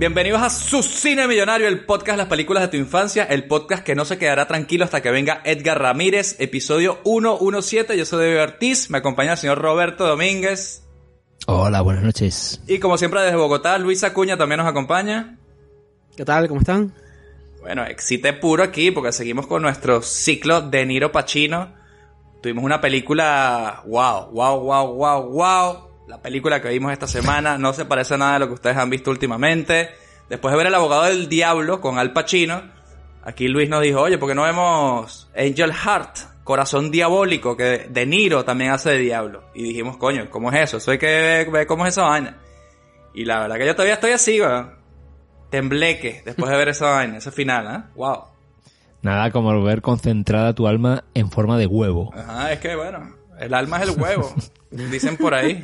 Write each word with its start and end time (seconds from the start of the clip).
Bienvenidos 0.00 0.40
a 0.40 0.48
Su 0.48 0.82
Cine 0.82 1.28
Millonario, 1.28 1.68
el 1.68 1.84
podcast 1.84 2.12
de 2.12 2.22
las 2.22 2.28
películas 2.28 2.62
de 2.62 2.68
tu 2.68 2.78
infancia, 2.78 3.24
el 3.24 3.44
podcast 3.44 3.84
que 3.84 3.94
no 3.94 4.06
se 4.06 4.16
quedará 4.16 4.48
tranquilo 4.48 4.86
hasta 4.86 5.02
que 5.02 5.10
venga 5.10 5.42
Edgar 5.44 5.78
Ramírez, 5.78 6.36
episodio 6.40 7.00
117. 7.04 7.98
Yo 7.98 8.06
soy 8.06 8.24
David 8.24 8.40
Ortiz, 8.40 8.88
me 8.88 8.96
acompaña 8.96 9.32
el 9.32 9.36
señor 9.36 9.58
Roberto 9.58 10.06
Domínguez. 10.06 10.84
Hola, 11.46 11.82
buenas 11.82 12.02
noches. 12.02 12.62
Y 12.66 12.78
como 12.78 12.96
siempre 12.96 13.20
desde 13.20 13.36
Bogotá, 13.36 13.76
Luis 13.76 14.02
Acuña 14.02 14.38
también 14.38 14.60
nos 14.60 14.68
acompaña. 14.68 15.36
¿Qué 16.16 16.24
tal? 16.24 16.48
¿Cómo 16.48 16.60
están? 16.60 16.94
Bueno, 17.60 17.84
excite 17.84 18.32
puro 18.32 18.62
aquí 18.62 18.92
porque 18.92 19.12
seguimos 19.12 19.46
con 19.46 19.60
nuestro 19.60 20.00
ciclo 20.00 20.62
de 20.62 20.86
Niro 20.86 21.12
Pacino. 21.12 21.74
Tuvimos 22.40 22.64
una 22.64 22.80
película, 22.80 23.82
wow, 23.86 24.30
wow, 24.30 24.60
wow, 24.60 24.94
wow, 24.94 25.22
wow. 25.30 25.89
La 26.10 26.20
película 26.20 26.60
que 26.60 26.70
vimos 26.70 26.92
esta 26.92 27.06
semana 27.06 27.56
no 27.56 27.72
se 27.72 27.84
parece 27.84 28.14
a 28.14 28.16
nada 28.16 28.32
de 28.32 28.38
lo 28.40 28.48
que 28.48 28.54
ustedes 28.54 28.76
han 28.76 28.90
visto 28.90 29.12
últimamente. 29.12 29.90
Después 30.28 30.50
de 30.50 30.58
ver 30.58 30.66
El 30.66 30.74
abogado 30.74 31.04
del 31.04 31.28
diablo 31.28 31.80
con 31.80 32.00
Al 32.00 32.12
Pacino, 32.12 32.62
aquí 33.22 33.46
Luis 33.46 33.68
nos 33.68 33.80
dijo, 33.80 34.00
oye, 34.00 34.18
¿por 34.18 34.28
qué 34.28 34.34
no 34.34 34.42
vemos 34.42 35.30
Angel 35.36 35.72
Heart, 35.72 36.42
Corazón 36.42 36.90
Diabólico, 36.90 37.56
que 37.56 37.86
De 37.88 38.06
Niro 38.06 38.44
también 38.44 38.72
hace 38.72 38.90
de 38.90 38.98
diablo? 38.98 39.44
Y 39.54 39.62
dijimos, 39.62 39.98
coño, 39.98 40.28
¿cómo 40.30 40.50
es 40.50 40.58
eso? 40.62 40.78
Eso 40.78 40.90
hay 40.90 40.98
que 40.98 41.46
ver 41.48 41.66
cómo 41.68 41.86
es 41.86 41.90
esa 41.90 42.02
vaina. 42.02 42.38
Y 43.14 43.24
la 43.24 43.42
verdad 43.42 43.58
que 43.58 43.66
yo 43.66 43.74
todavía 43.74 43.94
estoy 43.94 44.10
así, 44.10 44.40
weón. 44.40 44.74
Tembleque 45.48 46.22
después 46.24 46.50
de 46.50 46.56
ver 46.56 46.70
esa 46.70 46.90
vaina, 46.90 47.18
ese 47.18 47.30
final, 47.30 47.72
¿eh? 47.72 47.90
Wow. 47.94 48.24
Nada 49.02 49.30
como 49.30 49.62
ver 49.62 49.80
concentrada 49.80 50.56
tu 50.56 50.66
alma 50.66 51.04
en 51.14 51.30
forma 51.30 51.56
de 51.56 51.66
huevo. 51.66 52.12
Ajá, 52.16 52.52
es 52.52 52.58
que 52.58 52.74
bueno, 52.74 53.19
el 53.40 53.54
alma 53.54 53.82
es 53.82 53.88
el 53.88 54.00
huevo. 54.00 54.34
Dicen 54.70 55.16
por 55.16 55.34
ahí. 55.34 55.60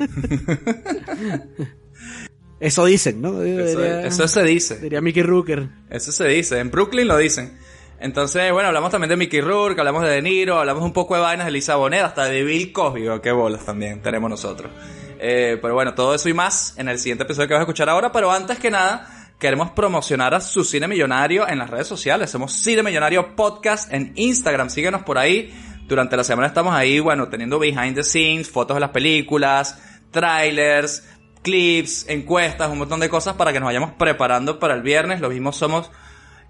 Eso 2.59 2.85
dicen, 2.85 3.21
¿no? 3.21 3.41
Eso, 3.43 3.83
eso 3.83 4.27
se 4.27 4.43
dice. 4.43 4.79
Diría 4.79 4.99
Mickey 4.99 5.21
Rooker. 5.23 5.69
Eso 5.89 6.11
se 6.11 6.27
dice. 6.27 6.59
En 6.59 6.71
Brooklyn 6.71 7.07
lo 7.07 7.17
dicen. 7.17 7.57
Entonces, 7.99 8.51
bueno, 8.51 8.67
hablamos 8.67 8.91
también 8.91 9.09
de 9.09 9.17
Mickey 9.17 9.41
Rourke, 9.41 9.79
hablamos 9.79 10.03
de 10.03 10.09
De 10.09 10.21
Niro, 10.21 10.59
hablamos 10.59 10.83
un 10.83 10.93
poco 10.93 11.15
de 11.15 11.21
vainas 11.21 11.45
de 11.47 11.51
Lisa 11.51 11.75
Bonet, 11.77 12.03
hasta 12.03 12.25
de 12.25 12.43
Bill 12.43 12.71
Cosby, 12.71 13.07
oh, 13.07 13.21
qué 13.21 13.31
bolas 13.31 13.65
también 13.65 14.01
tenemos 14.03 14.29
nosotros. 14.29 14.71
Eh, 15.19 15.57
pero 15.59 15.73
bueno, 15.73 15.95
todo 15.95 16.13
eso 16.13 16.29
y 16.29 16.33
más 16.33 16.77
en 16.77 16.89
el 16.89 16.99
siguiente 16.99 17.23
episodio 17.23 17.47
que 17.47 17.53
vas 17.55 17.61
a 17.61 17.63
escuchar 17.63 17.89
ahora, 17.89 18.11
pero 18.11 18.31
antes 18.31 18.59
que 18.59 18.69
nada, 18.69 19.33
queremos 19.39 19.71
promocionar 19.71 20.35
a 20.35 20.41
su 20.41 20.63
cine 20.63 20.87
millonario 20.87 21.47
en 21.47 21.57
las 21.57 21.71
redes 21.71 21.87
sociales. 21.87 22.29
Somos 22.29 22.53
Cine 22.53 22.83
Millonario 22.83 23.35
Podcast 23.35 23.91
en 23.91 24.13
Instagram, 24.15 24.69
síguenos 24.69 25.01
por 25.01 25.17
ahí. 25.17 25.51
Durante 25.87 26.17
la 26.17 26.25
semana 26.25 26.49
estamos 26.49 26.73
ahí, 26.73 26.99
bueno, 26.99 27.29
teniendo 27.29 27.59
behind 27.59 27.95
the 27.95 28.03
scenes, 28.03 28.49
fotos 28.49 28.75
de 28.75 28.81
las 28.81 28.89
películas, 28.89 29.81
trailers, 30.11 31.07
clips, 31.41 32.05
encuestas, 32.09 32.69
un 32.69 32.79
montón 32.79 32.99
de 32.99 33.07
cosas 33.07 33.35
para 33.35 33.53
que 33.53 33.61
nos 33.61 33.67
vayamos 33.67 33.91
preparando 33.93 34.59
para 34.59 34.73
el 34.73 34.81
viernes. 34.81 35.21
Lo 35.21 35.29
mismo 35.29 35.53
somos 35.53 35.89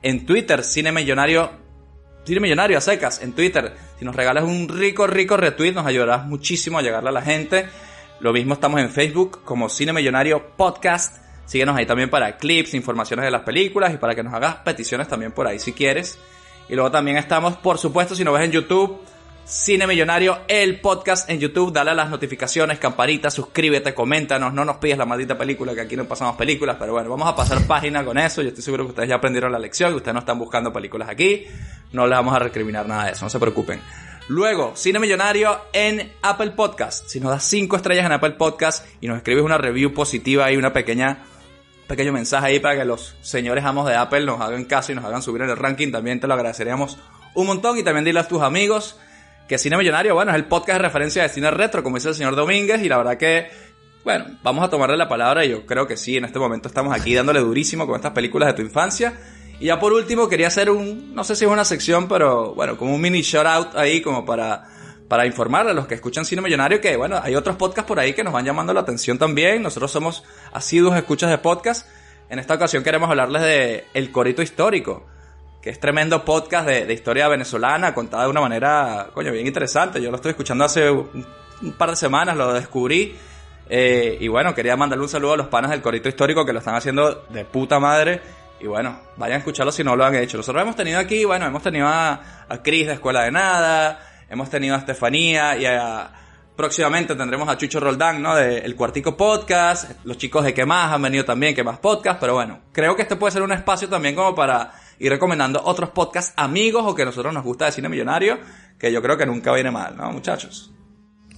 en 0.01 0.25
Twitter, 0.25 0.63
Cine 0.63 0.91
Millonario, 0.91 1.51
Cine 2.25 2.39
Millonario 2.39 2.79
a 2.79 2.81
secas, 2.81 3.21
en 3.21 3.33
Twitter. 3.33 3.75
Si 3.99 4.05
nos 4.05 4.15
regalas 4.15 4.43
un 4.43 4.67
rico, 4.69 5.05
rico 5.05 5.37
retweet, 5.37 5.73
nos 5.73 5.85
ayudarás 5.85 6.25
muchísimo 6.25 6.79
a 6.79 6.81
llegarle 6.81 7.09
a 7.09 7.13
la 7.13 7.21
gente. 7.21 7.67
Lo 8.19 8.33
mismo 8.33 8.55
estamos 8.55 8.81
en 8.81 8.89
Facebook 8.89 9.43
como 9.43 9.69
Cine 9.69 9.93
Millonario 9.93 10.55
Podcast. 10.57 11.17
Síguenos 11.45 11.77
ahí 11.77 11.85
también 11.85 12.09
para 12.09 12.37
clips, 12.37 12.73
informaciones 12.73 13.23
de 13.23 13.31
las 13.31 13.43
películas 13.43 13.93
y 13.93 13.97
para 13.97 14.15
que 14.15 14.23
nos 14.23 14.33
hagas 14.33 14.55
peticiones 14.55 15.07
también 15.07 15.31
por 15.31 15.45
ahí 15.45 15.59
si 15.59 15.73
quieres. 15.73 16.17
Y 16.69 16.73
luego 16.73 16.89
también 16.89 17.17
estamos, 17.17 17.55
por 17.57 17.77
supuesto, 17.77 18.15
si 18.15 18.23
nos 18.23 18.33
ves 18.33 18.45
en 18.45 18.51
YouTube, 18.51 18.99
Cine 19.47 19.87
Millonario, 19.87 20.39
el 20.49 20.81
podcast 20.81 21.29
en 21.29 21.39
YouTube. 21.39 21.71
Dale 21.71 21.91
a 21.91 21.93
las 21.93 22.09
notificaciones, 22.09 22.79
campanita, 22.79 23.31
suscríbete, 23.31 23.93
coméntanos. 23.93 24.53
No 24.53 24.65
nos 24.65 24.75
pides 24.75 24.97
la 24.97 25.05
maldita 25.05 25.37
película, 25.37 25.73
que 25.73 25.79
aquí 25.79 25.95
no 25.95 26.03
pasamos 26.03 26.35
películas. 26.35 26.75
Pero 26.77 26.91
bueno, 26.91 27.09
vamos 27.09 27.29
a 27.29 27.33
pasar 27.33 27.65
página 27.65 28.03
con 28.03 28.17
eso. 28.17 28.41
Yo 28.41 28.49
estoy 28.49 28.61
seguro 28.61 28.83
que 28.83 28.89
ustedes 28.89 29.07
ya 29.07 29.15
aprendieron 29.15 29.49
la 29.53 29.57
lección, 29.57 29.91
que 29.91 29.97
ustedes 29.97 30.13
no 30.13 30.19
están 30.19 30.37
buscando 30.37 30.73
películas 30.73 31.07
aquí. 31.07 31.45
No 31.93 32.05
les 32.07 32.17
vamos 32.17 32.35
a 32.35 32.39
recriminar 32.39 32.89
nada 32.89 33.05
de 33.05 33.11
eso, 33.13 33.23
no 33.23 33.29
se 33.29 33.39
preocupen. 33.39 33.79
Luego, 34.27 34.73
Cine 34.75 34.99
Millonario 34.99 35.61
en 35.71 36.11
Apple 36.23 36.51
Podcast. 36.51 37.07
Si 37.07 37.21
nos 37.21 37.31
das 37.31 37.45
5 37.45 37.77
estrellas 37.77 38.05
en 38.05 38.11
Apple 38.11 38.31
Podcast 38.31 38.85
y 38.99 39.07
nos 39.07 39.15
escribes 39.15 39.45
una 39.45 39.57
review 39.57 39.93
positiva 39.93 40.51
y 40.51 40.57
una 40.57 40.73
pequeña 40.73 41.23
pequeño 41.87 42.11
mensaje 42.11 42.47
ahí 42.47 42.59
para 42.59 42.75
que 42.75 42.83
los 42.83 43.15
señores 43.21 43.63
amos 43.63 43.87
de 43.87 43.95
Apple 43.95 44.25
nos 44.25 44.41
hagan 44.41 44.65
caso 44.65 44.91
y 44.91 44.95
nos 44.95 45.05
hagan 45.05 45.21
subir 45.21 45.43
en 45.43 45.51
el 45.51 45.55
ranking, 45.55 45.89
también 45.89 46.19
te 46.19 46.27
lo 46.27 46.33
agradeceríamos 46.33 46.97
un 47.33 47.47
montón 47.47 47.77
y 47.77 47.83
también 47.83 48.03
dile 48.03 48.19
a 48.19 48.27
tus 48.27 48.41
amigos 48.41 48.97
que 49.47 49.57
Cine 49.57 49.77
Millonario, 49.77 50.13
bueno, 50.13 50.31
es 50.31 50.35
el 50.35 50.45
podcast 50.45 50.79
de 50.79 50.87
referencia 50.87 51.23
de 51.23 51.29
cine 51.29 51.49
retro, 51.51 51.81
como 51.81 51.95
dice 51.95 52.09
el 52.09 52.15
señor 52.15 52.35
Domínguez, 52.35 52.81
y 52.81 52.89
la 52.89 52.97
verdad 52.97 53.17
que, 53.17 53.49
bueno, 54.03 54.25
vamos 54.43 54.63
a 54.63 54.69
tomarle 54.69 54.97
la 54.97 55.07
palabra 55.07 55.45
y 55.45 55.49
yo 55.49 55.65
creo 55.65 55.87
que 55.87 55.95
sí, 55.95 56.17
en 56.17 56.25
este 56.25 56.37
momento 56.37 56.67
estamos 56.67 56.93
aquí 56.93 57.13
dándole 57.15 57.39
durísimo 57.39 57.87
con 57.87 57.95
estas 57.95 58.11
películas 58.11 58.47
de 58.47 58.53
tu 58.53 58.61
infancia. 58.61 59.13
Y 59.59 59.67
ya 59.67 59.79
por 59.79 59.93
último 59.93 60.29
quería 60.29 60.47
hacer 60.47 60.69
un, 60.69 61.15
no 61.15 61.23
sé 61.23 61.35
si 61.35 61.45
es 61.45 61.51
una 61.51 61.65
sección, 61.65 62.07
pero 62.07 62.53
bueno, 62.53 62.77
como 62.77 62.93
un 62.93 63.01
mini 63.01 63.21
shout 63.21 63.47
out 63.47 63.75
ahí 63.75 64.01
como 64.01 64.23
para, 64.25 64.65
para 65.07 65.25
informarle 65.25 65.71
a 65.71 65.73
los 65.73 65.87
que 65.87 65.95
escuchan 65.95 66.25
Cine 66.25 66.41
Millonario 66.41 66.79
que, 66.79 66.95
bueno, 66.95 67.19
hay 67.23 67.35
otros 67.35 67.55
podcasts 67.55 67.87
por 67.87 67.99
ahí 67.99 68.13
que 68.13 68.23
nos 68.23 68.33
van 68.33 68.45
llamando 68.45 68.73
la 68.73 68.81
atención 68.81 69.17
también. 69.17 69.63
Nosotros 69.63 69.91
somos 69.91 70.23
asiduos 70.51 70.95
escuchas 70.95 71.31
de 71.31 71.37
podcast. 71.39 71.87
En 72.29 72.37
esta 72.37 72.53
ocasión 72.53 72.83
queremos 72.83 73.09
hablarles 73.09 73.41
de 73.41 73.85
El 73.93 74.11
Corito 74.11 74.41
Histórico 74.41 75.07
que 75.67 75.71
es 75.71 75.81
tremendo 75.81 76.23
podcast 76.23 76.65
de, 76.65 76.93
historia 76.93 77.27
venezolana, 77.27 77.93
contada 77.93 78.23
de 78.23 78.29
una 78.29 78.39
manera, 78.39 79.09
coño, 79.13 79.33
bien 79.33 79.45
interesante. 79.45 80.01
Yo 80.01 80.09
lo 80.09 80.15
estoy 80.15 80.29
escuchando 80.29 80.63
hace 80.63 80.89
un, 80.89 81.25
un 81.61 81.73
par 81.73 81.89
de 81.89 81.97
semanas, 81.97 82.37
lo 82.37 82.53
descubrí. 82.53 83.17
Eh, 83.67 84.17
y 84.17 84.29
bueno, 84.29 84.55
quería 84.55 84.77
mandarle 84.77 85.03
un 85.03 85.09
saludo 85.09 85.33
a 85.33 85.35
los 85.35 85.47
panas 85.47 85.71
del 85.71 85.81
Corito 85.81 86.07
Histórico 86.07 86.45
que 86.45 86.53
lo 86.53 86.59
están 86.59 86.75
haciendo 86.75 87.25
de 87.27 87.43
puta 87.43 87.81
madre. 87.81 88.21
Y 88.61 88.67
bueno, 88.67 88.97
vayan 89.17 89.35
a 89.35 89.37
escucharlo 89.39 89.73
si 89.73 89.83
no 89.83 89.97
lo 89.97 90.05
han 90.05 90.15
hecho. 90.15 90.37
Nosotros 90.37 90.61
hemos 90.61 90.77
tenido 90.77 90.99
aquí, 90.99 91.25
bueno, 91.25 91.45
hemos 91.45 91.61
tenido 91.61 91.85
a, 91.85 92.45
a 92.47 92.63
Cris 92.63 92.87
de 92.87 92.93
Escuela 92.93 93.23
de 93.23 93.31
Nada, 93.31 93.99
hemos 94.29 94.49
tenido 94.49 94.73
a 94.73 94.77
Estefanía 94.77 95.57
y 95.57 95.65
a, 95.65 96.09
próximamente 96.55 97.13
tendremos 97.13 97.49
a 97.49 97.57
Chucho 97.57 97.81
Roldán, 97.81 98.21
¿no? 98.21 98.37
De 98.37 98.59
El 98.59 98.73
Cuartico 98.77 99.17
Podcast. 99.17 99.91
Los 100.05 100.17
chicos 100.17 100.45
de 100.45 100.53
Que 100.53 100.65
Más 100.65 100.93
han 100.93 101.01
venido 101.01 101.25
también, 101.25 101.53
Que 101.53 101.65
Más 101.65 101.79
Podcast. 101.79 102.21
Pero 102.21 102.35
bueno, 102.35 102.61
creo 102.71 102.95
que 102.95 103.01
este 103.01 103.17
puede 103.17 103.33
ser 103.33 103.41
un 103.41 103.51
espacio 103.51 103.89
también 103.89 104.15
como 104.15 104.33
para 104.33 104.86
ir 104.99 105.09
recomendando 105.11 105.61
otros 105.63 105.89
podcasts 105.91 106.33
amigos 106.37 106.83
o 106.85 106.95
que 106.95 107.03
a 107.03 107.05
nosotros 107.05 107.33
nos 107.33 107.43
gusta 107.43 107.65
de 107.65 107.71
cine 107.71 107.89
millonario, 107.89 108.37
que 108.79 108.91
yo 108.91 109.01
creo 109.01 109.17
que 109.17 109.25
nunca 109.25 109.53
viene 109.53 109.71
mal, 109.71 109.95
¿no, 109.97 110.11
muchachos? 110.11 110.71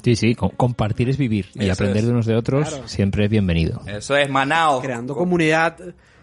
Sí, 0.04 0.16
sí, 0.16 0.34
compartir 0.36 1.10
es 1.10 1.18
vivir 1.18 1.48
y 1.56 1.64
Eso 1.66 1.74
aprender 1.74 1.98
es. 1.98 2.06
de 2.06 2.12
unos 2.12 2.26
de 2.26 2.36
otros 2.36 2.70
Claro. 2.70 2.88
siempre 2.88 3.26
es 3.26 3.30
bienvenido. 3.30 3.82
Eso 3.86 4.16
es 4.16 4.30
Manao. 4.30 4.82
Creando 4.82 5.14
comunidad, 5.14 5.78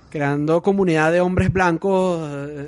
creando 0.09 0.63
comunidad 0.63 1.13
de 1.13 1.21
hombres 1.21 1.53
blancos, 1.53 2.27
eh, 2.27 2.67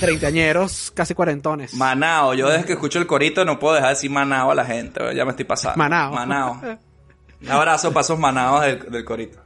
treintañeros, 0.00 0.90
casi 0.94 1.14
cuarentones. 1.14 1.72
Manao. 1.74 2.34
Yo 2.34 2.48
desde 2.50 2.66
que 2.66 2.72
escucho 2.74 2.98
el 2.98 3.06
corito 3.06 3.44
no 3.46 3.58
puedo 3.58 3.74
dejar 3.74 3.88
de 3.90 3.94
decir 3.94 4.10
Manao 4.10 4.50
a 4.50 4.54
la 4.54 4.66
gente. 4.66 5.00
Ya 5.14 5.24
me 5.24 5.30
estoy 5.30 5.46
pasando. 5.46 5.78
Manao. 5.78 6.12
Manao. 6.12 6.60
Un 7.42 7.50
abrazo 7.50 7.90
para 7.90 8.02
esos 8.02 8.18
Manaos 8.18 8.60
del, 8.60 8.80
del 8.90 9.02
corito. 9.02 9.38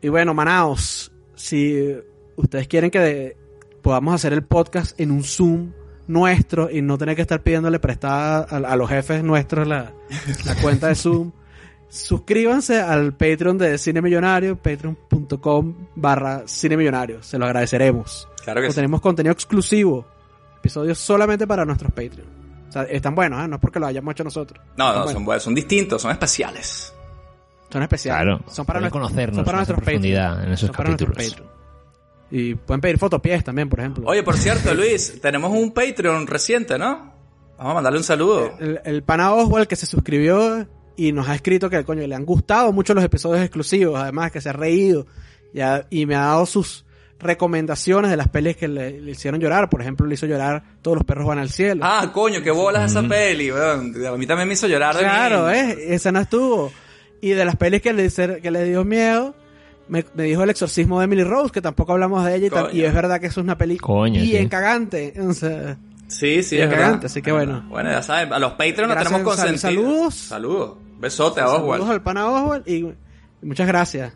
Y 0.00 0.08
bueno, 0.10 0.32
Manaos, 0.32 1.10
si 1.34 1.92
ustedes 2.36 2.68
quieren 2.68 2.88
que 2.92 3.00
de- 3.00 3.36
podamos 3.82 4.14
hacer 4.14 4.32
el 4.32 4.42
podcast 4.42 4.98
en 5.00 5.10
un 5.10 5.24
Zoom 5.24 5.72
nuestro 6.06 6.70
y 6.70 6.82
no 6.82 6.98
tener 6.98 7.14
que 7.16 7.22
estar 7.22 7.40
pidiéndole 7.42 7.78
prestada 7.78 8.46
a, 8.50 8.56
a 8.56 8.76
los 8.76 8.88
jefes 8.88 9.22
nuestros 9.22 9.66
la, 9.66 9.92
la 10.44 10.54
cuenta 10.56 10.88
de 10.88 10.94
Zoom, 10.96 11.32
suscríbanse 11.88 12.80
al 12.80 13.12
Patreon 13.12 13.58
de 13.58 13.78
Cine 13.78 14.02
Millonario, 14.02 14.56
patreon.com 14.56 15.74
barra 15.94 16.42
Cine 16.46 16.76
Millonario. 16.76 17.22
Se 17.22 17.38
lo 17.38 17.46
agradeceremos. 17.46 18.28
Claro 18.44 18.60
que 18.60 18.66
Porque 18.66 18.72
sí. 18.72 18.76
tenemos 18.76 19.00
contenido 19.00 19.32
exclusivo, 19.32 20.04
episodios 20.58 20.98
solamente 20.98 21.46
para 21.46 21.64
nuestros 21.64 21.92
Patreon. 21.92 22.40
O 22.68 22.72
sea, 22.72 22.82
están 22.84 23.14
buenos, 23.14 23.44
¿eh? 23.44 23.48
no 23.48 23.56
es 23.56 23.60
porque 23.60 23.80
lo 23.80 23.86
hayamos 23.86 24.12
hecho 24.12 24.24
nosotros. 24.24 24.64
No, 24.76 24.92
no, 24.92 25.08
son, 25.08 25.24
buenos. 25.24 25.42
son 25.42 25.54
distintos, 25.54 26.02
son 26.02 26.12
especiales. 26.12 26.94
Son 27.68 27.82
especiales. 27.82 28.22
Claro, 28.22 28.40
son 28.48 28.64
para, 28.66 28.90
conocernos 28.90 29.36
son 29.36 29.44
para 29.44 29.56
en 29.56 29.58
nuestros 29.58 29.80
profundidad 29.80 30.28
Patreon. 30.30 30.46
en 30.48 30.52
esos 30.54 30.66
Son 30.68 30.76
para 30.76 30.88
nuestros 30.90 31.10
capítulos. 31.10 31.32
Patreon. 31.40 31.59
Y 32.30 32.54
pueden 32.54 32.80
pedir 32.80 32.98
fotopies 32.98 33.42
también, 33.42 33.68
por 33.68 33.80
ejemplo. 33.80 34.04
Oye, 34.06 34.22
por 34.22 34.36
cierto, 34.36 34.72
Luis, 34.74 35.20
tenemos 35.20 35.50
un 35.52 35.72
Patreon 35.72 36.26
reciente, 36.26 36.78
¿no? 36.78 37.12
Vamos 37.58 37.72
a 37.72 37.74
mandarle 37.74 37.98
un 37.98 38.04
saludo. 38.04 38.52
el, 38.58 38.80
el 38.84 39.02
pana 39.02 39.32
Oswald 39.34 39.66
que 39.66 39.76
se 39.76 39.86
suscribió 39.86 40.66
y 40.96 41.12
nos 41.12 41.28
ha 41.28 41.34
escrito 41.34 41.68
que 41.70 41.82
coño 41.84 42.06
le 42.06 42.14
han 42.14 42.24
gustado 42.24 42.72
mucho 42.72 42.94
los 42.94 43.02
episodios 43.04 43.42
exclusivos, 43.42 43.98
además 43.98 44.30
que 44.32 44.40
se 44.40 44.48
ha 44.50 44.52
reído 44.52 45.06
y 45.90 46.06
me 46.06 46.14
ha 46.14 46.20
dado 46.20 46.46
sus 46.46 46.84
recomendaciones 47.18 48.10
de 48.10 48.16
las 48.16 48.28
pelis 48.28 48.56
que 48.56 48.68
le, 48.68 49.00
le 49.00 49.10
hicieron 49.10 49.40
llorar. 49.40 49.68
Por 49.68 49.82
ejemplo, 49.82 50.06
le 50.06 50.14
hizo 50.14 50.26
llorar 50.26 50.62
Todos 50.82 50.98
los 50.98 51.04
perros 51.04 51.26
van 51.26 51.38
al 51.38 51.50
cielo. 51.50 51.82
Ah, 51.84 52.10
coño, 52.12 52.42
qué 52.42 52.50
bolas 52.50 52.90
esa 52.90 53.06
peli, 53.06 53.50
weón. 53.52 53.94
A 54.06 54.16
mí 54.16 54.26
también 54.26 54.48
me 54.48 54.54
hizo 54.54 54.66
llorar 54.66 54.94
de 54.94 55.02
claro. 55.02 55.50
¿eh? 55.50 55.94
Esa 55.94 56.12
no 56.12 56.20
estuvo. 56.20 56.72
Y 57.20 57.30
de 57.30 57.44
las 57.44 57.56
pelis 57.56 57.82
que 57.82 57.92
le, 57.92 58.08
que 58.40 58.50
le 58.50 58.64
dio 58.64 58.84
miedo, 58.84 59.34
me, 59.90 60.04
me 60.14 60.22
dijo 60.24 60.42
El 60.42 60.50
exorcismo 60.50 60.98
de 61.00 61.04
Emily 61.04 61.24
Rose, 61.24 61.52
que 61.52 61.60
tampoco 61.60 61.92
hablamos 61.92 62.24
de 62.24 62.36
ella. 62.36 62.46
Y, 62.46 62.50
tal- 62.50 62.74
y 62.74 62.82
es 62.84 62.94
verdad 62.94 63.20
que 63.20 63.26
eso 63.26 63.40
es 63.40 63.44
una 63.44 63.58
peli 63.58 63.76
Coño, 63.76 64.22
bien 64.22 64.44
sí. 64.44 64.48
cagante. 64.48 65.14
O 65.20 65.34
sea, 65.34 65.76
Sí, 66.08 66.42
sí, 66.42 66.58
es 66.58 66.68
verdad. 66.68 66.84
cagante, 66.84 67.06
así 67.06 67.20
que 67.22 67.30
bueno. 67.32 67.64
Bueno, 67.68 67.90
ya 67.90 68.02
saben, 68.02 68.32
a 68.32 68.38
los 68.38 68.52
Patreon 68.52 68.88
nos 68.88 68.98
tenemos 68.98 69.20
consentidos. 69.22 69.60
saludos. 69.60 70.14
Saludos. 70.14 70.78
Besote 70.98 71.40
a 71.40 71.46
saludos 71.46 71.62
Oswald. 71.74 71.90
al 71.92 72.02
pana 72.02 72.28
Oswald 72.28 72.68
y, 72.68 72.74
y 72.78 72.94
muchas 73.42 73.66
gracias 73.66 74.12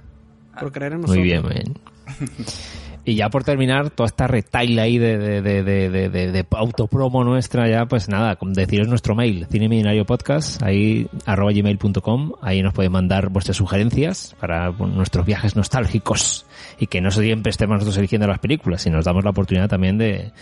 por 0.58 0.72
creer 0.72 0.92
en 0.94 1.00
nosotros. 1.02 1.18
Muy 1.18 1.24
bien, 1.24 1.42
muy 1.42 1.52
bien. 1.54 1.78
Y 3.06 3.16
ya 3.16 3.28
por 3.28 3.44
terminar, 3.44 3.90
toda 3.90 4.06
esta 4.06 4.26
retaila 4.26 4.82
ahí 4.82 4.96
de, 4.96 5.18
de, 5.18 5.42
de, 5.42 5.62
de, 5.62 6.08
de, 6.08 6.46
autopromo 6.52 7.22
nuestra, 7.22 7.68
ya 7.68 7.84
pues 7.84 8.08
nada, 8.08 8.38
deciros 8.40 8.88
nuestro 8.88 9.14
mail, 9.14 9.46
Cine 9.50 9.68
Millonario 9.68 10.06
Podcast, 10.06 10.62
ahí 10.62 11.06
arroba 11.26 11.52
gmail.com, 11.52 12.32
ahí 12.40 12.62
nos 12.62 12.72
podéis 12.72 12.90
mandar 12.90 13.28
vuestras 13.28 13.58
sugerencias 13.58 14.34
para 14.40 14.70
nuestros 14.70 15.26
viajes 15.26 15.54
nostálgicos 15.54 16.46
y 16.78 16.86
que 16.86 17.02
no 17.02 17.10
siempre 17.10 17.50
estemos 17.50 17.74
nosotros 17.74 17.98
eligiendo 17.98 18.26
las 18.26 18.38
películas, 18.38 18.86
y 18.86 18.90
nos 18.90 19.04
damos 19.04 19.22
la 19.22 19.30
oportunidad 19.30 19.68
también 19.68 19.98
de, 19.98 20.32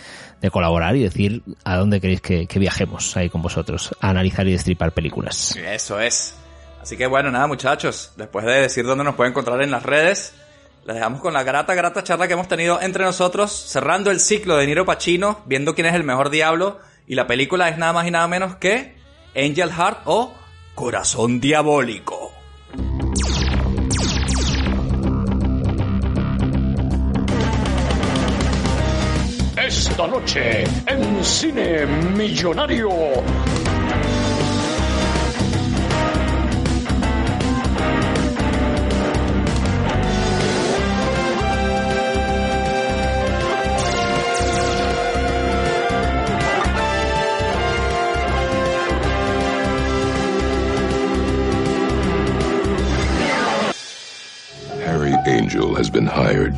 de 0.41 0.49
colaborar 0.49 0.95
y 0.95 1.03
decir 1.03 1.43
a 1.65 1.75
dónde 1.75 1.99
queréis 1.99 2.21
que, 2.21 2.47
que 2.47 2.59
viajemos 2.59 3.17
ahí 3.17 3.29
con 3.29 3.41
vosotros, 3.41 3.93
a 3.99 4.09
analizar 4.09 4.47
y 4.47 4.53
destripar 4.53 4.93
películas. 4.93 5.55
Eso 5.57 5.99
es. 5.99 6.35
Así 6.81 6.95
que 6.95 7.07
bueno, 7.07 7.29
nada 7.29 7.47
muchachos, 7.47 8.13
después 8.15 8.45
de 8.45 8.53
decir 8.53 8.85
dónde 8.85 9.03
nos 9.03 9.15
pueden 9.15 9.31
encontrar 9.31 9.61
en 9.61 9.71
las 9.71 9.83
redes, 9.83 10.33
les 10.85 10.95
dejamos 10.95 11.21
con 11.21 11.33
la 11.33 11.43
grata, 11.43 11.73
grata 11.75 12.03
charla 12.03 12.27
que 12.27 12.33
hemos 12.33 12.47
tenido 12.47 12.81
entre 12.81 13.05
nosotros, 13.05 13.51
cerrando 13.51 14.11
el 14.11 14.19
ciclo 14.19 14.57
de 14.57 14.65
Niro 14.67 14.85
Pacino, 14.85 15.41
viendo 15.45 15.75
quién 15.75 15.87
es 15.87 15.93
el 15.93 16.03
mejor 16.03 16.29
diablo, 16.29 16.79
y 17.07 17.15
la 17.15 17.25
película 17.25 17.69
es 17.69 17.77
nada 17.77 17.93
más 17.93 18.07
y 18.07 18.11
nada 18.11 18.27
menos 18.27 18.55
que 18.57 18.95
Angel 19.35 19.71
Heart 19.71 19.99
o 20.05 20.33
Corazón 20.75 21.39
Diabólico. 21.39 22.31
Esta 29.55 30.07
noche 30.07 30.63
en 30.87 31.23
Cine 31.23 31.85
Millonario. 31.85 32.89
Angel 55.43 55.75
has 55.75 55.89
been 55.89 56.05
hired 56.05 56.55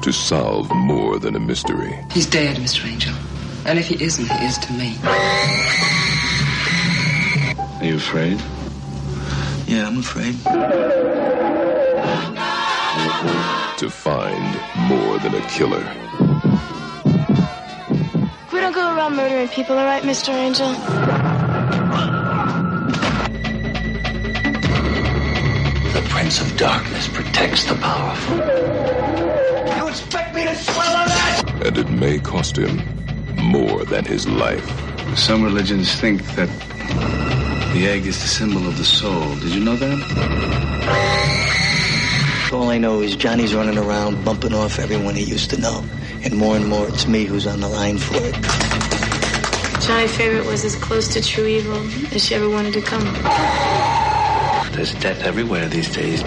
to 0.00 0.10
solve 0.10 0.74
more 0.74 1.18
than 1.18 1.36
a 1.36 1.38
mystery. 1.38 2.02
He's 2.12 2.24
dead, 2.24 2.56
Mr. 2.56 2.86
Angel. 2.86 3.14
And 3.66 3.78
if 3.78 3.88
he 3.88 4.02
isn't, 4.02 4.26
he 4.26 4.46
is 4.46 4.56
to 4.56 4.72
me. 4.72 4.96
Are 7.78 7.84
you 7.84 7.96
afraid? 7.96 8.40
Yeah, 9.66 9.86
I'm 9.86 9.98
afraid. 9.98 10.34
To 13.80 13.90
find 13.90 14.60
more 14.88 15.18
than 15.18 15.34
a 15.34 15.46
killer. 15.50 15.84
We 18.50 18.60
don't 18.60 18.72
go 18.72 18.96
around 18.96 19.16
murdering 19.16 19.48
people, 19.48 19.76
all 19.76 19.84
right, 19.84 20.02
Mr. 20.04 20.30
Angel? 20.30 20.74
Prince 26.26 26.40
of 26.40 26.56
Darkness 26.56 27.06
protects 27.06 27.66
the 27.66 27.76
powerful. 27.76 28.36
You 29.76 29.86
expect 29.86 30.34
me 30.34 30.42
to 30.42 30.56
swallow 30.56 31.06
that? 31.06 31.62
And 31.64 31.78
it 31.78 31.88
may 31.88 32.18
cost 32.18 32.58
him 32.58 32.82
more 33.36 33.84
than 33.84 34.04
his 34.04 34.26
life. 34.26 34.68
Some 35.16 35.44
religions 35.44 35.94
think 35.94 36.24
that 36.34 36.48
the 37.72 37.86
egg 37.86 38.06
is 38.06 38.20
the 38.20 38.26
symbol 38.26 38.66
of 38.66 38.76
the 38.76 38.84
soul. 38.84 39.36
Did 39.36 39.54
you 39.54 39.60
know 39.60 39.76
that? 39.76 40.00
All 42.52 42.70
I 42.70 42.78
know 42.78 43.02
is 43.02 43.14
Johnny's 43.14 43.54
running 43.54 43.78
around 43.78 44.24
bumping 44.24 44.52
off 44.52 44.80
everyone 44.80 45.14
he 45.14 45.22
used 45.22 45.50
to 45.50 45.60
know. 45.60 45.84
And 46.24 46.36
more 46.36 46.56
and 46.56 46.66
more, 46.66 46.88
it's 46.88 47.06
me 47.06 47.26
who's 47.26 47.46
on 47.46 47.60
the 47.60 47.68
line 47.68 47.98
for 47.98 48.16
it. 48.16 48.34
Johnny 49.80 50.08
Favorite 50.08 50.46
was 50.46 50.64
as 50.64 50.74
close 50.74 51.06
to 51.06 51.22
true 51.22 51.46
evil 51.46 51.78
as 52.12 52.24
she 52.24 52.34
ever 52.34 52.50
wanted 52.50 52.72
to 52.72 52.82
come. 52.82 53.95
There's 54.76 54.92
death 54.96 55.22
everywhere 55.22 55.68
these 55.68 55.88
days. 55.88 56.20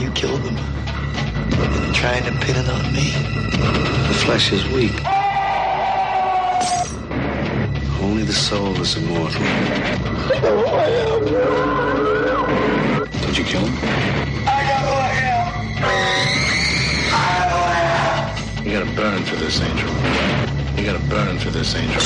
You 0.00 0.10
killed 0.12 0.42
them. 0.42 0.56
And 0.56 1.84
you're 1.84 1.94
trying 1.94 2.24
to 2.24 2.32
pin 2.40 2.56
it 2.56 2.66
on 2.66 2.94
me. 2.94 3.12
The 4.08 4.14
flesh 4.24 4.52
is 4.54 4.64
weak. 4.68 4.96
Only 8.00 8.22
the 8.22 8.32
soul 8.32 8.72
is 8.80 8.96
immortal. 8.96 9.42
Did 13.20 13.36
you 13.36 13.44
kill 13.44 13.66
him? 13.66 13.76
I 14.48 14.62
am 14.72 14.86
hell. 15.20 15.44
I 17.12 17.24
am 17.42 17.50
hell. 18.56 18.64
You 18.64 18.70
gotta 18.78 18.96
burn 18.96 19.22
for 19.24 19.36
this, 19.36 19.60
Angel. 19.60 19.90
You 20.78 20.86
gotta 20.86 21.06
burn 21.10 21.38
for 21.38 21.50
this, 21.50 21.74
Angel. 21.76 22.02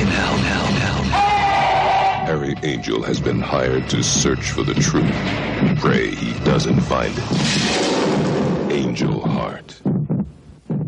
In 0.00 0.06
hell, 0.06 0.36
hell, 0.36 0.66
hell. 0.66 1.23
Harry 2.34 2.54
Angel 2.64 3.00
has 3.06 3.20
been 3.22 3.40
hired 3.40 3.88
to 3.88 4.02
search 4.02 4.50
for 4.50 4.64
the 4.64 4.74
truth. 4.74 5.06
Pray 5.80 6.10
he 6.16 6.32
doesn't 6.44 6.80
find 6.80 7.14
it. 7.16 8.72
Angel 8.72 9.20
Heart. 9.20 9.74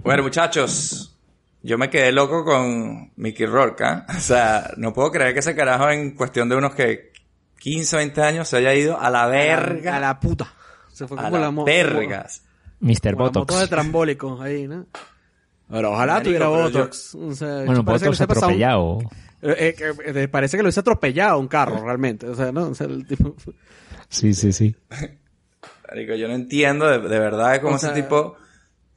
Bueno, 0.02 0.24
muchachos, 0.24 1.14
yo 1.62 1.78
me 1.78 1.88
quedé 1.88 2.10
loco 2.10 2.44
con 2.44 3.12
Mickey 3.14 3.46
Rourke, 3.46 3.84
¿ah? 3.84 4.06
O 4.16 4.18
sea, 4.20 4.70
no 4.76 4.92
puedo 4.92 5.12
creer 5.12 5.34
que 5.34 5.38
ese 5.38 5.54
carajo 5.54 5.88
en 5.90 6.16
cuestión 6.16 6.48
de 6.48 6.56
unos 6.56 6.74
que 6.74 7.12
15 7.60 7.94
o 7.94 7.98
20 8.00 8.22
años 8.22 8.48
se 8.48 8.56
haya 8.56 8.74
ido 8.74 9.00
a 9.00 9.08
la 9.08 9.26
verga. 9.28 9.96
A 9.98 10.00
la 10.00 10.18
puta. 10.18 10.52
Se 10.92 11.06
fue 11.06 11.16
A 11.20 11.24
como 11.30 11.38
la 11.38 11.52
la 11.52 11.62
vergas. 11.64 12.42
Mr. 12.80 13.12
como 13.12 13.24
la 13.26 13.30
Botox. 13.30 13.60
de 13.60 13.68
trambólico 13.68 14.42
ahí, 14.42 14.66
¿no? 14.66 14.86
Pero 15.70 15.92
ojalá 15.92 16.14
Marico, 16.14 16.24
tuviera 16.28 16.46
pero 16.46 16.68
yo- 16.70 16.78
Botox. 16.80 17.14
O 17.14 17.34
sea, 17.36 17.62
Bueno, 17.64 17.84
Botox 17.84 18.16
se 18.16 18.24
ha 18.24 18.26
pasado 18.26 18.46
un- 18.48 18.52
atropellado. 18.54 18.98
Eh, 19.52 19.74
eh, 19.78 19.94
eh, 20.14 20.28
parece 20.28 20.56
que 20.56 20.62
lo 20.62 20.68
hizo 20.68 20.80
atropellado 20.80 21.38
un 21.38 21.48
carro, 21.48 21.84
realmente. 21.84 22.26
O 22.28 22.34
sea, 22.34 22.52
¿no? 22.52 22.68
O 22.68 22.74
sea, 22.74 22.86
el 22.86 23.06
tipo... 23.06 23.34
Sí, 24.08 24.34
sí, 24.34 24.52
sí. 24.52 24.74
Marico, 25.88 26.14
yo 26.14 26.28
no 26.28 26.34
entiendo 26.34 26.86
de, 26.86 26.98
de 27.08 27.18
verdad 27.18 27.60
cómo 27.60 27.76
O 27.76 27.78
sea- 27.78 27.92
ese 27.92 28.02
tipo... 28.02 28.36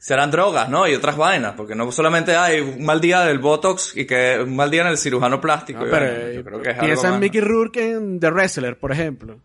Serán 0.02 0.32
drogas, 0.32 0.70
¿no? 0.70 0.88
Y 0.88 0.96
otras 0.96 1.18
vainas, 1.18 1.56
porque 1.58 1.76
no 1.76 1.92
solamente 1.92 2.34
hay 2.34 2.62
un 2.62 2.86
mal 2.86 3.02
día 3.02 3.20
del 3.26 3.40
Botox 3.40 3.98
y 3.98 4.06
que 4.06 4.40
un 4.42 4.56
mal 4.56 4.72
día 4.72 4.84
en 4.84 4.88
el 4.88 4.98
cirujano 4.98 5.42
plástico. 5.42 5.84
No, 5.84 5.92
pero 5.92 6.06
bueno, 6.06 6.26
eh, 6.26 6.36
yo 6.36 6.44
creo 6.46 6.62
que 6.62 6.70
es 6.70 6.80
piensa 6.80 7.08
algo 7.08 7.16
en 7.16 7.20
Mickey. 7.20 7.42
Rourke 7.42 7.92
en 7.92 8.18
The 8.18 8.32
Wrestler, 8.32 8.80
por 8.80 8.94
ejemplo. 8.94 9.42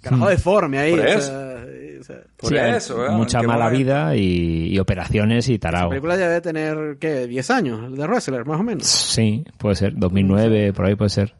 Carajo 0.00 0.28
deforme 0.28 0.78
ahí. 0.78 0.92
Por 0.92 1.00
o 1.08 1.20
sea, 1.20 1.64
eh, 1.66 1.79
o 2.00 2.04
sea, 2.04 2.16
Por 2.36 2.48
Sí, 2.50 2.56
hay 2.58 2.72
eso, 2.76 2.96
weón, 2.96 3.16
Mucha 3.16 3.38
¿en 3.38 3.42
qué 3.42 3.46
mala 3.48 3.68
vida 3.70 4.16
y, 4.16 4.68
y 4.74 4.78
operaciones 4.78 5.48
y 5.48 5.54
la 5.54 5.58
tarao. 5.58 5.88
película 5.90 6.16
ya 6.16 6.28
debe 6.28 6.40
tener, 6.40 6.96
¿qué? 6.98 7.26
10 7.26 7.50
años, 7.50 7.94
The 7.94 8.06
Wrestler, 8.06 8.44
más 8.46 8.60
o 8.60 8.62
menos. 8.62 8.86
Sí, 8.86 9.44
puede 9.58 9.76
ser. 9.76 9.92
2009, 9.96 10.72
por 10.72 10.86
ahí 10.86 10.94
puede 10.96 11.10
ser. 11.10 11.34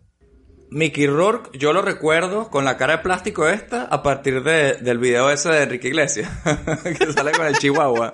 Mickey 0.73 1.07
Rourke, 1.09 1.59
yo 1.59 1.73
lo 1.73 1.83
recuerdo 1.83 2.49
con 2.49 2.65
la 2.65 2.77
cara 2.77 2.99
de 2.99 3.03
plástico 3.03 3.49
esta 3.49 3.85
a 3.85 4.03
partir 4.05 4.43
de, 4.45 4.75
del 4.75 4.99
video 4.99 5.29
ese 5.31 5.49
de 5.49 5.63
Enrique 5.65 5.89
Iglesias, 5.89 6.31
que 6.99 7.13
sale 7.13 7.33
con 7.33 7.47
el 7.47 7.57
chihuahua. 7.59 8.13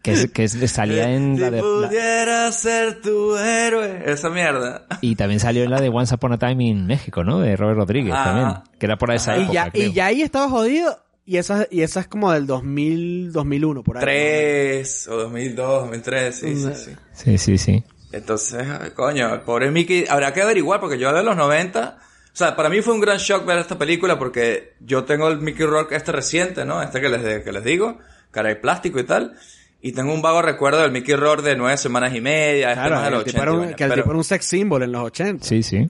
Que, 0.00 0.12
es, 0.12 0.30
que 0.30 0.44
es- 0.44 0.70
salía 0.70 1.10
en 1.10 1.40
la 1.40 1.50
de... 1.50 1.56
la- 1.56 1.62
pudiera 1.88 2.52
ser 2.52 3.00
tu 3.02 3.36
héroe. 3.36 4.02
Esa 4.06 4.30
mierda. 4.30 4.86
y 5.00 5.16
también 5.16 5.40
salió 5.40 5.64
en 5.64 5.70
la 5.70 5.80
de 5.80 5.88
Once 5.88 6.14
Upon 6.14 6.34
a 6.34 6.38
Time 6.38 6.62
in 6.64 6.86
México, 6.86 7.24
¿no? 7.24 7.40
De 7.40 7.56
Robert 7.56 7.78
Rodríguez 7.78 8.14
Ah. 8.16 8.24
también. 8.24 8.78
Que 8.78 8.86
era 8.86 8.96
por 8.96 9.10
esa 9.12 9.36
y, 9.36 9.40
época, 9.42 9.52
ya, 9.52 9.70
creo. 9.72 9.86
y 9.88 9.92
ya 9.92 10.06
ahí 10.06 10.22
estaba 10.22 10.48
jodido. 10.48 10.96
Y 11.30 11.36
esa, 11.36 11.66
y 11.70 11.82
esa 11.82 12.00
es 12.00 12.06
como 12.08 12.32
del 12.32 12.46
2000, 12.46 13.32
2001, 13.32 13.82
por 13.82 13.98
ahí. 13.98 14.02
3 14.02 15.08
o 15.08 15.16
2002, 15.16 15.80
2003, 15.82 16.34
sí, 16.34 16.56
sí, 16.56 16.68
sí. 16.74 16.90
Sí, 17.12 17.36
sí, 17.38 17.58
sí. 17.58 17.84
Entonces, 18.12 18.66
ay, 18.66 18.90
coño, 18.92 19.44
pobre 19.44 19.70
Mickey, 19.70 20.06
habrá 20.08 20.32
que 20.32 20.40
averiguar 20.40 20.80
porque 20.80 20.98
yo 20.98 21.12
de 21.12 21.22
los 21.22 21.36
90, 21.36 21.98
o 22.00 22.00
sea, 22.32 22.56
para 22.56 22.70
mí 22.70 22.80
fue 22.80 22.94
un 22.94 23.00
gran 23.00 23.18
shock 23.18 23.44
ver 23.44 23.58
esta 23.58 23.76
película 23.76 24.18
porque 24.18 24.72
yo 24.80 25.04
tengo 25.04 25.28
el 25.28 25.38
Mickey 25.40 25.66
Rourke 25.66 25.96
este 25.96 26.12
reciente, 26.12 26.64
¿no? 26.64 26.80
Este 26.82 26.98
que 27.00 27.10
les, 27.10 27.44
que 27.44 27.52
les 27.52 27.62
digo, 27.62 27.98
cara 28.30 28.48
de 28.48 28.56
plástico 28.56 28.98
y 28.98 29.04
tal. 29.04 29.34
Y 29.82 29.92
tengo 29.92 30.14
un 30.14 30.22
vago 30.22 30.40
recuerdo 30.40 30.80
del 30.80 30.92
Mickey 30.92 31.14
Rourke 31.14 31.42
de 31.42 31.56
nueve 31.56 31.76
semanas 31.76 32.14
y 32.14 32.22
media, 32.22 32.72
este 32.72 32.86
Claro, 32.88 33.10
los 33.10 33.18
el 33.26 33.32
tipo 33.32 33.42
80 33.42 33.42
era 33.42 33.52
y 33.52 33.56
un- 33.70 33.74
que 33.74 33.84
el 33.84 33.90
pero- 33.90 34.02
tipo 34.02 34.10
era 34.12 34.16
un 34.18 34.24
sex 34.24 34.44
symbol 34.46 34.82
en 34.82 34.92
los 34.92 35.02
80. 35.04 35.44
Sí, 35.44 35.62
sí. 35.62 35.88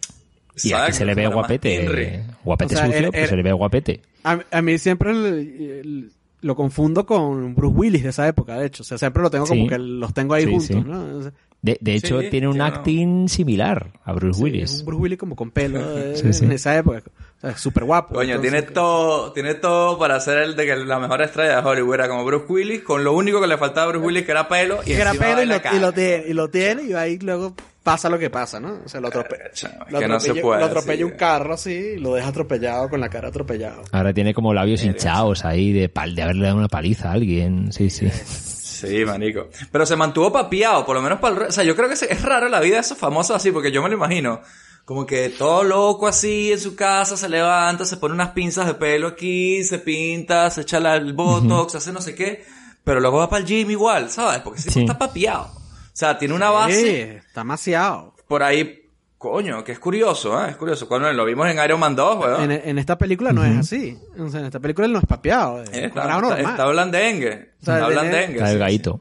Y 0.65 0.73
aquí 0.73 0.93
se 0.93 1.05
le 1.05 1.15
ve 1.15 1.29
guapete. 1.29 2.25
Guapete 2.43 2.75
O 2.75 2.77
sea, 2.79 2.87
sucio, 2.87 3.11
pues 3.13 3.15
era- 3.21 3.29
se 3.29 3.37
le 3.37 3.43
ve 3.45 3.53
guapete. 3.53 4.01
A, 4.25 4.39
a 4.51 4.63
mí 4.63 4.79
siempre 4.79 5.11
el- 5.13 5.25
el- 5.27 6.13
lo 6.41 6.55
confundo 6.55 7.05
con 7.05 7.55
Bruce 7.57 7.77
Willis 7.77 8.03
de 8.05 8.11
esa 8.11 8.29
época, 8.29 8.59
de 8.59 8.67
hecho. 8.67 8.83
O 8.83 8.87
sea, 8.87 8.97
siempre 8.99 9.23
lo 9.23 9.31
tengo 9.31 9.47
como 9.47 9.67
que 9.67 9.79
los 9.79 10.15
tengo 10.15 10.35
ahí 10.35 10.45
Sí, 10.45 10.51
juntos, 10.51 10.67
sí. 10.69 10.75
¿no? 10.87 11.33
De, 11.61 11.77
de 11.81 11.95
hecho, 11.95 12.21
Sí, 12.21 12.31
tiene 12.31 12.47
un 12.47 12.53
sí, 12.53 12.59
no. 12.61 12.65
acting 12.67 13.29
similar 13.29 13.91
a 14.05 14.13
Bruce 14.13 14.39
Sí, 14.39 14.45
Willis. 14.45 14.73
es 14.75 14.81
un 14.81 14.87
Bruce 14.87 15.03
Willis 15.03 15.19
como 15.19 15.35
con 15.35 15.51
pelo 15.51 15.81
Sí, 16.15 16.33
sí. 16.33 16.45
en 16.45 16.53
esa 16.53 16.77
época. 16.79 17.03
O 17.39 17.41
sea, 17.41 17.57
súper 17.57 17.83
guapo. 17.85 18.15
Coño, 18.15 18.37
Entonces, 18.37 18.53
tiene 18.53 18.73
todo, 18.73 19.33
tiene 19.33 19.55
todo 19.55 19.99
para 19.99 20.21
ser 20.21 20.39
el 20.39 20.55
de 20.55 20.67
que 20.67 20.77
la 20.77 21.01
mejor 21.01 21.23
estrella 21.23 21.61
de 21.61 21.69
Hollywood 21.69 21.95
era 21.95 22.09
como 22.09 22.25
Bruce 22.25 22.47
Willis, 22.49 22.83
con 22.83 23.03
lo 23.03 23.13
único 23.13 23.41
que 23.41 23.49
le 23.49 23.59
faltaba 23.59 23.87
a 23.87 23.91
Bruce 23.91 24.07
Willis 24.07 24.25
que 24.25 24.31
era 24.31 24.47
pelo 24.49 24.79
y 24.83 24.87
que 24.87 25.01
era 25.01 25.13
pelo 25.15 25.43
y 25.43 25.47
lo, 25.47 25.57
y 25.57 25.79
lo 25.81 25.93
tiene, 25.93 26.25
y 26.29 26.33
lo 26.33 26.49
tiene 26.51 26.83
y 26.85 26.93
ahí 26.93 27.19
luego 27.19 27.55
pasa 27.93 28.09
lo 28.11 28.19
que 28.19 28.29
pasa, 28.31 28.61
¿no? 28.61 28.81
O 28.85 28.89
sea, 28.89 29.01
lo, 29.01 29.09
atrope- 29.11 29.39
Eh, 29.39 29.69
lo 29.91 29.99
que 29.99 30.09
no 30.09 30.21
se 30.21 30.31
atropella, 30.31 30.43
puede, 30.43 30.61
lo 30.61 30.67
atropella 30.67 30.97
sí. 30.99 31.03
un 31.05 31.11
carro 31.13 31.55
así 31.55 31.73
y 31.73 31.97
lo 31.99 32.15
deja 32.15 32.29
atropellado 32.29 32.89
con 32.91 33.01
la 33.01 33.09
cara 33.09 33.29
atropellado. 33.29 33.83
Ahora 33.93 34.13
tiene 34.13 34.35
como 34.35 34.53
labios 34.53 34.83
hinchados 34.85 35.45
ahí 35.45 35.73
de, 35.73 35.89
pal, 35.89 36.15
de 36.15 36.23
haberle 36.23 36.45
dado 36.47 36.59
una 36.59 36.69
paliza 36.69 37.09
a 37.09 37.13
alguien. 37.13 37.73
Sí, 37.73 37.89
sí. 37.91 38.09
Sí, 38.11 39.05
manico. 39.05 39.49
Pero 39.73 39.87
se 39.87 39.97
mantuvo 39.97 40.31
papiado, 40.33 40.85
por 40.87 40.95
lo 40.97 41.03
menos 41.03 41.19
para 41.19 41.35
el... 41.35 41.41
re- 41.41 41.47
O 41.49 41.53
sea, 41.53 41.65
yo 41.65 41.75
creo 41.75 41.89
que 41.89 41.95
es 41.95 42.23
raro 42.23 42.49
la 42.49 42.61
vida 42.61 42.75
de 42.77 42.81
esos 42.83 42.97
famosos 42.99 43.35
así, 43.37 43.51
porque 43.51 43.73
yo 43.73 43.83
me 43.83 43.89
lo 43.89 43.95
imagino. 43.97 44.41
Como 44.85 45.05
que 45.05 45.31
todo 45.31 45.65
loco 45.65 46.07
así 46.07 46.53
en 46.53 46.61
su 46.61 46.77
casa, 46.77 47.17
se 47.17 47.29
levanta, 47.29 47.85
se 47.85 47.97
pone 47.97 48.15
unas 48.15 48.31
pinzas 48.31 48.67
de 48.67 48.75
pelo 48.75 49.09
aquí, 49.09 49.63
se 49.65 49.79
pinta, 49.81 50.49
se 50.51 50.61
echa 50.63 50.79
el 50.97 51.13
botox, 51.13 51.75
hace 51.75 51.93
no 51.93 52.01
sé 52.01 52.15
qué. 52.15 52.45
Pero 52.85 53.01
luego 53.01 53.19
va 53.19 53.29
para 53.29 53.41
el 53.41 53.47
gym 53.47 53.71
igual, 53.71 54.09
¿sabes? 54.11 54.41
Porque 54.41 54.61
tipo 54.61 54.73
Sí. 54.73 54.81
está 54.81 54.97
papiado. 54.97 55.51
O 55.99 56.01
sea, 56.01 56.17
tiene 56.17 56.33
una 56.35 56.51
base 56.51 56.75
Sí, 56.81 56.89
está 57.27 57.41
demasiado. 57.41 58.15
por 58.29 58.43
ahí... 58.45 58.85
Coño, 59.19 59.65
que 59.65 59.73
es 59.73 59.81
curioso, 59.81 60.41
¿eh? 60.45 60.51
Es 60.51 60.57
curioso. 60.57 60.87
Cuando 60.87 61.13
lo 61.13 61.25
vimos 61.25 61.49
en 61.51 61.59
Iron 61.65 61.81
Man 61.81 61.97
2, 61.97 62.19
weón. 62.25 62.53
En, 62.53 62.53
en 62.53 62.79
esta 62.79 62.97
película 62.97 63.33
no 63.33 63.45
es 63.45 63.59
así. 63.59 63.99
O 64.17 64.29
sea, 64.29 64.39
en 64.39 64.47
esta 64.47 64.61
película 64.61 64.87
él 64.87 64.93
no 64.93 65.01
es 65.01 65.07
papeado. 65.07 65.61
Es 65.61 65.71
Eh, 65.71 65.87
Está, 65.87 66.05
está, 66.21 66.39
está 66.51 66.67
blandengue. 66.69 67.51
O 67.61 67.65
sea, 67.65 67.75
está 67.79 67.87
tiene- 67.89 67.89
blandengue. 67.89 68.35
Está 68.37 68.47
sí, 68.47 68.53
delgadito. 68.53 69.01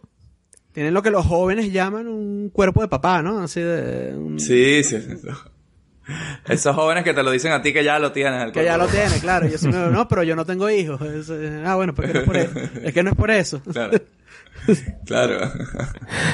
Tienen 0.72 0.96
lo 0.96 1.04
que 1.04 1.12
los 1.12 1.24
jóvenes 1.24 1.72
llaman 1.72 2.08
un 2.08 2.50
cuerpo 2.50 2.82
de 2.82 2.88
papá, 2.88 3.22
¿no? 3.22 3.42
Así 3.42 3.62
de... 3.62 4.16
un- 4.16 4.40
Sí, 4.40 4.84
sí. 4.84 5.00
sí. 5.02 5.28
Esos 6.48 6.76
jóvenes 6.76 7.04
que 7.04 7.14
te 7.14 7.22
lo 7.22 7.30
dicen 7.30 7.52
a 7.52 7.62
ti 7.62 7.72
que 7.72 7.84
ya 7.84 8.00
lo 8.00 8.12
tienes. 8.12 8.42
el 8.42 8.52
Que 8.52 8.64
ya 8.64 8.76
cuerpo. 8.78 8.92
lo 8.96 9.00
tiene, 9.00 9.20
claro. 9.22 9.46
Y 9.48 9.52
yo 9.52 9.58
sí 9.60 9.68
me- 9.68 9.74
no, 9.92 10.08
pero 10.08 10.24
yo 10.24 10.36
no 10.36 10.46
tengo 10.46 10.68
hijos. 10.70 11.00
Es, 11.02 11.30
eh, 11.30 11.62
ah, 11.64 11.76
bueno, 11.76 11.94
pues 11.94 12.08
que 12.12 12.14
no 12.16 12.20
es 12.22 12.26
por 12.26 12.38
eso. 12.38 12.60
Es 12.82 12.94
que 12.94 13.04
no 13.04 13.10
es 13.12 13.16
por 13.16 13.30
eso. 13.30 13.62
Claro. 13.72 14.00
Claro. 15.06 15.52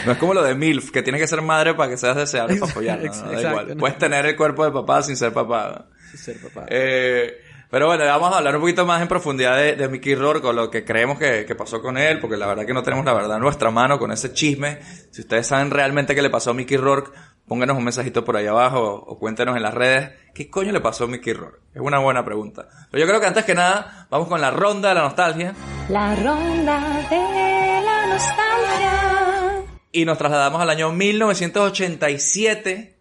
No 0.06 0.14
es 0.14 0.18
como 0.18 0.34
lo 0.34 0.44
de 0.44 0.56
MILF, 0.56 0.92
que 0.92 1.04
tienes 1.04 1.22
que 1.22 1.28
ser 1.28 1.42
madre 1.42 1.74
para 1.76 1.90
que 1.90 1.98
seas 1.98 2.16
deseable 2.16 2.58
para 2.58 2.72
apoyarla. 2.72 3.08
¿no? 3.08 3.12
Da 3.14 3.34
Exacto, 3.34 3.50
igual. 3.50 3.68
¿no? 3.70 3.78
Puedes 3.78 3.98
tener 3.98 4.26
el 4.26 4.36
cuerpo 4.36 4.66
de 4.66 4.72
papá 4.72 5.04
sin 5.04 5.16
ser 5.16 5.32
papá. 5.32 5.86
Ser 6.16 6.40
papá. 6.42 6.66
Eh, 6.70 7.40
pero 7.70 7.88
bueno, 7.88 8.06
vamos 8.06 8.34
a 8.34 8.38
hablar 8.38 8.56
un 8.56 8.62
poquito 8.62 8.86
más 8.86 9.02
en 9.02 9.08
profundidad 9.08 9.58
de, 9.58 9.76
de 9.76 9.88
Mickey 9.88 10.14
Rourke, 10.14 10.42
con 10.42 10.56
lo 10.56 10.70
que 10.70 10.86
creemos 10.86 11.18
que, 11.18 11.46
que 11.46 11.56
pasó 11.56 11.82
con 11.82 11.98
él, 11.98 12.20
porque 12.20 12.38
la 12.38 12.46
verdad 12.46 12.66
que 12.66 12.74
no 12.74 12.84
tenemos 12.84 13.04
la 13.04 13.14
verdad 13.14 13.38
en 13.38 13.44
nuestra 13.44 13.72
mano 13.72 13.98
con 13.98 14.12
ese 14.12 14.32
chisme. 14.32 14.80
Si 15.12 15.22
ustedes 15.22 15.48
saben 15.48 15.72
realmente 15.72 16.14
qué 16.14 16.22
le 16.22 16.30
pasó 16.30 16.52
a 16.52 16.54
Mickey 16.54 16.78
Rourke, 16.78 17.12
pónganos 17.48 17.78
un 17.78 17.84
mensajito 17.84 18.24
por 18.24 18.38
ahí 18.38 18.48
abajo 18.48 18.82
o, 19.08 19.18
cuéntenos 19.18 19.56
en 19.56 19.64
las 19.64 19.74
redes 19.74 20.12
qué 20.34 20.50
coño 20.50 20.72
le 20.72 20.82
pasó 20.82 21.06
a 21.06 21.08
Mickey 21.08 21.34
Rourke. 21.34 21.60
Es 21.74 21.82
una 21.82 22.00
buena 22.00 22.24
pregunta. 22.24 22.68
Pero 22.92 23.02
yo 23.02 23.08
creo 23.08 23.20
que 23.20 23.28
antes 23.28 23.44
que 23.44 23.56
nada, 23.56 24.08
vamos 24.10 24.28
con 24.28 24.40
la 24.42 24.52
ronda 24.52 24.90
de 24.90 24.96
la 24.96 25.02
nostalgia. 25.02 25.54
La 25.90 26.16
ronda 26.16 27.08
de 27.10 27.83
nostalgia. 28.14 29.66
Y 29.92 30.06
nos 30.06 30.18
trasladamos 30.18 30.62
al 30.62 30.70
año 30.70 30.92
1987. 30.92 32.98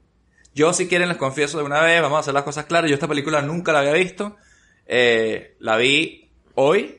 Yo, 0.54 0.72
si 0.72 0.88
quieren, 0.88 1.08
les 1.08 1.16
confieso 1.16 1.58
de 1.58 1.64
una 1.64 1.80
vez, 1.80 2.02
vamos 2.02 2.16
a 2.16 2.20
hacer 2.20 2.34
las 2.34 2.42
cosas 2.42 2.66
claras. 2.66 2.90
Yo 2.90 2.94
esta 2.94 3.08
película 3.08 3.40
nunca 3.42 3.72
la 3.72 3.80
había 3.80 3.92
visto. 3.92 4.36
Eh, 4.86 5.56
la 5.60 5.76
vi 5.76 6.30
hoy. 6.54 6.98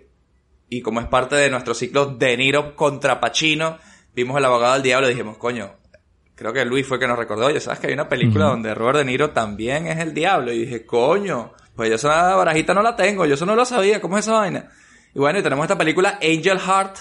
Y 0.70 0.82
como 0.82 1.02
es 1.02 1.08
parte 1.08 1.36
de 1.36 1.52
nuestro 1.52 1.76
ciclo 1.76 2.08
De 2.08 2.36
Niro 2.36 2.76
contra 2.76 3.20
Pacino, 3.20 3.78
vimos 4.16 4.38
El 4.38 4.46
abogado 4.46 4.74
del 4.74 4.82
diablo 4.82 5.08
y 5.08 5.12
dijimos, 5.12 5.38
coño, 5.38 5.76
creo 6.34 6.52
que 6.52 6.66
Luis 6.66 6.88
fue 6.88 6.98
el 6.98 7.02
que 7.02 7.08
nos 7.08 7.20
recordó. 7.20 7.46
Oye, 7.46 7.60
¿sabes 7.60 7.80
que 7.80 7.86
hay 7.88 7.94
una 7.94 8.10
película 8.10 8.46
donde 8.46 8.74
Robert 8.74 8.98
De 8.98 9.06
Niro 9.06 9.30
también 9.30 9.86
es 9.86 10.00
el 10.00 10.16
diablo? 10.16 10.52
Y 10.52 10.66
dije, 10.66 10.84
coño, 10.84 11.54
pues 11.76 11.90
yo 11.90 11.96
esa 11.96 12.36
barajita 12.36 12.74
no 12.74 12.82
la 12.82 12.96
tengo. 12.96 13.28
Yo 13.28 13.36
eso 13.36 13.46
no 13.46 13.56
lo 13.56 13.66
sabía. 13.66 14.02
¿Cómo 14.02 14.18
es 14.18 14.26
esa 14.26 14.40
vaina? 14.40 14.72
Y 15.14 15.20
bueno, 15.20 15.38
y 15.38 15.44
tenemos 15.44 15.64
esta 15.64 15.78
película 15.78 16.18
Angel 16.22 16.60
Heart. 16.60 16.98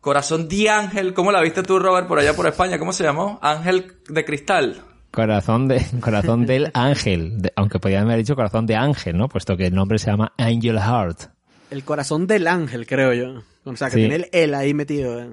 Corazón 0.00 0.48
de 0.48 0.70
Ángel, 0.70 1.12
¿cómo 1.14 1.30
la 1.32 1.42
viste 1.42 1.62
tú, 1.62 1.78
Robert, 1.78 2.08
por 2.08 2.18
allá 2.18 2.34
por 2.34 2.46
España? 2.46 2.78
¿Cómo 2.78 2.92
se 2.92 3.04
llamó? 3.04 3.38
Ángel 3.42 3.96
de 4.08 4.24
Cristal. 4.24 4.82
Corazón 5.10 5.68
de 5.68 5.84
corazón 6.00 6.46
del 6.46 6.70
ángel, 6.72 7.42
de- 7.42 7.52
aunque 7.56 7.78
podrían 7.78 8.04
haber 8.04 8.18
dicho 8.18 8.34
corazón 8.36 8.64
de 8.66 8.76
ángel, 8.76 9.16
¿no? 9.18 9.28
Puesto 9.28 9.56
que 9.56 9.66
el 9.66 9.74
nombre 9.74 9.98
se 9.98 10.10
llama 10.10 10.32
Angel 10.38 10.78
Heart. 10.78 11.22
El 11.70 11.84
corazón 11.84 12.26
del 12.26 12.46
ángel, 12.46 12.86
creo 12.86 13.12
yo. 13.12 13.42
O 13.64 13.76
sea, 13.76 13.88
que 13.88 13.94
Sí. 13.94 14.00
tiene 14.00 14.14
el 14.16 14.28
él 14.32 14.54
ahí 14.54 14.72
metido. 14.72 15.20
eh. 15.20 15.30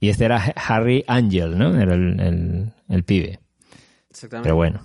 Y 0.00 0.08
este 0.08 0.24
era 0.24 0.36
Harry 0.56 1.04
Angel, 1.06 1.56
¿no? 1.58 1.80
Era 1.80 1.94
el, 1.94 2.20
el- 2.20 2.72
el 2.88 3.04
pibe. 3.04 3.38
Exactamente. 4.10 4.46
Pero 4.46 4.56
bueno. 4.56 4.80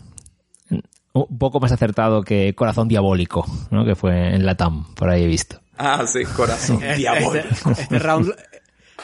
Un 1.15 1.37
poco 1.37 1.59
más 1.59 1.71
acertado 1.71 2.23
que 2.23 2.55
Corazón 2.55 2.87
Diabólico, 2.87 3.45
¿no? 3.69 3.85
Que 3.85 3.95
fue 3.95 4.33
en 4.33 4.45
Latam, 4.47 4.95
por 4.95 5.09
ahí 5.09 5.23
he 5.23 5.27
visto. 5.27 5.59
Ah, 5.77 6.03
sí, 6.07 6.23
corazón 6.35 6.77
Este, 6.83 6.95
diabólico. 6.97 7.47
este- 7.69 7.81
este 7.83 7.99
round, 7.99 8.33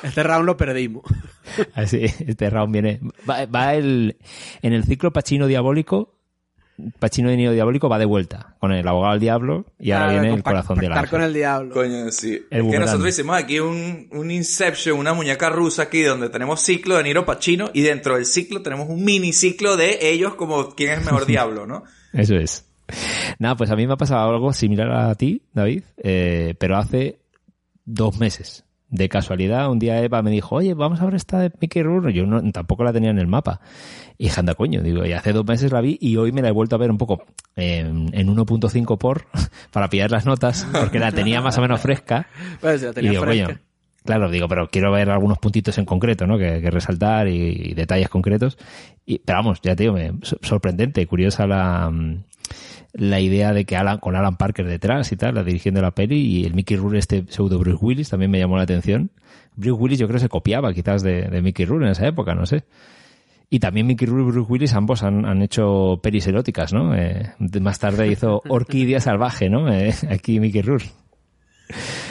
este 0.03 0.23
round 0.23 0.45
lo 0.45 0.57
perdimos. 0.57 1.03
Así, 1.73 2.03
este 2.03 2.49
round 2.49 2.71
viene. 2.73 2.99
Va, 3.29 3.45
va 3.45 3.75
el, 3.75 4.17
en 4.61 4.73
el 4.73 4.83
ciclo 4.83 5.11
Pachino 5.11 5.47
Diabólico, 5.47 6.15
Pachino 6.99 7.29
de 7.29 7.35
Niro 7.35 7.51
Diabólico 7.51 7.89
va 7.89 7.99
de 7.99 8.05
vuelta 8.05 8.55
con 8.59 8.71
el 8.71 8.87
abogado 8.87 9.11
del 9.11 9.19
diablo 9.19 9.65
y 9.77 9.91
ahora 9.91 10.05
Ah, 10.07 10.11
viene 10.11 10.33
el 10.33 10.43
corazón 10.43 10.79
del 10.79 10.93
ángel. 10.93 11.09
con 11.09 11.21
el 11.21 11.33
diablo. 11.33 11.73
Coño, 11.73 12.09
sí. 12.11 12.41
El 12.49 12.65
es 12.67 12.71
que 12.71 12.79
nosotros 12.79 13.09
hicimos 13.09 13.35
aquí 13.35 13.59
un, 13.59 14.07
un 14.13 14.31
Inception, 14.31 14.97
una 14.97 15.13
muñeca 15.13 15.49
rusa 15.49 15.83
aquí, 15.83 16.03
donde 16.03 16.29
tenemos 16.29 16.61
ciclo 16.61 16.95
de 16.95 17.03
Niro 17.03 17.25
Pacino 17.25 17.69
y 17.73 17.81
dentro 17.81 18.15
del 18.15 18.25
ciclo 18.25 18.61
tenemos 18.61 18.87
un 18.87 19.03
mini 19.03 19.33
ciclo 19.33 19.75
de 19.75 19.99
ellos 20.09 20.35
como 20.35 20.69
quién 20.73 20.91
es 20.91 20.99
el 20.99 21.05
mejor 21.05 21.25
diablo, 21.27 21.67
¿no? 21.67 21.83
Eso 22.13 22.35
es. 22.37 22.65
Nada, 23.39 23.55
pues 23.57 23.69
a 23.71 23.75
mí 23.75 23.85
me 23.85 23.93
ha 23.93 23.97
pasado 23.97 24.29
algo 24.29 24.53
similar 24.53 24.89
a 24.89 25.13
ti, 25.15 25.43
David, 25.53 25.83
eh, 25.97 26.55
pero 26.59 26.77
hace 26.77 27.19
dos 27.83 28.17
meses. 28.19 28.63
De 28.91 29.07
casualidad, 29.07 29.69
un 29.69 29.77
día 29.77 30.01
Eva 30.01 30.21
me 30.23 30.31
dijo, 30.31 30.55
oye, 30.55 30.73
vamos 30.73 30.99
a 30.99 31.05
ver 31.05 31.13
esta 31.15 31.39
de 31.39 31.51
Mickey 31.61 31.83
Rourke. 31.83 32.11
Yo 32.11 32.25
no, 32.25 32.41
tampoco 32.51 32.83
la 32.83 32.91
tenía 32.91 33.11
en 33.11 33.19
el 33.19 33.27
mapa. 33.27 33.61
Y 34.17 34.29
anda 34.35 34.55
coño, 34.55 34.81
digo, 34.81 35.05
y 35.05 35.13
hace 35.13 35.31
dos 35.31 35.45
meses 35.45 35.71
la 35.71 35.79
vi 35.81 35.97
y 36.01 36.17
hoy 36.17 36.31
me 36.31 36.41
la 36.41 36.49
he 36.49 36.51
vuelto 36.51 36.75
a 36.75 36.79
ver 36.79 36.89
un 36.89 36.97
poco 36.97 37.23
eh, 37.55 37.79
en 37.81 38.27
1.5 38.35 38.97
por, 38.97 39.25
para 39.71 39.89
pillar 39.89 40.09
las 40.11 40.25
notas, 40.25 40.67
porque 40.73 40.97
la 40.99 41.11
tenía 41.11 41.39
más 41.41 41.57
o 41.57 41.61
menos 41.61 41.79
fresca. 41.81 42.27
Pues, 42.61 42.81
la 42.81 42.89
Y 43.01 43.09
digo, 43.09 43.21
fresca. 43.23 43.45
coño, 43.45 43.59
claro, 44.03 44.29
digo, 44.31 44.47
pero 44.47 44.67
quiero 44.69 44.91
ver 44.91 45.09
algunos 45.11 45.37
puntitos 45.37 45.77
en 45.77 45.85
concreto, 45.85 46.25
¿no? 46.25 46.37
Que, 46.39 46.59
que 46.59 46.71
resaltar 46.71 47.27
y, 47.27 47.69
y 47.69 47.73
detalles 47.75 48.09
concretos. 48.09 48.57
Y, 49.05 49.19
pero 49.19 49.37
vamos, 49.37 49.59
ya 49.61 49.75
te 49.75 49.83
digo, 49.83 49.93
me, 49.93 50.13
so- 50.23 50.39
sorprendente, 50.41 51.05
curiosa 51.05 51.45
la, 51.45 51.93
la 52.93 53.19
idea 53.19 53.53
de 53.53 53.65
que 53.65 53.75
Alan, 53.75 53.99
con 53.99 54.15
Alan 54.15 54.37
Parker 54.37 54.67
detrás 54.67 55.11
y 55.11 55.15
tal, 55.15 55.35
la 55.35 55.43
dirigiendo 55.43 55.81
la 55.81 55.91
peli, 55.91 56.19
y 56.19 56.45
el 56.45 56.53
Mickey 56.53 56.77
Rourke, 56.77 56.97
este 56.97 57.25
pseudo 57.29 57.59
Bruce 57.59 57.79
Willis, 57.81 58.09
también 58.09 58.31
me 58.31 58.39
llamó 58.39 58.57
la 58.57 58.63
atención. 58.63 59.11
Bruce 59.55 59.81
Willis 59.81 59.99
yo 59.99 60.07
creo 60.07 60.17
que 60.17 60.23
se 60.23 60.29
copiaba 60.29 60.73
quizás 60.73 61.03
de, 61.03 61.23
de 61.23 61.41
Mickey 61.41 61.65
Rourke 61.65 61.85
en 61.85 61.91
esa 61.91 62.07
época, 62.07 62.33
no 62.33 62.45
sé. 62.45 62.63
Y 63.51 63.59
también 63.59 63.87
Mickey 63.87 64.07
Rourke 64.07 64.29
y 64.29 64.31
Bruce 64.31 64.51
Willis 64.51 64.73
ambos 64.73 65.03
han, 65.03 65.25
han 65.25 65.41
hecho 65.41 65.99
pelis 66.03 66.27
eróticas, 66.27 66.71
¿no? 66.71 66.95
Eh, 66.95 67.33
más 67.59 67.79
tarde 67.79 68.07
hizo 68.07 68.41
Orquídea 68.47 68.99
Salvaje, 68.99 69.49
¿no? 69.49 69.71
Eh, 69.73 69.93
aquí 70.09 70.39
Mickey 70.39 70.61
Rourke. 70.61 70.89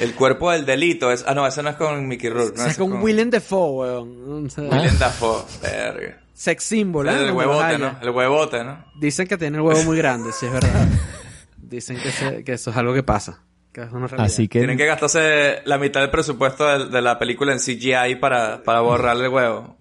El 0.00 0.14
cuerpo 0.14 0.50
del 0.52 0.64
delito 0.64 1.10
es... 1.10 1.24
Ah, 1.26 1.34
no, 1.34 1.46
ese 1.46 1.62
no 1.62 1.70
es 1.70 1.76
con 1.76 2.06
Mickey 2.06 2.30
Rourke. 2.30 2.56
No, 2.56 2.62
O 2.62 2.64
sea, 2.64 2.66
ese 2.68 2.78
con 2.80 2.88
es 2.90 2.94
con 2.94 3.02
Willem 3.02 3.30
Dafoe, 3.30 3.70
weón. 3.70 4.46
O 4.46 4.50
sea, 4.50 4.64
Willem 4.64 4.98
Dafoe. 4.98 5.42
Verga. 5.62 6.20
Sex 6.38 6.62
symbol, 6.62 7.08
¿eh? 7.08 7.24
El 7.26 7.32
huevote. 7.32 7.78
¿no? 7.78 7.98
El 8.00 8.10
huevote, 8.10 8.62
¿no? 8.62 8.84
Dicen 9.00 9.26
que 9.26 9.36
tiene 9.36 9.56
el 9.56 9.62
huevo 9.62 9.82
muy 9.82 9.96
grande, 9.96 10.30
sí 10.32 10.46
es 10.46 10.52
verdad. 10.52 10.86
Dicen 11.56 11.98
que, 12.00 12.12
se- 12.12 12.44
que 12.44 12.52
eso 12.52 12.70
es 12.70 12.76
algo 12.76 12.94
que 12.94 13.02
pasa. 13.02 13.42
Que 13.72 13.82
es 13.82 13.90
una 13.90 14.06
realidad. 14.06 14.26
Así 14.26 14.46
que... 14.46 14.60
Tienen 14.60 14.78
que 14.78 14.86
gastarse 14.86 15.62
la 15.64 15.78
mitad 15.78 16.00
del 16.00 16.10
presupuesto 16.10 16.64
de, 16.64 16.86
de 16.90 17.02
la 17.02 17.18
película 17.18 17.52
en 17.52 17.58
CGI 17.58 18.14
para, 18.20 18.62
para 18.62 18.80
borrarle 18.82 19.24
el 19.24 19.30
huevo. 19.32 19.76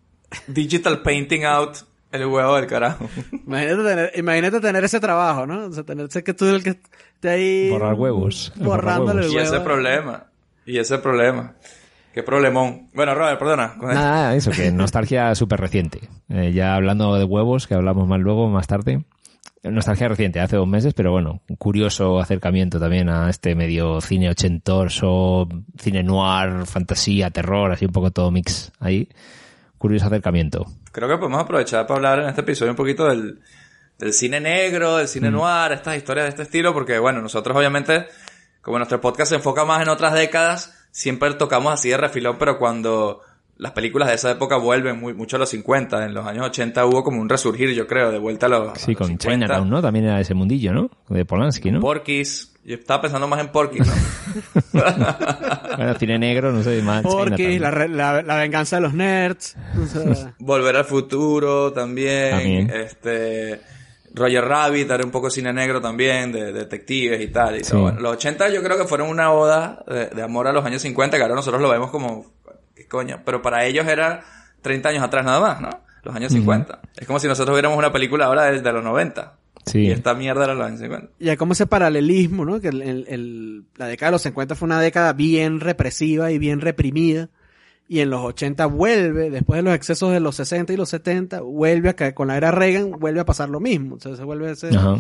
Digital 0.47 1.03
painting 1.03 1.45
out 1.45 1.77
el 2.11 2.25
huevo 2.25 2.55
del 2.55 2.65
carajo. 2.65 3.07
Imagínate 3.45 3.83
tener, 3.83 4.11
imagínate 4.15 4.59
tener 4.59 4.83
ese 4.83 4.99
trabajo, 4.99 5.45
¿no? 5.45 5.65
O 5.67 5.71
sea, 5.71 5.83
tener 5.83 6.09
ser 6.11 6.23
que 6.23 6.33
tú 6.33 6.45
el 6.47 6.63
que 6.63 6.71
esté 6.71 7.29
ahí... 7.29 7.69
Borrar 7.69 7.93
huevos. 7.93 8.51
Borrándole 8.55 9.25
el 9.27 9.31
Y 9.31 9.35
huevo. 9.35 9.47
ese 9.47 9.59
problema. 9.59 10.25
Y 10.65 10.79
ese 10.79 10.97
problema. 10.97 11.53
Qué 12.17 12.23
problemón. 12.23 12.89
Bueno, 12.95 13.13
Robert, 13.13 13.37
perdona. 13.37 13.75
Nada, 13.79 14.33
eso, 14.33 14.49
que 14.49 14.71
nostalgia 14.73 15.35
súper 15.35 15.59
reciente. 15.59 16.09
Eh, 16.29 16.51
ya 16.51 16.73
hablando 16.73 17.13
de 17.13 17.23
huevos, 17.23 17.67
que 17.67 17.75
hablamos 17.75 18.07
más 18.07 18.19
luego, 18.19 18.49
más 18.49 18.65
tarde. 18.65 19.05
Nostalgia 19.61 20.07
reciente, 20.07 20.39
hace 20.39 20.55
dos 20.55 20.67
meses, 20.67 20.95
pero 20.95 21.11
bueno, 21.11 21.41
curioso 21.59 22.19
acercamiento 22.19 22.79
también 22.79 23.07
a 23.09 23.29
este 23.29 23.53
medio 23.53 24.01
cine 24.01 24.31
ochentoso, 24.31 25.47
cine 25.77 26.01
noir, 26.01 26.65
fantasía, 26.65 27.29
terror, 27.29 27.71
así 27.71 27.85
un 27.85 27.91
poco 27.91 28.09
todo 28.09 28.31
mix 28.31 28.71
ahí. 28.79 29.07
Curioso 29.77 30.07
acercamiento. 30.07 30.65
Creo 30.91 31.07
que 31.07 31.17
podemos 31.19 31.39
aprovechar 31.39 31.85
para 31.85 31.97
hablar 31.97 32.19
en 32.23 32.29
este 32.29 32.41
episodio 32.41 32.71
un 32.71 32.77
poquito 32.77 33.07
del, 33.07 33.41
del 33.99 34.11
cine 34.11 34.39
negro, 34.39 34.97
del 34.97 35.07
cine 35.07 35.29
noir, 35.29 35.71
estas 35.71 35.95
historias 35.95 36.25
de 36.25 36.29
este 36.29 36.41
estilo, 36.41 36.73
porque 36.73 36.97
bueno, 36.97 37.21
nosotros 37.21 37.55
obviamente, 37.55 38.07
como 38.63 38.79
nuestro 38.79 38.99
podcast 38.99 39.29
se 39.29 39.35
enfoca 39.35 39.65
más 39.65 39.83
en 39.83 39.89
otras 39.89 40.15
décadas, 40.15 40.73
siempre 40.97 41.31
tocamos 41.35 41.71
así 41.73 41.89
de 41.89 41.97
refilón, 41.97 42.37
pero 42.39 42.57
cuando 42.57 43.21
las 43.57 43.71
películas 43.71 44.07
de 44.09 44.15
esa 44.15 44.31
época 44.31 44.57
vuelven 44.57 44.99
muy, 44.99 45.13
mucho 45.13 45.35
a 45.35 45.39
los 45.39 45.49
50, 45.49 46.05
en 46.05 46.13
los 46.15 46.25
años 46.25 46.45
80 46.47 46.85
hubo 46.87 47.03
como 47.03 47.21
un 47.21 47.29
resurgir, 47.29 47.69
yo 47.73 47.85
creo, 47.87 48.11
de 48.11 48.17
vuelta 48.19 48.47
a 48.47 48.49
los, 48.49 48.77
Sí, 48.79 48.91
a 48.91 48.99
los 48.99 49.07
con 49.07 49.17
Chinatown, 49.17 49.69
¿no? 49.69 49.81
También 49.81 50.05
era 50.05 50.19
ese 50.19 50.33
mundillo, 50.33 50.73
¿no? 50.73 50.89
De 51.09 51.23
Polanski, 51.25 51.69
¿no? 51.71 51.79
Porky's. 51.79 52.53
Yo 52.65 52.75
estaba 52.75 53.01
pensando 53.01 53.27
más 53.27 53.39
en 53.39 53.47
Porky's, 53.49 53.87
¿no? 53.87 53.93
Bueno, 55.77 55.93
cine 55.99 56.17
negro, 56.19 56.51
no 56.51 56.63
sé, 56.63 56.81
más 56.81 57.03
Chinatown. 57.03 57.61
la, 57.61 57.71
re- 57.71 57.89
la, 57.89 58.21
la 58.23 58.35
venganza 58.37 58.77
de 58.77 58.81
los 58.81 58.93
nerds. 58.93 59.55
o 59.81 59.85
sea, 59.85 60.33
Volver 60.39 60.75
al 60.75 60.85
futuro 60.85 61.71
también. 61.73 62.31
También. 62.31 62.69
Este. 62.71 63.61
Roger 64.17 64.43
Rabbit 64.45 64.89
era 64.91 65.03
un 65.05 65.11
poco 65.11 65.29
cine 65.29 65.53
negro 65.53 65.79
también, 65.81 66.31
de, 66.31 66.51
detectives 66.51 67.21
y 67.21 67.27
tal. 67.27 67.55
Y 67.57 67.63
Sí. 67.63 67.71
todo. 67.71 67.81
Bueno, 67.83 67.99
los 68.01 68.13
80 68.13 68.49
yo 68.49 68.61
creo 68.63 68.77
que 68.77 68.85
fueron 68.85 69.09
una 69.09 69.31
oda 69.31 69.83
de, 69.87 70.07
de 70.07 70.21
amor 70.21 70.47
a 70.47 70.51
los 70.53 70.65
años 70.65 70.81
50, 70.81 71.17
que 71.17 71.23
ahora 71.23 71.35
nosotros 71.35 71.61
lo 71.61 71.69
vemos 71.69 71.91
como, 71.91 72.31
¿qué 72.75 72.85
coño? 72.87 73.21
Pero 73.25 73.41
para 73.41 73.65
ellos 73.65 73.87
era 73.87 74.23
30 74.61 74.89
años 74.89 75.03
atrás 75.03 75.23
nada 75.25 75.39
más, 75.39 75.61
¿no? 75.61 75.69
Los 76.03 76.15
años 76.15 76.31
50. 76.31 76.79
Es 76.97 77.05
como 77.07 77.19
si 77.19 77.27
nosotros 77.27 77.55
viéramos 77.55 77.77
una 77.77 77.91
película 77.91 78.25
ahora 78.25 78.45
de, 78.45 78.61
de 78.61 78.71
los 78.73 78.83
90. 78.83 79.33
Sí. 79.65 79.79
Y 79.79 79.91
esta 79.91 80.13
mierda 80.13 80.45
era 80.45 80.53
los 80.53 80.65
años 80.65 80.79
50. 80.79 81.09
y 81.19 81.27
hay 81.29 81.35
como 81.35 81.51
ese 81.53 81.67
paralelismo, 81.67 82.45
¿no? 82.45 82.61
Que 82.61 82.69
el- 82.69 82.81
el- 82.81 83.05
el- 83.09 83.63
la 83.75 83.87
década 83.87 84.09
de 84.09 84.13
los 84.13 84.21
50 84.21 84.55
fue 84.55 84.65
una 84.65 84.79
década 84.79 85.11
bien 85.13 85.59
represiva 85.59 86.31
y 86.31 86.37
bien 86.37 86.61
reprimida. 86.61 87.27
Y 87.89 88.01
en 88.01 88.09
los 88.09 88.21
80 88.21 88.65
vuelve, 88.65 89.29
después 89.29 89.59
de 89.59 89.61
los 89.63 89.73
excesos 89.73 90.11
de 90.11 90.19
los 90.19 90.35
60 90.35 90.73
y 90.73 90.77
los 90.77 90.89
70, 90.89 91.41
vuelve 91.41 91.89
a 91.89 91.95
caer, 91.95 92.13
con 92.13 92.27
la 92.27 92.35
era 92.37 92.51
Reagan, 92.51 92.91
vuelve 92.91 93.21
a 93.21 93.25
pasar 93.25 93.49
lo 93.49 93.59
mismo. 93.61 93.95
Entonces 93.95 94.19
se 94.19 94.25
vuelve 94.25 94.51
ese, 94.51 94.75
Ajá. 94.75 94.97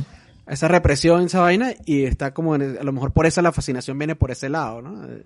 esa 0.47 0.67
represión, 0.69 1.23
esa 1.25 1.41
vaina, 1.41 1.73
y 1.85 2.03
está 2.05 2.33
como, 2.33 2.55
en 2.55 2.77
a 2.79 2.83
lo 2.83 2.93
mejor 2.93 3.11
por 3.11 3.25
eso 3.25 3.41
la 3.41 3.51
fascinación 3.51 3.97
viene 3.97 4.15
por 4.15 4.31
ese 4.31 4.47
lado, 4.47 4.81
¿no? 4.81 5.03
Eh, 5.05 5.23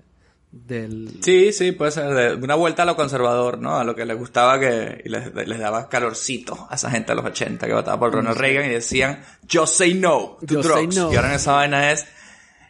Del... 0.52 1.20
Sí, 1.22 1.54
sí, 1.54 1.72
puede 1.72 1.92
ser 1.92 2.14
de 2.14 2.44
una 2.44 2.56
vuelta 2.56 2.82
a 2.82 2.86
lo 2.86 2.96
conservador, 2.96 3.60
¿no? 3.60 3.78
A 3.78 3.84
lo 3.84 3.96
que 3.96 4.06
les 4.06 4.18
gustaba 4.18 4.60
que 4.60 5.02
y 5.06 5.10
les, 5.10 5.34
les 5.34 5.60
daba 5.60 5.88
calorcito 5.88 6.68
a 6.70 6.76
esa 6.76 6.90
gente 6.90 7.12
de 7.12 7.16
los 7.18 7.26
80 7.26 7.68
que 7.68 7.74
votaba 7.74 8.00
por 8.00 8.12
Ronald 8.12 8.38
Reagan 8.38 8.66
y 8.66 8.74
decían, 8.74 9.22
just 9.50 9.76
say 9.76 9.94
no 9.94 10.38
to 10.48 10.62
drugs. 10.62 10.96
no. 10.98 11.14
Y 11.14 11.16
ahora 11.16 11.30
en 11.30 11.36
esa 11.36 11.54
vaina 11.54 11.92
es, 11.92 12.06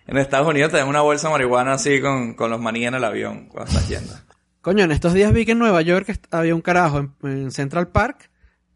en 0.06 0.18
Estados 0.18 0.48
Unidos 0.48 0.70
te 0.72 0.78
dan 0.78 0.90
una 0.90 1.02
bolsa 1.02 1.30
de 1.30 1.32
marihuana 1.32 1.74
así 1.74 2.02
con, 2.02 2.34
con 2.36 2.52
los 2.52 2.60
maní 2.60 2.86
en 2.86 2.96
el 2.96 3.04
avión 3.06 3.48
cuando 3.48 3.72
estás 3.72 3.88
yendo. 3.88 4.14
Coño, 4.62 4.84
en 4.84 4.92
estos 4.92 5.14
días 5.14 5.34
vi 5.34 5.46
que 5.46 5.54
en 5.54 5.60
Nueva 5.60 5.82
York 5.82 6.20
había 6.32 6.54
un 6.56 6.62
carajo 6.62 7.00
en, 7.00 7.12
en 7.24 7.52
Central 7.52 7.88
Park 7.88 8.30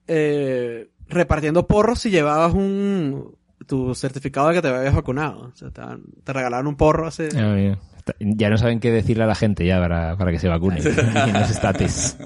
eh, 0.07 0.89
repartiendo 1.07 1.67
porros 1.67 1.99
si 1.99 2.09
llevabas 2.09 2.53
un 2.53 3.35
tu 3.67 3.95
certificado 3.95 4.49
de 4.49 4.55
que 4.55 4.61
te 4.61 4.67
habías 4.67 4.93
vacunado. 4.95 5.51
O 5.53 5.55
sea, 5.55 5.69
te, 5.69 6.33
regalaron 6.33 6.67
un 6.67 6.75
porro 6.75 7.07
hace... 7.07 7.29
Ah, 7.35 7.77
Ya 8.19 8.49
no 8.49 8.57
saben 8.57 8.79
qué 8.79 8.91
decirle 8.91 9.23
a 9.23 9.27
la 9.27 9.35
gente 9.35 9.65
ya 9.65 9.79
para, 9.79 10.15
para 10.17 10.31
que 10.31 10.39
se 10.39 10.47
vacune. 10.47 10.79
Y 11.27 11.31
no 11.31 11.45
se 11.47 11.53
estates. 11.53 12.17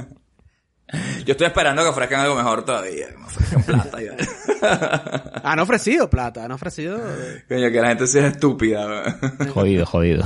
Yo 1.26 1.34
estoy 1.34 1.48
esperando 1.48 1.84
que 1.84 1.90
ofrezcan 1.90 2.22
algo 2.22 2.36
mejor 2.36 2.66
todavía, 2.66 3.10
que 3.10 3.18
me 3.18 3.26
ofrezcan 3.26 3.64
plata. 3.64 4.02
y 4.02 4.08
vaina. 4.08 5.32
Han 5.44 5.60
ofrecido 5.60 6.10
plata, 6.10 6.44
han 6.44 6.52
ofrecido... 6.52 6.98
eh, 6.98 7.44
Coño, 7.48 7.70
que 7.72 7.80
la 7.82 7.88
gente 7.90 8.08
sea 8.08 8.28
estúpida. 8.28 9.18
Jodido, 9.54 9.86
jodido. 9.86 10.24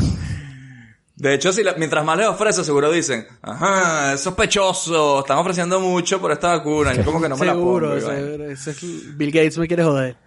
De 1.23 1.33
hecho, 1.33 1.53
si 1.53 1.63
la- 1.63 1.73
mientras 1.75 2.03
más 2.03 2.17
les 2.17 2.27
ofrece, 2.27 2.63
seguro 2.65 2.91
dicen, 2.91 3.25
ajá, 3.41 4.13
es 4.13 4.19
sospechoso, 4.19 5.21
están 5.21 5.37
ofreciendo 5.37 5.79
mucho 5.79 6.19
por 6.19 6.31
esta 6.33 6.49
vacuna. 6.57 6.93
Yo 6.93 7.05
como 7.05 7.21
que 7.21 7.29
no 7.29 7.37
me 7.37 7.45
la 7.45 7.53
pongo. 7.53 7.79
seguro, 7.79 8.01
seguro, 8.01 8.45
ese 8.51 8.71
es- 8.71 9.17
Bill 9.17 9.31
Gates 9.31 9.57
me 9.57 9.67
quiere 9.67 9.83
joder. 9.85 10.17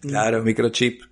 Claro, 0.00 0.42
microchip. 0.42 1.02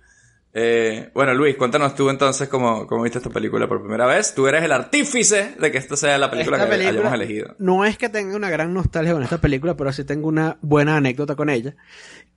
Eh, 0.53 1.11
bueno, 1.13 1.33
Luis, 1.33 1.55
cuéntanos 1.55 1.93
tú 1.95 2.09
entonces 2.09 2.49
cómo, 2.49 2.85
cómo 2.87 3.03
viste 3.03 3.19
esta 3.19 3.29
película 3.29 3.67
por 3.69 3.79
primera 3.81 4.05
vez. 4.07 4.33
Tú 4.33 4.47
eres 4.47 4.63
el 4.63 4.71
artífice 4.71 5.55
de 5.59 5.71
que 5.71 5.77
esta 5.77 5.95
sea 5.95 6.17
la 6.17 6.29
película 6.31 6.57
Esta 6.57 6.67
que 6.67 6.75
película 6.77 6.99
hayamos 6.99 7.13
elegido. 7.13 7.55
No 7.59 7.85
es 7.85 7.97
que 7.99 8.09
tenga 8.09 8.35
una 8.35 8.49
gran 8.49 8.73
nostalgia 8.73 9.13
con 9.13 9.23
esta 9.23 9.39
película, 9.39 9.77
pero 9.77 9.93
sí 9.93 10.03
tengo 10.03 10.27
una 10.27 10.57
buena 10.61 10.97
anécdota 10.97 11.35
con 11.35 11.49
ella. 11.49 11.75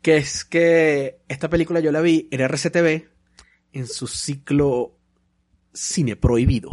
Que 0.03 0.19
es 0.19 0.45
que 0.45 1.19
esta 1.29 1.49
película 1.49 1.81
yo 1.81 1.91
la 1.91 2.03
vi 2.03 2.29
en 2.31 2.41
RCTV 2.43 3.09
en 3.73 3.87
su 3.89 4.07
ciclo 4.07 4.93
Cine 5.75 6.17
Prohibido. 6.17 6.71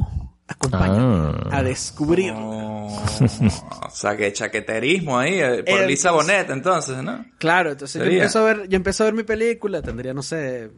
Acompáñame 0.48 1.40
Ah. 1.50 1.58
a 1.58 1.64
descubrir. 1.64 2.34
Oh, 2.36 2.88
o 2.88 3.90
sea, 3.90 4.16
que 4.18 4.32
chaqueterismo 4.34 5.18
ahí, 5.18 5.40
eh, 5.40 5.64
por 5.64 5.80
El- 5.82 5.88
Lisa 5.88 6.12
Bonet 6.12 6.50
entonces, 6.50 7.02
¿no? 7.02 7.26
Claro, 7.40 7.72
entonces 7.72 8.02
yo 8.02 8.10
empiezo, 8.10 8.40
a 8.40 8.44
ver, 8.44 8.68
yo 8.70 8.76
empecé 8.76 9.04
a 9.04 9.06
ver 9.06 9.14
mi 9.16 9.24
película, 9.24 9.82
tendría, 9.82 10.14
no 10.14 10.22
sé, 10.22 10.72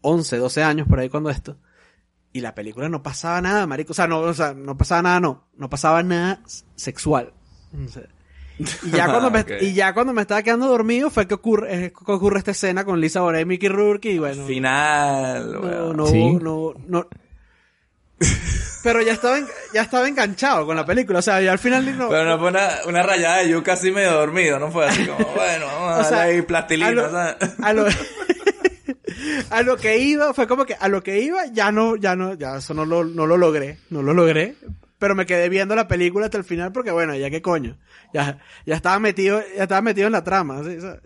11, 0.00 0.36
12 0.36 0.62
años 0.62 0.88
por 0.88 0.98
ahí 0.98 1.08
cuando 1.08 1.30
esto. 1.30 1.56
Y 2.32 2.40
la 2.40 2.54
película 2.56 2.88
no 2.88 3.02
pasaba 3.04 3.40
nada, 3.40 3.64
marico. 3.68 3.92
O 3.92 3.94
sea, 3.94 4.08
no, 4.08 4.18
o 4.18 4.34
sea, 4.34 4.52
no 4.52 4.76
pasaba 4.76 5.02
nada, 5.02 5.20
no. 5.20 5.44
No 5.56 5.70
pasaba 5.70 6.02
nada 6.02 6.40
sexual. 6.74 7.32
O 7.72 7.88
sea, 7.88 8.02
y 8.58 8.90
ya 8.90 9.06
cuando 9.06 9.30
me, 9.30 9.44
y 9.60 9.72
ya 9.74 9.94
cuando 9.94 10.12
me 10.12 10.22
estaba 10.22 10.42
quedando 10.42 10.66
dormido 10.66 11.10
fue 11.10 11.28
que 11.28 11.34
ocurre, 11.34 11.86
es 11.86 11.92
que 11.92 12.12
ocurre 12.12 12.38
esta 12.38 12.50
escena 12.50 12.84
con 12.84 13.00
Lisa 13.00 13.20
Bonet 13.20 13.42
y 13.42 13.44
Mickey 13.44 13.68
Rourke 13.68 14.10
y 14.10 14.18
bueno. 14.18 14.44
Final, 14.46 15.52
No, 15.52 15.92
no, 15.94 16.06
Sí. 16.08 16.32
no, 16.42 16.74
no. 16.88 17.06
Pero 18.82 19.00
ya 19.00 19.12
estaba, 19.12 19.38
en- 19.38 19.48
ya 19.72 19.82
estaba 19.82 20.06
enganchado 20.08 20.66
con 20.66 20.76
la 20.76 20.84
película. 20.84 21.20
O 21.20 21.22
sea, 21.22 21.40
ya 21.40 21.52
al 21.52 21.58
final 21.58 21.96
no. 21.96 22.08
Pero 22.10 22.24
no 22.24 22.38
fue 22.38 22.48
una, 22.48 22.68
una 22.86 23.02
rayada 23.02 23.38
de 23.38 23.48
yuca 23.50 23.72
así 23.72 23.90
medio 23.90 24.12
dormido, 24.12 24.58
no 24.58 24.70
fue 24.70 24.86
así 24.86 25.06
como, 25.06 25.24
bueno, 25.34 25.66
vamos 25.66 25.90
a 25.96 26.00
O 26.00 26.04
sea, 26.04 26.18
darle 26.18 26.34
ahí 26.34 26.42
plastilina, 26.42 26.88
a 26.88 26.92
lo- 26.92 27.10
¿sabes? 27.10 27.36
a 27.62 27.72
lo, 27.72 27.86
a 29.50 29.62
lo 29.62 29.76
que 29.76 29.98
iba, 29.98 30.34
fue 30.34 30.46
como 30.46 30.64
que 30.66 30.74
a 30.78 30.88
lo 30.88 31.02
que 31.02 31.20
iba, 31.20 31.46
ya 31.46 31.72
no, 31.72 31.96
ya 31.96 32.14
no, 32.16 32.34
ya 32.34 32.56
eso 32.58 32.74
no 32.74 32.84
lo, 32.84 33.04
no 33.04 33.26
lo 33.26 33.36
logré, 33.36 33.78
no 33.90 34.02
lo 34.02 34.12
logré. 34.14 34.56
Pero 34.98 35.14
me 35.14 35.26
quedé 35.26 35.48
viendo 35.48 35.74
la 35.74 35.88
película 35.88 36.26
hasta 36.26 36.38
el 36.38 36.44
final 36.44 36.72
porque 36.72 36.90
bueno, 36.90 37.14
ya 37.14 37.28
qué 37.30 37.42
coño. 37.42 37.78
Ya, 38.12 38.38
ya 38.64 38.76
estaba 38.76 38.98
metido, 38.98 39.42
ya 39.56 39.64
estaba 39.64 39.82
metido 39.82 40.06
en 40.06 40.12
la 40.12 40.24
trama, 40.24 40.62
¿sí? 40.64 40.80
¿sabes? 40.80 41.00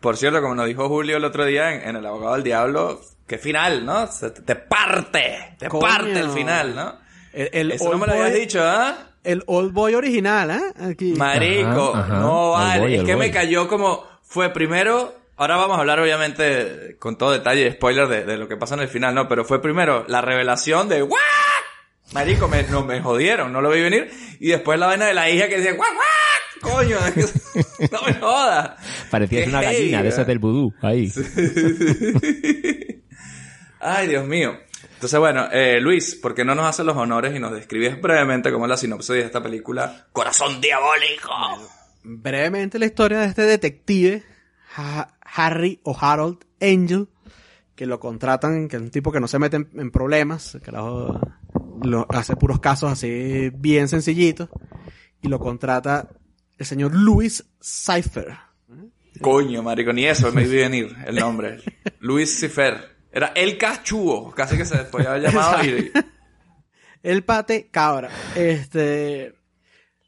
Por 0.00 0.16
cierto, 0.16 0.40
como 0.40 0.54
nos 0.54 0.66
dijo 0.66 0.88
Julio 0.88 1.18
el 1.18 1.24
otro 1.24 1.44
día 1.44 1.74
en, 1.74 1.88
en 1.90 1.96
El 1.96 2.06
Abogado 2.06 2.34
del 2.34 2.42
Diablo, 2.44 3.00
qué 3.30 3.38
final, 3.38 3.86
¿no? 3.86 4.06
Se- 4.08 4.30
te, 4.30 4.42
te 4.42 4.56
parte, 4.56 5.54
te 5.58 5.68
Coño. 5.68 5.80
parte 5.86 6.18
el 6.18 6.30
final, 6.30 6.74
¿no? 6.74 6.98
El, 7.32 7.48
el 7.52 7.72
Eso 7.72 7.90
no 7.92 7.98
me 7.98 8.06
lo 8.06 8.12
habías 8.14 8.30
Boy- 8.32 8.40
dicho, 8.40 8.60
¿ah? 8.62 8.96
El 9.22 9.42
Old 9.46 9.72
Boy 9.72 9.94
original, 9.94 10.50
¿eh? 10.50 10.60
Aquí. 10.90 11.12
Marico, 11.16 11.92
Ajá, 11.94 12.00
ajá. 12.06 12.18
no 12.20 12.50
vale. 12.52 12.80
boy, 12.80 12.94
es 12.96 13.04
que 13.04 13.14
boy. 13.14 13.26
me 13.26 13.32
cayó 13.32 13.68
como, 13.68 14.04
fue 14.22 14.50
primero, 14.50 15.14
ahora 15.36 15.56
vamos 15.56 15.76
a 15.76 15.80
hablar 15.80 16.00
obviamente 16.00 16.96
con 16.98 17.16
todo 17.16 17.30
detalle 17.32 17.70
spoiler 17.72 18.08
de, 18.08 18.24
de 18.24 18.36
lo 18.36 18.48
que 18.48 18.56
pasa 18.56 18.74
en 18.74 18.80
el 18.80 18.88
final, 18.88 19.14
¿no? 19.14 19.28
Pero 19.28 19.44
fue 19.44 19.62
primero 19.62 20.04
la 20.08 20.20
revelación 20.22 20.88
de 20.88 21.02
¿What? 21.02 21.18
Marico, 22.12 22.48
me, 22.48 22.64
no, 22.64 22.84
me 22.84 23.00
jodieron, 23.00 23.52
no 23.52 23.60
lo 23.60 23.70
vi 23.70 23.80
venir. 23.82 24.10
Y 24.40 24.48
después 24.48 24.78
la 24.80 24.86
vaina 24.86 25.06
de 25.06 25.14
la 25.14 25.30
hija 25.30 25.46
que 25.48 25.58
decía 25.58 25.74
¿What? 25.74 25.86
what? 25.94 26.72
Coño, 26.72 26.96
es 27.06 27.12
que- 27.14 27.88
no 27.92 28.02
me 28.06 28.14
jodas. 28.14 28.70
Parecías 29.10 29.46
una 29.48 29.62
gallina 29.62 29.98
heavy, 29.98 30.02
de 30.02 30.08
esas 30.08 30.26
del 30.26 30.38
vudú. 30.40 30.74
Ahí. 30.82 31.10
Ay, 33.80 34.08
Dios 34.08 34.26
mío. 34.26 34.58
Entonces, 34.94 35.18
bueno, 35.18 35.48
eh, 35.50 35.80
Luis, 35.80 36.14
¿por 36.14 36.34
qué 36.34 36.44
no 36.44 36.54
nos 36.54 36.66
haces 36.66 36.84
los 36.84 36.96
honores 36.96 37.34
y 37.34 37.38
nos 37.38 37.52
describes 37.52 38.00
brevemente 38.00 38.52
cómo 38.52 38.66
es 38.66 38.70
la 38.70 38.76
sinopsis 38.76 39.14
de 39.14 39.20
esta 39.22 39.42
película 39.42 40.06
Corazón 40.12 40.60
Diabólico? 40.60 41.30
brevemente 42.02 42.78
la 42.78 42.86
historia 42.86 43.20
de 43.20 43.26
este 43.26 43.42
detective, 43.42 44.22
Ha- 44.76 45.14
Harry 45.22 45.80
o 45.84 45.96
Harold 45.98 46.38
Angel, 46.60 47.08
que 47.74 47.86
lo 47.86 48.00
contratan, 48.00 48.68
que 48.68 48.76
es 48.76 48.82
un 48.82 48.90
tipo 48.90 49.12
que 49.12 49.20
no 49.20 49.28
se 49.28 49.38
mete 49.38 49.56
en, 49.56 49.68
en 49.74 49.90
problemas, 49.90 50.58
que 50.64 50.70
lo, 50.72 51.20
lo- 51.82 52.06
hace 52.10 52.36
puros 52.36 52.60
casos 52.60 52.90
así 52.92 53.50
bien 53.54 53.88
sencillitos, 53.88 54.48
y 55.22 55.28
lo 55.28 55.38
contrata 55.38 56.08
el 56.58 56.66
señor 56.66 56.94
Louis 56.94 57.44
Cypher. 57.62 58.34
Coño, 59.20 59.62
marico, 59.62 59.92
ni 59.92 60.06
eso 60.06 60.32
me 60.32 60.44
vi 60.46 60.56
venir 60.56 60.96
el 61.06 61.16
nombre. 61.16 61.58
Luis 62.00 62.38
Cifer. 62.40 62.89
Era 63.12 63.28
el 63.34 63.58
cachuo, 63.58 64.30
casi 64.32 64.56
que 64.56 64.64
se 64.64 64.78
podía 64.84 65.10
haber 65.10 65.22
llamado. 65.22 65.64
y- 65.64 65.90
El 67.02 67.24
pate 67.24 67.68
cabra. 67.70 68.10
Este 68.36 69.34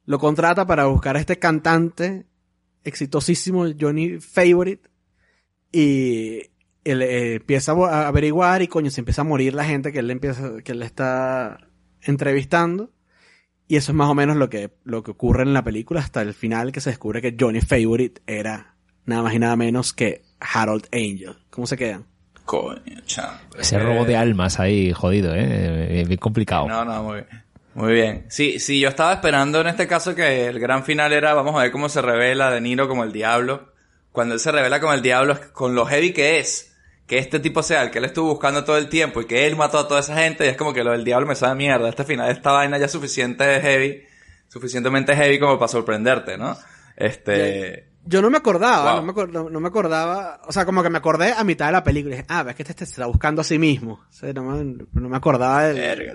lo 0.04 0.18
contrata 0.18 0.66
para 0.66 0.86
buscar 0.86 1.16
a 1.16 1.20
este 1.20 1.38
cantante 1.38 2.26
exitosísimo, 2.84 3.66
Johnny 3.78 4.18
Favorite. 4.20 4.88
Y 5.70 6.42
él 6.84 7.02
eh, 7.02 7.34
empieza 7.36 7.72
a 7.72 8.08
averiguar 8.08 8.62
y 8.62 8.68
coño, 8.68 8.90
se 8.90 9.00
empieza 9.00 9.22
a 9.22 9.24
morir 9.24 9.54
la 9.54 9.64
gente 9.64 9.92
que 9.92 10.00
él 10.00 10.10
empieza, 10.10 10.58
que 10.62 10.72
él 10.72 10.82
está 10.82 11.68
entrevistando. 12.02 12.90
Y 13.68 13.76
eso 13.76 13.92
es 13.92 13.96
más 13.96 14.08
o 14.10 14.14
menos 14.14 14.36
lo 14.36 14.50
que, 14.50 14.70
lo 14.84 15.02
que 15.02 15.12
ocurre 15.12 15.44
en 15.44 15.54
la 15.54 15.64
película 15.64 16.00
hasta 16.00 16.20
el 16.20 16.34
final 16.34 16.72
que 16.72 16.80
se 16.80 16.90
descubre 16.90 17.22
que 17.22 17.36
Johnny 17.38 17.60
Favorite 17.62 18.20
era 18.26 18.76
nada 19.06 19.22
más 19.22 19.34
y 19.34 19.38
nada 19.38 19.56
menos 19.56 19.92
que 19.94 20.22
Harold 20.40 20.86
Angel. 20.92 21.36
¿Cómo 21.48 21.66
se 21.66 21.76
quedan? 21.78 22.06
Coño. 22.44 22.80
Ese 23.58 23.78
robo 23.78 24.04
de 24.04 24.16
almas 24.16 24.60
ahí, 24.60 24.92
jodido, 24.92 25.34
¿eh? 25.34 26.04
Bien 26.06 26.18
complicado. 26.18 26.68
No, 26.68 26.84
no, 26.84 27.02
muy 27.02 27.14
bien. 27.16 27.42
Muy 27.74 27.92
bien. 27.94 28.26
Sí, 28.28 28.58
sí, 28.58 28.80
yo 28.80 28.88
estaba 28.88 29.14
esperando 29.14 29.60
en 29.60 29.68
este 29.68 29.86
caso 29.86 30.14
que 30.14 30.46
el 30.46 30.58
gran 30.58 30.84
final 30.84 31.12
era, 31.12 31.32
vamos 31.34 31.54
a 31.56 31.62
ver 31.62 31.72
cómo 31.72 31.88
se 31.88 32.02
revela 32.02 32.50
De 32.50 32.60
Niro 32.60 32.88
como 32.88 33.04
el 33.04 33.12
diablo. 33.12 33.72
Cuando 34.10 34.34
él 34.34 34.40
se 34.40 34.52
revela 34.52 34.80
como 34.80 34.92
el 34.92 35.00
diablo, 35.00 35.32
es 35.32 35.38
con 35.38 35.74
lo 35.74 35.86
heavy 35.86 36.12
que 36.12 36.38
es, 36.38 36.76
que 37.06 37.16
este 37.16 37.40
tipo 37.40 37.62
sea 37.62 37.82
el 37.82 37.90
que 37.90 37.98
él 37.98 38.04
estuvo 38.04 38.28
buscando 38.28 38.62
todo 38.64 38.76
el 38.76 38.90
tiempo 38.90 39.22
y 39.22 39.26
que 39.26 39.46
él 39.46 39.56
mató 39.56 39.78
a 39.78 39.88
toda 39.88 40.00
esa 40.00 40.16
gente, 40.16 40.44
y 40.44 40.48
es 40.48 40.56
como 40.56 40.74
que 40.74 40.84
lo 40.84 40.90
del 40.90 41.04
diablo 41.04 41.26
me 41.26 41.34
sabe 41.34 41.54
mierda. 41.54 41.88
Este 41.88 42.04
final, 42.04 42.30
esta 42.30 42.52
vaina 42.52 42.76
ya 42.76 42.86
es 42.86 42.92
suficiente 42.92 43.60
heavy, 43.60 44.02
suficientemente 44.48 45.16
heavy 45.16 45.38
como 45.38 45.58
para 45.58 45.68
sorprenderte, 45.68 46.36
¿no? 46.36 46.58
Este... 46.96 47.91
Yo 48.04 48.20
no 48.20 48.30
me 48.30 48.38
acordaba, 48.38 48.94
Wow. 49.00 49.06
no, 49.06 49.12
me 49.12 49.32
no- 49.32 49.50
no 49.50 49.60
me 49.60 49.68
acordaba, 49.68 50.40
o 50.46 50.52
sea, 50.52 50.64
como 50.66 50.82
que 50.82 50.90
me 50.90 50.98
acordé 50.98 51.32
a 51.32 51.44
mitad 51.44 51.66
de 51.66 51.72
la 51.72 51.84
película. 51.84 52.14
y 52.14 52.18
dije, 52.18 52.26
ah, 52.30 52.42
ves 52.42 52.56
que 52.56 52.62
este, 52.62 52.72
este 52.72 52.86
se 52.86 52.92
está 52.92 53.06
buscando 53.06 53.42
a 53.42 53.44
sí 53.44 53.58
mismo. 53.58 53.94
O 53.94 54.12
sea, 54.12 54.32
no, 54.32 54.42
me, 54.42 54.64
no 54.92 55.08
me 55.08 55.16
acordaba 55.16 55.62
del... 55.64 55.76
Verga. 55.76 56.14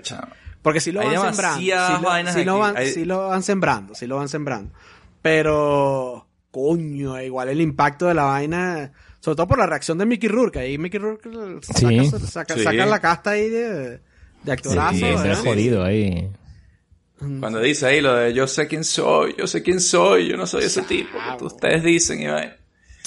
Porque 0.60 0.80
sí 0.80 0.92
lo 0.92 1.00
Hay 1.00 1.16
van 1.16 1.32
sembrando. 1.34 1.60
Sí 1.60 1.70
lo, 1.70 1.86
sí 1.86 2.02
van, 2.04 2.76
Hay- 2.76 2.90
sí 2.92 3.04
lo 3.06 3.28
van 3.28 3.42
sembrando, 3.42 3.94
sí 3.94 4.06
lo 4.06 4.16
van 4.16 4.28
sembrando. 4.28 4.72
Pero, 5.22 6.26
coño, 6.50 7.20
igual 7.22 7.48
el 7.48 7.60
impacto 7.60 8.06
de 8.06 8.14
la 8.14 8.24
vaina, 8.24 8.92
sobre 9.20 9.36
todo 9.36 9.48
por 9.48 9.58
la 9.58 9.66
reacción 9.66 9.96
de 9.98 10.04
Mickey 10.06 10.28
Rourke. 10.28 10.58
Ahí 10.58 10.78
Mickey 10.78 10.98
Rourke 10.98 11.28
saca, 11.62 11.78
Sí. 11.80 12.10
saca, 12.26 12.54
Sí. 12.54 12.64
saca 12.64 12.86
la 12.86 12.98
casta 13.00 13.30
ahí 13.30 13.48
de, 13.48 14.00
de 14.42 14.52
actorazo. 14.52 14.94
Sí, 14.94 15.00
se 15.00 15.30
ha 15.32 15.36
jodido 15.36 15.84
ahí. 15.84 16.30
Cuando 17.18 17.60
dice 17.60 17.86
ahí 17.86 18.00
lo 18.00 18.14
de 18.14 18.32
yo 18.32 18.46
sé 18.46 18.68
quién 18.68 18.84
soy, 18.84 19.34
yo 19.36 19.46
sé 19.46 19.62
quién 19.62 19.80
soy, 19.80 20.28
yo 20.28 20.36
no 20.36 20.46
soy 20.46 20.64
ese 20.64 20.82
tipo 20.82 21.18
que 21.38 21.44
ustedes 21.44 21.82
dicen 21.82 22.22
y 22.22 22.28
vaina. 22.28 22.56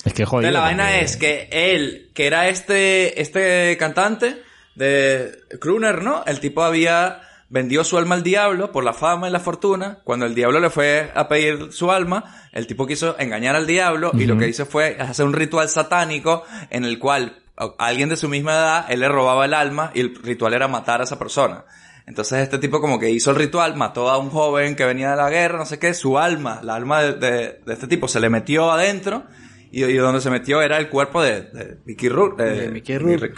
Es 0.03 0.13
que 0.13 0.25
jodido. 0.25 0.49
Entonces, 0.49 0.53
la 0.53 0.59
vaina 0.59 0.99
es 0.99 1.15
que 1.17 1.47
él, 1.51 2.11
que 2.13 2.27
era 2.27 2.47
este, 2.47 3.21
este 3.21 3.77
cantante 3.77 4.41
de 4.75 5.31
Kruner, 5.59 6.01
¿no? 6.01 6.23
El 6.25 6.39
tipo 6.39 6.63
había 6.63 7.21
vendido 7.49 7.83
su 7.83 7.97
alma 7.97 8.15
al 8.15 8.23
diablo 8.23 8.71
por 8.71 8.83
la 8.83 8.93
fama 8.93 9.27
y 9.27 9.31
la 9.31 9.39
fortuna. 9.39 9.99
Cuando 10.03 10.25
el 10.25 10.33
diablo 10.33 10.59
le 10.59 10.69
fue 10.69 11.11
a 11.13 11.27
pedir 11.27 11.71
su 11.71 11.91
alma, 11.91 12.47
el 12.51 12.65
tipo 12.65 12.87
quiso 12.87 13.17
engañar 13.19 13.55
al 13.55 13.67
diablo 13.67 14.11
y 14.13 14.25
lo 14.25 14.37
que 14.37 14.47
hizo 14.47 14.65
fue 14.65 14.97
hacer 14.99 15.25
un 15.25 15.33
ritual 15.33 15.69
satánico 15.69 16.43
en 16.69 16.85
el 16.85 16.97
cual 16.97 17.43
a 17.57 17.73
alguien 17.77 18.09
de 18.09 18.17
su 18.17 18.27
misma 18.27 18.53
edad, 18.53 18.85
él 18.89 19.01
le 19.01 19.09
robaba 19.09 19.45
el 19.45 19.53
alma 19.53 19.91
y 19.93 19.99
el 19.99 20.15
ritual 20.15 20.53
era 20.53 20.67
matar 20.67 21.01
a 21.01 21.03
esa 21.03 21.19
persona. 21.19 21.65
Entonces 22.07 22.39
este 22.39 22.57
tipo 22.57 22.81
como 22.81 22.99
que 22.99 23.09
hizo 23.09 23.31
el 23.31 23.37
ritual, 23.37 23.75
mató 23.75 24.09
a 24.09 24.17
un 24.17 24.29
joven 24.29 24.75
que 24.75 24.85
venía 24.85 25.11
de 25.11 25.17
la 25.17 25.29
guerra, 25.29 25.57
no 25.57 25.65
sé 25.65 25.79
qué, 25.79 25.93
su 25.93 26.17
alma, 26.17 26.59
la 26.63 26.75
alma 26.75 27.01
de, 27.01 27.13
de- 27.13 27.59
de 27.65 27.73
este 27.73 27.87
tipo 27.87 28.07
se 28.07 28.19
le 28.19 28.29
metió 28.29 28.71
adentro 28.71 29.23
y, 29.71 29.83
y 29.85 29.93
donde 29.97 30.19
se 30.19 30.29
metió 30.29 30.61
era 30.61 30.77
el 30.77 30.89
cuerpo 30.89 31.21
de, 31.21 31.41
de 31.43 31.77
Mickey 31.85 32.09
Rourke. 32.09 32.43
De 32.43 32.69
Mickey 32.69 32.97
Rourke. 32.97 33.35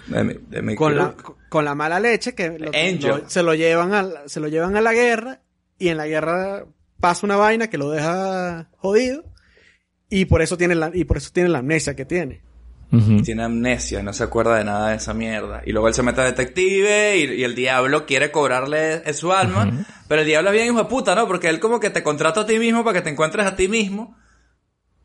Mickey 0.62 0.76
con 0.76 0.96
la, 0.96 1.04
Rourke. 1.06 1.24
con 1.50 1.66
la 1.66 1.76
mala 1.76 2.00
leche 2.00 2.34
que 2.34 2.58
lo- 2.58 2.72
se 3.30 3.44
lo 3.44 3.54
llevan 3.54 3.94
al, 3.94 4.18
se 4.28 4.40
lo 4.40 4.48
llevan 4.48 4.76
a 4.76 4.82
la 4.82 4.94
guerra 4.94 5.42
y 5.78 5.90
en 5.90 5.98
la 5.98 6.08
guerra 6.08 6.66
pasa 7.00 7.26
una 7.26 7.36
vaina 7.36 7.68
que 7.70 7.78
lo 7.78 7.90
deja 7.92 8.70
jodido 8.78 9.26
y 10.10 10.26
por 10.26 10.42
eso 10.42 10.58
tiene 10.58 10.74
la, 10.76 10.90
y 10.94 11.04
por 11.04 11.18
eso 11.18 11.30
tiene 11.34 11.50
la 11.50 11.60
amnesia 11.60 11.96
que 11.96 12.06
tiene. 12.06 12.42
Tiene 13.24 13.44
amnesia, 13.44 14.04
no 14.04 14.14
se 14.14 14.24
acuerda 14.24 14.58
de 14.58 14.64
nada 14.66 14.90
de 14.90 14.98
esa 14.98 15.14
mierda. 15.14 15.62
Y 15.66 15.72
luego 15.72 15.88
él 15.88 15.94
se 15.94 16.04
mete 16.04 16.22
a 16.22 16.26
detective 16.26 17.18
y, 17.18 17.40
y 17.40 17.44
el 17.44 17.56
diablo 17.56 18.06
quiere 18.06 18.32
cobrarle 18.32 19.02
eh, 19.06 19.14
su 19.14 19.32
alma. 19.34 19.86
Pero 20.08 20.22
el 20.22 20.28
diablo 20.28 20.50
es 20.50 20.54
bien 20.54 20.68
hijo 20.68 20.78
de 20.78 20.86
puta, 20.86 21.16
¿no? 21.16 21.26
Porque 21.28 21.50
él 21.50 21.60
como 21.60 21.80
que 21.80 21.90
te 21.90 22.04
contrata 22.04 22.42
a 22.42 22.46
ti 22.46 22.60
mismo 22.60 22.84
para 22.84 22.94
que 23.00 23.02
te 23.02 23.10
encuentres 23.10 23.48
a 23.48 23.56
ti 23.56 23.68
mismo 23.68 24.16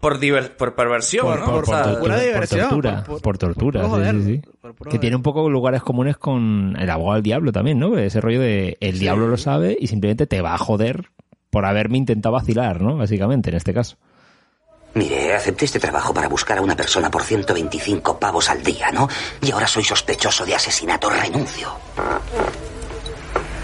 por, 0.01 0.21
diver- 0.21 0.55
por 0.57 0.75
perversión, 0.75 1.27
Por, 1.27 1.41
¿no? 1.41 1.47
por- 1.47 1.63
O 1.65 1.67
sea, 1.67 1.83
por 1.83 1.85
tortura, 1.93 2.01
pura 2.01 2.15
por 2.17 2.25
diversión, 2.25 2.61
tortura, 2.69 2.97
por- 2.97 3.05
por, 3.07 3.23
por- 3.23 3.39
tortura, 3.39 3.81
por 3.81 3.91
puro 3.91 4.05
sí, 4.05 4.11
sí, 4.11 4.17
joder, 4.23 4.25
sí. 4.25 4.51
por 4.61 4.75
puro 4.75 4.91
Que 4.91 4.99
tiene 4.99 5.17
un 5.17 5.23
poco 5.23 5.49
lugares 5.51 5.83
comunes 5.83 6.17
con 6.19 6.77
el 6.79 6.91
abogado 6.91 7.15
del 7.15 7.23
diablo 7.23 7.53
también, 7.53 7.79
¿no? 7.79 7.97
Ese 7.99 8.21
rollo 8.21 8.41
de 8.41 8.77
el 8.81 8.99
diablo 8.99 9.27
lo 9.29 9.37
sabe 9.37 9.77
y 9.81 9.87
simplemente 9.89 10.27
te 10.27 10.41
va 10.41 10.55
a 10.55 10.59
joder 10.59 11.07
por 11.51 11.65
haberme 11.65 11.97
intentado 11.99 12.35
vacilar, 12.35 12.81
¿no? 12.83 12.97
Básicamente, 12.97 13.51
en 13.51 13.57
este 13.57 13.73
caso. 13.73 13.97
Mire, 14.99 15.33
acepté 15.33 15.65
este 15.67 15.79
trabajo 15.79 16.13
para 16.13 16.27
buscar 16.27 16.59
a 16.59 16.61
una 16.61 16.75
persona 16.75 17.09
por 17.09 17.23
125 17.23 18.19
pavos 18.19 18.51
al 18.51 18.65
día, 18.65 18.91
¿no? 18.91 19.09
Y 19.41 19.53
ahora 19.53 19.69
soy 19.69 19.85
sospechoso 19.85 20.45
de 20.45 20.57
asesinato. 20.57 21.09
Renuncio. 21.09 21.71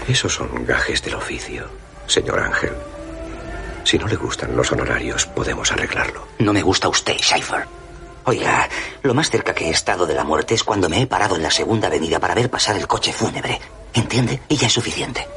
Esos 0.07 0.33
son 0.33 0.65
gajes 0.65 1.03
del 1.03 1.15
oficio, 1.15 1.67
señor 2.07 2.39
Ángel. 2.39 2.71
Si 3.83 3.99
no 3.99 4.07
le 4.07 4.15
gustan 4.15 4.55
los 4.55 4.71
honorarios, 4.71 5.25
podemos 5.25 5.73
arreglarlo. 5.73 6.25
No 6.39 6.53
me 6.53 6.61
gusta 6.61 6.87
usted, 6.87 7.17
Schaefer. 7.17 7.67
Oiga, 8.23 8.69
lo 9.03 9.13
más 9.13 9.29
cerca 9.29 9.53
que 9.53 9.65
he 9.65 9.71
estado 9.71 10.05
de 10.05 10.13
la 10.13 10.23
muerte 10.23 10.53
es 10.53 10.63
cuando 10.63 10.87
me 10.87 11.01
he 11.01 11.05
parado 11.05 11.35
en 11.35 11.43
la 11.43 11.51
segunda 11.51 11.89
avenida 11.89 12.17
para 12.17 12.33
ver 12.33 12.49
pasar 12.49 12.77
el 12.77 12.87
coche 12.87 13.11
fúnebre. 13.11 13.59
¿Entiende? 13.93 14.39
Y 14.47 14.55
ya 14.55 14.67
es 14.67 14.73
suficiente. 14.73 15.27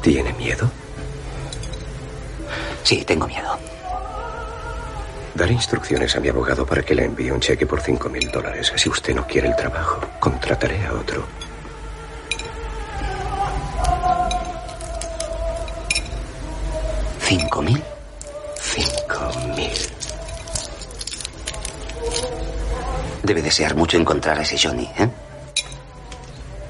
¿Tiene 0.00 0.32
miedo? 0.32 0.70
Sí, 2.82 3.04
tengo 3.04 3.26
miedo. 3.26 3.58
Daré 5.34 5.52
instrucciones 5.52 6.16
a 6.16 6.20
mi 6.20 6.28
abogado 6.28 6.66
para 6.66 6.82
que 6.82 6.94
le 6.94 7.04
envíe 7.04 7.30
un 7.30 7.40
cheque 7.40 7.66
por 7.66 7.80
cinco 7.80 8.08
mil 8.08 8.30
dólares. 8.30 8.72
Si 8.74 8.88
usted 8.88 9.14
no 9.14 9.26
quiere 9.26 9.48
el 9.48 9.56
trabajo, 9.56 10.00
contrataré 10.18 10.84
a 10.86 10.92
otro. 10.94 11.24
¿Cinco 17.20 17.62
mil? 17.62 17.82
Cinco 18.56 19.30
mil. 19.54 19.70
Debe 23.22 23.42
desear 23.42 23.74
mucho 23.74 23.96
encontrar 23.98 24.38
a 24.38 24.42
ese 24.42 24.56
Johnny, 24.58 24.90
¿eh? 24.98 25.08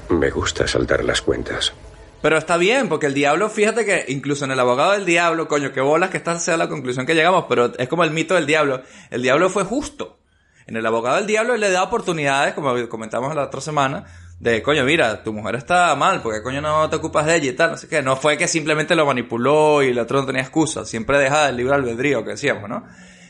Me 0.09 0.29
gusta 0.29 0.67
saldar 0.67 1.03
las 1.05 1.21
cuentas. 1.21 1.71
Pero 2.21 2.37
está 2.37 2.57
bien, 2.57 2.89
porque 2.89 3.05
el 3.05 3.13
diablo, 3.13 3.49
fíjate 3.49 3.85
que 3.85 4.05
incluso 4.09 4.43
en 4.43 4.51
el 4.51 4.59
abogado 4.59 4.91
del 4.91 5.05
diablo, 5.05 5.47
coño, 5.47 5.71
qué 5.71 5.79
bolas 5.79 6.09
que 6.09 6.17
esta 6.17 6.37
sea 6.37 6.57
la 6.57 6.67
conclusión 6.67 7.05
que 7.05 7.15
llegamos, 7.15 7.45
pero 7.47 7.71
es 7.77 7.87
como 7.87 8.03
el 8.03 8.11
mito 8.11 8.35
del 8.35 8.45
diablo. 8.45 8.81
El 9.09 9.21
diablo 9.21 9.49
fue 9.49 9.63
justo. 9.63 10.19
En 10.67 10.75
el 10.75 10.85
abogado 10.85 11.15
del 11.15 11.27
diablo 11.27 11.55
le 11.55 11.71
da 11.71 11.81
oportunidades, 11.81 12.53
como 12.53 12.75
comentamos 12.89 13.33
la 13.33 13.43
otra 13.43 13.61
semana, 13.61 14.05
de 14.39 14.61
coño, 14.61 14.83
mira, 14.83 15.23
tu 15.23 15.33
mujer 15.33 15.55
está 15.55 15.95
mal, 15.95 16.21
porque 16.21 16.43
coño 16.43 16.61
no 16.61 16.89
te 16.89 16.97
ocupas 16.97 17.25
de 17.25 17.37
ella 17.37 17.49
y 17.51 17.53
tal, 17.53 17.71
no 17.71 17.77
sé 17.77 17.87
qué. 17.87 18.01
No 18.01 18.15
fue 18.15 18.37
que 18.37 18.47
simplemente 18.47 18.95
lo 18.95 19.05
manipuló 19.05 19.81
y 19.81 19.87
el 19.87 19.99
otro 19.99 20.19
no 20.19 20.25
tenía 20.25 20.41
excusa, 20.41 20.85
siempre 20.85 21.17
deja 21.17 21.49
el 21.49 21.57
libre 21.57 21.75
albedrío 21.75 22.23
que 22.23 22.31
decíamos, 22.31 22.69
¿no? 22.69 22.85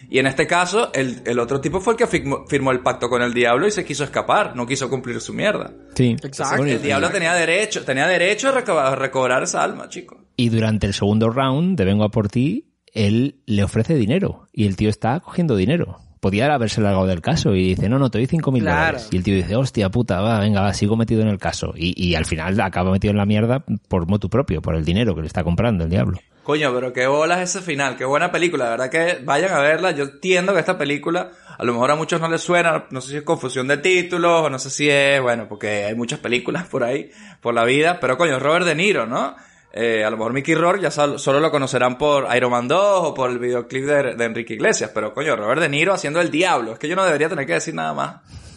Y 0.10 0.18
en 0.20 0.26
este 0.26 0.48
caso, 0.48 0.92
el, 0.94 1.22
el 1.26 1.38
otro 1.40 1.62
tipo 1.62 1.80
fue 1.80 1.94
el 1.94 1.98
que 1.98 2.08
firmó, 2.08 2.46
firmó 2.48 2.72
el 2.72 2.80
pacto 2.80 3.10
con 3.10 3.22
el 3.22 3.34
diablo 3.34 3.68
y 3.68 3.72
se 3.72 3.86
quiso 3.86 4.04
escapar, 4.04 4.56
no 4.56 4.66
quiso 4.66 4.90
cumplir 4.90 5.22
su 5.22 5.34
mierda. 5.34 5.72
Sí. 5.96 6.16
Exacto. 6.24 6.66
El 6.66 6.82
diablo 6.82 7.10
tenía 7.12 7.34
derecho, 7.36 7.86
tenía 7.86 8.08
derecho 8.08 8.50
a 8.50 8.54
reco- 8.64 8.80
a 8.80 8.96
recobrar 8.96 9.44
esa 9.44 9.64
alma, 9.64 9.88
chico. 9.88 10.18
Y 10.36 10.50
durante 10.50 10.88
el 10.88 10.94
segundo 10.94 11.30
round 11.30 11.78
de 11.78 11.86
Vengo 11.86 12.04
a 12.04 12.10
por 12.10 12.28
ti, 12.30 12.74
él 12.92 13.42
le 13.46 13.64
ofrece 13.64 13.96
dinero 13.96 14.48
y 14.52 14.66
el 14.66 14.76
tío 14.76 14.90
está 14.90 15.20
cogiendo 15.20 15.56
dinero. 15.56 16.00
Podía 16.20 16.54
haberse 16.54 16.82
largado 16.82 17.06
del 17.08 17.22
caso 17.22 17.56
y 17.56 17.70
dice, 17.70 17.88
no, 17.90 17.98
no, 17.98 18.10
te 18.12 18.18
doy 18.18 18.28
5.000 18.28 18.60
Claro. 18.62 18.78
dólares. 18.80 19.08
Y 19.12 19.18
el 19.18 19.24
tío 19.24 19.36
dice, 19.36 19.56
hostia 19.56 19.90
puta, 19.90 20.20
va, 20.22 20.40
venga, 20.40 20.62
va, 20.62 20.74
sigo 20.74 20.98
metido 20.98 21.22
en 21.22 21.30
el 21.30 21.38
caso. 21.38 21.74
Y, 21.76 21.94
y 22.02 22.16
al 22.16 22.26
final 22.26 22.60
acaba 22.60 22.92
metido 22.92 23.12
en 23.12 23.18
la 23.18 23.26
mierda 23.26 23.64
por 23.88 24.06
motu 24.08 24.30
propio, 24.30 24.62
por 24.62 24.76
el 24.76 24.84
dinero 24.84 25.16
que 25.16 25.22
le 25.22 25.28
está 25.28 25.44
comprando 25.44 25.86
el 25.86 25.90
diablo. 25.90 26.20
Coño, 26.44 26.74
pero 26.74 26.92
qué 26.94 27.06
bolas 27.06 27.42
ese 27.42 27.62
final, 27.62 27.96
qué 27.96 28.06
buena 28.06 28.32
película, 28.32 28.66
la 28.66 28.70
verdad 28.72 28.90
que 28.90 29.24
vayan 29.24 29.54
a 29.54 29.60
verla. 29.60 29.92
Yo 29.92 30.06
entiendo 30.06 30.52
que 30.54 30.60
esta 30.60 30.78
película, 30.80 31.30
a 31.58 31.64
lo 31.64 31.74
mejor 31.74 31.92
a 31.92 31.96
muchos 31.96 32.20
no 32.20 32.28
les 32.28 32.42
suena, 32.42 32.86
no 32.90 33.02
sé 33.02 33.12
si 33.12 33.18
es 33.18 33.24
confusión 33.24 33.68
de 33.68 33.78
títulos, 33.78 34.42
o 34.46 34.50
no 34.50 34.58
sé 34.58 34.72
si 34.72 34.90
es, 34.90 35.22
bueno, 35.22 35.46
porque 35.48 35.86
hay 35.86 35.96
muchas 35.96 36.20
películas 36.20 36.68
por 36.72 36.84
ahí, 36.84 37.12
por 37.40 37.54
la 37.54 37.66
vida, 37.66 38.00
pero 38.02 38.18
coño, 38.18 38.40
Robert 38.40 38.66
De 38.66 38.74
Niro, 38.76 39.06
¿no? 39.06 39.36
Eh, 39.72 40.04
a 40.04 40.10
lo 40.10 40.18
mejor 40.18 40.34
Mickey 40.34 40.56
Rourke 40.56 40.82
ya 40.82 40.90
sol- 40.92 41.20
solo 41.20 41.40
lo 41.40 41.52
conocerán 41.52 41.98
por 41.98 42.28
Iron 42.36 42.50
Man 42.52 42.68
2 42.68 42.80
o 42.82 43.14
por 43.14 43.30
el 43.30 43.38
videoclip 43.38 43.86
de, 43.86 44.16
de 44.16 44.26
Enrique 44.26 44.56
Iglesias, 44.56 44.90
pero 44.94 45.14
coño, 45.14 45.36
Robert 45.36 45.62
De 45.62 45.70
Niro 45.70 45.94
haciendo 45.94 46.20
el 46.22 46.32
diablo, 46.32 46.74
es 46.74 46.80
que 46.80 46.88
yo 46.88 46.96
no 46.96 47.06
debería 47.06 47.30
tener 47.30 47.46
que 47.46 47.54
decir 47.54 47.76
nada 47.76 47.94
más 47.94 48.16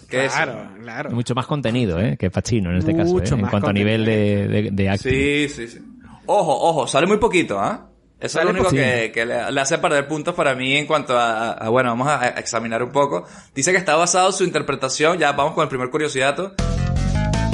que 0.08 0.24
eso. 0.24 0.36
Claro, 0.36 0.68
claro. 0.82 1.10
Mucho 1.10 1.34
más 1.34 1.46
contenido, 1.46 1.98
¿eh? 2.00 2.16
Que 2.18 2.30
Pacino 2.30 2.70
en 2.70 2.76
este 2.78 2.96
caso, 2.96 3.12
Mucho 3.12 3.34
¿eh? 3.34 3.40
En 3.40 3.46
cuanto 3.46 3.68
a 3.68 3.72
nivel 3.74 4.04
de, 4.06 4.48
de, 4.48 4.68
de 4.72 4.88
acting. 4.90 5.10
Sí, 5.10 5.48
sí, 5.48 5.68
sí. 5.68 5.78
Ojo, 6.26 6.52
ojo, 6.68 6.86
sale 6.86 7.06
muy 7.06 7.18
poquito, 7.18 7.58
¿ah? 7.60 7.88
Eso 8.18 8.38
Sale 8.38 8.50
es 8.50 8.54
lo 8.56 8.60
único 8.62 8.74
que, 8.76 9.10
que 9.12 9.26
le, 9.26 9.50
le 9.50 9.60
hace 9.60 9.78
perder 9.78 10.06
puntos 10.06 10.32
para 10.34 10.54
mí 10.54 10.76
en 10.76 10.86
cuanto 10.86 11.18
a, 11.18 11.50
a- 11.50 11.52
a- 11.54 11.68
bueno, 11.70 11.90
vamos 11.90 12.06
a, 12.08 12.20
a 12.22 12.28
examinar 12.28 12.82
un 12.82 12.90
poco. 12.92 13.26
Dice 13.54 13.72
que 13.72 13.78
está 13.78 13.96
basado 13.96 14.30
su 14.32 14.44
interpretación, 14.44 15.18
ya 15.18 15.32
vamos 15.32 15.54
con 15.54 15.62
el 15.64 15.68
primer 15.68 15.90
curiosidad. 15.90 16.52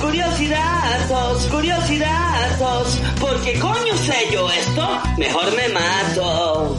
Curiosidazos, 0.08 1.46
curiosidazos, 1.48 2.98
¿por 3.20 3.38
qué 3.42 3.58
coño 3.60 3.94
sé 3.94 4.14
yo 4.32 4.50
esto? 4.50 4.88
Mejor 5.18 5.54
me 5.54 5.68
mato. 5.68 6.78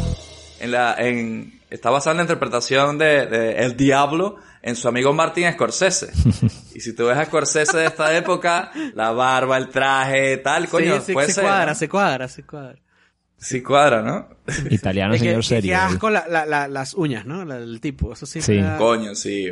En 0.60 0.72
la, 0.72 0.96
en, 0.98 1.62
está 1.70 1.92
basado 1.92 2.14
en 2.14 2.18
la 2.18 2.24
interpretación 2.24 2.98
de, 2.98 3.28
de 3.28 3.52
El 3.60 3.78
Diablo 3.78 4.38
en 4.64 4.76
su 4.76 4.88
amigo 4.88 5.14
Martin 5.14 5.52
Scorsese. 5.54 6.12
y 6.74 6.80
si 6.80 6.96
tú 6.96 7.06
ves 7.06 7.20
a 7.20 7.26
Scorsese 7.26 7.78
de 7.78 7.86
esta 7.86 8.18
época, 8.18 8.72
la 8.96 9.12
barba, 9.12 9.58
el 9.58 9.70
traje, 9.70 10.38
tal, 10.38 10.68
coño, 10.68 10.96
sí, 10.96 11.02
sí, 11.06 11.14
puede 11.14 11.28
se 11.28 11.34
ser. 11.36 11.44
cuadra, 11.44 11.66
¿no? 11.68 11.76
se 11.76 11.88
cuadra, 11.88 12.28
se 12.28 12.44
cuadra. 12.44 12.80
Sí 13.38 13.62
cuadra, 13.62 14.02
¿no? 14.02 14.28
Italiano, 14.72 15.14
Es 15.14 15.20
señor 15.22 15.42
que- 15.42 15.48
serio. 15.48 15.70
Qué 15.70 15.74
¿eh? 15.74 15.76
asco 15.76 16.10
la- 16.10 16.26
la- 16.28 16.48
la- 16.48 16.68
las 16.68 16.96
uñas, 16.96 17.28
¿no? 17.28 17.46
La- 17.46 17.58
el 17.58 17.80
tipo, 17.80 18.12
eso 18.12 18.26
sí. 18.26 18.42
Sí. 18.42 18.54
Me 18.54 18.64
da, 18.64 18.78
Coño, 18.78 19.14
sí. 19.14 19.50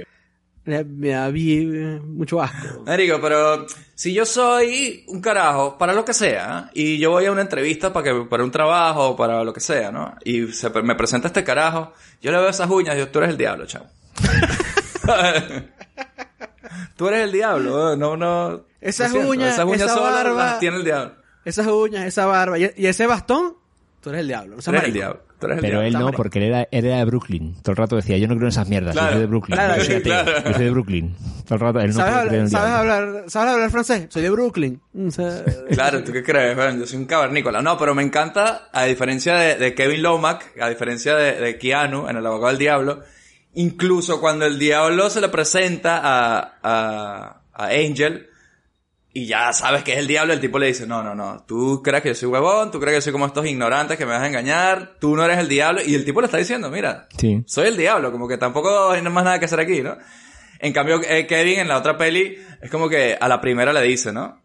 Me 0.68 0.76
da- 0.76 0.84
me 0.84 1.10
da 1.10 1.30
bien- 1.30 2.16
mucho 2.18 2.42
asco. 2.42 2.84
Marico, 2.86 3.20
pero 3.22 3.66
si 3.96 4.14
yo 4.14 4.26
soy 4.26 5.04
un 5.08 5.22
carajo, 5.22 5.78
para 5.78 5.94
lo 5.94 6.06
que 6.06 6.14
sea, 6.14 6.70
y 6.74 7.00
yo 7.00 7.10
voy 7.12 7.26
a 7.26 7.32
una 7.32 7.42
entrevista 7.42 7.92
para 7.92 8.04
que 8.04 8.14
para 8.30 8.44
un 8.44 8.52
trabajo 8.52 9.10
o 9.10 9.16
para 9.16 9.44
lo 9.44 9.54
que 9.54 9.60
sea, 9.62 9.92
¿no? 9.92 10.14
Y 10.24 10.48
se, 10.52 10.70
me 10.70 10.94
presenta 10.96 11.28
este 11.30 11.44
carajo, 11.44 11.94
yo 12.22 12.32
le 12.32 12.38
veo 12.38 12.50
esas 12.50 12.70
uñas 12.70 12.96
y 12.96 13.00
yo, 13.00 13.08
tú 13.10 13.20
eres 13.20 13.32
el 13.32 13.38
diablo, 13.38 13.66
chavo. 13.66 13.88
Tú 16.96 17.08
eres 17.08 17.22
el 17.26 17.32
diablo, 17.32 17.96
no, 17.96 18.18
no. 18.18 18.62
Esas 18.82 19.14
uñas, 19.14 19.54
esas 19.54 19.66
uñas 19.66 19.82
esa 19.84 20.00
barba. 20.00 20.44
las 20.46 20.60
tiene 20.60 20.78
el 20.78 20.84
diablo. 20.84 21.14
Esas 21.46 21.68
uñas, 21.68 22.06
esa 22.06 22.26
barba 22.26 22.58
y, 22.60 22.72
y 22.76 22.88
ese 22.88 23.06
bastón, 23.08 23.56
tú 24.08 24.14
eres 24.14 24.22
el 24.22 24.28
diablo. 24.28 24.56
No 24.56 24.62
Tú 24.62 24.70
eres 24.72 24.84
el 24.86 24.94
diablo. 24.94 25.22
Tú 25.40 25.46
eres 25.46 25.58
el 25.58 25.62
Pero 25.62 25.82
diablo. 25.82 26.00
él 26.00 26.06
no, 26.06 26.12
porque 26.14 26.40
él 26.40 26.46
era, 26.46 26.62
él 26.72 26.86
era 26.86 26.98
de 26.98 27.06
Brooklyn. 27.06 27.56
Todo 27.62 27.72
el 27.72 27.78
rato 27.78 27.96
decía, 27.98 28.18
yo 28.18 28.28
no 28.28 28.36
creo 28.36 28.46
en 28.48 28.50
esas 28.50 28.68
mierdas, 28.70 28.94
Claro. 28.94 29.08
yo 29.08 29.14
soy 29.14 29.20
de 29.22 29.26
Brooklyn. 29.28 29.56
Claro, 29.58 29.76
yo, 29.78 29.84
soy 29.84 29.94
sí, 29.94 30.00
ateo, 30.00 30.24
claro. 30.24 30.48
yo 30.50 30.54
soy 30.56 30.64
de 30.66 30.72
Brooklyn. 30.72 31.16
Todo 31.46 31.54
el 31.56 31.60
rato, 31.60 31.80
él 31.82 31.88
no 31.90 31.94
¿Sabes, 31.94 32.14
cree 32.14 32.20
en 32.20 32.26
hablar, 32.28 32.44
el 32.44 32.50
¿sabes, 32.50 32.74
hablar, 32.74 33.24
¿Sabes 33.30 33.54
hablar 33.54 33.72
francés? 33.72 34.08
Soy 34.10 34.22
de 34.24 34.30
Brooklyn. 34.30 34.82
O 35.08 35.12
sea, 35.12 35.44
Claro, 35.72 36.04
¿tú 36.04 36.12
qué 36.12 36.24
crees? 36.24 36.56
Bueno, 36.56 36.80
yo 36.80 36.88
soy 36.88 37.00
un 37.00 37.06
cavernícola. 37.06 37.62
No, 37.62 37.78
pero 37.78 37.94
me 37.94 38.04
encanta, 38.04 38.70
a 38.72 38.86
diferencia 38.86 39.36
de, 39.36 39.56
de 39.58 39.76
Kevin 39.76 40.02
Lomack, 40.02 40.60
a 40.62 40.70
diferencia 40.70 41.16
de, 41.16 41.34
de 41.40 41.58
Keanu 41.58 42.08
en 42.10 42.18
El 42.18 42.26
Abogado 42.26 42.48
del 42.50 42.58
Diablo, 42.58 43.04
incluso 43.54 44.20
cuando 44.20 44.46
el 44.46 44.58
diablo 44.60 45.10
se 45.10 45.22
le 45.22 45.30
presenta 45.30 46.00
a, 46.04 46.58
a, 46.64 47.42
a 47.54 47.66
Angel, 47.68 48.27
y 49.22 49.26
ya 49.26 49.52
sabes 49.54 49.84
que 49.84 49.94
es 49.94 50.00
el 50.00 50.08
diablo, 50.08 50.34
el 50.34 50.40
tipo 50.40 50.60
le 50.60 50.68
dice, 50.68 50.86
no, 50.86 51.02
no, 51.02 51.16
no, 51.16 51.44
tú 51.48 51.82
crees 51.84 52.04
que 52.04 52.10
yo 52.10 52.16
soy 52.16 52.30
huevón, 52.30 52.70
tú 52.72 52.80
crees 52.80 52.94
que 52.94 52.98
yo 52.98 53.02
soy 53.02 53.12
como 53.14 53.26
estos 53.26 53.46
ignorantes 53.46 53.98
que 53.98 54.06
me 54.06 54.12
vas 54.12 54.22
a 54.22 54.28
engañar, 54.28 54.96
tú 55.00 55.16
no 55.16 55.24
eres 55.26 55.40
el 55.40 55.48
diablo, 55.48 55.82
y 55.86 55.96
el 55.96 56.06
tipo 56.06 56.22
le 56.22 56.26
está 56.26 56.38
diciendo, 56.38 56.70
mira, 56.70 57.08
Sí. 57.18 57.44
soy 57.48 57.68
el 57.68 57.78
diablo, 57.78 58.12
como 58.12 58.28
que 58.28 58.38
tampoco 58.38 58.92
hay 58.92 59.02
más 59.02 59.24
nada 59.24 59.40
que 59.40 59.46
hacer 59.46 59.60
aquí, 59.60 59.82
¿no? 59.82 59.98
En 60.60 60.74
cambio, 60.74 61.02
eh, 61.08 61.26
Kevin 61.28 61.60
en 61.60 61.68
la 61.68 61.78
otra 61.78 61.98
peli 61.98 62.38
es 62.62 62.70
como 62.70 62.90
que 62.90 63.18
a 63.20 63.28
la 63.28 63.40
primera 63.42 63.72
le 63.74 63.82
dice, 63.84 64.12
¿no? 64.12 64.42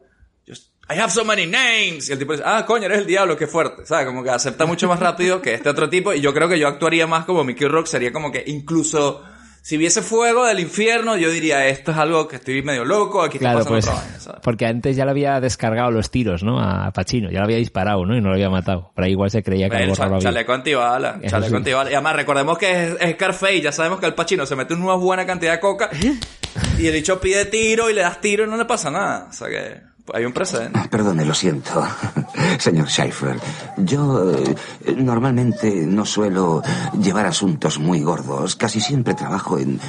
I 0.90 0.98
have 0.98 1.10
so 1.12 1.24
many 1.24 1.46
names. 1.46 2.08
Y 2.08 2.12
el 2.12 2.18
tipo 2.18 2.32
dice, 2.32 2.44
ah, 2.46 2.66
coño, 2.66 2.84
eres 2.84 2.98
el 2.98 3.06
diablo, 3.06 3.36
qué 3.36 3.46
fuerte. 3.46 3.86
¿Sabes? 3.86 4.04
Como 4.04 4.22
que 4.22 4.28
acepta 4.30 4.66
mucho 4.66 4.88
más 4.88 5.00
rápido 5.00 5.40
que 5.40 5.54
este 5.54 5.68
otro 5.70 5.88
tipo. 5.88 6.12
Y 6.12 6.20
yo 6.20 6.34
creo 6.34 6.48
que 6.48 6.58
yo 6.58 6.68
actuaría 6.68 7.06
más 7.06 7.24
como 7.24 7.44
Mickey 7.44 7.66
Rock. 7.68 7.86
Sería 7.86 8.12
como 8.12 8.30
que 8.30 8.42
incluso 8.46 9.22
si 9.62 9.76
viese 9.76 10.02
fuego 10.02 10.44
del 10.44 10.58
infierno, 10.58 11.16
yo 11.16 11.30
diría, 11.30 11.68
esto 11.68 11.92
es 11.92 11.96
algo 11.96 12.26
que 12.26 12.36
estoy 12.36 12.62
medio 12.62 12.84
loco, 12.84 13.22
aquí 13.22 13.38
Claro, 13.38 13.60
está 13.60 13.70
pasando 13.70 13.96
pues, 13.96 14.04
vaina, 14.06 14.20
¿sabes? 14.20 14.40
porque 14.42 14.66
antes 14.66 14.96
ya 14.96 15.04
le 15.04 15.12
había 15.12 15.40
descargado 15.40 15.92
los 15.92 16.10
tiros, 16.10 16.42
¿no? 16.42 16.60
A 16.60 16.90
Pacino, 16.92 17.30
ya 17.30 17.38
lo 17.38 17.44
había 17.44 17.58
disparado, 17.58 18.04
¿no? 18.04 18.16
Y 18.16 18.20
no 18.20 18.28
lo 18.28 18.34
había 18.34 18.50
matado. 18.50 18.90
Pero 18.96 19.06
ahí 19.06 19.12
igual 19.12 19.30
se 19.30 19.44
creía 19.44 19.70
que 19.70 19.76
algo 19.76 19.94
raro 19.94 20.16
había. 20.16 20.24
chaleco 20.24 20.52
antibala, 20.52 21.20
chaleco 21.24 21.56
antibala. 21.56 21.90
Y 21.90 21.94
además, 21.94 22.16
recordemos 22.16 22.58
que 22.58 22.86
es, 22.86 22.96
es 23.00 23.12
Scarface, 23.12 23.60
ya 23.60 23.70
sabemos 23.70 24.00
que 24.00 24.06
el 24.06 24.14
Pacino 24.14 24.46
se 24.46 24.56
mete 24.56 24.74
una 24.74 24.94
buena 24.94 25.24
cantidad 25.26 25.52
de 25.52 25.60
coca 25.60 25.90
y 26.78 26.86
el 26.86 26.92
dicho 26.92 27.20
pide 27.20 27.44
tiro 27.44 27.88
y 27.88 27.94
le 27.94 28.02
das 28.02 28.20
tiro 28.20 28.44
y 28.44 28.48
no 28.48 28.56
le 28.56 28.64
pasa 28.64 28.90
nada. 28.90 29.28
O 29.30 29.32
sea 29.32 29.48
que 29.48 29.91
hay 30.12 30.24
un 30.24 30.32
precedente. 30.32 30.88
Perdone, 30.88 31.24
lo 31.24 31.34
siento. 31.34 31.82
Señor 32.58 32.88
Schaefer, 32.88 33.40
yo 33.78 34.32
eh, 34.32 34.56
normalmente 34.96 35.86
no 35.86 36.04
suelo 36.04 36.62
llevar 37.00 37.26
asuntos 37.26 37.78
muy 37.78 38.02
gordos. 38.02 38.56
Casi 38.56 38.80
siempre 38.80 39.14
trabajo 39.14 39.58
en 39.58 39.80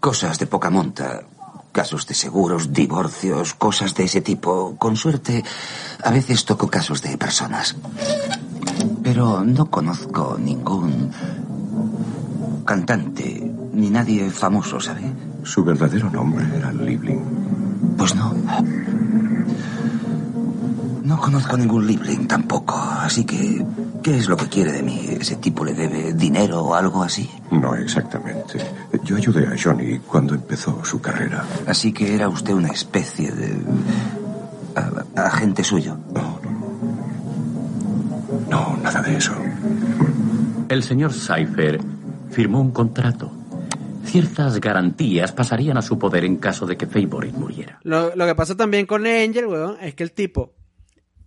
cosas 0.00 0.38
de 0.38 0.46
poca 0.46 0.70
monta. 0.70 1.22
Casos 1.70 2.06
de 2.06 2.14
seguros, 2.14 2.72
divorcios, 2.72 3.54
cosas 3.54 3.94
de 3.94 4.04
ese 4.04 4.22
tipo. 4.22 4.76
Con 4.78 4.96
suerte, 4.96 5.44
a 6.02 6.10
veces 6.10 6.44
toco 6.44 6.68
casos 6.68 7.02
de 7.02 7.18
personas. 7.18 7.76
Pero 9.02 9.44
no 9.44 9.70
conozco 9.70 10.36
ningún 10.38 11.12
cantante 12.64 13.52
ni 13.72 13.90
nadie 13.90 14.30
famoso, 14.30 14.80
¿sabe? 14.80 15.12
Su 15.44 15.62
verdadero 15.62 16.10
nombre 16.10 16.46
era 16.56 16.72
Liebling. 16.72 17.94
Pues 17.96 18.14
no. 18.14 18.34
No 21.06 21.20
conozco 21.20 21.56
ningún 21.56 21.86
Liebling 21.86 22.26
tampoco, 22.26 22.74
así 22.76 23.24
que... 23.24 23.64
¿Qué 24.02 24.16
es 24.16 24.28
lo 24.28 24.36
que 24.36 24.48
quiere 24.48 24.72
de 24.72 24.82
mí? 24.82 25.06
¿Ese 25.20 25.36
tipo 25.36 25.64
le 25.64 25.72
debe 25.72 26.12
dinero 26.14 26.60
o 26.64 26.74
algo 26.74 27.02
así? 27.02 27.28
No 27.50 27.74
exactamente. 27.76 28.58
Yo 29.04 29.16
ayudé 29.16 29.46
a 29.46 29.56
Johnny 29.60 30.00
cuando 30.00 30.34
empezó 30.34 30.84
su 30.84 31.00
carrera. 31.00 31.44
Así 31.66 31.92
que 31.92 32.14
era 32.14 32.28
usted 32.28 32.54
una 32.54 32.68
especie 32.68 33.30
de... 33.32 33.56
a- 34.74 35.26
agente 35.26 35.62
suyo. 35.64 35.96
No, 38.48 38.76
nada 38.82 39.00
de 39.02 39.16
eso. 39.16 39.32
El 40.68 40.82
señor 40.82 41.12
Cypher 41.12 41.80
firmó 42.30 42.60
un 42.60 42.70
contrato. 42.72 43.30
Ciertas 44.04 44.60
garantías 44.60 45.32
pasarían 45.32 45.76
a 45.78 45.82
su 45.82 45.98
poder 45.98 46.24
en 46.24 46.36
caso 46.36 46.64
de 46.66 46.76
que 46.76 46.86
Favorite 46.86 47.36
muriera. 47.36 47.78
Lo, 47.82 48.14
lo 48.14 48.26
que 48.26 48.34
pasa 48.34 48.56
también 48.56 48.86
con 48.86 49.04
Angel, 49.06 49.46
weón, 49.46 49.76
es 49.80 49.94
que 49.94 50.04
el 50.04 50.12
tipo 50.12 50.52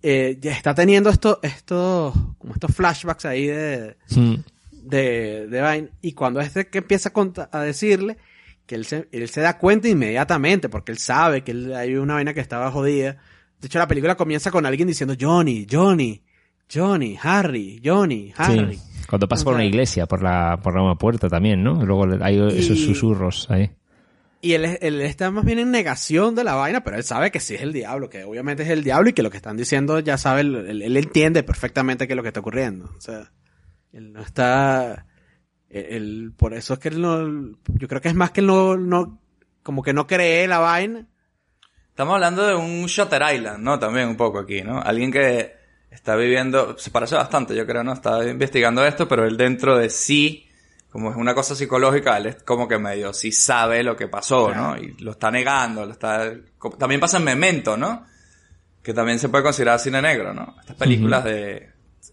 eh, 0.01 0.37
ya 0.41 0.51
está 0.53 0.73
teniendo 0.73 1.09
estos, 1.09 1.39
estos, 1.43 2.13
como 2.37 2.53
estos 2.53 2.73
flashbacks 2.75 3.25
ahí 3.25 3.47
de, 3.47 3.97
Mm. 4.15 4.35
de, 4.71 5.47
de 5.47 5.61
Vine. 5.61 5.89
Y 6.01 6.13
cuando 6.13 6.39
es 6.39 6.53
de 6.53 6.67
que 6.67 6.79
empieza 6.79 7.11
a, 7.13 7.57
a 7.57 7.61
decirle 7.63 8.17
que 8.65 8.75
él 8.75 8.85
se, 8.85 9.07
él 9.11 9.27
se 9.29 9.41
da 9.41 9.57
cuenta 9.57 9.87
inmediatamente, 9.87 10.69
porque 10.69 10.91
él 10.91 10.97
sabe 10.99 11.43
que 11.43 11.51
él- 11.51 11.73
hay 11.73 11.95
una 11.95 12.15
vaina 12.15 12.33
que 12.33 12.39
estaba 12.39 12.71
jodida. 12.71 13.17
De 13.59 13.65
hecho, 13.67 13.79
la 13.79 13.87
película 13.87 14.15
comienza 14.15 14.51
con 14.51 14.65
alguien 14.65 14.87
diciendo 14.87 15.15
Johnny, 15.19 15.65
Johnny, 15.69 16.21
Johnny, 16.73 17.17
Harry, 17.21 17.81
Johnny, 17.83 18.31
Harry. 18.37 18.75
Sí. 18.77 18.83
Cuando 19.09 19.27
pasa 19.27 19.43
por 19.43 19.55
una 19.55 19.65
iglesia, 19.65 20.05
por 20.05 20.21
la, 20.21 20.59
por 20.61 20.79
la 20.79 20.93
puerta 20.95 21.27
también, 21.27 21.63
¿no? 21.63 21.83
Luego 21.83 22.05
hay 22.21 22.39
esos 22.55 22.77
susurros 22.79 23.49
ahí. 23.49 23.71
Y 24.41 24.53
él, 24.53 24.77
él 24.81 25.01
está 25.01 25.31
más 25.31 25.43
bien 25.43 25.59
en 25.59 25.71
negación 25.71 26.33
de 26.33 26.45
la 26.45 26.55
vaina, 26.55 26.81
pero 26.83 26.95
él 26.95 27.03
sabe 27.03 27.29
que 27.29 27.41
sí 27.41 27.55
es 27.55 27.61
el 27.61 27.73
diablo, 27.73 28.09
que 28.09 28.23
obviamente 28.23 28.63
es 28.63 28.69
el 28.69 28.83
diablo 28.83 29.09
y 29.09 29.13
que 29.13 29.23
lo 29.23 29.29
que 29.29 29.37
están 29.37 29.57
diciendo 29.57 29.99
ya 29.99 30.17
sabe, 30.17 30.41
él, 30.41 30.97
entiende 30.97 31.43
perfectamente 31.43 32.07
qué 32.07 32.13
es 32.13 32.17
lo 32.17 32.23
que 32.23 32.29
está 32.29 32.39
ocurriendo. 32.39 32.85
O 32.97 33.01
sea, 33.01 33.31
él 33.91 34.13
no 34.13 34.21
está... 34.21 35.05
Él- 35.69 36.33
por 36.37 36.53
eso 36.53 36.73
es 36.73 36.79
que 36.79 36.87
él 36.87 37.01
no... 37.01 37.57
Yo 37.67 37.87
creo 37.87 38.01
que 38.01 38.07
es 38.07 38.15
más 38.15 38.31
que 38.31 38.39
él 38.41 38.47
no... 38.47 38.77
no 38.77 39.19
como 39.61 39.83
que 39.83 39.93
no 39.93 40.07
cree 40.07 40.47
la 40.47 40.59
vaina. 40.59 41.05
Estamos 41.89 42.15
hablando 42.15 42.47
de 42.47 42.55
un 42.55 42.85
Shutter 42.85 43.21
Island, 43.35 43.61
¿no? 43.61 43.77
También 43.77 44.07
un 44.07 44.15
poco 44.15 44.39
aquí, 44.39 44.61
¿no? 44.61 44.79
Alguien 44.81 45.11
que 45.11 45.53
está 45.91 46.15
viviendo, 46.15 46.77
se 46.77 46.91
parece 46.91 47.15
bastante, 47.15 47.53
yo 47.55 47.65
creo, 47.65 47.83
¿no? 47.83 47.91
Está 47.91 48.27
investigando 48.27 48.85
esto, 48.85 49.07
pero 49.07 49.27
él 49.27 49.35
dentro 49.35 49.77
de 49.77 49.89
sí, 49.89 50.48
como 50.91 51.11
es 51.11 51.15
una 51.17 51.35
cosa 51.35 51.55
psicológica, 51.55 52.17
él 52.17 52.25
es 52.27 52.43
como 52.43 52.67
que 52.67 52.77
medio 52.79 53.13
sí 53.13 53.31
sabe 53.31 53.83
lo 53.83 53.95
que 53.95 54.07
pasó, 54.07 54.53
¿no? 54.53 54.75
Y 54.77 54.93
lo 54.99 55.11
está 55.11 55.29
negando, 55.31 55.85
lo 55.85 55.91
está... 55.91 56.31
También 56.77 56.99
pasa 56.99 57.17
en 57.17 57.23
Memento, 57.25 57.77
¿no? 57.77 58.05
Que 58.81 58.93
también 58.93 59.19
se 59.19 59.29
puede 59.29 59.43
considerar 59.43 59.79
cine 59.79 60.01
negro, 60.01 60.33
¿no? 60.33 60.55
Estas 60.59 60.75
películas 60.77 61.23
de... 61.23 61.69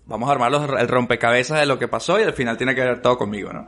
Vamos 0.06 0.28
a 0.28 0.32
armar 0.32 0.50
los- 0.50 0.68
el 0.80 0.88
rompecabezas 0.88 1.58
de 1.60 1.66
lo 1.66 1.78
que 1.78 1.88
pasó 1.88 2.20
y 2.20 2.24
al 2.24 2.32
final 2.34 2.56
tiene 2.56 2.74
que 2.74 2.82
ver 2.82 3.00
todo 3.00 3.16
conmigo, 3.16 3.52
¿no? 3.52 3.66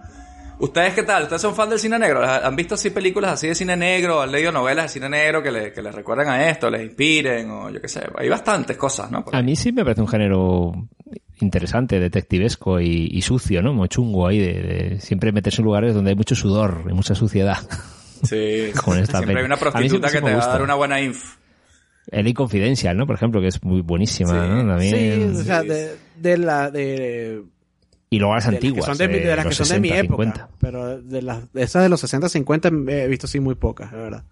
¿Ustedes 0.61 0.93
qué 0.93 1.05
tal? 1.05 1.23
¿Ustedes 1.23 1.41
son 1.41 1.55
fan 1.55 1.71
del 1.71 1.79
cine 1.79 1.99
negro? 2.01 2.21
¿Han 2.25 2.57
visto 2.57 2.75
así 2.75 2.91
películas 2.91 3.33
así 3.35 3.47
de 3.47 3.55
cine 3.55 3.77
negro? 3.77 4.21
¿Han 4.21 4.33
leído 4.33 4.51
novelas 4.51 4.87
de 4.87 4.89
cine 4.89 5.09
negro 5.09 5.41
que, 5.41 5.53
le, 5.53 5.73
que 5.73 5.81
les 5.81 5.95
recuerden 5.95 6.29
a 6.29 6.51
esto, 6.51 6.69
les 6.69 6.83
inspiren 6.83 7.49
o 7.51 7.71
yo 7.71 7.81
qué 7.81 7.87
sé? 7.89 8.03
Hay 8.17 8.29
bastantes 8.29 8.77
cosas, 8.77 9.09
¿no? 9.11 9.25
A 9.33 9.41
mí 9.43 9.55
sí 9.55 9.71
me 9.71 9.85
parece 9.85 10.01
un 10.01 10.09
género 10.09 10.73
interesante, 11.41 11.99
detectivesco 12.01 12.81
y, 12.81 13.09
y 13.13 13.23
sucio, 13.23 13.63
¿no? 13.63 13.73
Mochungo 13.75 14.27
ahí, 14.29 14.39
de, 14.39 14.63
de 14.63 15.01
siempre 15.01 15.33
meterse 15.33 15.61
en 15.63 15.67
lugares 15.67 15.95
donde 15.95 16.11
hay 16.11 16.17
mucho 16.17 16.35
sudor 16.35 16.85
y 16.91 16.93
mucha 16.93 17.15
suciedad. 17.15 17.59
Sí, 18.21 18.73
Como 18.85 18.97
en 18.97 19.05
esta 19.05 19.19
siempre 19.19 19.27
peli. 19.37 19.39
hay 19.39 19.45
una 19.45 19.55
A 19.55 19.59
mí 19.59 19.61
prostituta 19.89 20.09
sí- 20.09 20.15
sí 20.15 20.19
que 20.19 20.25
me 20.25 20.31
te 20.31 20.35
va 20.35 20.43
a 20.43 20.45
gusta. 20.45 20.53
dar 20.55 20.63
una 20.63 20.75
buena 20.75 21.01
inf. 21.01 21.37
El 22.11 22.35
Confidencial, 22.35 22.97
¿no? 22.97 23.07
Por 23.07 23.15
ejemplo, 23.15 23.41
que 23.41 23.47
es 23.47 23.63
muy 23.63 23.81
buenísima, 23.81 24.33
¿no? 24.45 24.67
También. 24.67 25.35
Sí, 25.37 25.41
o 25.41 25.45
sea, 25.45 25.63
de, 25.63 25.95
de 26.17 26.37
la... 26.37 26.69
De, 26.69 27.45
Y 28.11 28.19
luego 28.19 28.35
las 28.35 28.47
de 28.47 28.51
las 28.51 28.57
antiguas. 28.57 28.87
que 28.87 28.97
son 28.97 28.99
de, 28.99 29.21
de 29.21 29.37
las 29.37 29.47
que 29.47 29.55
son 29.55 29.69
de 29.69 29.79
mi 29.81 29.89
60, 29.91 30.05
época. 30.07 30.25
50. 30.25 30.49
Pero 30.61 31.01
de 31.01 31.23
las 31.23 31.53
de 31.53 31.63
esas 31.63 31.83
de 31.85 31.89
los 31.91 32.01
60, 32.01 32.29
50 32.29 32.69
he 32.89 33.07
visto 33.07 33.29
sí 33.29 33.39
muy 33.39 33.55
pocas, 33.55 33.93
de 33.93 33.99
verdad. 33.99 34.25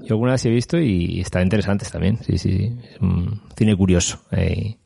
Yo 0.00 0.14
algunas 0.14 0.42
he 0.46 0.48
visto 0.48 0.78
y 0.78 1.20
están 1.20 1.42
interesantes 1.42 1.90
también. 1.90 2.18
Sí, 2.24 2.38
sí, 2.38 2.56
sí. 2.56 2.76
Es 2.94 3.00
un 3.02 3.42
cine 3.54 3.76
curioso. 3.76 4.22
eh, 4.30 4.76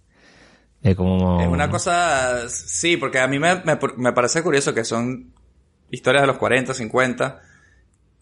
de 0.88 0.96
cómo... 0.96 1.40
Es 1.40 1.46
una 1.48 1.70
cosa, 1.70 2.48
sí, 2.48 2.96
porque 2.96 3.18
a 3.18 3.26
mí 3.28 3.38
me, 3.38 3.56
me, 3.64 3.78
me 3.96 4.12
parece 4.12 4.42
curioso 4.42 4.74
que 4.74 4.84
son 4.84 5.32
historias 5.90 6.22
de 6.22 6.26
los 6.26 6.36
40, 6.38 6.74
50 6.74 7.40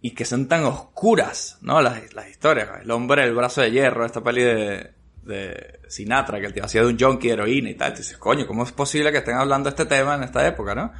y 0.02 0.10
que 0.12 0.24
son 0.24 0.46
tan 0.46 0.64
oscuras, 0.64 1.58
¿no? 1.62 1.80
Las, 1.80 2.12
las 2.14 2.28
historias. 2.28 2.68
El 2.82 2.90
hombre, 2.90 3.24
el 3.24 3.34
brazo 3.34 3.62
de 3.62 3.70
hierro, 3.72 4.04
esta 4.06 4.22
peli 4.22 4.42
de, 4.42 4.90
de 5.22 5.80
Sinatra, 5.88 6.38
que 6.40 6.46
el 6.46 6.52
tío 6.52 6.64
hacía 6.64 6.82
de 6.82 6.88
un 6.88 6.98
junkie 6.98 7.28
de 7.28 7.32
heroína 7.34 7.70
y 7.70 7.74
tal. 7.74 7.92
Te 7.92 7.98
dices, 8.00 8.18
coño, 8.18 8.46
¿cómo 8.46 8.62
es 8.64 8.72
posible 8.72 9.10
que 9.10 9.18
estén 9.18 9.36
hablando 9.36 9.68
de 9.68 9.76
este 9.76 9.86
tema 9.86 10.14
en 10.14 10.22
esta 10.24 10.46
época, 10.46 10.74
no? 10.74 10.92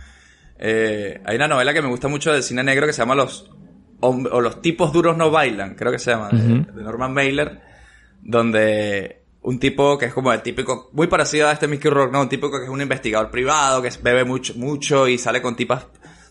Eh, 0.59 1.20
hay 1.24 1.37
una 1.37 1.48
novela 1.48 1.72
que 1.74 1.83
me 1.83 1.88
gusta 1.88 2.09
mucho 2.09 2.33
del 2.33 2.42
cine 2.42 2.64
negro 2.64 2.87
que 2.87 2.92
se 2.94 3.02
llama 3.02 3.14
Los, 3.14 3.50
o 4.00 4.40
los 4.40 4.62
tipos 4.62 4.92
duros 4.92 5.16
no 5.16 5.31
bailan, 5.31 5.74
creo 5.74 5.92
que 5.92 5.98
se 5.98 6.11
llama, 6.12 6.31
de- 6.31 6.61
Ujú. 6.61 6.72
de 6.72 6.83
Norman 6.83 7.12
Mailer, 7.12 7.61
donde 8.22 9.22
un 9.46 9.61
tipo 9.61 9.96
que 9.96 10.06
es 10.06 10.12
como 10.12 10.32
el 10.32 10.42
típico, 10.42 10.90
muy 10.92 11.06
parecido 11.06 11.46
a 11.46 11.52
este 11.52 11.68
Mickey 11.68 11.88
Rourke, 11.88 12.12
¿no? 12.12 12.22
Un 12.22 12.28
tipo 12.28 12.50
que 12.50 12.64
es 12.64 12.68
un 12.68 12.80
investigador 12.80 13.30
privado, 13.30 13.80
que 13.80 13.90
bebe 14.02 14.24
mucho, 14.24 14.54
mucho 14.56 15.06
y 15.06 15.18
sale 15.18 15.40
con 15.40 15.54
tipas 15.54 15.87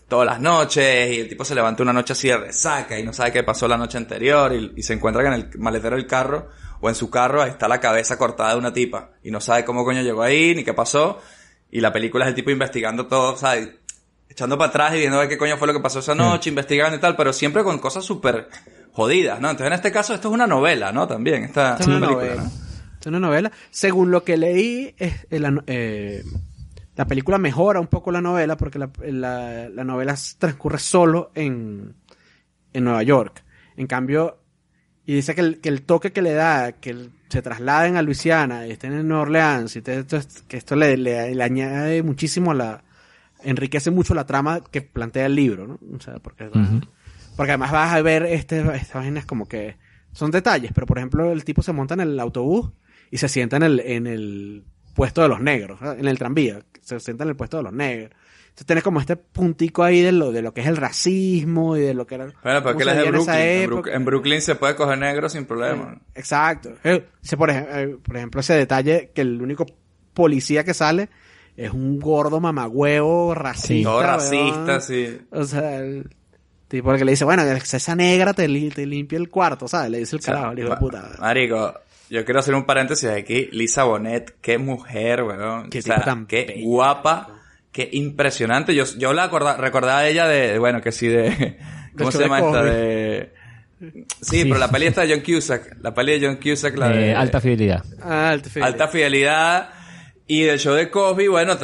todas 0.06 0.26
las 0.26 0.38
noches 0.38 1.16
y 1.16 1.20
el 1.20 1.28
tipo 1.28 1.42
se 1.42 1.54
levanta 1.54 1.82
una 1.82 1.94
noche 1.94 2.12
así 2.12 2.28
de 2.28 2.36
resaca 2.36 2.98
y 2.98 3.02
no 3.02 3.14
sabe 3.14 3.32
qué 3.32 3.42
pasó 3.42 3.66
la 3.66 3.78
noche 3.78 3.96
anterior 3.96 4.52
y, 4.52 4.74
y 4.76 4.82
se 4.82 4.92
encuentra 4.92 5.22
que 5.22 5.28
en 5.28 5.32
el 5.32 5.58
maletero 5.58 5.96
del 5.96 6.06
carro 6.06 6.48
o 6.82 6.90
en 6.90 6.94
su 6.94 7.08
carro 7.08 7.40
ahí 7.40 7.48
está 7.48 7.68
la 7.68 7.80
cabeza 7.80 8.18
cortada 8.18 8.52
de 8.52 8.58
una 8.58 8.74
tipa 8.74 9.12
y 9.22 9.30
no 9.30 9.40
sabe 9.40 9.64
cómo 9.64 9.82
coño 9.82 10.02
llegó 10.02 10.22
ahí 10.22 10.54
ni 10.54 10.62
qué 10.62 10.74
pasó 10.74 11.18
y 11.70 11.80
la 11.80 11.94
película 11.94 12.26
es 12.26 12.28
el 12.28 12.34
tipo 12.34 12.50
investigando 12.50 13.06
todo, 13.06 13.34
¿sabes? 13.38 13.70
echando 14.28 14.58
para 14.58 14.68
atrás 14.68 14.94
y 14.94 14.98
viendo 14.98 15.16
a 15.16 15.20
ver 15.20 15.30
qué 15.30 15.38
coño 15.38 15.56
fue 15.56 15.66
lo 15.66 15.72
que 15.72 15.80
pasó 15.80 16.00
esa 16.00 16.14
noche, 16.14 16.50
investigando 16.50 16.98
y 16.98 17.00
tal, 17.00 17.16
pero 17.16 17.32
siempre 17.32 17.64
con 17.64 17.78
cosas 17.78 18.04
súper 18.04 18.50
jodidas, 18.92 19.40
¿no? 19.40 19.48
Entonces 19.48 19.68
en 19.68 19.72
este 19.72 19.90
caso 19.90 20.12
esto 20.12 20.28
es 20.28 20.34
una 20.34 20.46
novela, 20.46 20.92
¿no? 20.92 21.08
También, 21.08 21.44
esta, 21.44 21.72
Esto 21.72 21.84
es 21.84 21.88
una 21.88 22.00
película, 22.00 22.26
novela. 22.26 22.42
¿no? 22.42 22.65
Es 23.06 23.10
una 23.10 23.20
novela. 23.20 23.52
Según 23.70 24.10
lo 24.10 24.24
que 24.24 24.36
leí, 24.36 24.94
es, 24.98 25.26
eh, 25.30 25.38
la, 25.38 25.62
eh, 25.68 26.24
la 26.96 27.06
película 27.06 27.38
mejora 27.38 27.78
un 27.80 27.86
poco 27.86 28.10
la 28.10 28.20
novela 28.20 28.56
porque 28.56 28.78
la, 28.78 28.90
la- 29.04 29.68
la 29.68 29.84
novela 29.84 30.14
transcurre 30.38 30.78
solo 30.78 31.30
en, 31.34 31.94
en 32.72 32.84
Nueva 32.84 33.02
York. 33.04 33.44
En 33.76 33.86
cambio, 33.86 34.38
y 35.04 35.14
dice 35.14 35.34
que 35.34 35.40
el, 35.40 35.60
que 35.60 35.68
el 35.68 35.82
toque 35.82 36.12
que 36.12 36.22
le 36.22 36.32
da, 36.32 36.72
que 36.72 36.90
el- 36.90 37.10
se 37.28 37.42
trasladen 37.42 37.96
a 37.96 38.02
Luisiana 38.02 38.66
y 38.66 38.72
estén 38.72 38.92
en 38.92 39.06
Nueva 39.06 39.22
Orleans, 39.22 39.76
y 39.76 39.82
te- 39.82 40.00
esto 40.00 40.16
es- 40.16 40.42
que 40.48 40.56
esto 40.56 40.74
le, 40.74 40.96
le- 40.96 41.34
le 41.34 41.42
añade 41.44 42.02
muchísimo 42.02 42.50
a 42.50 42.54
la... 42.54 42.84
enriquece 43.44 43.90
mucho 43.92 44.14
la 44.14 44.26
trama 44.26 44.62
que 44.70 44.82
plantea 44.82 45.26
el 45.26 45.34
libro, 45.36 45.66
¿no? 45.68 45.78
O 45.96 46.00
sea, 46.00 46.14
porque... 46.18 46.50
Porque 47.36 47.52
además 47.52 47.70
vas 47.70 47.92
a 47.92 48.00
ver 48.02 48.24
este, 48.24 48.60
estas 48.76 48.94
vainas 48.94 49.26
como 49.26 49.46
que 49.46 49.76
son 50.12 50.30
detalles, 50.30 50.72
pero 50.74 50.86
por 50.86 50.96
ejemplo 50.98 51.30
el 51.30 51.44
tipo 51.44 51.62
se 51.62 51.72
monta 51.72 51.92
en 51.94 52.00
el 52.00 52.18
autobús 52.18 52.70
y 53.10 53.18
se 53.18 53.28
sienta 53.28 53.56
en 53.56 53.62
el, 53.62 53.80
en 53.80 54.06
el 54.06 54.64
puesto 54.94 55.22
de 55.22 55.28
los 55.28 55.40
negros, 55.40 55.78
en 55.82 56.06
el 56.06 56.18
tranvía, 56.18 56.60
se 56.80 56.98
sienta 57.00 57.24
en 57.24 57.30
el 57.30 57.36
puesto 57.36 57.56
de 57.58 57.62
los 57.64 57.72
negros. 57.72 58.10
Entonces 58.48 58.66
tienes 58.68 58.84
como 58.84 59.00
este 59.00 59.16
puntico 59.16 59.82
ahí 59.84 60.00
de 60.00 60.12
lo, 60.12 60.32
de 60.32 60.40
lo 60.40 60.54
que 60.54 60.62
es 60.62 60.66
el 60.66 60.78
racismo 60.78 61.76
y 61.76 61.80
de 61.82 61.92
lo 61.92 62.06
que 62.06 62.14
era... 62.14 62.32
Bueno, 62.42 62.62
porque 62.62 62.84
es 62.84 62.96
de 62.96 63.10
Brooklyn. 63.10 63.36
En. 63.36 63.70
Brook- 63.70 63.90
en 63.92 64.04
Brooklyn 64.06 64.40
se 64.40 64.54
puede 64.54 64.74
coger 64.76 64.96
negro 64.96 65.28
sin 65.28 65.44
problema. 65.44 66.00
Exacto. 66.14 66.72
Eh, 66.82 67.04
dice, 67.20 67.36
por, 67.36 67.50
ej- 67.50 67.66
eh, 67.70 67.96
por 68.02 68.16
ejemplo, 68.16 68.40
ese 68.40 68.54
detalle 68.54 69.10
que 69.14 69.20
el 69.20 69.42
único 69.42 69.66
policía 70.14 70.64
que 70.64 70.72
sale 70.72 71.10
es 71.54 71.70
un 71.70 72.00
gordo 72.00 72.40
mamagüevo 72.40 73.34
racista. 73.34 73.90
Todo 73.90 73.98
weón. 73.98 74.10
racista, 74.10 74.80
sí. 74.80 75.18
O 75.32 75.44
sea, 75.44 75.76
el 75.78 76.08
tipo 76.68 76.92
el 76.92 76.98
que 76.98 77.04
le 77.04 77.12
dice, 77.12 77.26
bueno, 77.26 77.42
esa 77.42 77.94
negra 77.94 78.32
te, 78.32 78.48
li- 78.48 78.70
te 78.70 78.86
limpia 78.86 79.18
el 79.18 79.28
cuarto, 79.28 79.68
¿sabes? 79.68 79.90
Le 79.90 79.98
dice 79.98 80.16
el 80.16 80.20
O 80.20 80.22
sea, 80.22 80.34
carajo, 80.34 80.52
el 80.52 80.58
hijo 80.60 80.70
de 80.70 80.76
puta. 80.76 81.10
Marico, 81.20 81.74
yo 82.10 82.24
quiero 82.24 82.40
hacer 82.40 82.54
un 82.54 82.64
paréntesis 82.64 83.08
aquí. 83.08 83.48
Lisa 83.52 83.84
Bonet, 83.84 84.34
qué 84.40 84.58
mujer, 84.58 85.22
weón. 85.22 85.70
Qué 85.70 85.78
o 85.78 85.82
sea, 85.82 86.02
tan 86.02 86.26
qué 86.26 86.60
guapa, 86.64 87.40
qué 87.72 87.88
impresionante. 87.92 88.74
Yo, 88.74 88.84
yo 88.98 89.12
la 89.12 89.24
acorda- 89.30 89.56
recordaba 89.56 89.98
a 90.00 90.08
ella 90.08 90.26
de, 90.26 90.58
bueno, 90.58 90.80
que 90.80 90.92
sí, 90.92 91.08
de... 91.08 91.58
¿Cómo 91.98 92.12
se 92.12 92.18
llama 92.22 92.40
esta? 92.40 92.62
De... 92.62 93.32
Sí, 93.80 94.04
Sí. 94.22 94.44
pero 94.44 94.58
la 94.58 94.68
peli 94.70 94.86
esta 94.86 95.02
de 95.06 95.14
John 95.14 95.22
Cusack. 95.24 95.76
La 95.82 95.92
peli 95.94 96.18
de 96.18 96.26
John 96.26 96.36
Cusack, 96.36 96.76
la 96.78 96.92
Eh, 96.94 96.96
de... 96.98 97.14
alta 97.14 97.40
fidelidad. 97.40 97.84
Ah, 98.02 98.30
alta 98.30 98.48
fidelidad. 98.50 98.72
Alta 98.72 98.88
fidelidad. 98.88 99.70
Y 100.26 100.42
del 100.42 100.58
show 100.58 100.74
de 100.74 100.90
Cosby, 100.90 101.28
bueno, 101.28 101.56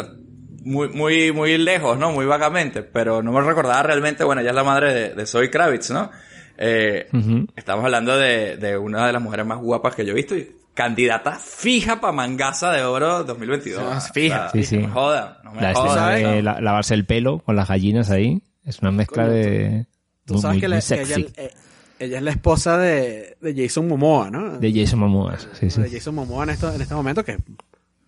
muy, 0.64 0.88
muy, 0.90 1.33
muy 1.33 1.59
lejos, 1.59 1.98
¿no? 1.98 2.12
Muy 2.12 2.26
vagamente. 2.26 2.83
Pero 2.83 3.22
no 3.22 3.33
me 3.33 3.40
recordaba 3.40 3.83
realmente, 3.83 4.24
bueno, 4.24 4.40
ella 4.40 4.50
es 4.50 4.57
la 4.57 4.62
madre 4.64 4.92
de, 4.94 5.14
de 5.14 5.26
Zoe 5.26 5.50
Kravitz, 5.50 5.90
¿no? 5.90 6.11
Eh. 6.64 7.09
Estamos 7.57 7.85
hablando 7.85 8.16
de, 8.16 8.57
de 8.57 8.79
una 8.79 9.07
de 9.07 9.12
las 9.12 9.20
mujeres 9.22 9.44
más 9.46 9.59
guapas 9.59 9.94
que 9.96 10.05
yo 10.07 10.12
he 10.12 10.14
visto 10.14 10.37
y 10.37 10.48
candidata 10.75 11.33
fija 11.33 12.01
para 12.01 12.12
Mangasa 12.12 12.70
de 12.70 12.83
Oro 12.85 13.25
2022. 13.25 13.83
Ah, 13.85 14.01
fija. 14.01 14.48
Sí, 14.51 14.62
sí. 14.64 14.77
No 14.79 14.87
me 14.88 14.92
joda, 14.94 15.40
no 15.44 15.53
me 15.53 15.61
La 15.61 15.75
joda. 15.75 16.16
escena 16.16 16.31
de 16.31 16.37
¿no? 16.37 16.42
la- 16.53 16.61
lavarse 16.61 16.94
el 16.94 17.05
pelo 17.05 17.40
con 17.40 17.57
las 17.57 17.68
gallinas 17.68 18.11
ahí. 18.11 18.40
Es 18.64 18.79
una 18.79 18.92
mezcla 18.92 19.25
Coño, 19.25 19.35
de... 19.35 19.87
Tú 20.25 20.35
muy- 20.35 20.42
sabes 20.42 20.55
muy- 20.55 20.61
que 20.61 20.68
la- 20.68 20.77
muy 20.77 20.83
sexy. 20.83 21.12
ella, 21.20 21.29
eh, 21.37 21.51
ella 21.98 22.16
es 22.18 22.22
la 22.22 22.31
esposa 22.31 22.79
de, 22.79 23.37
de 23.40 23.55
Jason 23.57 23.88
Momoa, 23.88 24.31
¿no? 24.31 24.59
De 24.59 24.72
Jason 24.72 25.01
Momoa. 25.01 25.37
Sí, 25.55 25.68
sí. 25.68 25.83
de 25.83 25.90
Jason 25.90 26.14
Momoa 26.14 26.44
en, 26.44 26.51
esto, 26.51 26.72
en 26.72 26.81
este 26.81 26.94
momento, 26.94 27.25
que 27.25 27.33
es 27.33 27.38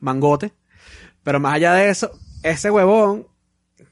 mangote. 0.00 0.52
Pero 1.22 1.40
más 1.40 1.54
allá 1.54 1.74
de 1.74 1.90
eso, 1.90 2.12
ese 2.42 2.70
huevón, 2.70 3.26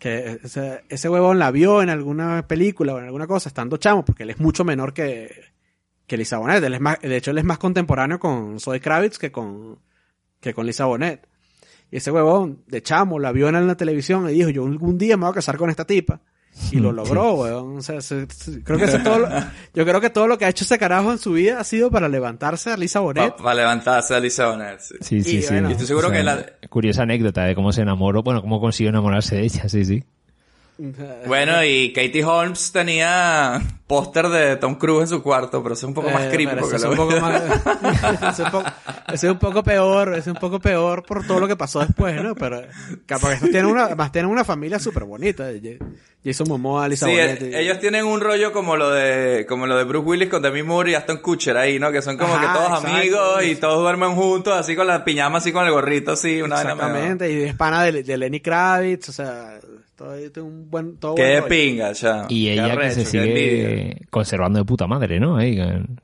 que 0.02 0.40
ese, 0.42 0.82
ese 0.88 1.08
huevón 1.08 1.38
la 1.38 1.52
vio 1.52 1.80
en 1.80 1.88
alguna 1.88 2.48
película 2.48 2.92
o 2.92 2.98
en 2.98 3.04
alguna 3.04 3.28
cosa, 3.28 3.48
estando 3.48 3.76
chamo, 3.76 4.04
porque 4.04 4.24
él 4.24 4.30
es 4.30 4.40
mucho 4.40 4.64
menor 4.64 4.92
que, 4.92 5.30
que 6.08 6.16
Lisa 6.16 6.38
Bonet. 6.38 6.60
Él 6.64 6.74
es 6.74 6.80
más, 6.80 7.00
de 7.00 7.16
hecho, 7.16 7.30
él 7.30 7.38
es 7.38 7.44
más 7.44 7.58
contemporáneo 7.58 8.18
con 8.18 8.58
Zoe 8.58 8.80
Kravitz 8.80 9.16
que 9.16 9.30
con, 9.30 9.78
que 10.40 10.54
con 10.54 10.66
Lisa 10.66 10.86
Bonet. 10.86 11.28
Y 11.92 11.98
ese 11.98 12.10
huevón, 12.10 12.64
de 12.66 12.82
chamo, 12.82 13.20
la 13.20 13.30
vio 13.30 13.48
en 13.48 13.64
la 13.64 13.76
televisión 13.76 14.28
y 14.28 14.32
dijo, 14.32 14.50
yo 14.50 14.66
algún 14.66 14.98
día 14.98 15.16
me 15.16 15.22
voy 15.22 15.30
a 15.30 15.34
casar 15.34 15.56
con 15.56 15.70
esta 15.70 15.86
tipa. 15.86 16.20
Y 16.70 16.76
lo 16.76 16.92
logró, 16.92 17.34
weón. 17.34 17.78
O 17.78 17.82
sea, 17.82 18.00
se- 18.00 18.26
se- 18.30 18.62
creo 18.62 18.78
que 18.78 18.84
eso 18.84 18.98
es 18.98 19.02
todo 19.04 19.18
lo- 19.20 19.28
yo 19.74 19.84
creo 19.84 20.00
que 20.00 20.10
todo 20.10 20.26
lo 20.28 20.38
que 20.38 20.44
ha 20.44 20.48
hecho 20.48 20.64
ese 20.64 20.78
carajo 20.78 21.10
en 21.12 21.18
su 21.18 21.32
vida 21.32 21.58
ha 21.60 21.64
sido 21.64 21.90
para 21.90 22.08
levantarse 22.08 22.70
a 22.70 22.76
Lisa 22.76 23.00
Bonet. 23.00 23.36
Para 23.36 23.54
levantarse 23.54 24.14
a 24.14 24.20
Lisa 24.20 24.48
Bonet. 24.48 24.80
sí. 24.80 24.94
Sí, 25.00 25.22
sí, 25.22 25.36
Y 25.38 25.42
sí. 25.42 25.48
bueno, 25.50 25.68
Y 25.68 25.72
estoy 25.72 25.86
seguro 25.86 26.10
que 26.10 26.22
la- 26.22 26.44
Curiosa 26.68 27.02
anécdota 27.02 27.44
de 27.44 27.54
cómo 27.54 27.72
se 27.72 27.82
enamoró, 27.82 28.22
bueno, 28.22 28.40
cómo 28.42 28.60
consiguió 28.60 28.90
enamorarse 28.90 29.36
de 29.36 29.42
ella, 29.44 29.68
sí, 29.68 29.84
sí. 29.84 30.04
Bueno, 31.26 31.62
y 31.64 31.92
Katie 31.92 32.24
Holmes 32.24 32.72
tenía 32.72 33.60
póster 33.86 34.28
de 34.28 34.56
Tom 34.56 34.76
Cruise 34.76 35.02
en 35.02 35.08
su 35.08 35.22
cuarto, 35.22 35.62
pero 35.62 35.74
eso 35.74 35.86
es 35.86 35.88
un 35.88 35.94
poco 35.94 36.10
más 36.10 36.22
Eh, 36.24 36.30
creepy. 36.32 36.56
porque 36.58 36.76
ese 36.76 36.86
lo- 36.86 36.92
es 36.94 36.98
un 36.98 37.08
poco 37.08 37.20
más- 37.20 37.42
ese 38.14 38.28
es 38.30 38.38
un 38.40 38.50
poco- 38.50 38.70
ese 39.08 39.26
es 39.26 39.32
un 39.32 39.38
poco 39.38 39.62
peor, 39.62 40.14
es 40.14 40.26
un 40.26 40.34
poco 40.34 40.58
peor 40.60 41.02
por 41.04 41.26
todo 41.26 41.40
lo 41.40 41.46
que 41.48 41.56
pasó 41.56 41.80
después, 41.80 42.20
¿no? 42.22 42.34
Pero 42.34 42.62
capaz 43.06 43.34
estos 43.34 43.50
tienen 43.50 43.66
una, 43.70 43.94
más 43.94 44.10
tienen 44.10 44.30
una 44.30 44.44
familia 44.44 44.78
súper 44.78 45.04
bonita. 45.04 45.48
Jason 46.24 46.46
Momoa, 46.48 46.88
Lisa 46.88 47.06
Sí, 47.06 47.12
eh, 47.12 47.38
y- 47.52 47.54
ellos 47.56 47.78
tienen 47.80 48.04
un 48.04 48.20
rollo 48.20 48.52
como 48.52 48.76
lo 48.76 48.90
de 48.90 49.44
como 49.48 49.66
lo 49.66 49.76
de 49.76 49.84
Bruce 49.84 50.06
Willis 50.06 50.28
con 50.28 50.40
Demi 50.40 50.62
Moore 50.62 50.92
y 50.92 50.94
Aston 50.94 51.18
Kutcher 51.18 51.56
ahí, 51.56 51.78
¿no? 51.78 51.90
Que 51.92 52.00
son 52.00 52.16
como 52.16 52.32
Ajá, 52.34 52.40
que 52.52 52.58
todos 52.58 52.78
exacto. 52.78 52.96
amigos 52.96 53.44
y 53.44 53.56
todos 53.56 53.78
duermen 53.80 54.14
juntos, 54.14 54.54
así 54.56 54.74
con 54.76 54.86
la 54.86 55.04
piñama, 55.04 55.38
así 55.38 55.52
con 55.52 55.66
el 55.66 55.72
gorrito, 55.72 56.12
así, 56.12 56.40
una 56.40 56.56
Exactamente, 56.62 57.30
y 57.30 57.42
es 57.42 57.54
pana 57.56 57.82
de, 57.84 58.02
de 58.04 58.16
Lenny 58.16 58.40
Kravitz, 58.40 59.08
o 59.08 59.12
sea, 59.12 59.58
todo, 59.96 60.31
todo 60.31 60.44
un 60.44 60.70
buen, 60.70 60.96
todo 60.96 61.14
Qué 61.14 61.22
buen 61.40 61.42
de 61.44 61.48
pinga, 61.48 61.92
ya. 61.92 62.26
Y 62.28 62.44
Qué 62.46 62.52
ella 62.55 62.64
que 62.66 62.72
arrecho, 62.72 62.94
se 62.94 63.05
sigue 63.07 63.78
envidia. 63.83 63.96
conservando 64.11 64.59
de 64.59 64.64
puta 64.64 64.87
madre, 64.87 65.20
¿no? 65.20 65.37
Ahí, 65.37 65.59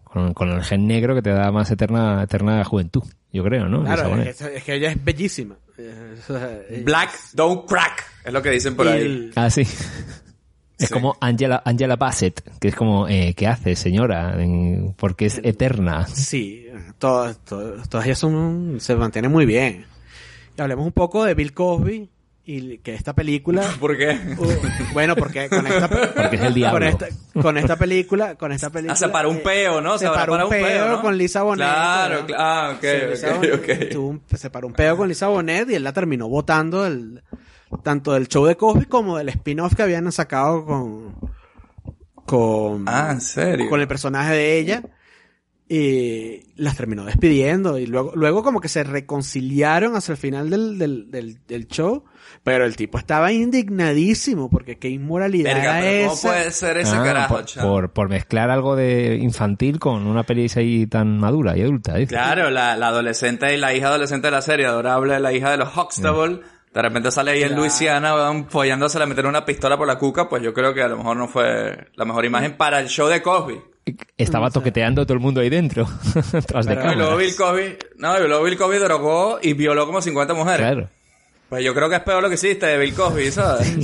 con, 0.04 0.34
con 0.34 0.50
el 0.50 0.62
gen 0.62 0.86
negro 0.86 1.14
que 1.14 1.22
te 1.22 1.30
da 1.30 1.50
más 1.52 1.70
eterna, 1.70 2.22
eterna 2.22 2.62
juventud, 2.64 3.02
yo 3.32 3.42
creo, 3.44 3.68
¿no? 3.68 3.84
Claro, 3.84 4.16
es 4.22 4.36
que, 4.36 4.56
es 4.56 4.64
que 4.64 4.74
ella 4.74 4.90
es 4.90 5.04
bellísima. 5.04 5.56
Eh, 5.78 6.82
Black 6.84 7.10
don't 7.34 7.66
crack, 7.68 8.04
es 8.24 8.32
lo 8.32 8.42
que 8.42 8.50
dicen 8.50 8.74
por 8.76 8.86
y 8.86 8.88
ahí. 8.88 9.30
Ah, 9.36 9.50
sí. 9.50 9.62
Es 10.80 10.86
Sí. 10.86 10.94
como 10.94 11.16
Angela, 11.20 11.60
Angela 11.64 11.96
Bassett, 11.96 12.40
que 12.60 12.68
es 12.68 12.76
como, 12.76 13.08
eh, 13.08 13.34
¿qué 13.36 13.48
hace, 13.48 13.74
señora? 13.74 14.36
Porque 14.96 15.26
es 15.26 15.40
eterna. 15.42 16.06
Sí, 16.06 16.68
todas, 16.98 17.44
todas, 17.44 17.88
todas 17.88 18.06
ellas 18.06 18.18
son, 18.20 18.76
se 18.78 18.94
mantienen 18.94 19.32
muy 19.32 19.44
bien. 19.44 19.86
Y 20.56 20.60
hablemos 20.62 20.86
un 20.86 20.92
poco 20.92 21.24
de 21.24 21.34
Bill 21.34 21.52
Cosby 21.52 22.08
y 22.50 22.78
que 22.78 22.94
esta 22.94 23.14
película, 23.14 23.62
¿Por 23.78 23.96
qué? 23.98 24.18
uh, 24.38 24.92
bueno, 24.94 25.14
porque 25.14 25.50
con 25.50 25.66
esta, 25.66 25.86
Porque 26.14 26.36
es 26.36 26.42
el 26.42 26.54
diablo. 26.54 26.78
con 26.78 26.88
esta, 26.88 27.06
con 27.42 27.58
esta 27.58 27.76
película, 27.76 28.36
con 28.36 28.52
esta 28.52 28.70
película, 28.70 28.94
Ah, 28.94 28.96
se 28.96 29.08
paró 29.10 29.28
un 29.30 29.36
eh, 29.36 29.42
peo, 29.44 29.80
¿no? 29.82 29.98
se 29.98 30.06
Se 30.06 30.10
paró 30.10 30.44
un 30.44 30.48
peo 30.48 30.88
¿no? 30.88 31.02
con 31.02 31.18
Lisa 31.18 31.42
Bonet. 31.42 31.66
Claro, 31.66 32.20
¿no? 32.22 32.26
cl- 32.26 32.34
ah, 32.38 32.72
ok, 32.76 32.80
Sí, 32.80 33.06
Lisa 33.10 33.28
ok, 33.28 33.36
Bonet 33.36 33.54
ok. 33.54 33.88
tuvo 33.92 34.08
un- 34.08 34.22
se 34.34 34.48
paró 34.50 34.66
un 34.66 34.72
peo 34.72 34.96
con 34.96 35.08
Lisa 35.08 35.28
Bonet 35.28 35.68
y 35.70 35.74
él 35.74 35.84
la 35.84 35.92
terminó 35.92 36.26
votando 36.28 36.84
del, 36.84 37.22
tanto 37.82 38.14
del 38.14 38.28
show 38.28 38.46
de 38.46 38.56
Cosby 38.56 38.86
como 38.86 39.18
del 39.18 39.28
spin-off 39.28 39.74
que 39.74 39.82
habían 39.82 40.10
sacado 40.10 40.64
con, 40.64 41.14
con, 42.24 42.84
Ah, 42.88 43.10
¿en 43.12 43.20
serio? 43.20 43.68
con 43.68 43.80
el 43.80 43.88
personaje 43.88 44.32
de 44.32 44.58
ella 44.58 44.82
y 45.68 46.44
las 46.56 46.76
terminó 46.78 47.04
despidiendo 47.04 47.78
y 47.78 47.86
luego 47.86 48.12
luego 48.14 48.42
como 48.42 48.58
que 48.58 48.68
se 48.70 48.84
reconciliaron 48.84 49.96
hacia 49.96 50.12
el 50.12 50.18
final 50.18 50.48
del, 50.48 50.78
del, 50.78 51.10
del, 51.10 51.38
del 51.46 51.68
show 51.68 52.04
pero 52.42 52.64
el 52.64 52.76
tipo 52.76 52.98
estaba 52.98 53.32
indignadísimo 53.32 54.50
porque 54.50 54.78
qué 54.78 54.88
inmoralidad 54.88 55.54
Verga, 55.54 55.78
era 55.78 55.80
pero 55.80 56.02
¿cómo 56.08 56.14
esa 56.14 56.28
puede 56.28 56.50
ser 56.52 56.76
ese 56.78 56.96
Ah, 56.96 57.02
carajo, 57.04 57.36
por, 57.36 57.62
por, 57.62 57.90
por 57.92 58.08
mezclar 58.08 58.50
algo 58.50 58.76
de 58.76 59.16
infantil 59.16 59.78
con 59.78 60.06
una 60.06 60.22
peli 60.24 60.50
ahí 60.56 60.86
tan 60.86 61.18
madura 61.18 61.56
y 61.56 61.62
adulta. 61.62 61.98
¿eh? 61.98 62.06
Claro, 62.06 62.50
la, 62.50 62.76
la 62.76 62.88
adolescente 62.88 63.52
y 63.54 63.56
la 63.58 63.74
hija 63.74 63.88
adolescente 63.88 64.28
de 64.28 64.30
la 64.32 64.42
serie, 64.42 64.66
adorable, 64.66 65.18
la 65.20 65.32
hija 65.32 65.50
de 65.50 65.56
los 65.58 65.76
Huxtable, 65.76 66.40
de 66.72 66.82
repente 66.82 67.10
sale 67.10 67.32
ahí 67.32 67.42
en 67.42 67.48
Claro. 67.48 67.62
Luisiana, 67.62 68.14
weón, 68.14 68.48
follándose 68.48 69.02
a 69.02 69.06
meter 69.06 69.26
una 69.26 69.44
pistola 69.44 69.76
por 69.76 69.86
la 69.86 69.98
cuca, 69.98 70.28
pues 70.28 70.42
yo 70.42 70.52
creo 70.54 70.72
que 70.74 70.82
a 70.82 70.88
lo 70.88 70.96
mejor 70.98 71.16
no 71.16 71.28
fue 71.28 71.88
la 71.94 72.04
mejor 72.04 72.24
imagen 72.24 72.56
para 72.56 72.80
el 72.80 72.88
show 72.88 73.08
de 73.08 73.20
Cosby. 73.22 73.60
Estaba 74.18 74.50
toqueteando 74.50 75.04
todo 75.06 75.14
el 75.14 75.20
mundo 75.20 75.40
ahí 75.40 75.48
dentro, 75.48 75.86
tras 76.46 76.66
de 76.66 76.74
Y 76.74 76.94
luego. 76.96 77.16
Bill 77.16 77.34
Cosby, 77.34 77.76
no, 77.96 78.22
y 78.22 78.28
luego 78.28 78.44
Bill 78.44 78.58
Cosby 78.58 78.78
drogó 78.78 79.38
y 79.40 79.54
violó 79.54 79.86
como 79.86 80.02
50 80.02 80.34
mujeres. 80.34 80.58
Claro. 80.60 80.88
Pues 81.48 81.64
yo 81.64 81.74
creo 81.74 81.88
que 81.88 81.96
es 81.96 82.02
peor 82.02 82.22
lo 82.22 82.28
que 82.28 82.34
hiciste 82.34 82.66
de 82.66 82.78
Bill 82.78 82.94
Cosby, 82.94 83.30
¿sabes? 83.30 83.76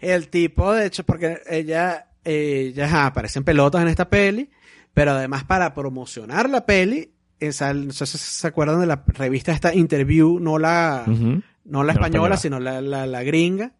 el 0.00 0.28
tipo 0.28 0.72
de 0.72 0.86
hecho 0.86 1.04
porque 1.04 1.40
ella 1.48 2.08
ella 2.24 2.84
ajá, 2.86 3.06
aparece 3.06 3.38
en 3.38 3.44
pelotas 3.44 3.82
en 3.82 3.88
esta 3.88 4.08
peli 4.08 4.50
pero 4.92 5.12
además 5.12 5.44
para 5.44 5.74
promocionar 5.74 6.48
la 6.48 6.66
peli 6.66 7.10
esa, 7.40 7.74
no 7.74 7.92
sé 7.92 8.06
si 8.06 8.18
se 8.18 8.46
acuerdan 8.46 8.80
de 8.80 8.86
la 8.86 9.02
revista 9.06 9.52
esta 9.52 9.74
Interview 9.74 10.38
no 10.40 10.58
la 10.58 11.04
no 11.06 11.22
la 11.22 11.42
No 11.64 11.84
la 11.84 11.92
española, 11.94 12.36
sino 12.36 12.60
la, 12.60 12.80
la, 12.80 13.06
la 13.06 13.22
gringa, 13.22 13.72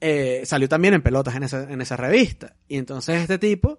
eh, 0.00 0.42
salió 0.44 0.68
también 0.68 0.94
en 0.94 1.02
pelotas 1.02 1.36
en 1.36 1.44
esa, 1.44 1.70
en 1.70 1.80
esa 1.80 1.96
revista. 1.96 2.56
Y 2.68 2.76
entonces 2.78 3.20
este 3.22 3.38
tipo 3.38 3.78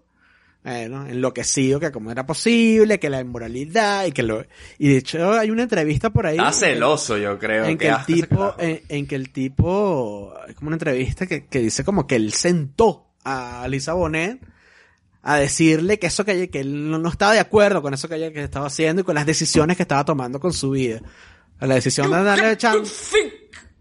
bueno, 0.67 1.07
enloquecido, 1.07 1.79
que 1.79 1.91
cómo 1.91 2.11
era 2.11 2.25
posible, 2.25 2.99
que 2.99 3.09
la 3.09 3.21
inmoralidad 3.21 4.05
y 4.05 4.11
que 4.11 4.21
lo... 4.23 4.45
Y 4.77 4.89
de 4.89 4.97
hecho 4.97 5.31
hay 5.31 5.49
una 5.49 5.63
entrevista 5.63 6.09
por 6.09 6.27
ahí... 6.27 6.37
Está 6.37 6.49
que- 6.49 6.55
celoso, 6.55 7.17
yo 7.17 7.39
creo. 7.39 7.65
en 7.65 7.77
que, 7.77 7.87
el 7.87 8.05
tipo, 8.05 8.53
en, 8.59 8.81
en 8.89 9.07
que 9.07 9.15
el 9.15 9.29
tipo, 9.31 10.33
hay 10.45 10.53
como 10.53 10.67
una 10.67 10.75
entrevista 10.75 11.25
que, 11.25 11.45
que 11.45 11.59
dice 11.59 11.83
como 11.83 12.05
que 12.05 12.15
él 12.17 12.33
sentó 12.33 13.07
a 13.23 13.65
Lisa 13.69 13.93
Bonet 13.93 14.39
a 15.23 15.37
decirle 15.37 15.99
que 15.99 16.07
eso 16.07 16.23
que, 16.23 16.49
que 16.49 16.59
él 16.61 16.89
no, 16.89 16.99
no 16.99 17.09
estaba 17.09 17.33
de 17.33 17.39
acuerdo 17.39 17.81
con 17.81 17.93
eso 17.93 18.07
que 18.07 18.15
ella 18.15 18.31
que 18.31 18.43
estaba 18.43 18.67
haciendo 18.67 19.01
y 19.01 19.05
con 19.05 19.15
las 19.15 19.25
decisiones 19.25 19.75
que 19.77 19.83
estaba 19.83 20.05
tomando 20.05 20.39
con 20.39 20.53
su 20.53 20.71
vida. 20.71 21.01
La 21.59 21.75
decisión 21.75 22.09
de 22.11 22.17
andarle 22.17 22.51
echando, 22.51 22.83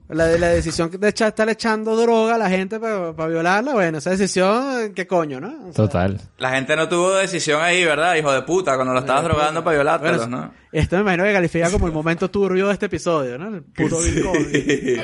la, 0.09 0.27
de 0.27 0.39
la 0.39 0.49
decisión 0.49 0.91
de 0.91 1.09
echar, 1.09 1.29
estar 1.29 1.49
echando 1.49 1.97
droga 1.97 2.37
a 2.37 2.39
la 2.39 2.49
gente 2.49 2.79
para 2.79 3.29
violarla, 3.29 3.73
bueno, 3.73 3.99
esa 3.99 4.11
decisión, 4.11 4.93
¿qué 4.95 5.07
coño, 5.07 5.41
no? 5.41 5.49
O 5.49 5.73
sea, 5.73 5.85
Total. 5.85 6.21
La 6.39 6.51
gente 6.51 6.77
no 6.77 6.89
tuvo 6.89 7.15
decisión 7.15 7.61
ahí, 7.63 7.85
¿verdad? 7.85 8.15
Hijo 8.15 8.33
de 8.33 8.43
puta, 8.43 8.77
cuando 8.77 8.93
lo 8.93 9.01
estabas 9.01 9.25
drogando 9.25 9.65
para 9.65 9.77
violártelos, 9.77 10.29
Bueno, 10.29 10.37
¿no? 10.39 10.55
Esto 10.73 10.97
me 10.97 11.03
imagino 11.03 11.25
que 11.25 11.33
califica 11.33 11.71
como 11.71 11.87
el 11.87 11.93
momento 11.93 12.31
turbio 12.31 12.69
de 12.69 12.73
este 12.75 12.87
episodio, 12.87 13.39
¿no? 13.39 13.49
El 13.57 13.63
puro 13.63 13.99
Bill 14.01 14.23
Cosby. 14.23 15.01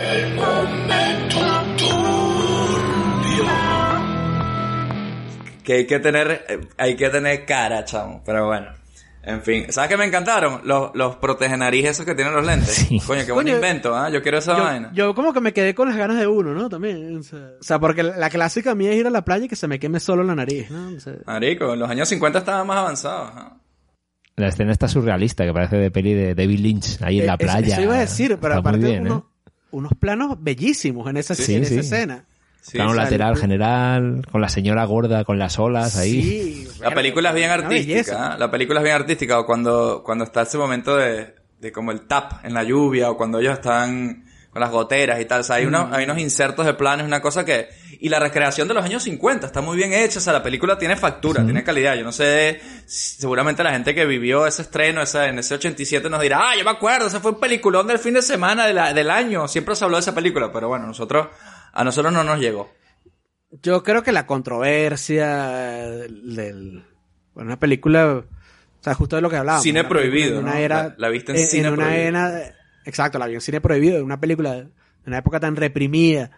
que 5.65 5.73
hay 5.75 5.87
que 5.87 5.99
tener, 6.01 6.45
eh, 6.49 6.61
hay 6.77 6.97
que 6.97 7.09
tener 7.09 7.45
cara, 7.45 7.85
chamo. 7.85 8.23
Pero 8.25 8.47
bueno. 8.47 8.82
En 9.25 9.41
fin. 9.43 9.67
¿Sabes 9.71 9.89
qué 9.89 9.97
me 9.97 10.05
encantaron? 10.05 10.63
Los, 10.65 10.91
los 10.95 11.15
protegenariz 11.17 11.85
esos 11.87 12.05
que 12.05 12.15
tienen 12.15 12.35
los 12.35 12.45
lentes. 12.45 12.89
Coño, 13.07 13.25
qué 13.25 13.31
buen 13.33 13.47
Coño, 13.47 13.55
invento, 13.55 13.95
¿ah? 13.95 14.11
Yo 14.11 14.21
quiero 14.21 14.39
esa 14.39 14.57
yo, 14.57 14.65
vaina. 14.65 14.91
yo 14.93 15.15
como 15.15 15.33
que 15.33 15.41
me 15.41 15.53
quedé 15.53 15.75
con 15.75 15.89
las 15.89 15.97
ganas 15.97 16.19
de 16.19 16.27
uno, 16.27 16.53
¿no? 16.55 16.69
También. 16.69 17.19
O 17.19 17.23
sea, 17.23 17.39
o 17.61 17.63
sea, 17.63 17.79
porque 17.79 18.03
la 18.03 18.29
clásica 18.31 18.75
mía 18.75 18.91
es 18.91 18.97
ir 18.99 19.07
a 19.07 19.11
la 19.11 19.25
playa 19.25 19.45
y 19.45 19.49
que 19.49 19.55
se 19.57 19.69
me 19.69 19.79
queme 19.79 20.01
solo 20.01 20.25
la 20.25 20.35
nariz, 20.35 20.71
¿no? 20.71 20.97
O 20.97 21.01
sea, 21.01 21.15
Marico, 21.27 21.73
en 21.73 21.79
los 21.79 21.89
años 21.89 22.09
50 22.09 22.41
estaba 22.41 22.65
más 22.65 22.79
avanzado. 22.79 23.23
ajá. 23.29 23.57
La 24.35 24.49
escena 24.49 24.73
está 24.73 24.89
surrealista, 24.89 25.45
que 25.45 25.53
parece 25.53 25.77
de 25.77 25.91
peli 25.91 26.15
de 26.15 26.35
David 26.35 26.59
Lynch, 26.59 27.03
ahí 27.03 27.21
en 27.21 27.27
la 27.27 27.35
eh, 27.35 27.37
eso- 27.39 27.53
playa. 27.53 27.73
Eso 27.75 27.83
iba 27.83 27.95
a 27.95 28.01
decir, 28.01 28.39
pero 28.41 28.55
Está 28.55 28.61
aparte 28.61 28.79
bien, 28.87 29.07
¿eh? 29.07 29.11
unos, 29.11 29.23
unos 29.71 29.93
planos 30.01 30.37
bellísimos 30.41 31.09
en 31.09 31.19
esa, 31.19 31.35
Sí, 31.35 31.55
en 31.55 31.65
sí. 31.67 31.75
esa 31.75 31.81
escena. 31.83 32.25
Plano 32.71 32.91
o 32.91 32.95
sea, 32.95 33.03
lateral 33.05 33.37
general, 33.37 34.23
con 34.31 34.41
la 34.41 34.49
señora 34.49 34.85
gorda, 34.85 35.25
con 35.25 35.39
las 35.39 35.59
olas 35.59 35.97
ahí. 35.97 36.23
Sí, 36.23 36.69
La 36.81 36.93
película 36.95 37.31
es 37.31 37.35
bien 37.35 37.51
artística, 37.51 38.33
¿ah? 38.35 38.37
La 38.39 38.51
película 38.51 38.79
es 38.81 38.85
bien 38.85 38.95
artística. 38.97 39.41
O 39.41 39.47
cuando, 39.47 40.03
cuando 40.05 40.25
está 40.25 40.43
ese 40.43 40.59
momento 40.59 40.97
de, 40.97 41.35
de 41.59 41.73
como 41.73 41.91
el 41.91 42.03
tap 42.07 42.45
en 42.45 42.55
la 42.55 42.63
lluvia, 42.63 43.11
o 43.11 43.17
cuando 43.17 43.41
ellos 43.41 43.55
están 43.55 44.25
con 44.51 44.61
las 44.61 44.71
goteras 44.71 45.19
y 45.21 45.25
tal. 45.25 45.41
O 45.41 45.45
sea, 45.45 45.57
hay, 45.57 45.65
unos, 45.67 45.89
Mm. 45.89 45.95
hay 45.95 46.05
unos 46.05 46.19
insertos 46.19 46.67
de 46.67 46.75
planos, 46.75 47.07
una 47.07 47.21
cosa 47.23 47.43
que... 47.45 47.69
Y 48.01 48.09
la 48.11 48.19
recreación 48.19 48.69
de 48.69 48.75
los 48.75 48.85
años 48.85 49.03
50 49.03 49.47
está 49.47 49.61
muy 49.63 49.77
bien 49.79 49.93
hecha. 49.95 50.19
O 50.19 50.23
sea, 50.23 50.33
la 50.35 50.43
película 50.43 50.77
tiene 50.79 50.95
factura, 50.97 51.43
tiene 51.45 51.65
calidad. 51.65 51.95
Yo 51.97 52.05
no 52.05 52.13
sé, 52.13 52.61
seguramente 52.87 53.63
la 53.65 53.71
gente 53.73 53.95
que 53.95 54.05
vivió 54.05 54.47
ese 54.47 54.63
estreno 54.63 55.03
ese, 55.03 55.27
en 55.27 55.39
ese 55.39 55.55
87 55.55 56.09
nos 56.11 56.21
dirá, 56.21 56.51
ah, 56.51 56.57
yo 56.57 56.65
me 56.65 56.71
acuerdo, 56.71 57.07
ese 57.07 57.21
fue 57.21 57.31
un 57.33 57.41
peliculón 57.41 57.87
del 57.87 57.99
fin 57.99 58.15
de 58.15 58.23
semana 58.23 58.67
de 58.67 58.75
la- 58.75 58.93
del 58.93 59.11
año. 59.11 59.49
Siempre 59.49 59.75
se 59.75 59.85
habló 59.85 59.97
de 59.97 60.03
esa 60.03 60.15
película, 60.15 60.53
pero 60.53 60.69
bueno, 60.69 60.87
nosotros, 60.87 61.29
a 61.73 61.85
nosotros 61.85 62.13
no 62.13 62.23
nos 62.25 62.39
llegó. 62.39 62.71
Yo 63.63 63.83
creo 63.83 64.03
que 64.03 64.13
la 64.13 64.27
controversia 64.27 65.27
del, 65.91 66.85
bueno, 67.35 67.49
una 67.49 67.59
película, 67.59 68.07
o 68.15 68.25
sea, 68.81 68.95
justo 68.95 69.17
de 69.17 69.23
lo 69.23 69.29
que 69.31 69.37
hablábamos. 69.37 69.63
Cine 69.63 69.85
prohibido, 69.85 70.41
una 70.41 70.53
¿no? 70.53 70.59
era, 70.59 70.83
La- 70.89 70.95
la 70.99 71.09
viste 71.09 71.33
en 71.33 71.47
cine 71.49 71.69
una 71.71 71.85
prohibido. 71.85 72.09
era- 72.09 72.55
exacto, 72.85 73.19
la 73.19 73.27
vi 73.27 73.35
en 73.35 73.41
cine 73.41 73.61
prohibido, 73.61 73.99
en 73.99 74.05
una 74.05 74.21
película 74.21 74.55
de 74.55 74.69
una 75.07 75.19
época 75.19 75.41
tan 75.41 75.57
reprimida. 75.57 76.31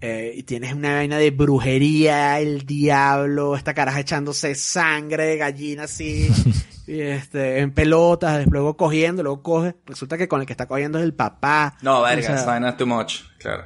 eh, 0.00 0.32
y 0.36 0.42
tienes 0.44 0.72
una 0.74 0.94
vaina 0.94 1.16
de 1.18 1.30
brujería, 1.30 2.40
el 2.40 2.62
diablo, 2.66 3.54
esta 3.56 3.72
caraja 3.74 4.00
echándose 4.00 4.54
sangre 4.56 5.26
de 5.26 5.36
gallina 5.36 5.84
así, 5.84 6.28
y 6.88 7.00
este, 7.00 7.58
en 7.60 7.72
pelotas, 7.72 8.44
luego 8.48 8.76
cogiendo, 8.76 9.22
luego 9.22 9.42
coge, 9.42 9.76
resulta 9.86 10.18
que 10.18 10.26
con 10.26 10.40
el 10.40 10.46
que 10.46 10.54
está 10.54 10.66
cogiendo 10.66 10.98
es 10.98 11.04
el 11.04 11.14
papá. 11.14 11.76
No, 11.82 12.00
O 12.00 12.02
verga, 12.02 12.22
sea, 12.26 12.34
esa 12.36 12.46
vaina 12.46 12.70
es 12.70 12.76
too 12.78 12.86
much, 12.86 13.20
claro. 13.38 13.64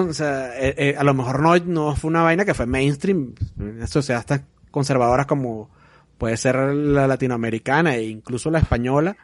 O 0.00 0.12
sea, 0.12 0.58
eh, 0.58 0.74
eh, 0.76 0.94
a 0.98 1.04
lo 1.04 1.14
mejor 1.14 1.40
no, 1.40 1.56
no 1.58 1.96
fue 1.96 2.08
una 2.10 2.22
vaina 2.22 2.44
que 2.44 2.54
fue 2.54 2.66
mainstream. 2.66 3.34
En 3.58 3.86
sociedades 3.88 4.26
tan 4.26 4.46
conservadoras 4.70 5.26
como 5.26 5.70
puede 6.18 6.36
ser 6.36 6.56
la 6.56 7.06
latinoamericana 7.06 7.94
e 7.96 8.04
incluso 8.04 8.50
la 8.50 8.58
española. 8.60 9.16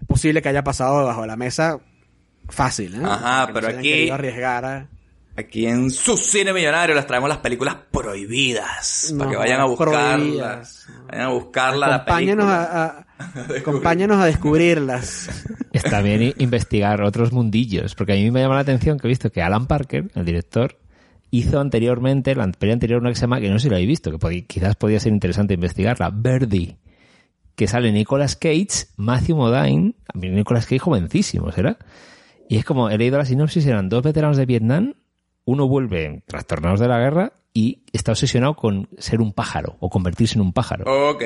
Es 0.00 0.06
posible 0.06 0.42
que 0.42 0.48
haya 0.48 0.64
pasado 0.64 1.04
bajo 1.04 1.26
la 1.26 1.36
mesa 1.36 1.78
fácil, 2.48 2.94
¿eh? 2.96 3.04
Ajá, 3.04 3.46
no 3.48 3.54
pero 3.54 3.68
hayan 3.68 3.80
aquí- 3.80 4.10
arriesgar 4.10 4.64
a- 4.64 4.88
Aquí 5.36 5.66
en 5.66 5.90
su 5.90 6.16
cine 6.16 6.52
millonario 6.52 6.94
les 6.94 7.06
traemos 7.06 7.28
las 7.28 7.38
películas 7.38 7.76
prohibidas. 7.90 9.14
para 9.16 9.24
No, 9.24 9.30
que 9.30 9.36
vayan 9.36 9.60
a 9.60 9.64
buscarlas. 9.64 10.86
Vayan 11.08 11.26
a 11.26 11.30
buscarla 11.30 11.86
la 11.88 12.04
película. 12.04 12.62
a- 12.64 13.06
acompáñanos 13.60 14.18
a 14.18 14.26
descubrirlas. 14.26 15.44
Está 15.72 16.02
bien 16.02 16.34
investigar 16.38 17.02
otros 17.02 17.32
mundillos, 17.32 17.94
porque 17.94 18.12
a 18.12 18.16
mí 18.16 18.30
me 18.30 18.40
llama 18.40 18.54
la 18.56 18.60
atención 18.62 18.98
que 18.98 19.06
he 19.06 19.08
visto 19.08 19.30
que 19.30 19.42
Alan 19.42 19.66
Parker, 19.66 20.10
el 20.14 20.24
director, 20.24 20.78
hizo 21.30 21.60
anteriormente, 21.60 22.34
la 22.34 22.50
peli 22.50 22.72
anterior, 22.72 23.00
una 23.00 23.10
que 23.10 23.14
se 23.16 23.20
llama, 23.22 23.40
que 23.40 23.48
no 23.50 23.58
sé 23.58 23.64
si 23.64 23.68
la 23.70 23.76
habéis 23.76 23.88
visto, 23.88 24.10
que 24.10 24.18
pod- 24.18 24.46
quizás 24.46 24.74
podía 24.76 24.98
ser 25.00 25.12
interesante 25.12 25.54
investigarla, 25.54 26.10
Birdie, 26.10 26.76
que 27.54 27.66
sale 27.68 27.92
Nicolas 27.92 28.36
Cage, 28.36 28.86
Matthew 28.96 29.36
Modine, 29.36 29.94
a 30.12 30.18
mí 30.18 30.28
Nicolas 30.30 30.64
Cage 30.64 30.78
jovencísimo, 30.80 31.52
¿será? 31.52 31.78
Y 32.48 32.56
es 32.56 32.64
como, 32.64 32.90
he 32.90 32.98
leído 32.98 33.18
la 33.18 33.24
sinopsis, 33.26 33.64
eran 33.66 33.88
dos 33.88 34.02
veteranos 34.02 34.36
de 34.36 34.46
Vietnam, 34.46 34.94
uno 35.44 35.68
vuelve 35.68 36.22
trastornados 36.26 36.80
de 36.80 36.88
la 36.88 36.98
guerra 36.98 37.32
y 37.54 37.82
está 37.92 38.12
obsesionado 38.12 38.54
con 38.54 38.88
ser 38.98 39.20
un 39.20 39.32
pájaro, 39.32 39.76
o 39.80 39.88
convertirse 39.88 40.34
en 40.36 40.40
un 40.42 40.52
pájaro. 40.52 40.84
Ok. 41.10 41.22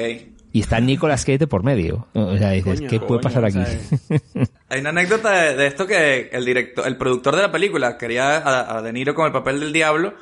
Y 0.55 0.61
está 0.61 0.79
Nicolas 0.79 1.25
Cage 1.25 1.39
de 1.39 1.47
por 1.49 1.65
medio. 1.65 2.07
O 2.15 2.39
sea, 2.39 2.51
dices, 2.53 2.79
Coño, 2.79 2.89
¿qué 2.89 3.01
puede 3.01 3.21
pasar 3.21 3.45
aquí? 3.45 3.59
Hay 4.69 4.81
una 4.81 4.91
anécdota 4.91 5.33
de, 5.33 5.57
de 5.57 5.67
esto 5.67 5.85
que 5.85 6.31
el 6.33 6.45
director, 6.45 6.87
el 6.87 6.97
productor 6.97 7.35
de 7.35 7.43
la 7.43 7.51
película 7.51 7.99
quería 7.99 8.37
a, 8.39 8.77
a 8.79 8.81
De 8.83 8.93
Niro 8.93 9.15
con 9.17 9.27
el 9.27 9.33
papel 9.33 9.59
del 9.59 9.73
diablo 9.73 10.15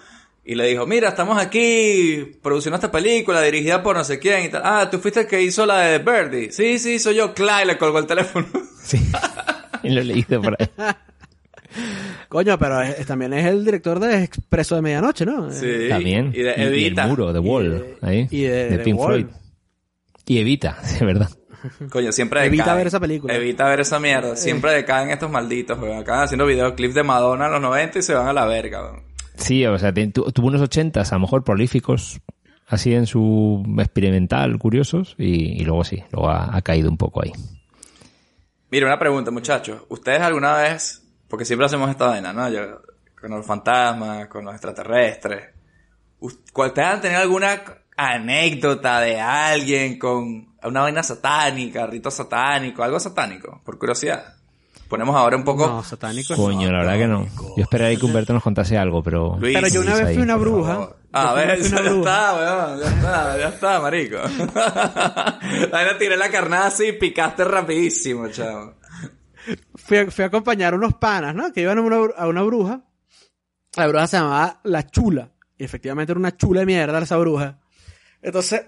y 0.43 0.55
le 0.55 0.67
dijo, 0.69 0.87
mira, 0.87 1.11
estamos 1.11 1.37
aquí 1.37 2.39
produciendo 2.43 2.77
esta 2.77 2.91
película 2.91 3.43
dirigida 3.43 3.83
por 3.83 3.95
no 3.95 4.05
sé 4.05 4.19
quién 4.19 4.47
y 4.47 4.49
tal. 4.49 4.63
Ah, 4.65 4.89
tú 4.91 4.99
fuiste 5.01 5.21
el 5.21 5.27
que 5.27 5.43
hizo 5.43 5.67
la 5.67 5.81
de 5.81 5.99
Birdie. 5.99 6.51
Sí, 6.51 6.79
sí, 6.79 6.99
soy 6.99 7.17
yo. 7.17 7.35
Clay 7.35 7.67
le 7.67 7.77
colgó 7.77 7.99
el 7.99 8.07
teléfono. 8.07 8.47
Y 9.85 9.91
lo 9.91 10.01
leído 10.03 10.41
por 10.41 10.57
ahí. 10.59 10.69
Coño, 12.29 12.59
pero 12.59 12.81
es- 12.83 13.01
es- 13.01 13.07
también 13.07 13.33
es 13.35 13.45
el 13.47 13.65
director 13.65 13.99
de 14.01 14.25
Expreso 14.25 14.77
de 14.77 14.83
Medianoche, 14.83 15.27
¿no? 15.27 15.51
Sí. 15.51 15.89
También. 15.89 16.33
Y 16.35 16.41
de 16.43 16.55
y 16.57 16.63
Evita. 16.63 17.03
el 17.05 17.09
muro, 17.11 17.33
The 17.33 17.39
Wall, 17.39 17.97
ahí, 18.01 18.29
y 18.31 18.43
de- 18.43 18.51
de 18.71 18.79
de 18.79 18.85
Pink 18.85 18.99
Wall. 18.99 19.13
Floyd. 19.25 19.27
Y 20.27 20.39
Evita, 20.39 20.79
de 20.99 21.05
verdad. 21.07 21.31
Coño, 21.91 22.11
siempre 22.13 22.45
Evita 22.45 22.75
ver 22.75 22.89
esa 22.89 22.99
película. 22.99 23.35
Evita 23.35 23.67
ver 23.69 23.81
esa 23.81 24.01
mierda. 24.01 24.35
Siempre 24.37 24.73
decaen 24.73 25.11
estos 25.11 25.31
malditos, 25.31 25.79
weón. 25.79 25.99
Acaban 25.99 26.25
haciendo 26.25 26.45
videoclips 26.47 26.95
de 26.95 27.03
Madonna 27.05 27.47
en 27.47 27.53
los 27.53 27.61
90 27.63 27.99
y 27.99 28.03
se 28.03 28.15
van 28.15 28.27
a 28.27 28.33
la 28.33 28.47
verga, 28.47 28.83
weón. 28.83 29.03
Sí, 29.37 29.65
o 29.67 29.79
sea, 29.79 29.93
tuvo 29.95 30.47
unos 30.49 30.61
ochentas, 30.61 31.13
a 31.13 31.17
lo 31.17 31.21
mejor 31.21 31.43
prolíficos, 31.45 32.21
así 32.67 32.95
en 32.95 33.07
su 33.07 33.65
experimental, 33.79 34.59
curiosos, 34.59 35.15
y, 35.19 35.61
y 35.61 35.65
luego 35.65 35.85
sí, 35.85 36.03
luego 36.13 36.29
ha, 36.31 36.55
ha 36.57 36.63
caído 36.63 36.91
un 36.91 36.97
poco 36.99 37.23
ahí. 37.25 37.33
Mira, 38.71 38.87
una 38.87 38.99
pregunta, 38.99 39.31
muchachos. 39.31 39.83
¿Ustedes 39.89 40.21
alguna 40.21 40.57
vez, 40.57 41.03
porque 41.29 41.45
siempre 41.45 41.67
hacemos 41.67 41.91
esta 41.91 42.07
vaina, 42.09 42.33
¿no? 42.33 42.49
Yo, 42.51 42.81
con 43.21 43.31
los 43.31 43.47
fantasmas, 43.47 44.27
con 44.29 44.45
los 44.45 44.55
extraterrestres. 44.55 45.45
us- 46.21 46.39
¿Ustedes 46.55 46.89
han 46.89 47.01
tenido 47.01 47.21
alguna 47.21 47.63
anécdota 48.11 49.01
de 49.01 49.21
alguien 49.21 49.99
con 49.99 50.49
una 50.63 50.83
vaina 50.83 51.03
satánica, 51.03 51.87
rito 51.87 52.11
satánico, 52.11 52.83
algo 52.83 53.01
satánico? 53.01 53.61
Por 53.65 53.79
curiosidad. 53.79 54.35
Ponemos 54.93 55.17
ahora 55.17 55.39
un 55.39 55.45
poco... 55.45 55.67
No, 55.67 55.83
satánico. 55.83 56.37
Coño, 56.37 56.71
la 56.71 56.81
verdad 56.81 56.99
que 56.99 57.07
no. 57.07 57.27
Yo 57.57 57.63
esperaría 57.63 57.99
que 57.99 58.05
Humberto 58.05 58.35
nos 58.35 58.43
contase 58.43 58.77
algo, 58.77 59.03
pero... 59.03 59.39
Luis. 59.39 59.55
Pero 59.55 59.69
yo 59.69 59.81
una 59.81 59.95
vez 59.95 60.05
ahí, 60.09 60.15
fui 60.15 60.23
una 60.23 60.37
bruja. 60.37 60.91
A 61.13 61.33
ver, 61.33 61.63
ya 61.63 61.81
bruja. 61.81 61.97
está, 61.97 62.35
weón, 62.35 62.81
ya 62.81 62.91
está, 62.91 63.39
ya 63.39 63.49
está, 63.49 63.81
marico. 63.81 64.17
Ahí 65.77 65.87
le 65.87 65.95
tiré 65.99 66.17
la 66.19 66.31
carnada 66.31 66.67
así 66.67 66.89
y 66.89 66.93
picaste 66.93 67.43
rapidísimo, 67.45 68.29
chavo. 68.29 68.75
fui 69.77 69.97
a, 69.97 70.11
fui 70.11 70.25
a 70.25 70.27
acompañar 70.27 70.75
unos 70.75 70.93
panas, 70.95 71.35
¿no? 71.35 71.51
Que 71.53 71.63
iban 71.63 71.79
a 71.79 71.81
una, 71.81 71.97
a 72.15 72.29
una 72.29 72.43
bruja. 72.43 72.83
La 73.77 73.87
bruja 73.87 74.07
se 74.07 74.19
llamaba 74.19 74.61
La 74.65 74.87
Chula. 74.87 75.31
Y 75.57 75.65
efectivamente 75.65 76.13
era 76.13 76.19
una 76.19 76.37
chula 76.37 76.61
de 76.61 76.67
mierda 76.67 76.99
esa 76.99 77.17
bruja. 77.17 77.62
Entonces, 78.23 78.63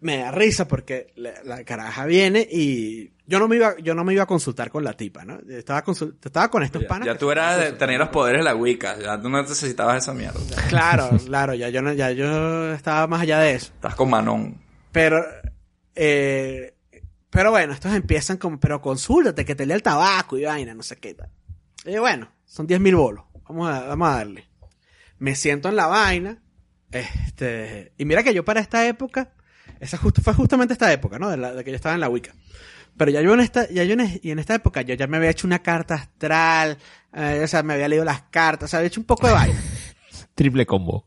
me 0.00 0.18
da 0.18 0.30
risa 0.30 0.68
porque 0.68 1.12
la, 1.16 1.32
la 1.44 1.64
caraja 1.64 2.06
viene 2.06 2.46
y 2.50 3.12
yo 3.26 3.38
no 3.40 3.48
me 3.48 3.56
iba, 3.56 3.76
yo 3.78 3.94
no 3.94 4.04
me 4.04 4.12
iba 4.14 4.22
a 4.22 4.26
consultar 4.26 4.70
con 4.70 4.84
la 4.84 4.92
tipa, 4.94 5.24
¿no? 5.24 5.38
Estaba, 5.48 5.84
estaba 6.24 6.48
con 6.50 6.62
estos 6.62 6.84
panas. 6.84 7.06
Ya 7.06 7.18
tú 7.18 7.30
eras 7.30 7.58
de 7.58 7.72
tener 7.72 7.98
los 7.98 8.08
poderes 8.10 8.40
de 8.40 8.44
la 8.44 8.54
Wicca, 8.54 8.96
ya 8.98 9.20
tú 9.20 9.28
no 9.28 9.42
necesitabas 9.42 10.02
esa 10.04 10.14
mierda. 10.14 10.38
Claro, 10.68 11.18
claro, 11.26 11.54
ya 11.54 11.68
yo, 11.68 11.82
no- 11.82 11.92
ya 11.92 12.12
yo 12.12 12.72
estaba 12.72 13.06
más 13.08 13.22
allá 13.22 13.40
de 13.40 13.54
eso. 13.54 13.72
Estás 13.74 13.96
con 13.96 14.08
Manon. 14.08 14.56
Pero, 14.92 15.22
eh, 15.94 16.74
pero 17.30 17.50
bueno, 17.50 17.72
estos 17.72 17.92
empiezan 17.92 18.36
como, 18.38 18.58
pero 18.60 18.80
consúltate, 18.80 19.44
que 19.44 19.54
te 19.54 19.66
lea 19.66 19.76
el 19.76 19.82
tabaco 19.82 20.38
y 20.38 20.44
vaina, 20.44 20.74
no 20.74 20.82
sé 20.82 20.96
qué 20.96 21.14
tal. 21.14 21.28
Y 21.84 21.92
yo, 21.92 22.00
bueno, 22.02 22.30
son 22.46 22.66
10 22.66 22.80
mil 22.80 22.94
bolos. 22.94 23.24
Vamos 23.48 23.68
a, 23.68 23.80
vamos 23.86 24.08
a 24.08 24.12
darle. 24.14 24.48
Me 25.18 25.34
siento 25.34 25.68
en 25.68 25.76
la 25.76 25.86
vaina. 25.88 26.40
Este, 26.90 27.92
y 27.98 28.04
mira 28.04 28.22
que 28.22 28.32
yo 28.32 28.44
para 28.44 28.60
esta 28.60 28.86
época 28.86 29.30
Esa 29.78 29.98
justo, 29.98 30.22
fue 30.22 30.32
justamente 30.32 30.72
esta 30.72 30.90
época, 30.92 31.18
¿no? 31.18 31.28
De, 31.28 31.36
la, 31.36 31.52
de 31.54 31.62
que 31.64 31.70
yo 31.70 31.76
estaba 31.76 31.94
en 31.94 32.00
la 32.00 32.08
Wicca. 32.08 32.32
Pero 32.96 33.10
ya 33.10 33.20
yo 33.20 33.32
en 33.34 33.40
esta, 33.40 33.68
ya 33.70 33.84
yo 33.84 33.94
en, 33.94 34.20
y 34.22 34.30
en 34.30 34.38
esta 34.38 34.54
época 34.54 34.82
yo 34.82 34.94
ya 34.94 35.06
me 35.06 35.18
había 35.18 35.30
hecho 35.30 35.46
una 35.46 35.60
carta 35.60 35.94
astral, 35.94 36.78
eh, 37.12 37.42
o 37.44 37.46
sea, 37.46 37.62
me 37.62 37.74
había 37.74 37.88
leído 37.88 38.04
las 38.04 38.22
cartas, 38.22 38.68
o 38.68 38.68
sea, 38.68 38.78
había 38.78 38.88
hecho 38.88 39.00
un 39.00 39.06
poco 39.06 39.28
de 39.28 39.34
vaina. 39.34 39.60
Triple 40.34 40.66
combo. 40.66 41.06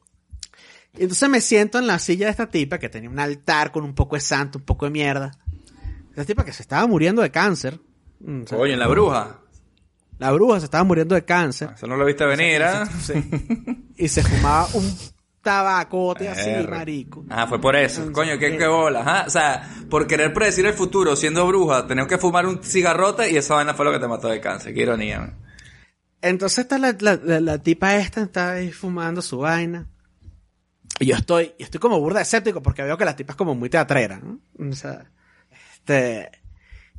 Y 0.98 1.04
entonces 1.04 1.30
me 1.30 1.42
siento 1.42 1.80
en 1.80 1.88
la 1.88 2.00
silla 2.00 2.26
de 2.26 2.32
esta 2.32 2.50
tipa 2.50 2.78
que 2.78 2.90
tenía 2.90 3.10
un 3.10 3.20
altar 3.20 3.72
con 3.72 3.84
un 3.84 3.94
poco 3.94 4.16
de 4.16 4.22
santo, 4.22 4.60
un 4.60 4.66
poco 4.66 4.86
de 4.86 4.92
mierda. 4.92 5.32
Esta 6.10 6.26
tipa 6.26 6.46
que 6.46 6.54
se 6.54 6.62
estaba 6.62 6.86
muriendo 6.88 7.22
de 7.22 7.32
cáncer. 7.32 7.80
Mm, 8.20 8.44
o 8.44 8.48
sea, 8.48 8.58
Oye, 8.58 8.74
en 8.74 8.80
la 8.80 8.88
bruja. 8.88 9.40
La 10.20 10.32
bruja 10.32 10.60
se 10.60 10.66
estaba 10.66 10.84
muriendo 10.84 11.16
de 11.16 11.26
cáncer. 11.26 11.72
Eso 11.74 11.88
no 11.88 11.96
lo 11.96 12.06
viste 12.06 12.26
venir, 12.26 12.62
¿ah? 12.64 12.88
Y 13.98 14.08
se 14.08 14.24
fumaba 14.24 14.68
un 14.74 14.98
tabacote 15.42 16.30
así, 16.30 16.50
Verga. 16.50 16.78
marico. 16.78 17.26
Ah, 17.30 17.48
fue 17.48 17.60
por 17.60 17.76
eso. 17.76 18.12
Coño, 18.12 18.38
qué, 18.38 18.58
qué 18.58 18.68
bola. 18.68 19.02
ajá. 19.02 19.24
O 19.28 19.30
sea, 19.30 19.70
por 19.90 20.08
querer 20.08 20.34
predecir 20.34 20.66
el 20.66 20.74
futuro 20.74 21.16
siendo 21.16 21.46
bruja, 21.48 21.88
tenemos 21.88 22.08
que 22.10 22.18
fumar 22.18 22.46
un 22.46 22.64
cigarrote 22.64 23.32
y 23.32 23.38
esa 23.38 23.56
vaina 23.56 23.74
fue 23.74 23.86
lo 23.86 23.92
que 23.92 24.00
te 24.00 24.08
mató 24.08 24.28
de 24.28 24.40
cáncer. 24.40 24.74
Qué 24.74 24.82
ironía. 24.82 25.20
man. 25.20 25.38
Entonces 26.22 26.60
está 26.60 26.78
la, 26.78 26.96
la, 27.00 27.20
la- 27.24 27.40
la 27.42 27.58
tipa 27.58 27.96
esta, 27.96 28.22
está 28.22 28.52
ahí 28.54 28.72
fumando 28.72 29.22
su 29.22 29.40
vaina. 29.40 29.88
Y 31.00 31.06
yo 31.08 31.16
estoy, 31.16 31.54
yo 31.58 31.66
estoy 31.66 31.80
como 31.80 32.00
burda 32.00 32.22
escéptico 32.22 32.62
porque 32.62 32.84
veo 32.84 32.98
que 32.98 33.06
la 33.06 33.16
tipa 33.16 33.34
es 33.34 33.38
como 33.38 33.56
muy 33.56 33.70
teatrera, 33.70 34.20
¿no? 34.20 34.40
O 34.70 34.74
sea, 34.76 35.10
este, 35.74 36.30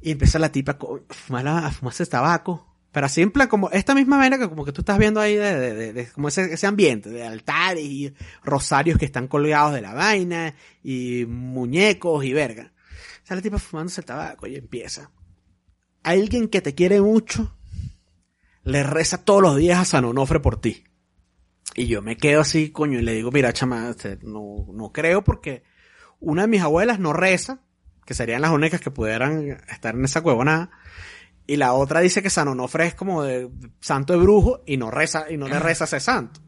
y 0.01 0.11
empieza 0.11 0.41
la 0.41 0.51
tipa 0.51 0.73
a 0.73 1.15
fumar, 1.15 1.47
a 1.47 1.71
fumarse 1.71 2.05
tabaco. 2.07 2.72
Pero 2.93 3.07
así 3.07 3.27
como 3.49 3.71
esta 3.71 3.95
misma 3.95 4.19
vaina 4.19 4.39
que 4.39 4.49
como 4.49 4.65
que 4.67 4.73
tú 4.73 4.83
estás 4.83 4.99
viendo 4.99 5.19
ahí 5.19 5.35
de, 5.35 5.59
de, 5.59 5.75
de- 5.75 5.93
de- 5.95 6.07
como 6.13 6.29
ese, 6.29 6.67
ambiente 6.67 7.09
de 7.09 7.27
altares 7.27 7.83
y 7.85 8.13
rosarios 8.45 8.99
que 8.99 9.07
están 9.07 9.29
colgados 9.29 9.73
de 9.73 9.81
la 9.81 9.95
vaina 9.95 10.55
y 10.85 11.25
muñecos 11.27 12.25
y 12.25 12.33
verga. 12.35 12.73
O 13.25 13.27
sea, 13.27 13.37
la 13.37 13.43
tipa 13.43 13.59
fumándose 13.59 14.03
el 14.03 14.05
tabaco 14.07 14.47
y 14.47 14.57
empieza. 14.57 15.11
Alguien 16.03 16.49
que 16.49 16.61
te 16.61 16.75
quiere 16.75 17.01
mucho 17.01 17.57
le 18.65 18.83
reza 18.83 19.25
todos 19.25 19.41
los 19.43 19.57
días 19.57 19.79
a 19.79 19.85
San 19.85 20.05
Onofre 20.05 20.41
por 20.41 20.61
ti. 20.61 20.85
Y 21.75 21.87
yo 21.87 22.03
me 22.03 22.17
quedo 22.19 22.43
así, 22.43 22.71
coño, 22.71 22.99
y 22.99 23.03
le 23.03 23.15
digo, 23.15 23.31
mira, 23.33 23.53
chama, 23.55 23.89
este, 23.89 24.19
no, 24.23 24.67
no 24.73 24.93
creo 24.93 25.25
porque 25.25 25.63
una 26.21 26.43
de 26.43 26.49
mis 26.49 26.61
abuelas 26.61 26.99
no 26.99 27.13
reza, 27.15 27.61
que 28.05 28.13
serían 28.15 28.43
las 28.43 28.51
únicas 28.51 28.81
que 28.81 28.91
pudieran 28.91 29.59
estar 29.71 29.95
en 29.95 30.05
esa 30.05 30.21
huevonada, 30.21 30.71
y 31.53 31.57
la 31.57 31.75
otra 31.75 32.01
dice 32.01 32.23
que 32.23 32.31
San 32.31 32.49
Onofre 32.49 32.87
es 32.87 32.95
como 32.95 33.25
de 33.25 33.51
santo 33.79 34.15
de 34.15 34.19
brujo 34.21 34.63
y 34.65 34.79
no 34.79 34.91
reza, 34.91 35.27
y 35.29 35.37
no 35.37 35.49
le 35.49 35.59
reza 35.61 35.85
a 35.85 35.87
ese 35.87 36.01
santo. 36.01 36.41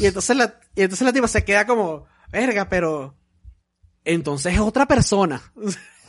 Y 0.00 0.06
entonces 0.06 0.36
la, 0.36 0.58
y 0.74 0.82
entonces 0.82 1.06
la 1.06 1.12
tipa 1.12 1.28
se 1.28 1.44
queda 1.44 1.64
como, 1.64 2.06
verga, 2.32 2.68
pero 2.68 3.14
entonces 4.04 4.54
es 4.54 4.58
otra 4.58 4.86
persona. 4.86 5.40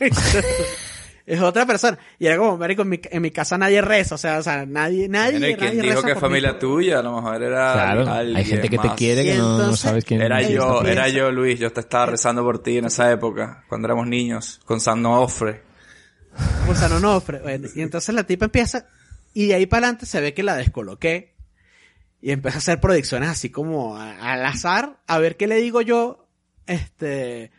es 1.26 1.40
otra 1.40 1.64
persona. 1.64 1.96
Y 2.18 2.26
era 2.26 2.38
como, 2.38 2.58
marico, 2.58 2.82
en 2.82 2.88
mi, 2.88 3.00
en 3.04 3.22
mi 3.22 3.30
casa 3.30 3.56
nadie 3.56 3.80
reza, 3.80 4.16
o 4.16 4.18
sea, 4.18 4.38
o 4.38 4.42
sea, 4.42 4.66
nadie, 4.66 5.08
nadie, 5.08 5.34
Mira, 5.34 5.50
¿y 5.50 5.54
¿Quién 5.54 5.80
dijo 5.82 6.02
que 6.02 6.10
es 6.10 6.16
mí. 6.16 6.20
familia 6.20 6.58
tuya? 6.58 6.98
A 6.98 7.02
lo 7.04 7.14
mejor 7.14 7.40
era 7.40 7.72
Claro, 7.72 8.10
alguien 8.10 8.36
hay 8.36 8.44
gente 8.44 8.68
que 8.68 8.78
te 8.78 8.90
quiere 8.96 9.22
que 9.22 9.36
no, 9.36 9.58
no 9.58 9.76
sabes 9.76 10.04
quién 10.04 10.22
Era 10.22 10.42
yo, 10.42 10.82
era 10.82 11.06
yo, 11.06 11.30
Luis. 11.30 11.60
Yo 11.60 11.72
te 11.72 11.78
estaba 11.78 12.06
rezando 12.10 12.42
por 12.42 12.60
ti 12.64 12.78
en 12.78 12.86
esa 12.86 13.12
época, 13.12 13.62
cuando 13.68 13.86
éramos 13.86 14.08
niños, 14.08 14.60
con 14.64 14.80
San 14.80 15.06
Onofre. 15.06 15.70
Con 16.66 16.76
San 16.76 16.92
Onofre. 16.92 17.38
Bueno, 17.40 17.68
y 17.74 17.80
entonces 17.82 18.14
la 18.14 18.24
tipa 18.24 18.46
empieza, 18.46 18.86
y 19.34 19.46
de 19.48 19.54
ahí 19.54 19.66
para 19.66 19.86
adelante 19.86 20.06
se 20.06 20.20
ve 20.20 20.34
que 20.34 20.42
la 20.42 20.56
descoloqué. 20.56 21.32
Y 22.20 22.30
empieza 22.30 22.58
a 22.58 22.60
hacer 22.60 22.80
predicciones 22.80 23.28
así 23.28 23.50
como 23.50 23.96
al 23.98 24.44
azar, 24.46 25.00
a 25.08 25.18
ver 25.18 25.36
qué 25.36 25.48
le 25.48 25.56
digo 25.56 25.80
yo, 25.82 26.28
este, 26.66 27.50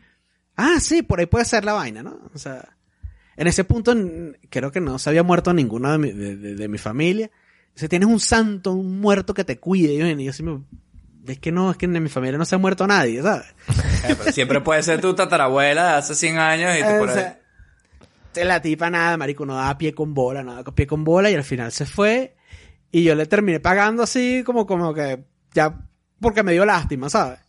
ah, 0.55 0.75
sí, 0.79 1.01
por 1.01 1.19
ahí 1.19 1.25
puede 1.25 1.43
ser 1.43 1.65
la 1.65 1.73
vaina, 1.73 2.01
¿no? 2.01 2.17
O 2.33 2.37
sea, 2.37 2.77
en 3.35 3.47
ese 3.47 3.65
punto 3.65 3.93
creo 4.49 4.71
que 4.71 4.79
no 4.79 4.97
se 4.99 5.09
había 5.09 5.21
muerto 5.23 5.53
ninguno 5.53 5.91
de 5.91 5.97
mi, 5.97 6.11
de, 6.13 6.37
de- 6.37 6.55
de 6.55 6.67
mi 6.69 6.77
familia. 6.77 7.29
Dice, 7.75 7.89
tienes 7.89 8.07
un 8.07 8.21
santo, 8.21 8.71
un 8.71 9.01
muerto 9.01 9.33
que 9.33 9.43
te 9.43 9.59
cuide. 9.59 9.93
Y 9.95 10.23
yo, 10.23 10.31
sí 10.31 10.43
me, 10.43 10.61
es 11.27 11.39
que 11.39 11.51
no, 11.51 11.71
es 11.71 11.75
que 11.77 11.85
en 11.85 12.01
mi 12.01 12.07
familia 12.09 12.37
no 12.37 12.45
se 12.45 12.55
ha 12.55 12.59
muerto 12.59 12.87
nadie, 12.87 13.21
¿sabes? 13.21 13.47
Eh, 14.07 14.15
pero 14.17 14.31
siempre 14.31 14.61
puede 14.61 14.81
ser 14.83 15.01
tu 15.01 15.13
tatarabuela 15.13 15.83
de 15.87 15.93
hace 15.97 16.15
100 16.15 16.37
años 16.37 16.71
y 16.77 16.83
tú 16.83 16.89
por 16.99 17.07
O 17.09 17.11
ahí. 17.11 17.15
sea, 17.15 17.39
la 18.35 18.61
tipa 18.61 18.89
nada, 18.89 19.17
marico, 19.17 19.45
no 19.45 19.55
daba 19.55 19.77
pie 19.77 19.93
con 19.93 20.13
bola, 20.13 20.43
no 20.43 20.53
daba 20.55 20.73
pie 20.75 20.87
con 20.87 21.03
bola 21.03 21.29
y 21.31 21.35
al 21.35 21.43
final 21.43 21.71
se 21.71 21.85
fue 21.85 22.35
y 22.91 23.03
yo 23.03 23.15
le 23.15 23.25
terminé 23.25 23.59
pagando 23.59 24.03
así 24.03 24.43
como, 24.45 24.65
como 24.65 24.93
que 24.93 25.23
ya, 25.53 25.87
porque 26.19 26.43
me 26.43 26.51
dio 26.53 26.65
lástima, 26.65 27.09
¿sabes? 27.09 27.39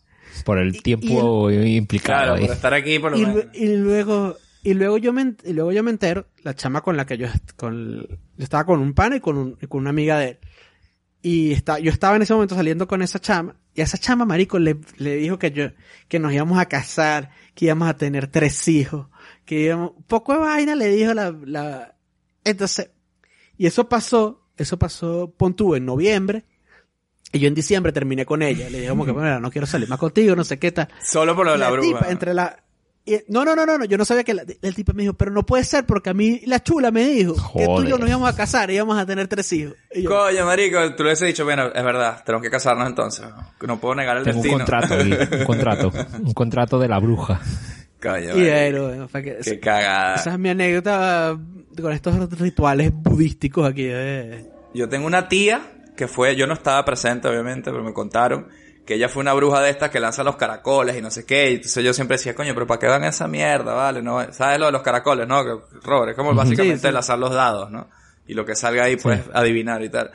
Por 0.43 0.57
el 0.57 0.81
tiempo 0.83 1.49
implicado 1.51 2.19
Claro, 2.19 2.33
ahí. 2.35 2.45
por 2.45 2.55
estar 2.55 2.73
aquí 2.73 2.99
por 2.99 3.11
lo 3.11 3.17
Y, 3.17 3.25
menos. 3.25 3.45
y 3.53 3.67
luego, 3.77 4.35
y 4.63 4.73
luego 4.73 4.97
yo 4.97 5.13
me, 5.13 5.33
y 5.43 5.53
luego 5.53 5.71
yo 5.71 5.81
me 5.83 5.91
entero, 5.91 6.27
la 6.43 6.53
chama 6.55 6.81
con 6.81 6.97
la 6.97 7.05
que 7.05 7.17
yo, 7.17 7.27
con, 7.55 8.01
yo 8.07 8.43
estaba 8.43 8.65
con 8.65 8.79
un 8.81 8.93
pana 8.93 9.15
y 9.17 9.19
con, 9.21 9.37
un, 9.37 9.57
y 9.61 9.67
con 9.67 9.81
una 9.81 9.91
amiga 9.91 10.19
de 10.19 10.29
él. 10.29 10.39
Y 11.21 11.53
está, 11.53 11.79
yo 11.79 11.89
estaba 11.91 12.15
en 12.17 12.21
ese 12.21 12.33
momento 12.33 12.53
saliendo 12.53 12.87
con 12.87 13.01
esa 13.01 13.19
chama, 13.19 13.55
y 13.73 13.81
a 13.81 13.85
esa 13.85 13.97
chama, 13.97 14.25
marico, 14.25 14.59
le, 14.59 14.77
le 14.97 15.15
dijo 15.15 15.39
que 15.39 15.51
yo, 15.51 15.69
que 16.07 16.19
nos 16.19 16.31
íbamos 16.33 16.59
a 16.59 16.65
casar, 16.67 17.31
que 17.55 17.65
íbamos 17.65 17.87
a 17.87 17.97
tener 17.97 18.27
tres 18.27 18.67
hijos, 18.67 19.07
que 19.45 19.59
íbamos, 19.61 19.91
poco 20.07 20.33
de 20.33 20.39
vaina 20.39 20.75
le 20.75 20.87
dijo 20.87 21.13
la, 21.13 21.33
la, 21.45 21.95
entonces, 22.43 22.89
y 23.57 23.67
eso 23.67 23.87
pasó, 23.87 24.41
eso 24.57 24.77
pasó, 24.77 25.33
pon 25.37 25.53
tú, 25.55 25.75
en 25.75 25.85
noviembre, 25.85 26.43
y 27.31 27.39
yo 27.39 27.47
en 27.47 27.53
diciembre 27.55 27.91
terminé 27.91 28.25
con 28.25 28.41
ella, 28.41 28.69
le 28.69 28.77
dije 28.79 28.89
como 28.89 29.05
que, 29.05 29.11
bueno, 29.13 29.39
no 29.39 29.51
quiero 29.51 29.67
salir 29.67 29.87
más 29.89 29.99
contigo, 29.99 30.35
no 30.35 30.43
sé 30.43 30.57
qué 30.59 30.71
tal. 30.71 30.87
Solo 31.03 31.35
por 31.35 31.45
lo 31.45 31.51
de 31.53 31.57
la, 31.59 31.69
bruja. 31.71 31.87
tipa, 31.99 32.11
entre 32.11 32.33
la, 32.33 32.63
y- 33.05 33.19
no, 33.27 33.45
no, 33.45 33.55
no, 33.55 33.65
no, 33.67 33.77
no, 33.77 33.85
yo 33.85 33.97
no 33.99 34.05
sabía 34.05 34.23
que 34.23 34.33
la, 34.33 34.43
el 34.61 34.73
tipo 34.75 34.93
me 34.93 35.03
dijo, 35.03 35.13
pero 35.13 35.29
no 35.31 35.45
puede 35.45 35.63
ser 35.63 35.85
porque 35.85 36.09
a 36.09 36.13
mí 36.15 36.41
la 36.47 36.63
chula 36.63 36.89
me 36.89 37.05
dijo 37.07 37.35
que 37.55 37.65
tú 37.67 37.83
y 37.83 37.89
yo 37.89 37.97
nos 37.99 38.09
íbamos 38.09 38.27
a 38.29 38.35
casar 38.35 38.71
y 38.71 38.75
íbamos 38.75 38.97
a 38.97 39.05
tener 39.05 39.27
tres 39.27 39.51
hijos. 39.53 39.75
Yo, 39.95 40.09
Coño, 40.09 40.43
marico, 40.45 40.79
tú 40.95 41.03
le 41.03 41.09
hubiese 41.09 41.27
dicho, 41.27 41.43
bueno, 41.45 41.67
es 41.67 41.83
verdad, 41.83 42.23
tenemos 42.25 42.41
que 42.43 42.49
casarnos 42.49 42.87
entonces. 42.87 43.25
No 43.67 43.79
puedo 43.79 43.93
negar 43.95 44.17
el 44.17 44.23
Tengo 44.23 44.37
un 44.37 44.43
destino. 44.43 44.57
contrato, 44.65 44.93
ahí, 44.95 45.11
un 45.39 45.43
contrato. 45.45 45.91
Un 46.19 46.33
contrato 46.33 46.79
de 46.79 46.87
la 46.87 46.97
bruja. 46.99 47.41
Coño, 48.09 48.35
y 48.37 48.71
bueno, 48.79 49.07
que- 49.11 49.37
Qué 49.43 49.59
cagada. 49.59 50.15
esa 50.15 50.31
es 50.33 50.39
mi 50.39 50.49
anécdota 50.49 51.37
con 51.81 51.91
estos 51.91 52.39
rituales 52.39 52.91
budísticos 52.93 53.67
aquí. 53.69 53.87
eh. 53.89 54.45
Yo 54.73 54.87
tengo 54.89 55.07
una 55.07 55.27
tía 55.27 55.61
que 55.95 56.07
fue, 56.07 56.35
yo 56.35 56.45
no 56.47 56.53
estaba 56.53 56.83
presente 56.85 57.27
obviamente, 57.27 57.71
pero 57.71 57.83
me 57.83 57.93
contaron 57.93 58.47
que 58.85 58.95
ella 58.95 59.09
fue 59.09 59.21
una 59.21 59.33
bruja 59.33 59.61
de 59.61 59.71
estas 59.71 59.89
que 59.89 59.99
lanza 59.99 60.23
los 60.23 60.35
caracoles 60.35 60.95
y 60.95 61.01
no 61.01 61.09
sé 61.09 61.25
qué. 61.25 61.49
Y 61.51 61.53
entonces 61.55 61.83
yo 61.83 61.93
siempre 61.93 62.17
decía, 62.17 62.35
coño, 62.35 62.53
pero 62.53 62.67
¿para 62.67 62.79
qué 62.79 62.87
van 62.87 63.03
esa 63.05 63.27
mierda, 63.27 63.73
vale? 63.73 64.03
¿No? 64.03 64.31
¿Sabes 64.31 64.59
lo 64.59 64.67
de 64.67 64.71
los 64.73 64.83
caracoles, 64.83 65.27
no? 65.27 65.43
Que, 65.43 65.77
Robert, 65.83 66.11
es 66.11 66.15
como 66.15 66.35
básicamente 66.35 66.77
Sí, 66.81 66.87
sí. 66.87 66.93
lanzar 66.93 67.17
los 67.17 67.33
dados, 67.33 67.71
¿no? 67.71 67.87
Y 68.27 68.33
lo 68.35 68.45
que 68.45 68.55
salga 68.55 68.83
ahí 68.83 68.95
puedes 68.97 69.21
adivinar 69.33 69.81
y 69.83 69.89
tal. 69.89 70.11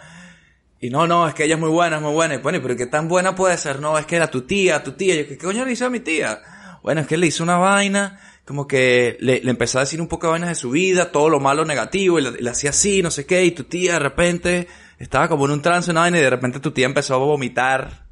Y 0.78 0.88
no, 0.90 1.06
no, 1.06 1.26
es 1.28 1.34
que 1.34 1.44
ella 1.44 1.54
es 1.56 1.60
muy 1.60 1.70
buena, 1.70 1.96
es 1.96 2.02
muy 2.02 2.12
buena. 2.12 2.34
Y 2.34 2.38
bueno, 2.38 2.58
¿y 2.58 2.60
pero 2.60 2.76
qué 2.76 2.86
tan 2.86 3.08
buena 3.08 3.34
puede 3.34 3.56
ser? 3.56 3.80
No, 3.80 3.98
es 3.98 4.06
que 4.06 4.16
era 4.16 4.28
tu 4.30 4.42
tía, 4.42 4.82
tu 4.82 4.92
tía. 4.92 5.14
Y 5.14 5.18
yo, 5.24 5.28
¿qué 5.28 5.36
coño 5.38 5.64
le 5.64 5.72
hizo 5.72 5.86
a 5.86 5.90
mi 5.90 6.00
tía? 6.00 6.40
Bueno, 6.82 7.02
es 7.02 7.06
que 7.06 7.16
le 7.16 7.26
hizo 7.26 7.42
una 7.42 7.58
vaina, 7.58 8.20
como 8.44 8.66
que 8.66 9.16
le, 9.20 9.40
le 9.40 9.50
empezó 9.50 9.78
a 9.78 9.82
decir 9.82 10.00
un 10.00 10.08
poco 10.08 10.26
de 10.26 10.32
vainas 10.32 10.48
de 10.48 10.54
su 10.54 10.70
vida, 10.70 11.12
todo 11.12 11.28
lo 11.28 11.40
malo, 11.40 11.64
negativo, 11.64 12.18
y 12.18 12.22
le, 12.22 12.50
hacía 12.50 12.70
así, 12.70 13.02
no 13.02 13.10
sé 13.10 13.26
qué, 13.26 13.44
y 13.44 13.52
tu 13.52 13.64
tía 13.64 13.94
de 13.94 13.98
repente 13.98 14.68
estaba 14.98 15.28
como 15.28 15.44
en 15.44 15.52
un 15.52 15.62
trance, 15.62 15.90
una 15.90 16.00
vaina, 16.00 16.18
y 16.18 16.22
de 16.22 16.30
repente 16.30 16.60
tu 16.60 16.72
tía 16.72 16.86
empezó 16.86 17.14
a 17.14 17.18
vomitar, 17.18 18.06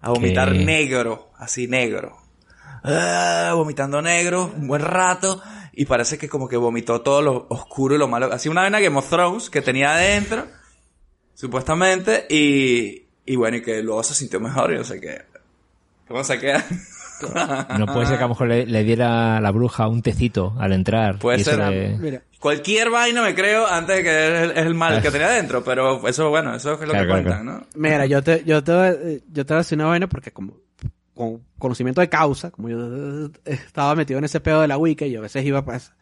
a 0.00 0.10
vomitar 0.10 0.52
¿Qué? 0.52 0.64
negro, 0.64 1.30
así 1.38 1.66
negro. 1.66 2.18
Ah, 2.82 3.52
vomitando 3.54 4.02
negro, 4.02 4.52
un 4.54 4.66
buen 4.66 4.82
rato, 4.82 5.40
y 5.72 5.84
parece 5.84 6.18
que 6.18 6.28
como 6.28 6.48
que 6.48 6.56
vomitó 6.56 7.00
todo 7.02 7.22
lo 7.22 7.46
oscuro 7.48 7.94
y 7.94 7.98
lo 7.98 8.08
malo. 8.08 8.32
Así 8.32 8.48
una 8.48 8.62
vaina 8.62 8.80
Game 8.80 8.98
of 8.98 9.08
Thrones 9.08 9.50
que 9.50 9.62
tenía 9.62 9.94
adentro, 9.94 10.46
supuestamente, 11.34 12.26
y, 12.28 13.06
y 13.24 13.36
bueno, 13.36 13.58
y 13.58 13.62
que 13.62 13.82
luego 13.82 14.02
se 14.02 14.14
sintió 14.14 14.40
mejor 14.40 14.72
y 14.72 14.76
no 14.76 14.84
sé 14.84 15.00
qué. 15.00 15.22
¿Cómo 16.08 16.24
se 16.24 16.38
queda? 16.38 16.66
No 17.78 17.86
puede 17.86 18.06
ser 18.06 18.16
que 18.18 18.24
a 18.24 18.26
lo 18.26 18.30
mejor 18.30 18.48
le, 18.48 18.66
le 18.66 18.84
diera 18.84 19.36
a 19.36 19.40
la 19.40 19.50
bruja 19.50 19.86
un 19.88 20.02
tecito 20.02 20.54
al 20.58 20.72
entrar. 20.72 21.18
Puede 21.18 21.38
ser. 21.44 21.58
le- 21.58 21.98
Mira, 21.98 22.22
Cualquier 22.40 22.88
vaina 22.90 23.22
me 23.22 23.34
creo 23.34 23.66
antes 23.66 23.96
de 23.98 24.02
que 24.02 24.44
es 24.44 24.52
el, 24.56 24.74
mal 24.74 25.02
que 25.02 25.10
tenía 25.10 25.26
adentro, 25.26 25.62
pero 25.62 26.06
eso, 26.08 26.30
bueno, 26.30 26.54
eso 26.54 26.72
es 26.72 26.80
lo 26.80 26.86
Claro, 26.86 27.00
que 27.02 27.06
claro, 27.06 27.22
cuentan, 27.22 27.44
¿no? 27.46 27.66
mira, 27.74 28.06
yo 28.06 28.22
te, 28.22 28.42
yo 28.44 28.64
te, 28.64 29.22
yo 29.30 29.44
te 29.44 29.52
voy 29.52 29.58
a 29.58 29.58
decir 29.58 29.76
una 29.76 29.88
vaina 29.88 30.08
porque 30.08 30.30
como, 30.32 30.56
con 31.12 31.42
conocimiento 31.58 32.00
de 32.00 32.08
causa, 32.08 32.50
como 32.50 32.70
yo 32.70 33.28
estaba 33.44 33.94
metido 33.94 34.18
en 34.18 34.24
ese 34.24 34.40
pedo 34.40 34.62
de 34.62 34.68
la 34.68 34.78
Wicca 34.78 35.04
y 35.04 35.10
yo 35.12 35.18
a 35.18 35.22
veces 35.22 35.44
iba 35.44 35.62
pues, 35.62 35.92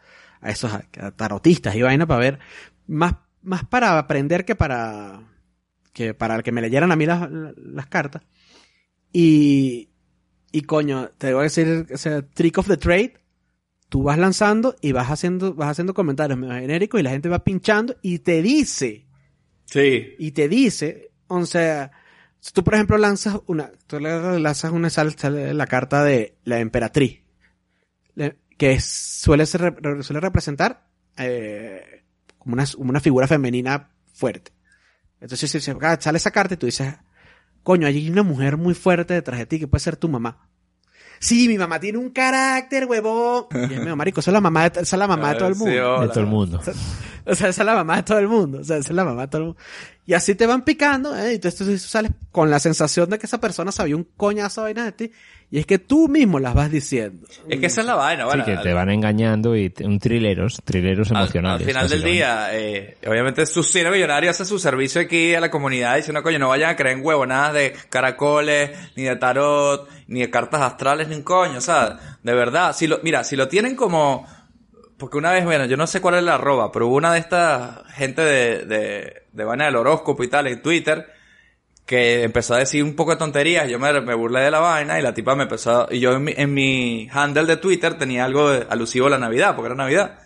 a 0.41 0.51
esos 0.51 0.73
a 0.73 1.11
tarotistas 1.11 1.75
y 1.75 1.83
vaina 1.83 2.07
para 2.07 2.21
ver, 2.21 2.39
más, 2.87 3.15
más 3.43 3.65
para 3.65 3.99
aprender 3.99 4.45
que 4.45 4.55
para, 4.55 5.21
que 5.93 6.15
para 6.15 6.41
que 6.45 6.53
me 6.53 6.61
leyeran 6.63 6.93
a 6.93 6.97
mí 6.97 7.05
las, 7.05 7.29
las 7.57 7.87
cartas. 7.89 8.23
Y, 9.13 9.89
y 10.53 10.63
coño, 10.63 11.11
te 11.19 11.33
voy 11.33 11.41
a 11.41 11.45
decir, 11.45 11.87
ese 11.91 12.23
trick 12.23 12.59
of 12.59 12.69
the 12.69 12.77
trade, 12.77 13.15
tú 13.89 14.03
vas 14.03 14.19
lanzando 14.19 14.77
y 14.81 14.93
vas 14.93 15.09
haciendo, 15.11 15.55
vas 15.55 15.71
haciendo 15.71 15.95
comentarios 15.95 16.39
medio 16.39 16.55
genéricos 16.55 17.01
y 17.01 17.03
la 17.03 17.11
gente 17.11 17.29
va 17.29 17.45
pinchando 17.45 17.97
y 18.03 18.19
te 18.21 18.43
dice, 18.43 19.07
Sí. 19.67 20.15
y 20.19 20.31
te 20.33 20.49
dice, 20.49 21.11
o 21.27 21.45
sea, 21.47 21.91
si 22.41 22.53
tú 22.53 22.63
por 22.65 22.75
ejemplo 22.75 22.97
lanzas 22.99 23.39
una, 23.47 23.71
tú 23.87 23.99
le 24.01 24.39
lanzas 24.41 24.73
una 24.73 24.91
sal, 24.91 25.15
sale 25.19 25.53
la 25.55 25.67
carta 25.67 26.05
de 26.05 26.37
la 26.45 26.61
emperatriz. 26.61 27.21
Que 28.57 28.73
es- 28.73 28.85
suele, 28.85 29.47
ser, 29.47 29.75
suele 30.03 30.21
representar 30.21 30.89
eh, 31.17 32.03
como 32.39 32.55
una, 32.55 32.65
una 32.79 33.01
figura 33.01 33.29
femenina 33.29 33.91
fuerte. 34.13 34.51
Entonces, 35.21 35.51
si, 35.51 35.61
si 35.61 35.73
sale 36.01 36.17
esa 36.19 36.31
carta 36.33 36.55
y 36.55 36.57
tú 36.57 36.67
dices, 36.67 36.95
coño, 37.69 37.87
hay 37.87 38.09
una 38.09 38.23
mujer 38.23 38.57
muy 38.57 38.73
fuerte 38.73 39.13
detrás 39.13 39.39
de 39.39 39.45
ti 39.45 39.59
que 39.59 39.69
puede 39.69 39.85
ser 39.85 39.97
tu 39.97 40.09
mamá. 40.09 40.49
Sí, 41.21 41.49
mi 41.49 41.59
mamá 41.59 41.79
tiene 41.79 41.99
un 41.99 42.09
carácter, 42.09 42.87
huevón. 42.87 43.45
Y 43.53 43.75
es, 43.75 43.95
marico, 43.95 44.21
esa 44.21 44.31
es 44.31 44.33
la 44.33 44.41
mamá 44.41 44.71
de, 44.71 44.81
esa 44.81 44.97
es 44.97 44.99
la 44.99 45.07
mamá 45.07 45.35
de 45.35 45.39
todo 45.39 45.49
el 45.49 45.55
mundo. 45.55 46.01
De 46.01 46.09
todo 46.09 46.21
el 46.21 46.27
mundo. 46.27 46.63
O 47.27 47.35
sea, 47.35 47.51
esa 47.51 47.63
es 47.63 47.67
la 47.67 47.75
mamá 47.75 47.97
de 47.97 48.03
todo 48.05 48.19
el 48.21 48.27
mundo. 48.27 48.61
O 48.61 48.65
sea, 48.65 48.79
esa 48.79 48.89
es 48.89 48.97
la 48.97 49.05
mamá 49.05 49.21
de 49.21 49.29
todo 49.29 49.41
el 49.43 49.47
mundo. 49.49 49.61
Y 50.07 50.15
así 50.15 50.35
te 50.35 50.47
van 50.47 50.65
picando, 50.65 51.15
¿eh? 51.15 51.35
Y 51.35 51.39
tú 51.41 51.51
sales 51.51 52.13
con 52.33 52.49
la 52.49 52.59
sensación 52.59 53.11
de 53.11 53.19
que 53.19 53.27
esa 53.27 53.39
persona 53.39 53.71
sabía 53.71 53.97
un 53.97 54.05
coñazo 54.17 54.63
de 54.63 54.73
vaina 54.73 54.85
de 54.87 54.93
ti. 54.93 55.13
Y 55.51 55.59
es 55.59 55.65
que 55.65 55.79
tú 55.79 56.09
mismo 56.09 56.39
las 56.39 56.53
vas 56.53 56.71
diciendo. 56.71 57.27
Es 57.49 57.59
que 57.59 57.67
esa 57.67 57.81
es 57.81 57.87
la 57.87 57.95
vaina, 57.95 58.25
Sí, 58.25 58.29
bueno. 58.29 58.45
que 58.45 58.53
al- 58.53 58.63
te 58.63 58.73
van 58.75 58.91
engañando 58.91 59.57
y 59.57 59.71
te- 59.71 59.87
un 59.87 59.99
trileros, 59.99 60.61
trileros 60.63 61.11
al, 61.11 61.17
emocionales. 61.23 61.67
al 61.67 61.73
final 61.73 61.89
del 61.89 62.03
día, 62.03 62.49
eh, 62.53 62.99
obviamente 63.07 63.47
su 63.47 63.63
cine 63.63 63.91
millonario 63.91 64.29
hace 64.29 64.45
su 64.45 64.59
servicio 64.59 65.01
aquí 65.01 65.35
a 65.35 65.41
la 65.41 65.51
comunidad 65.51 65.97
diciendo, 65.97 66.23
coño, 66.23 66.39
no 66.39 66.49
vayan 66.51 66.69
a 66.71 66.77
creer 66.77 66.99
en 66.99 67.05
huevonadas 67.07 67.55
de 67.55 67.73
caracoles, 67.89 68.73
ni 68.95 69.05
de 69.05 69.17
tarot, 69.17 69.89
ni 70.07 70.21
de 70.21 70.29
cartas 70.31 70.61
astrales, 70.61 71.09
ni 71.09 71.15
un 71.17 71.23
coño, 71.23 71.57
o 71.59 71.63
sea, 71.63 71.99
de 72.23 72.35
verdad, 72.35 72.75
si 72.75 72.87
lo, 72.87 73.01
mira, 73.03 73.25
si 73.25 73.35
lo 73.35 73.49
tienen 73.49 73.75
como, 73.75 74.27
porque 74.99 75.17
una 75.17 75.33
vez, 75.33 75.47
bueno, 75.47 75.65
yo 75.65 75.79
no 75.79 75.87
sé 75.87 76.03
cuál 76.03 76.17
es 76.17 76.25
la 76.25 76.35
arroba, 76.35 76.71
pero 76.73 76.89
hubo 76.89 76.97
una 76.97 77.15
de 77.15 77.21
estas 77.21 77.87
gente 77.95 78.21
de, 78.21 78.67
de, 78.67 79.23
de 79.33 79.45
vaina 79.45 79.65
del 79.65 79.77
horóscopo 79.77 80.23
y 80.25 80.29
tal 80.29 80.47
en 80.47 80.61
Twitter, 80.61 81.07
que 81.89 82.23
empezó 82.23 82.55
a 82.55 82.59
decir 82.59 82.85
un 82.85 82.95
poco 82.95 83.13
de 83.13 83.17
tonterías, 83.17 83.67
yo 83.69 83.79
me, 83.79 84.15
burlé 84.15 84.41
de 84.41 84.51
la 84.51 84.61
vaina 84.61 84.99
y 84.99 85.03
la 85.03 85.15
tipa 85.15 85.35
me 85.35 85.45
empezó, 85.45 85.83
a- 85.83 85.89
y 85.91 86.01
yo 86.01 86.13
en 86.13 86.23
mi, 86.25 86.35
en 86.37 86.53
mi 86.53 87.09
handle 87.11 87.47
de 87.47 87.57
Twitter 87.57 87.95
tenía 87.95 88.27
algo 88.27 88.47
alusivo 88.69 89.07
a 89.07 89.11
la 89.11 89.19
Navidad, 89.19 89.57
porque 89.57 89.69
era 89.69 89.75
Navidad. 89.75 90.19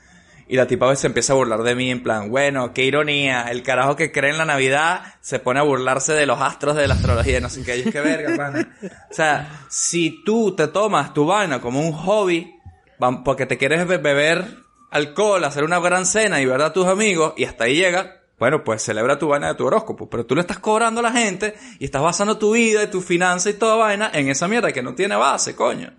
Y 0.49 0.57
la 0.57 0.67
tipa 0.67 0.95
se 0.97 1.07
empieza 1.07 1.33
a 1.33 1.37
burlar 1.37 1.63
de 1.63 1.77
mí 1.77 1.89
en 1.91 2.03
plan, 2.03 2.29
bueno, 2.31 2.75
qué 2.75 2.83
ironía, 2.85 3.45
el 3.49 3.63
carajo 3.63 3.95
que 3.95 4.11
cree 4.11 4.33
en 4.33 4.39
la 4.39 4.45
Navidad 4.45 5.15
se 5.21 5.39
pone 5.39 5.61
a 5.61 5.63
burlarse 5.63 6.13
de 6.15 6.27
los 6.27 6.41
astros 6.41 6.75
de 6.77 6.89
la 6.89 6.95
astrología, 6.95 7.39
no 7.41 7.49
sé 7.49 7.63
qué, 7.63 7.77
y 7.79 7.81
es 7.83 7.93
que 7.93 8.01
verga, 8.01 8.37
pana. 8.37 8.77
O 9.11 9.15
sea, 9.15 9.61
si 9.71 10.23
tú 10.25 10.57
te 10.57 10.67
tomas 10.67 11.15
tu 11.15 11.27
vaina 11.27 11.61
como 11.61 11.81
un 11.81 11.93
hobby, 11.93 12.53
porque 13.25 13.47
te 13.47 13.57
quieres 13.57 13.87
be- 13.87 13.99
beber 13.99 14.45
alcohol, 14.91 15.45
hacer 15.45 15.63
una 15.63 15.79
gran 15.79 16.07
cena 16.07 16.41
y 16.41 16.45
ver 16.47 16.61
a 16.61 16.73
tus 16.73 16.87
amigos, 16.89 17.35
y 17.37 17.45
hasta 17.45 17.65
ahí 17.65 17.77
llega, 17.77 18.17
bueno, 18.43 18.65
pues 18.65 18.83
celebra 18.83 19.17
tu 19.21 19.29
vaina 19.29 19.47
de 19.47 19.55
tu 19.55 19.65
horóscopo, 19.65 20.11
pero 20.11 20.27
tú 20.27 20.35
le 20.35 20.41
estás 20.41 20.59
cobrando 20.59 20.99
a 20.99 21.05
la 21.05 21.13
gente 21.13 21.55
y 21.79 21.85
estás 21.85 22.03
basando 22.03 22.39
tu 22.39 22.55
vida 22.55 22.83
y 22.83 22.89
tu 22.89 23.01
finanza 23.01 23.49
y 23.51 23.53
toda 23.53 23.77
vaina 23.77 24.11
en 24.13 24.29
esa 24.29 24.49
mierda 24.49 24.73
que 24.73 24.83
no 24.83 24.97
tiene 24.97 25.15
base, 25.15 25.55
coño. 25.55 25.93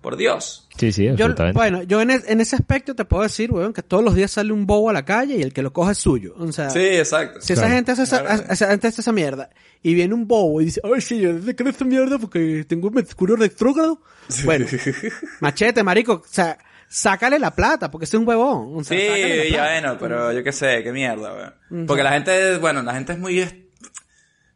Por 0.00 0.16
Dios. 0.16 0.68
Sí, 0.76 0.90
sí, 0.90 1.04
Yo, 1.04 1.12
absolutamente. 1.12 1.56
bueno, 1.56 1.82
yo 1.84 2.00
en, 2.02 2.10
es- 2.10 2.24
en 2.28 2.40
ese 2.40 2.56
aspecto 2.56 2.96
te 2.96 3.04
puedo 3.04 3.22
decir, 3.22 3.52
weón, 3.52 3.72
que 3.72 3.82
todos 3.82 4.02
los 4.02 4.16
días 4.16 4.32
sale 4.32 4.52
un 4.52 4.66
bobo 4.66 4.90
a 4.90 4.92
la 4.92 5.04
calle 5.04 5.36
y 5.36 5.42
el 5.42 5.52
que 5.52 5.62
lo 5.62 5.72
coge 5.72 5.92
es 5.92 5.98
suyo. 5.98 6.34
O 6.36 6.50
sea, 6.50 6.68
Sí, 6.68 6.80
exacto. 6.80 7.40
si 7.40 7.52
esa 7.52 7.70
gente 7.70 7.92
hace 7.92 8.02
esa, 8.02 8.16
hace- 8.18 8.52
esa 8.52 8.68
gente 8.70 8.88
hace 8.88 9.00
esa 9.02 9.12
mierda 9.12 9.50
y 9.84 9.94
viene 9.94 10.12
un 10.14 10.26
bobo 10.26 10.60
y 10.60 10.64
dice, 10.66 10.80
ay, 10.82 11.00
sí, 11.00 11.20
yo 11.20 11.32
desde 11.32 11.54
creo 11.54 11.70
esa 11.70 11.84
mierda 11.84 12.18
porque 12.18 12.66
tengo 12.68 12.88
un 12.88 12.94
mercurio 12.94 13.36
retrógrado. 13.36 14.00
Bueno, 14.44 14.66
machete, 15.40 15.82
marico, 15.84 16.14
o 16.14 16.22
sea, 16.28 16.58
sácale 16.94 17.38
la 17.38 17.50
plata 17.54 17.90
porque 17.90 18.04
es 18.04 18.14
un 18.14 18.26
huevón. 18.26 18.76
O 18.76 18.84
sea, 18.84 18.96
Sí, 18.98 19.04
sácale 19.06 19.36
la 19.38 19.44
ya 19.44 19.50
plata. 19.50 19.70
bueno, 19.80 19.96
pero 20.00 20.32
yo 20.32 20.44
qué 20.44 20.52
sé, 20.52 20.82
qué 20.82 20.92
mierda, 20.92 21.32
weón. 21.34 21.54
Mm, 21.70 21.86
Porque 21.86 22.02
la 22.02 22.12
gente, 22.12 22.58
bueno, 22.58 22.82
la 22.82 22.94
gente 22.94 23.12
es 23.14 23.18
muy... 23.18 23.70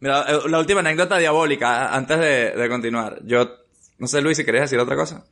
Mira, 0.00 0.24
eh, 0.28 0.38
la 0.48 0.58
última 0.60 0.80
anécdota 0.80 1.18
diabólica, 1.18 1.92
antes 1.94 2.18
de, 2.18 2.50
de 2.52 2.68
continuar. 2.68 3.18
Yo, 3.24 3.50
no 3.98 4.06
sé, 4.06 4.20
Luis, 4.20 4.36
si 4.36 4.44
querías 4.44 4.62
decir 4.64 4.78
otra 4.78 4.94
cosa. 4.94 5.24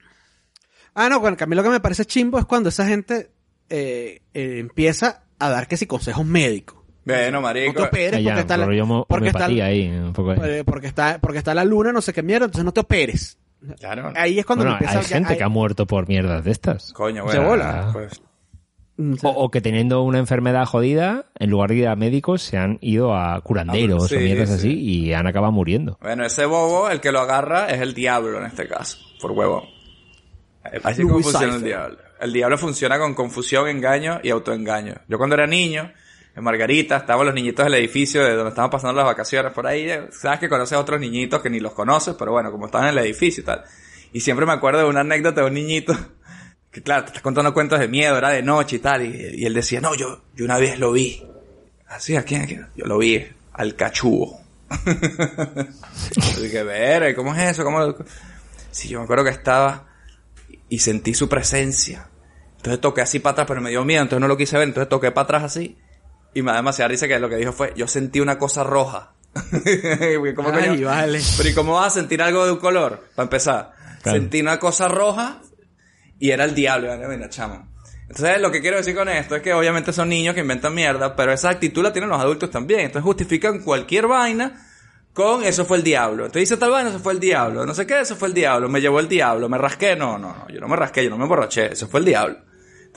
Ah, 0.95 1.09
no, 1.09 1.21
bueno, 1.21 1.37
que 1.37 1.45
a 1.45 1.47
mí 1.47 1.55
lo 1.55 1.63
que 1.63 1.69
me 1.69 1.79
parece 1.81 2.05
chimbo 2.05 2.39
es 2.39 2.45
cuando 2.47 2.71
esa 2.71 2.87
gente 2.87 3.31
eh, 3.69 4.23
eh, 4.35 4.57
empieza 4.59 5.23
a 5.39 5.51
dar 5.51 5.69
que 5.69 5.77
si 5.77 5.87
consejos 5.87 6.25
médicos. 6.27 6.79
Bueno, 7.05 7.31
No 7.31 7.39
te 7.39 7.43
marico. 7.43 7.83
operes 7.85 8.21
porque 8.25 8.41
está 8.41 8.57
la, 8.57 8.67
rollo 8.67 8.83
homo- 8.83 9.07
porque 9.09 9.29
está, 9.29 9.45
homeopatía 9.47 9.67
ahí, 9.67 9.89
un 9.89 10.13
poco 10.13 10.33
ahí. 10.33 10.39
eh, 10.43 10.65
porque 10.65 10.89
está 10.89 11.19
porque 11.21 11.39
está 11.39 11.55
la 11.55 11.65
luna, 11.65 11.93
no 11.93 12.03
sé 12.03 12.13
qué 12.13 12.25
mierda, 12.25 12.47
entonces 12.47 12.65
no 12.65 12.73
te 12.73 12.81
operes. 12.81 13.39
Claro. 13.81 14.13
Ahí 14.17 14.39
es 14.39 14.47
cuando 14.47 14.65
Bueno, 14.65 14.79
empieza 14.79 14.99
hay 15.01 15.05
gente 15.05 15.37
que 15.37 15.43
ha 15.45 15.49
muerto 15.49 15.87
por 15.87 16.07
mierdas 16.09 16.45
de 16.45 16.51
estas. 16.51 16.93
Coño, 16.93 17.29
Se 17.29 17.39
bueno. 17.39 17.49
bola. 17.51 17.91
Pues, 17.93 18.21
O, 19.23 19.29
o 19.29 19.51
que 19.51 19.61
teniendo 19.61 20.03
una 20.03 20.19
enfermedad 20.19 20.65
jodida, 20.67 21.27
en 21.39 21.51
lugar 21.51 21.71
de 21.71 21.77
ir 21.77 21.89
a 21.89 21.97
médicos, 21.97 22.43
se 22.43 22.57
han 22.59 22.79
ido 22.81 23.15
a 23.15 23.39
curanderos 23.43 24.05
Ah, 24.05 24.09
sí, 24.09 24.17
o 24.17 24.21
mierdas 24.21 24.49
sí. 24.49 24.55
así 24.55 24.81
y 24.81 25.13
han 25.13 25.27
acabado 25.27 25.53
muriendo. 25.53 25.99
bueno, 26.01 26.25
ese 26.25 26.47
bobo, 26.47 26.89
el 26.91 27.01
que 27.01 27.13
lo 27.13 27.21
agarra 27.21 27.67
es 27.67 27.81
el 27.81 27.93
diablo 27.93 28.39
en 28.39 28.47
este 28.47 28.67
caso, 28.69 28.97
por 29.21 29.33
huevo. 29.33 29.65
Eh, 30.73 30.81
Así 30.83 31.03
como 31.03 31.19
el 31.19 31.63
diablo. 31.63 31.99
El 32.21 32.33
diablo 32.33 32.57
funciona 32.57 32.99
con 32.99 33.15
confusión, 33.15 33.69
engaño 33.69 34.21
y 34.23 34.31
autoengaño. 34.31 34.95
Yo 35.09 35.19
cuando 35.19 35.35
era 35.35 35.47
niño, 35.47 35.93
en 36.37 36.45
Margarita, 36.45 36.99
estaban 36.99 37.25
los 37.25 37.35
niñitos 37.35 37.65
del 37.65 37.75
edificio 37.75 38.23
de 38.23 38.35
donde 38.35 38.51
estaban 38.51 38.71
pasando 38.71 38.95
las 38.95 39.07
vacaciones 39.07 39.53
por 39.55 39.67
ahí. 39.67 39.89
Sabes 40.13 40.39
que 40.39 40.51
conoces 40.51 40.77
a 40.77 40.81
otros 40.81 41.01
niñitos 41.01 41.41
que 41.41 41.49
ni 41.49 41.61
los 41.61 41.73
conoces, 41.73 42.15
pero 42.15 42.33
bueno, 42.33 42.53
como 42.53 42.67
estaban 42.67 42.89
en 42.89 42.99
el 42.99 43.05
edificio 43.07 43.41
y 43.41 43.47
tal. 43.47 43.65
Y 44.13 44.21
siempre 44.21 44.45
me 44.45 44.53
acuerdo 44.53 44.81
de 44.81 44.85
una 44.85 45.01
anécdota 45.01 45.41
de 45.41 45.47
un 45.47 45.55
niñito 45.55 45.97
que 46.71 46.83
claro, 46.83 47.05
te 47.05 47.09
estás 47.09 47.23
contando 47.23 47.55
cuentos 47.55 47.81
de 47.81 47.89
miedo, 47.89 48.19
era 48.19 48.29
de 48.29 48.43
noche 48.43 48.77
y 48.77 48.79
tal, 48.81 49.03
y, 49.03 49.47
él 49.47 49.55
decía, 49.55 49.81
no, 49.81 49.95
yo, 49.95 50.25
yo 50.35 50.45
una 50.45 50.59
vez 50.59 50.79
lo 50.79 50.93
vi. 50.93 51.25
Así, 51.89 52.17
¿a 52.17 52.23
quién? 52.23 52.43
¿A 52.43 52.47
quién? 52.47 52.67
Yo 52.77 52.85
lo 52.85 52.99
vi 52.99 53.27
al 53.55 53.75
cachugo. 53.75 54.39
Así 54.69 56.51
que, 56.51 56.63
ver, 56.65 57.15
¿cómo 57.15 57.35
es 57.35 57.53
eso? 57.53 57.65
¿Cómo? 57.65 57.95
Sí, 58.71 58.89
yo 58.89 58.99
me 58.99 59.05
acuerdo 59.05 59.25
que 59.25 59.31
estaba 59.31 59.87
y 60.69 60.81
sentí 60.81 61.15
su 61.15 61.31
presencia. 61.31 62.11
Entonces 62.57 62.81
toqué 62.81 63.01
así 63.01 63.21
para 63.21 63.33
atrás, 63.33 63.47
pero 63.49 63.61
me 63.61 63.71
dio 63.71 63.85
miedo, 63.85 64.03
entonces 64.03 64.21
no 64.21 64.29
lo 64.29 64.37
quise 64.37 64.59
ver, 64.59 64.69
entonces 64.69 64.89
toqué 64.89 65.13
para 65.13 65.25
atrás 65.25 65.45
así. 65.45 65.79
Y 66.35 66.43
me 66.43 66.51
da 66.51 66.59
demasiada 66.59 66.89
risa 66.89 67.09
que 67.09 67.19
lo 67.19 67.29
que 67.29 67.37
dijo 67.37 67.53
fue, 67.53 67.73
yo 67.77 67.89
sentí 67.89 68.21
una 68.21 68.39
cosa 68.39 68.63
roja. 68.63 69.13
¿Cómo 70.35 70.51
Ay, 70.53 70.69
coño? 70.69 70.87
vale. 70.87 71.21
Pero 71.37 71.49
¿y 71.49 71.55
cómo 71.55 71.75
vas 71.75 71.89
a 71.89 72.01
sentir 72.01 72.23
algo 72.23 72.45
de 72.45 72.53
un 72.53 72.59
color? 72.59 73.09
Para 73.15 73.25
empezar. 73.25 73.73
Claro. 74.03 74.19
Sentí 74.19 74.41
una 74.41 74.59
cosa 74.59 74.89
roja 74.89 75.41
y 76.19 76.31
era 76.31 76.45
el 76.45 76.55
diablo. 76.55 76.95
Mira, 76.95 77.09
mira, 77.09 77.29
chamo. 77.29 77.69
Entonces, 78.09 78.41
lo 78.41 78.53
que 78.53 78.61
quiero 78.61 78.77
decir 78.77 78.95
con 78.95 79.09
esto 79.09 79.35
es 79.37 79.43
que 79.43 79.53
obviamente 79.53 79.93
son 79.93 80.09
niños 80.09 80.35
que 80.35 80.41
inventan 80.41 80.75
mierda, 80.75 81.17
pero 81.17 81.33
esa 81.33 81.51
actitud 81.51 81.83
la 81.83 81.93
tienen 81.93 82.09
los 82.09 82.21
adultos 82.21 82.51
también. 82.51 82.81
Entonces 82.81 83.03
justifican 83.03 83.61
cualquier 83.61 84.07
vaina 84.07 84.63
con 85.17 85.45
eso 85.45 85.65
fue 85.65 85.79
el 85.79 85.83
diablo. 85.83 86.27
Entonces 86.27 86.51
dice 86.51 86.59
tal 86.59 86.71
vaina, 86.71 86.91
eso 86.91 87.01
fue 87.01 87.15
el 87.15 87.21
diablo. 87.21 87.65
No 87.65 87.73
sé 87.73 87.87
qué, 87.87 88.01
eso 88.01 88.17
fue 88.17 88.29
el 88.29 88.35
diablo. 88.35 88.69
Me 88.69 88.83
llevó 88.83 89.01
el 89.01 89.09
diablo. 89.09 89.49
Me 89.49 89.57
rasqué. 89.57 89.97
No, 89.97 90.19
no, 90.19 90.29
no. 90.29 90.49
Yo 90.49 90.61
no 90.61 90.69
me 90.69 90.77
rasqué, 90.77 91.03
yo 91.03 91.09
no 91.11 91.17
me 91.17 91.23
emborraché. 91.25 91.73
Eso 91.73 91.89
fue 91.89 92.01
el 92.01 92.07
diablo. 92.07 92.37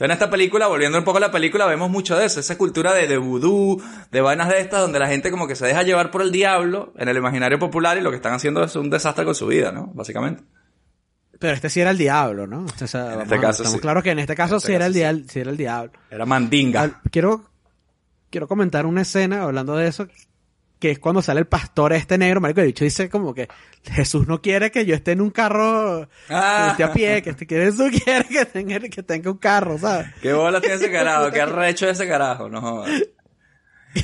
Entonces 0.00 0.16
en 0.16 0.24
esta 0.24 0.30
película, 0.30 0.66
volviendo 0.66 0.96
un 0.96 1.04
poco 1.04 1.18
a 1.18 1.20
la 1.20 1.30
película, 1.30 1.66
vemos 1.66 1.90
mucho 1.90 2.16
de 2.16 2.24
eso. 2.24 2.40
Esa 2.40 2.56
cultura 2.56 2.94
de, 2.94 3.06
de 3.06 3.18
vudú, 3.18 3.82
de 4.10 4.20
vainas 4.22 4.48
de 4.48 4.58
estas, 4.58 4.80
donde 4.80 4.98
la 4.98 5.06
gente 5.08 5.30
como 5.30 5.46
que 5.46 5.54
se 5.54 5.66
deja 5.66 5.82
llevar 5.82 6.10
por 6.10 6.22
el 6.22 6.32
diablo 6.32 6.94
en 6.96 7.10
el 7.10 7.18
imaginario 7.18 7.58
popular 7.58 7.98
y 7.98 8.00
lo 8.00 8.08
que 8.08 8.16
están 8.16 8.32
haciendo 8.32 8.64
es 8.64 8.74
un 8.76 8.88
desastre 8.88 9.26
con 9.26 9.34
su 9.34 9.46
vida, 9.46 9.72
¿no? 9.72 9.88
Básicamente. 9.92 10.42
Pero 11.38 11.52
este 11.52 11.68
sí 11.68 11.82
era 11.82 11.90
el 11.90 11.98
diablo, 11.98 12.46
¿no? 12.46 12.64
O 12.64 12.86
sea, 12.86 13.04
vamos 13.04 13.24
este 13.24 13.40
caso 13.40 13.62
estamos 13.62 13.72
sí. 13.72 13.80
claros 13.80 14.02
que 14.02 14.10
en 14.12 14.20
este 14.20 14.34
caso 14.34 14.54
En 14.54 14.56
este 14.56 14.66
sí 14.68 14.72
era 14.74 14.86
el 14.86 14.92
sí. 14.94 14.98
diablo, 15.00 15.24
sí 15.28 15.40
era 15.40 15.50
el 15.50 15.56
diablo. 15.58 15.92
Era 16.10 16.24
mandinga. 16.24 17.02
Quiero 17.10 17.44
quiero 18.30 18.48
comentar 18.48 18.86
una 18.86 19.02
escena 19.02 19.42
hablando 19.42 19.76
de 19.76 19.86
eso 19.86 20.08
que 20.80 20.90
es 20.90 20.98
cuando 20.98 21.22
sale 21.22 21.38
el 21.40 21.46
pastor 21.46 21.92
este 21.92 22.18
negro, 22.18 22.40
marico, 22.40 22.60
el 22.62 22.66
dicho 22.68 22.84
dice 22.84 23.08
como 23.08 23.32
que 23.34 23.46
Jesús 23.84 24.26
no 24.26 24.40
quiere 24.42 24.72
que 24.72 24.84
yo 24.86 24.94
esté 24.96 25.12
en 25.12 25.20
un 25.20 25.30
carro 25.30 26.08
Ah. 26.28 26.64
que 26.64 26.70
esté 26.72 26.82
a 26.84 26.92
pie, 26.92 27.22
que 27.22 27.30
este- 27.30 27.46
que 27.46 27.56
Jesús 27.66 27.90
quiere 28.04 28.24
que 28.24 28.44
tenga, 28.46 28.80
que 28.80 29.02
tenga 29.02 29.30
un 29.30 29.38
carro, 29.38 29.78
¿sabes? 29.78 30.08
¿Qué 30.20 30.32
bola 30.32 30.60
tiene 30.60 30.74
ese 30.76 30.90
carajo? 30.90 31.30
¿Qué 31.30 31.40
arrecho 31.40 31.88
ese 31.88 32.08
carajo? 32.08 32.48
No 32.48 32.60
jodas. 32.60 32.90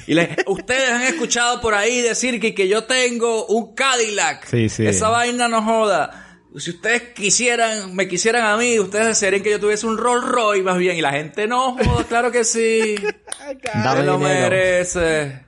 Y 0.06 0.14
le, 0.14 0.36
ustedes 0.46 0.90
han 0.90 1.02
escuchado 1.02 1.60
por 1.60 1.72
ahí 1.74 2.00
decir 2.02 2.40
que, 2.40 2.54
que 2.54 2.66
yo 2.68 2.84
tengo 2.84 3.46
un 3.46 3.74
Cadillac. 3.74 4.44
Sí, 4.44 4.68
sí. 4.68 4.84
Esa 4.86 5.08
vaina 5.10 5.46
no 5.48 5.62
joda. 5.62 6.22
Si 6.58 6.70
ustedes 6.70 7.02
quisieran, 7.14 7.94
me 7.94 8.08
quisieran 8.08 8.44
a 8.46 8.56
mí, 8.56 8.78
ustedes 8.80 9.06
desearían 9.08 9.42
que 9.42 9.50
yo 9.50 9.60
tuviese 9.60 9.86
un 9.86 9.96
Rolls 9.96 10.26
Royce 10.26 10.62
más 10.64 10.78
bien. 10.78 10.96
Y 10.96 11.02
la 11.02 11.12
gente 11.12 11.46
no 11.46 11.74
joda, 11.76 12.02
claro 12.04 12.32
que 12.32 12.42
sí. 12.44 12.96
Dame 13.74 14.02
lo 14.02 14.18
dinero. 14.18 14.50
merece. 14.50 15.45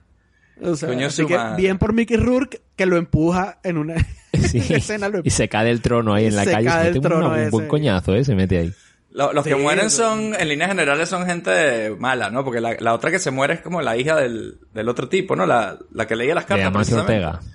O 0.62 0.76
sea, 0.76 0.88
Coño, 0.88 1.06
así 1.06 1.22
su 1.22 1.28
que 1.28 1.36
madre. 1.36 1.56
bien 1.62 1.78
por 1.78 1.92
Mickey 1.92 2.16
Rourke 2.16 2.60
que 2.76 2.86
lo 2.86 2.96
empuja 2.96 3.58
en 3.62 3.78
una, 3.78 3.94
Sí. 4.32 4.58
escena. 4.74 5.08
Lo 5.08 5.20
Y 5.24 5.30
se 5.30 5.48
cae 5.48 5.66
del 5.66 5.80
trono 5.82 6.14
ahí 6.14 6.26
en 6.26 6.36
la 6.36 6.44
Se 6.44 6.50
calle. 6.52 6.66
cae 6.66 6.78
Se 6.80 6.84
mete 6.86 6.98
un- 6.98 7.04
trono 7.04 7.28
un 7.32 7.50
buen 7.50 7.68
coñazo, 7.68 8.14
¿eh? 8.14 8.24
Se 8.24 8.34
mete 8.34 8.58
ahí. 8.58 8.72
Lo- 9.10 9.32
los 9.32 9.44
que 9.44 9.54
mueren 9.56 9.86
eso. 9.86 10.04
son, 10.04 10.34
en 10.38 10.48
líneas 10.48 10.68
generales, 10.70 11.08
son 11.08 11.24
gente 11.26 11.90
mala, 11.98 12.30
¿no? 12.30 12.44
Porque 12.44 12.60
la, 12.60 12.76
la 12.78 12.92
otra 12.94 13.10
que 13.10 13.18
se 13.18 13.30
muere 13.30 13.54
es 13.54 13.60
como 13.60 13.80
la 13.82 13.96
hija 13.96 14.14
del, 14.16 14.58
del 14.74 14.88
otro 14.88 15.08
tipo, 15.08 15.34
¿no? 15.34 15.46
La, 15.46 15.78
la 15.92 16.06
que 16.06 16.14
leía 16.14 16.34
las 16.34 16.44
De 16.44 16.48
cartas. 16.48 16.66
Amancio 16.66 16.96
precisamente. 17.04 17.26
Ortega. 17.26 17.52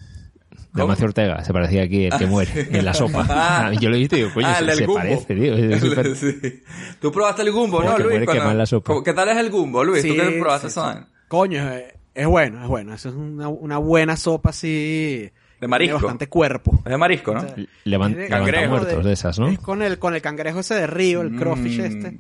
De 0.74 0.82
Amancio 0.82 1.06
Ortega. 1.06 1.44
Se 1.46 1.54
parecía 1.54 1.84
aquí 1.84 2.06
el 2.06 2.18
que 2.18 2.26
muere 2.26 2.68
en 2.72 2.84
la 2.84 2.94
sopa. 2.96 3.26
Ah. 3.30 3.72
Yo 3.80 3.90
lo 3.90 3.96
he 3.96 4.00
visto 4.00 4.16
y 4.16 4.20
digo, 4.20 4.32
coño, 4.34 4.48
Ah, 4.50 4.56
se, 4.74 4.88
parece, 4.88 5.36
tío. 5.36 5.54
Es 5.56 5.82
súper- 5.84 6.16
Sí. 6.16 6.64
Tú 7.00 7.12
probaste 7.12 7.44
el 7.44 7.52
gumbo, 7.52 7.84
¿no, 7.84 7.96
que 7.96 8.02
Luis? 8.02 8.10
muere 8.14 8.26
Cuando- 8.26 8.34
quemado 8.42 8.52
en 8.52 8.58
la 8.58 8.66
sopa. 8.66 8.88
¿Cómo- 8.88 9.04
¿Qué 9.04 9.14
tal 9.14 9.30
es 9.30 9.38
el 9.38 9.52
gumbo, 9.52 9.84
Luis? 9.84 10.02
¿Tú 10.06 10.16
qué 10.16 10.38
probaste 10.42 10.68
sí, 10.70 10.72
esa 10.72 10.82
sí. 10.82 10.88
vaina? 10.96 11.08
Coño, 11.28 11.72
es, 11.72 11.84
es 12.16 12.28
bueno, 12.28 12.62
es 12.62 12.68
bueno. 12.68 12.94
Eso 12.94 13.10
es 13.10 13.16
una, 13.16 13.48
una 13.50 13.78
buena 13.78 14.16
sopa 14.18 14.50
así. 14.52 15.30
De 15.60 15.68
marisco. 15.68 15.94
Tiene 15.96 16.04
bastante 16.04 16.28
cuerpo. 16.30 16.74
Es 16.84 16.92
de 16.92 16.98
marisco, 16.98 17.34
¿no? 17.34 17.42
Levan- 17.42 17.56
de- 17.56 17.68
levanta 17.86 18.28
cangrejo 18.28 18.70
muertos 18.70 19.06
de 19.06 19.14
esas, 19.14 19.40
¿no? 19.40 19.48
Es 19.48 19.60
con 19.60 19.82
el, 19.82 19.98
con 19.98 20.14
el 20.14 20.22
cangrejo 20.22 20.60
ese 20.60 20.76
de 20.76 20.88
río, 20.88 21.22
el 21.22 21.36
crawfish 21.36 21.80
Mm. 21.80 21.86
este. 21.86 22.12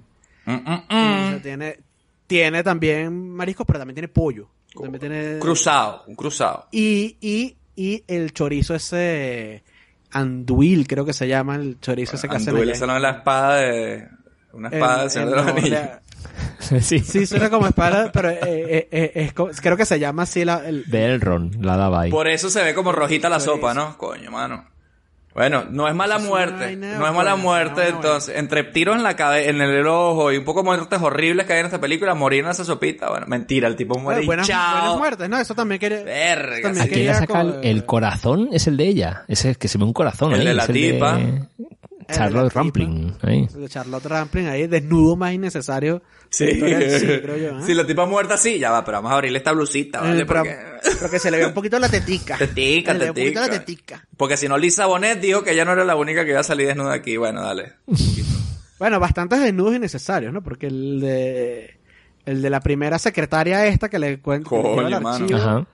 Mm, 0.45 0.51
mm, 0.51 0.67
O 0.69 0.75
mm. 0.89 1.29
sea, 1.29 1.39
tiene, 1.41 1.79
tiene 2.27 2.63
también 2.63 3.29
mariscos, 3.31 3.65
pero 3.67 3.79
también 3.79 3.95
tiene 3.95 4.07
pollo. 4.07 4.47
También 4.73 4.99
tiene... 4.99 5.39
Cruzado, 5.39 6.03
un 6.07 6.15
cruzado. 6.15 6.67
Y, 6.71 7.17
y, 7.21 7.55
y 7.75 8.03
el 8.07 8.33
chorizo 8.33 8.73
ese 8.75 9.63
anduil, 10.11 10.87
creo 10.87 11.05
que 11.05 11.13
se 11.13 11.27
llama 11.27 11.55
el 11.55 11.79
chorizo 11.79 12.15
ese 12.15 12.27
que 12.27 12.35
hacen 12.37 12.49
Anduil, 12.49 12.69
esa 12.69 12.87
no 12.87 12.95
es 12.95 13.01
la 13.01 13.09
espada 13.11 13.55
de... 13.57 14.07
Una 14.53 14.69
espada 14.69 15.09
Señor 15.09 15.27
en 15.27 15.31
de 15.31 15.35
los 15.37 15.45
Nueva 15.45 15.59
Anillos. 15.59 15.79
sí. 16.81 16.99
Sí, 16.99 17.25
suena 17.25 17.49
como 17.49 17.67
espada, 17.67 18.11
pero 18.11 18.29
eh, 18.29 18.39
eh, 18.43 18.87
eh, 18.91 19.31
es 19.49 19.61
creo 19.61 19.77
que 19.77 19.85
se 19.85 19.99
llama 19.99 20.23
así 20.23 20.45
la, 20.45 20.65
el, 20.67 20.85
De 20.85 21.05
Elrond, 21.13 21.63
la 21.63 21.77
daba 21.77 22.01
ahí. 22.01 22.11
Por 22.11 22.27
eso 22.27 22.49
se 22.49 22.63
ve 22.63 22.73
como 22.73 22.91
rojita 22.91 23.29
la 23.29 23.39
sopa, 23.39 23.73
¿no? 23.73 23.97
Coño, 23.97 24.31
mano. 24.31 24.65
Bueno, 25.35 25.65
no 25.67 25.87
es 25.87 25.95
mala 25.95 26.19
muerte. 26.19 26.75
No 26.75 27.07
es 27.07 27.13
mala 27.13 27.35
muerte, 27.35 27.87
entonces. 27.89 28.37
Entre 28.37 28.63
tiros 28.65 28.95
en 28.95 29.01
la 29.01 29.15
cabeza, 29.15 29.49
en 29.49 29.61
el 29.61 29.87
ojo 29.87 30.31
y 30.31 30.37
un 30.37 30.45
poco 30.45 30.63
muertes 30.63 31.01
horribles 31.01 31.47
que 31.47 31.53
hay 31.53 31.61
en 31.61 31.65
esta 31.65 31.81
película, 31.81 32.13
morir 32.13 32.43
en 32.43 32.51
esa 32.51 32.63
sopita. 32.63 33.09
Bueno, 33.09 33.25
mentira, 33.25 33.67
el 33.67 33.75
tipo 33.75 33.97
muere 33.97 34.19
Bueno, 34.19 34.23
y 34.23 34.27
buenas, 34.27 34.47
chao. 34.47 34.79
buenas 34.81 34.97
muertes, 34.99 35.29
¿no? 35.29 35.39
Eso 35.39 35.55
también 35.55 35.79
quería... 35.79 36.03
Verga, 36.03 36.61
también 36.61 36.75
sí. 36.75 36.81
Aquí 36.81 36.89
le 36.91 36.95
quería 36.97 37.13
saca 37.15 37.41
el, 37.41 37.51
co- 37.51 37.59
el 37.63 37.85
corazón, 37.85 38.49
es 38.51 38.67
el 38.67 38.77
de 38.77 38.87
ella. 38.87 39.23
Ese 39.27 39.49
es 39.49 39.57
que 39.57 39.67
se 39.67 39.79
ve 39.79 39.85
un 39.85 39.93
corazón 39.93 40.33
El 40.33 40.41
ahí. 40.41 40.45
de 40.45 40.53
la 40.53 40.63
es 40.65 40.69
el 40.69 40.75
tipa. 40.75 41.17
de 41.17 41.41
Charlotte 42.11 42.43
la 42.43 42.49
tipa. 42.49 42.59
Rampling. 42.61 43.13
Ahí. 43.21 43.47
de 43.53 43.69
Charlotte 43.69 44.05
Rampling 44.05 44.47
ahí, 44.47 44.67
desnudo 44.67 45.15
más 45.15 45.33
innecesario. 45.33 46.01
Sí, 46.29 46.47
cine, 46.51 47.21
creo 47.21 47.37
yo, 47.37 47.59
¿eh? 47.59 47.61
Si 47.65 47.73
la 47.75 47.85
tipa 47.85 48.05
muerta 48.05 48.37
sí, 48.37 48.57
ya 48.57 48.71
va, 48.71 48.83
pero 48.83 48.97
vamos 48.97 49.11
a 49.11 49.15
abrirle 49.15 49.37
esta 49.37 49.51
blusita, 49.51 50.01
¿vale? 50.01 50.21
Eh, 50.21 50.25
pero, 50.25 50.43
Porque, 50.99 51.19
se 51.19 51.29
le 51.29 51.37
ve 51.37 51.45
un 51.45 51.53
poquito 51.53 51.77
la 51.79 51.89
tetica. 51.89 52.37
Tetica, 52.39 52.91
Se 52.93 52.97
le 52.97 53.03
ve 53.05 53.09
un 53.11 53.15
poquito 53.15 53.39
la 53.41 53.49
tetica. 53.49 53.95
tetica. 53.97 54.07
porque 54.17 54.37
si 54.37 54.47
no, 54.47 54.57
Lisa 54.57 54.85
Bonet 54.87 55.19
dijo 55.21 55.43
que 55.43 55.51
ella 55.51 55.63
no 55.65 55.73
era 55.73 55.85
la 55.85 55.95
única 55.95 56.23
que 56.25 56.31
iba 56.31 56.39
a 56.39 56.43
salir 56.43 56.67
desnuda 56.67 56.93
aquí. 56.93 57.17
Bueno, 57.17 57.41
dale. 57.41 57.73
Bueno, 58.79 58.99
bastantes 58.99 59.39
desnudos 59.39 59.75
innecesarios, 59.75 60.33
¿no? 60.33 60.41
Porque 60.43 60.67
el 60.67 60.99
de... 60.99 61.79
El 62.25 62.41
de 62.41 62.49
la 62.49 62.59
primera 62.59 62.97
secretaria 62.99 63.65
esta 63.67 63.87
que 63.89 63.99
le 63.99 64.19
cuenta 64.19 64.49
Coño, 64.49 64.87
el 64.97 65.01
mano. 65.01 65.27
Ajá. 65.37 65.65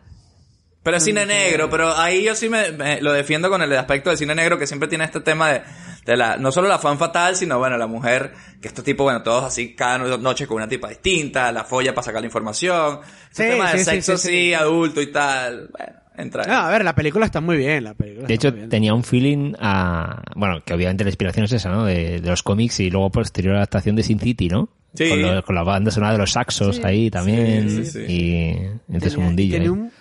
Pero 0.84 0.98
es 0.98 1.04
cine 1.04 1.26
negro, 1.26 1.70
pero 1.70 1.96
ahí 1.98 2.24
yo 2.24 2.36
sí 2.36 2.50
me, 2.50 2.72
me- 2.72 3.02
lo 3.02 3.12
defiendo 3.14 3.50
con 3.50 3.62
el 3.62 3.76
aspecto 3.76 4.10
del 4.10 4.18
cine 4.18 4.36
negro 4.36 4.58
que 4.60 4.66
siempre 4.68 4.88
tiene 4.90 5.06
este 5.06 5.22
tema 5.22 5.52
de, 5.52 5.62
de 6.10 6.18
la, 6.18 6.38
no 6.38 6.51
solo 6.51 6.68
la 6.68 6.80
fan 6.80 6.97
fatal, 6.97 7.36
sino 7.36 7.57
bueno, 7.60 7.78
la 7.78 7.88
mujer, 7.88 8.34
que 8.62 8.68
estos 8.68 8.84
tipos, 8.84 9.03
bueno, 9.05 9.22
todos 9.24 9.43
así 9.43 9.76
cada 9.76 9.97
no- 9.99 10.18
noche 10.18 10.47
con 10.47 10.57
una 10.57 10.68
tipa 10.68 10.89
distinta, 10.89 11.51
la 11.51 11.64
folla 11.64 11.93
para 11.93 12.05
sacar 12.05 12.22
la 12.22 12.28
información, 12.28 12.99
Sí, 13.32 13.43
tema 13.43 13.72
de 13.72 13.80
sí, 13.80 13.86
sí, 13.86 13.91
sexo 13.91 14.18
sí, 14.18 14.28
sí, 14.28 14.34
sí. 14.47 14.53
adulto 14.53 15.01
y 15.01 15.12
tal, 15.12 15.70
bueno, 15.78 15.93
entra. 16.18 16.43
No, 16.45 16.53
a 16.55 16.70
ver, 16.70 16.84
la 16.84 16.95
película 16.95 17.26
está 17.26 17.41
muy 17.41 17.57
bien, 17.57 17.84
la 17.84 17.93
película 17.93 18.28
De 18.28 18.34
hecho, 18.34 18.53
tenía 18.53 18.93
un 18.93 19.03
feeling 19.03 19.53
a... 19.60 20.22
Bueno, 20.36 20.64
que 20.66 20.74
obviamente 20.74 21.03
la 21.03 21.10
inspiración 21.12 21.45
es 21.45 21.51
esa, 21.53 21.70
¿no? 21.70 21.86
De, 21.86 22.20
de 22.22 22.30
los 22.30 22.43
cómics 22.43 22.80
y 22.80 22.89
luego 22.89 23.10
posterior 23.12 23.55
adaptación 23.55 23.95
de 23.95 24.03
Sin 24.03 24.20
City, 24.20 24.47
¿no? 24.49 24.70
Sí. 24.95 25.07
Con, 25.10 25.22
lo- 25.22 25.43
con 25.43 25.53
la 25.55 25.64
banda 25.64 25.91
sonora 25.91 26.14
de 26.14 26.18
los 26.18 26.32
saxos 26.32 26.84
ahí 26.84 27.12
también. 27.12 27.70
Sí, 27.70 27.86
sí, 27.86 27.91
sí. 27.91 28.12
Y 28.12 28.93
entre 28.93 29.10
su 29.12 29.18
Tenía- 29.18 29.24
y 29.24 29.28
mundillo. 29.28 29.51
tiene 29.51 29.70
un, 29.70 29.91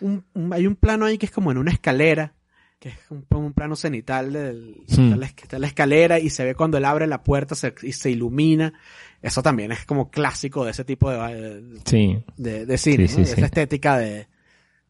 un- 0.00 0.24
un- 0.34 0.52
hay 0.54 0.66
un 0.68 0.76
plano 0.76 1.04
ahí 1.06 1.18
que 1.18 1.26
es 1.26 1.32
como 1.32 1.50
en 1.50 1.58
una 1.58 1.72
escalera, 1.72 2.32
que 2.80 2.88
es 2.88 2.96
un, 3.10 3.24
un 3.30 3.52
plano 3.52 3.76
cenital 3.76 4.32
del, 4.32 4.76
está, 4.88 5.02
la, 5.16 5.26
está 5.26 5.58
la 5.58 5.66
escalera 5.68 6.18
y 6.18 6.30
se 6.30 6.44
ve 6.44 6.54
cuando 6.54 6.78
él 6.78 6.84
abre 6.86 7.06
la 7.06 7.22
puerta 7.22 7.54
se- 7.54 7.74
y 7.82 7.92
se 7.92 8.10
ilumina. 8.10 8.72
Eso 9.22 9.42
también 9.42 9.70
es 9.70 9.84
como 9.84 10.10
clásico 10.10 10.64
de 10.64 10.70
ese 10.72 10.84
tipo 10.84 11.10
de, 11.10 11.78
Sí. 11.84 12.24
de, 12.38 12.64
de 12.66 12.78
cine, 12.78 13.06
Sí, 13.06 13.16
sí, 13.16 13.24
sí. 13.26 13.32
esa 13.32 13.44
estética 13.44 13.98
de, 13.98 14.10
de 14.10 14.26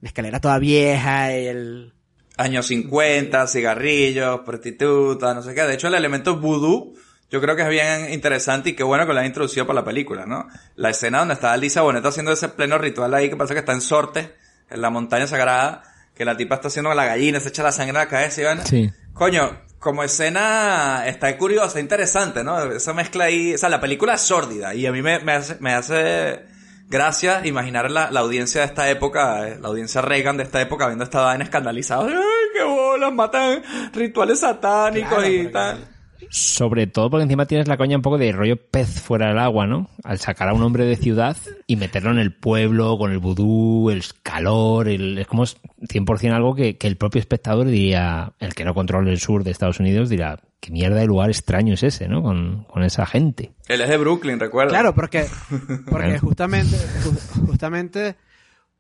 escalera 0.07 0.41
toda 0.41 0.59
vieja 0.61 1.36
y 1.36 1.47
el... 1.49 1.93
Años 2.36 2.66
50, 2.68 3.47
cigarrillos, 3.49 4.41
prostituta, 4.47 5.34
no 5.34 5.43
sé 5.43 5.53
qué. 5.55 5.62
De 5.62 5.74
hecho, 5.74 5.88
el 5.88 5.95
elemento 5.95 6.38
vudú, 6.38 6.95
yo 7.28 7.41
creo 7.41 7.55
que 7.57 7.62
es 7.62 7.68
bien 7.68 8.12
interesante 8.14 8.70
y 8.70 8.72
qué 8.74 8.82
bueno 8.84 9.05
que 9.07 9.12
lo 9.12 9.18
han 9.20 9.26
introducido 9.26 9.66
para 9.66 9.80
la 9.80 9.84
película, 9.84 10.26
¿no? 10.26 10.47
La 10.76 10.91
escena 10.91 11.18
donde 11.18 11.34
está 11.34 11.55
Lisa 11.57 11.82
Bonet 11.82 12.07
haciendo 12.07 12.32
ese 12.32 12.49
pleno 12.51 12.78
ritual 12.78 13.12
ahí 13.14 13.28
que 13.28 13.36
parece 13.36 13.55
que 13.55 13.61
está 13.61 13.72
en 13.72 13.80
Sorte, 13.80 14.30
en 14.70 14.80
la 14.80 14.88
montaña 14.91 15.26
sagrada, 15.26 15.82
que 16.21 16.27
la 16.27 16.37
tipa 16.37 16.57
está 16.57 16.68
haciendo 16.68 16.93
la 16.93 17.07
gallina, 17.07 17.41
se 17.41 17.49
echa 17.49 17.62
la 17.62 17.73
sangre 17.73 17.97
a 17.97 18.01
la 18.03 18.09
cabeza 18.09 18.43
y 18.43 18.45
van. 18.45 18.66
Sí. 18.66 18.93
Coño, 19.14 19.59
como 19.79 20.03
escena 20.03 21.05
está 21.07 21.35
curiosa, 21.39 21.81
interesante, 21.81 22.45
¿no? 22.45 22.62
Esa 22.73 22.93
mezcla 22.93 23.25
ahí, 23.25 23.55
o 23.55 23.57
sea, 23.57 23.71
la 23.71 23.81
película 23.81 24.12
es 24.12 24.21
sórdida 24.21 24.75
y 24.75 24.85
a 24.85 24.93
mí 24.93 25.01
me, 25.01 25.21
me 25.21 25.33
hace, 25.33 25.57
me 25.61 25.73
hace 25.73 26.43
gracia 26.91 27.41
imaginar 27.47 27.91
la, 27.91 28.11
la 28.11 28.21
audiencia 28.21 28.61
de 28.61 28.66
esta 28.66 28.91
época, 28.91 29.49
eh, 29.49 29.59
la 29.62 29.68
audiencia 29.68 30.03
Reagan 30.03 30.37
de 30.37 30.43
esta 30.43 30.61
época 30.61 30.89
viendo 30.89 31.05
esta 31.05 31.23
vaina 31.23 31.43
escandalizada. 31.45 32.05
¡Ay, 32.07 32.14
qué 32.53 32.64
bolas! 32.64 33.14
Matan 33.14 33.62
rituales 33.95 34.41
satánicos 34.41 35.09
Claro, 35.09 35.27
y 35.27 35.47
tal. 35.51 35.89
Sobre 36.29 36.87
todo 36.87 37.09
porque 37.11 37.23
encima 37.25 37.47
tienes 37.47 37.66
la 37.68 37.77
coña 37.77 37.97
un 37.97 38.03
poco 38.03 38.18
de 38.18 38.31
rollo 38.33 38.57
pez 38.57 39.01
fuera 39.01 39.29
del 39.29 39.39
agua, 39.39 39.66
¿no? 39.66 39.89
Al 40.05 40.18
sacar 40.18 40.49
a 40.49 40.53
un 40.55 40.62
hombre 40.62 40.85
de 40.85 40.97
ciudad 40.97 41.37
y 41.66 41.77
meterlo 41.77 42.11
en 42.11 42.18
el 42.18 42.33
pueblo 42.35 42.99
con 42.99 43.11
el 43.12 43.18
vudú, 43.18 43.91
el 43.91 44.03
calor, 44.23 44.89
el, 44.89 45.18
es 45.18 45.27
como 45.27 45.45
100% 45.45 46.33
algo 46.33 46.55
que, 46.55 46.77
que 46.77 46.87
el 46.87 46.97
propio 46.97 47.21
espectador 47.21 47.66
diría, 47.66 48.33
el 48.39 48.55
que 48.55 48.64
no 48.64 48.75
controla 48.75 49.11
el 49.11 49.18
sur 49.18 49.43
de 49.45 49.51
Estados 49.51 49.81
Unidos 49.81 50.09
dirá, 50.09 50.39
qué 50.61 50.71
mierda 50.71 50.97
de 51.01 51.07
lugar 51.07 51.31
extraño 51.31 51.75
es 51.75 51.83
ese, 51.83 52.07
¿no? 52.07 52.23
Con, 52.23 52.64
con 52.64 52.83
esa 52.83 53.07
gente. 53.07 53.53
Él 53.68 53.81
es 53.81 53.89
de 53.89 53.97
Brooklyn, 53.97 54.39
recuerda. 54.39 54.71
Claro, 54.71 54.95
porque, 54.95 55.25
porque 55.91 56.18
justamente, 56.18 56.77
ju- 56.77 57.47
justamente 57.47 58.16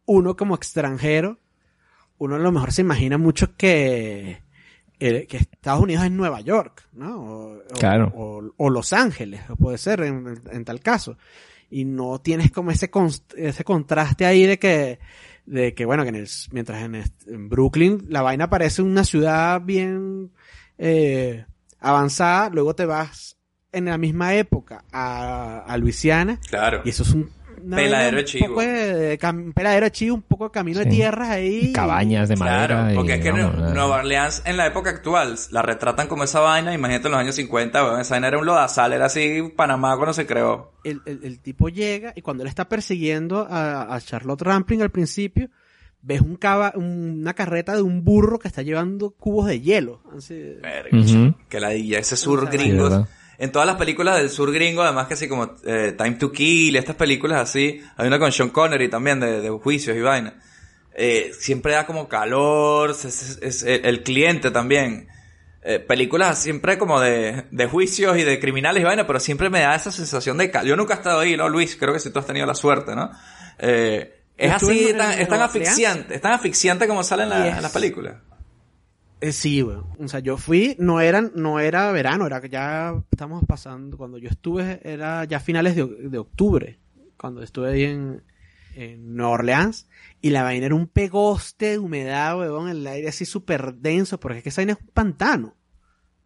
uno 0.06 0.36
como 0.36 0.54
extranjero, 0.54 1.38
uno 2.18 2.36
a 2.36 2.38
lo 2.38 2.52
mejor 2.52 2.70
se 2.72 2.82
imagina 2.82 3.16
mucho 3.16 3.56
que, 3.56 4.42
eh, 5.00 5.26
que 5.26 5.38
Estados 5.38 5.82
Unidos 5.82 6.04
es 6.04 6.10
Nueva 6.12 6.40
York, 6.40 6.86
¿no? 6.92 7.22
O, 7.22 7.58
Claro. 7.78 8.12
o, 8.14 8.42
o 8.56 8.70
Los 8.70 8.92
Ángeles, 8.92 9.40
o 9.48 9.56
puede 9.56 9.78
ser 9.78 10.02
en, 10.02 10.40
en 10.52 10.64
tal 10.64 10.80
caso. 10.80 11.16
Y 11.70 11.84
no 11.84 12.20
tienes 12.20 12.50
como 12.50 12.70
ese, 12.70 12.90
const- 12.90 13.34
ese 13.36 13.64
contraste 13.64 14.26
ahí 14.26 14.44
de 14.46 14.58
que, 14.58 14.98
de 15.46 15.72
que 15.74 15.84
bueno, 15.84 16.02
que 16.02 16.08
en 16.10 16.16
el, 16.16 16.28
mientras 16.52 16.82
en, 16.82 16.94
en 16.96 17.48
Brooklyn 17.48 18.04
la 18.08 18.22
vaina 18.22 18.50
parece 18.50 18.82
una 18.82 19.04
ciudad 19.04 19.60
bien 19.60 20.32
eh, 20.78 21.44
avanzada, 21.78 22.50
luego 22.50 22.74
te 22.74 22.86
vas 22.86 23.36
en 23.72 23.84
la 23.84 23.98
misma 23.98 24.34
época 24.34 24.84
a, 24.92 25.60
a 25.66 25.76
Luisiana 25.76 26.40
Claro. 26.48 26.82
y 26.84 26.88
eso 26.90 27.04
es 27.04 27.12
un 27.12 27.30
Peladero 27.68 28.16
de 28.16 28.22
un 28.22 28.26
chivo. 28.26 28.46
poco 28.48 28.60
de 28.62 29.18
cam- 29.18 29.52
peladero 29.54 29.84
de 29.86 29.90
chivo, 29.92 30.14
un 30.16 30.22
poco 30.22 30.44
de 30.44 30.50
camino 30.50 30.78
de 30.80 30.86
tierras 30.86 31.28
ahí. 31.28 31.72
Cabañas 31.72 32.28
de 32.28 32.36
madera. 32.36 32.66
Claro, 32.66 32.94
porque 32.94 33.12
y, 33.12 33.14
es 33.16 33.20
que 33.22 33.30
vamos, 33.32 33.54
eh, 33.70 33.74
Nueva 33.74 33.96
Orleans 33.96 34.42
en 34.44 34.56
la 34.56 34.66
época 34.66 34.90
actual 34.90 35.36
la 35.50 35.62
retratan 35.62 36.08
como 36.08 36.24
esa 36.24 36.40
vaina, 36.40 36.72
imagínate 36.74 37.08
en 37.08 37.12
los 37.12 37.20
años 37.20 37.34
50, 37.34 37.84
weón, 37.84 38.00
esa 38.00 38.14
vaina 38.14 38.28
era 38.28 38.38
un 38.38 38.46
lodazal, 38.46 38.92
era 38.92 39.06
así 39.06 39.42
Panamá 39.56 39.96
cuando 39.96 40.12
se 40.12 40.26
creó. 40.26 40.72
El, 40.84 41.00
el- 41.06 41.20
el 41.24 41.40
tipo 41.40 41.68
llega 41.68 42.12
y 42.16 42.22
cuando 42.22 42.42
él 42.42 42.48
está 42.48 42.68
persiguiendo 42.68 43.46
a, 43.50 43.94
a 43.94 44.00
Charlotte 44.00 44.42
Rampling 44.42 44.82
al 44.82 44.90
principio, 44.90 45.48
ves 46.02 46.22
un 46.22 46.36
caba, 46.36 46.72
una 46.76 47.34
carreta 47.34 47.76
de 47.76 47.82
un 47.82 48.02
burro 48.04 48.38
que 48.38 48.48
está 48.48 48.62
llevando 48.62 49.10
cubos 49.10 49.46
de 49.46 49.60
hielo. 49.60 50.00
Así. 50.16 50.56
Que 51.48 51.60
ladilla, 51.60 51.98
ese 51.98 52.16
sur 52.16 52.40
Esa 52.44 52.50
gringo. 52.52 52.88
vaina. 52.88 53.06
Sí, 53.06 53.12
en 53.40 53.50
todas 53.52 53.66
las 53.66 53.76
películas 53.76 54.16
del 54.18 54.30
sur 54.30 54.52
gringo, 54.52 54.82
además 54.82 55.06
que 55.08 55.14
así 55.14 55.26
como 55.28 55.56
eh, 55.66 55.94
Time 55.98 56.12
to 56.12 56.30
Kill, 56.30 56.76
estas 56.76 56.94
películas 56.96 57.40
así, 57.40 57.80
hay 57.96 58.06
una 58.06 58.18
con 58.18 58.30
Sean 58.30 58.50
Connery 58.50 58.88
también 58.88 59.18
de, 59.18 59.40
de 59.40 59.48
juicios 59.50 59.96
y 59.96 60.00
vaina. 60.00 60.34
Eh, 60.94 61.32
siempre 61.38 61.72
da 61.72 61.86
como 61.86 62.08
calor, 62.08 62.90
es, 62.90 63.04
es- 63.04 63.38
es- 63.42 63.62
el, 63.62 64.02
cliente 64.02 64.50
también. 64.50 65.08
Eh, 65.62 65.78
películas 65.78 66.38
siempre 66.42 66.78
como 66.78 67.00
de, 67.00 67.44
de 67.50 67.66
juicios 67.66 68.16
y 68.18 68.22
de 68.24 68.38
criminales 68.40 68.80
y 68.82 68.84
vaina, 68.84 69.06
pero 69.06 69.20
siempre 69.20 69.50
me 69.50 69.60
da 69.60 69.74
esa 69.74 69.90
sensación 69.90 70.36
de 70.38 70.50
calor. 70.50 70.68
Yo 70.68 70.76
nunca 70.76 70.94
he 70.94 70.96
estado 70.96 71.20
ahí, 71.20 71.36
¿no, 71.36 71.48
Luis? 71.48 71.76
Creo 71.76 71.92
que 71.92 71.98
si 72.00 72.10
tú 72.10 72.18
has 72.18 72.26
tenido 72.26 72.46
la 72.46 72.54
suerte, 72.54 72.94
¿no? 72.94 73.10
Es 74.36 74.52
así, 74.52 74.66
tan, 74.98 75.12
es 75.12 75.28
tan 75.28 75.38
asfixiante, 75.42 76.14
es 76.14 76.20
tan 76.20 76.32
asfixiante 76.32 76.86
como 76.88 77.02
sale 77.04 77.24
en, 77.24 77.28
la- 77.30 77.46
Y 77.46 77.48
es- 77.50 77.56
en 77.56 77.62
las 77.62 77.72
películas. 77.72 78.14
Eh, 79.20 79.32
sí, 79.32 79.62
weón. 79.62 79.86
O 79.98 80.08
sea, 80.08 80.20
yo 80.20 80.36
fui, 80.36 80.76
no 80.78 81.00
eran, 81.00 81.32
no 81.34 81.60
era 81.60 81.92
verano, 81.92 82.26
era 82.26 82.40
que 82.40 82.48
ya 82.48 82.94
estamos 83.10 83.44
pasando, 83.46 83.96
cuando 83.96 84.18
yo 84.18 84.28
estuve, 84.28 84.80
era 84.82 85.24
ya 85.24 85.40
finales 85.40 85.76
de, 85.76 85.84
de 85.84 86.18
octubre, 86.18 86.78
cuando 87.18 87.42
estuve 87.42 87.70
ahí 87.72 87.84
en, 87.84 88.22
en 88.74 89.14
Nueva 89.14 89.32
Orleans, 89.32 89.88
y 90.22 90.30
la 90.30 90.42
vaina 90.42 90.66
era 90.66 90.74
un 90.74 90.86
pegoste 90.86 91.70
de 91.72 91.78
humedad, 91.78 92.38
weón, 92.38 92.68
el 92.70 92.86
aire 92.86 93.08
así 93.08 93.26
súper 93.26 93.74
denso, 93.74 94.18
porque 94.18 94.38
es 94.38 94.42
que 94.42 94.48
esa 94.48 94.60
vaina 94.62 94.72
es 94.72 94.80
un 94.80 94.88
pantano. 94.88 95.56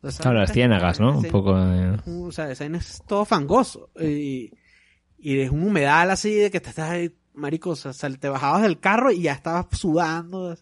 O 0.02 0.10
sea, 0.10 0.22
Claro, 0.22 0.38
las 0.40 0.52
ciénagas, 0.52 1.00
¿no? 1.00 1.18
Un 1.18 1.24
poco... 1.24 1.58
eh, 1.58 1.96
o 2.06 2.30
sea, 2.30 2.50
esa 2.50 2.64
vaina 2.64 2.78
es 2.78 3.02
todo 3.08 3.24
fangoso. 3.24 3.90
Y, 3.98 4.52
y 5.18 5.40
es 5.40 5.50
un 5.50 5.66
humedal 5.66 6.10
así 6.10 6.34
de 6.34 6.50
que 6.50 6.60
te 6.60 6.68
estás 6.68 6.90
ahí, 6.90 7.16
marico, 7.32 7.70
o 7.70 7.76
sea, 7.76 7.92
te 7.92 8.28
bajabas 8.28 8.62
del 8.62 8.78
carro 8.78 9.10
y 9.10 9.22
ya 9.22 9.32
estabas 9.32 9.66
sudando, 9.72 10.56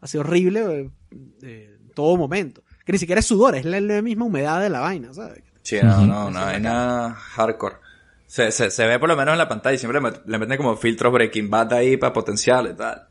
así 0.00 0.18
horrible, 0.18 0.90
eh, 1.42 1.77
todo 1.98 2.16
momento. 2.16 2.62
Que 2.84 2.92
ni 2.92 2.98
siquiera 2.98 3.18
es 3.18 3.26
sudor, 3.26 3.56
es 3.56 3.64
la, 3.64 3.80
la 3.80 4.00
misma 4.02 4.24
humedad 4.26 4.60
de 4.60 4.70
la 4.70 4.78
vaina, 4.80 5.12
¿sabes? 5.12 5.42
Sí, 5.62 5.78
no, 5.82 6.06
no, 6.06 6.30
no, 6.30 6.38
hay 6.38 6.60
nada 6.60 7.12
hardcore. 7.12 7.76
Se, 8.26 8.52
se, 8.52 8.70
se 8.70 8.86
ve 8.86 8.98
por 9.00 9.08
lo 9.08 9.16
menos 9.16 9.32
en 9.32 9.38
la 9.38 9.48
pantalla 9.48 9.74
y 9.74 9.78
siempre 9.78 10.00
le 10.26 10.38
meten 10.38 10.56
como 10.56 10.76
filtros 10.76 11.12
Breaking 11.12 11.50
Bad 11.50 11.72
ahí 11.72 11.96
para 11.96 12.12
potencial 12.12 12.70
y 12.72 12.76
tal. 12.76 13.02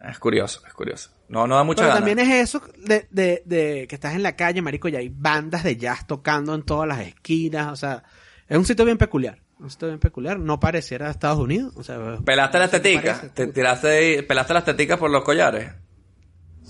Es 0.00 0.18
curioso, 0.18 0.60
es 0.66 0.74
curioso. 0.74 1.10
No, 1.28 1.46
no 1.46 1.56
da 1.56 1.64
mucha 1.64 1.78
Pero 1.82 1.88
gana. 1.94 1.98
también 2.06 2.18
es 2.18 2.42
eso 2.48 2.60
de, 2.84 3.08
de, 3.10 3.42
de 3.46 3.86
que 3.88 3.94
estás 3.94 4.14
en 4.14 4.22
la 4.22 4.36
calle, 4.36 4.60
marico, 4.60 4.88
y 4.88 4.96
hay 4.96 5.08
bandas 5.08 5.64
de 5.64 5.76
jazz 5.76 6.06
tocando 6.06 6.54
en 6.54 6.62
todas 6.62 6.86
las 6.86 7.00
esquinas, 7.00 7.72
o 7.72 7.76
sea, 7.76 8.04
es 8.46 8.56
un 8.58 8.64
sitio 8.66 8.84
bien 8.84 8.98
peculiar. 8.98 9.38
Un 9.58 9.70
sitio 9.70 9.88
bien 9.88 9.98
peculiar, 9.98 10.38
no 10.38 10.60
pareciera 10.60 11.10
Estados 11.10 11.38
Unidos, 11.38 11.72
o 11.76 11.82
sea, 11.82 12.18
¿Pelaste 12.24 12.58
la 12.58 12.68
¿qué 12.68 12.78
te 12.78 12.80
tetica? 12.90 13.14
parece? 13.14 13.28
¿Te 13.30 13.46
tiraste, 13.46 14.22
¿Pelaste 14.24 14.52
las 14.54 14.64
teticas 14.66 14.98
por 14.98 15.10
los 15.10 15.24
collares? 15.24 15.72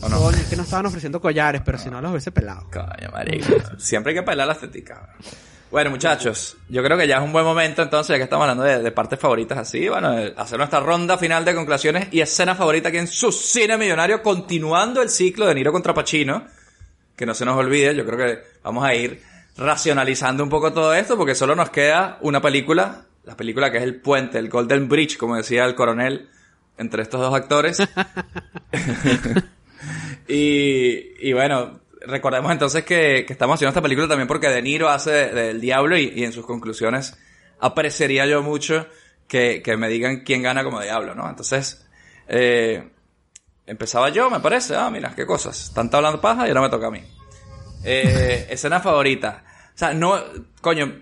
¿O 0.02 0.08
no? 0.08 0.18
Coño, 0.18 0.36
es 0.36 0.46
que 0.46 0.56
no 0.56 0.62
estaban 0.62 0.86
ofreciendo 0.86 1.20
collares, 1.20 1.62
pero 1.64 1.78
si 1.78 1.88
no 1.88 2.00
los 2.00 2.10
hubiese 2.10 2.30
pelado. 2.32 2.68
Coño, 2.70 3.10
marico. 3.12 3.54
Siempre 3.78 4.12
hay 4.12 4.18
que 4.18 4.22
pelar 4.22 4.46
las 4.46 4.60
teticas. 4.60 4.98
Bueno, 5.70 5.90
muchachos, 5.90 6.56
yo 6.68 6.82
creo 6.82 6.96
que 6.96 7.08
ya 7.08 7.16
es 7.16 7.22
un 7.22 7.32
buen 7.32 7.44
momento 7.44 7.82
entonces, 7.82 8.14
ya 8.14 8.16
que 8.18 8.24
estamos 8.24 8.44
hablando 8.44 8.62
de, 8.62 8.82
de 8.82 8.92
partes 8.92 9.18
favoritas 9.18 9.58
así, 9.58 9.88
bueno, 9.88 10.14
hacer 10.36 10.58
nuestra 10.58 10.78
ronda 10.78 11.18
final 11.18 11.44
de 11.44 11.54
conclusiones 11.56 12.08
y 12.12 12.20
escena 12.20 12.54
favorita 12.54 12.88
aquí 12.88 12.98
en 12.98 13.08
su 13.08 13.32
cine 13.32 13.76
millonario, 13.76 14.22
continuando 14.22 15.02
el 15.02 15.10
ciclo 15.10 15.46
de 15.46 15.54
Niro 15.56 15.72
contra 15.72 15.92
Pacino, 15.92 16.46
que 17.16 17.26
no 17.26 17.34
se 17.34 17.44
nos 17.44 17.56
olvide, 17.56 17.96
yo 17.96 18.06
creo 18.06 18.18
que 18.18 18.42
vamos 18.62 18.84
a 18.84 18.94
ir 18.94 19.20
racionalizando 19.56 20.44
un 20.44 20.50
poco 20.50 20.72
todo 20.72 20.94
esto, 20.94 21.16
porque 21.16 21.34
solo 21.34 21.56
nos 21.56 21.70
queda 21.70 22.18
una 22.20 22.40
película, 22.40 23.06
la 23.24 23.36
película 23.36 23.72
que 23.72 23.78
es 23.78 23.82
El 23.82 23.96
Puente, 24.00 24.38
el 24.38 24.48
Golden 24.48 24.88
Bridge, 24.88 25.16
como 25.16 25.36
decía 25.36 25.64
el 25.64 25.74
coronel, 25.74 26.28
entre 26.78 27.02
estos 27.02 27.20
dos 27.20 27.34
actores. 27.34 27.78
y, 30.28 31.28
y 31.28 31.32
bueno, 31.32 31.80
recordemos 32.00 32.50
entonces 32.52 32.84
que, 32.84 33.24
que 33.26 33.32
estamos 33.32 33.54
haciendo 33.54 33.70
esta 33.70 33.82
película 33.82 34.08
también 34.08 34.28
porque 34.28 34.48
De 34.48 34.62
Niro 34.62 34.88
hace 34.88 35.10
de- 35.10 35.32
del 35.32 35.60
diablo 35.60 35.96
y, 35.96 36.12
y 36.14 36.24
en 36.24 36.32
sus 36.32 36.46
conclusiones 36.46 37.18
apreciaría 37.60 38.26
yo 38.26 38.42
mucho 38.42 38.86
que, 39.28 39.62
que 39.62 39.76
me 39.76 39.88
digan 39.88 40.20
quién 40.20 40.42
gana 40.42 40.62
como 40.62 40.80
diablo, 40.80 41.14
¿no? 41.14 41.28
Entonces, 41.28 41.86
eh, 42.28 42.88
empezaba 43.66 44.08
yo, 44.10 44.30
me 44.30 44.40
parece. 44.40 44.76
Ah, 44.76 44.90
mira, 44.90 45.12
qué 45.16 45.26
cosas. 45.26 45.72
Tanto 45.74 45.96
hablando 45.96 46.20
paja 46.20 46.44
y 46.46 46.48
ahora 46.48 46.62
me 46.62 46.68
toca 46.70 46.86
a 46.86 46.90
mí. 46.90 47.02
Eh, 47.84 48.46
escena 48.50 48.80
favorita. 48.80 49.44
O 49.74 49.78
sea, 49.78 49.92
no, 49.94 50.16
coño, 50.60 51.00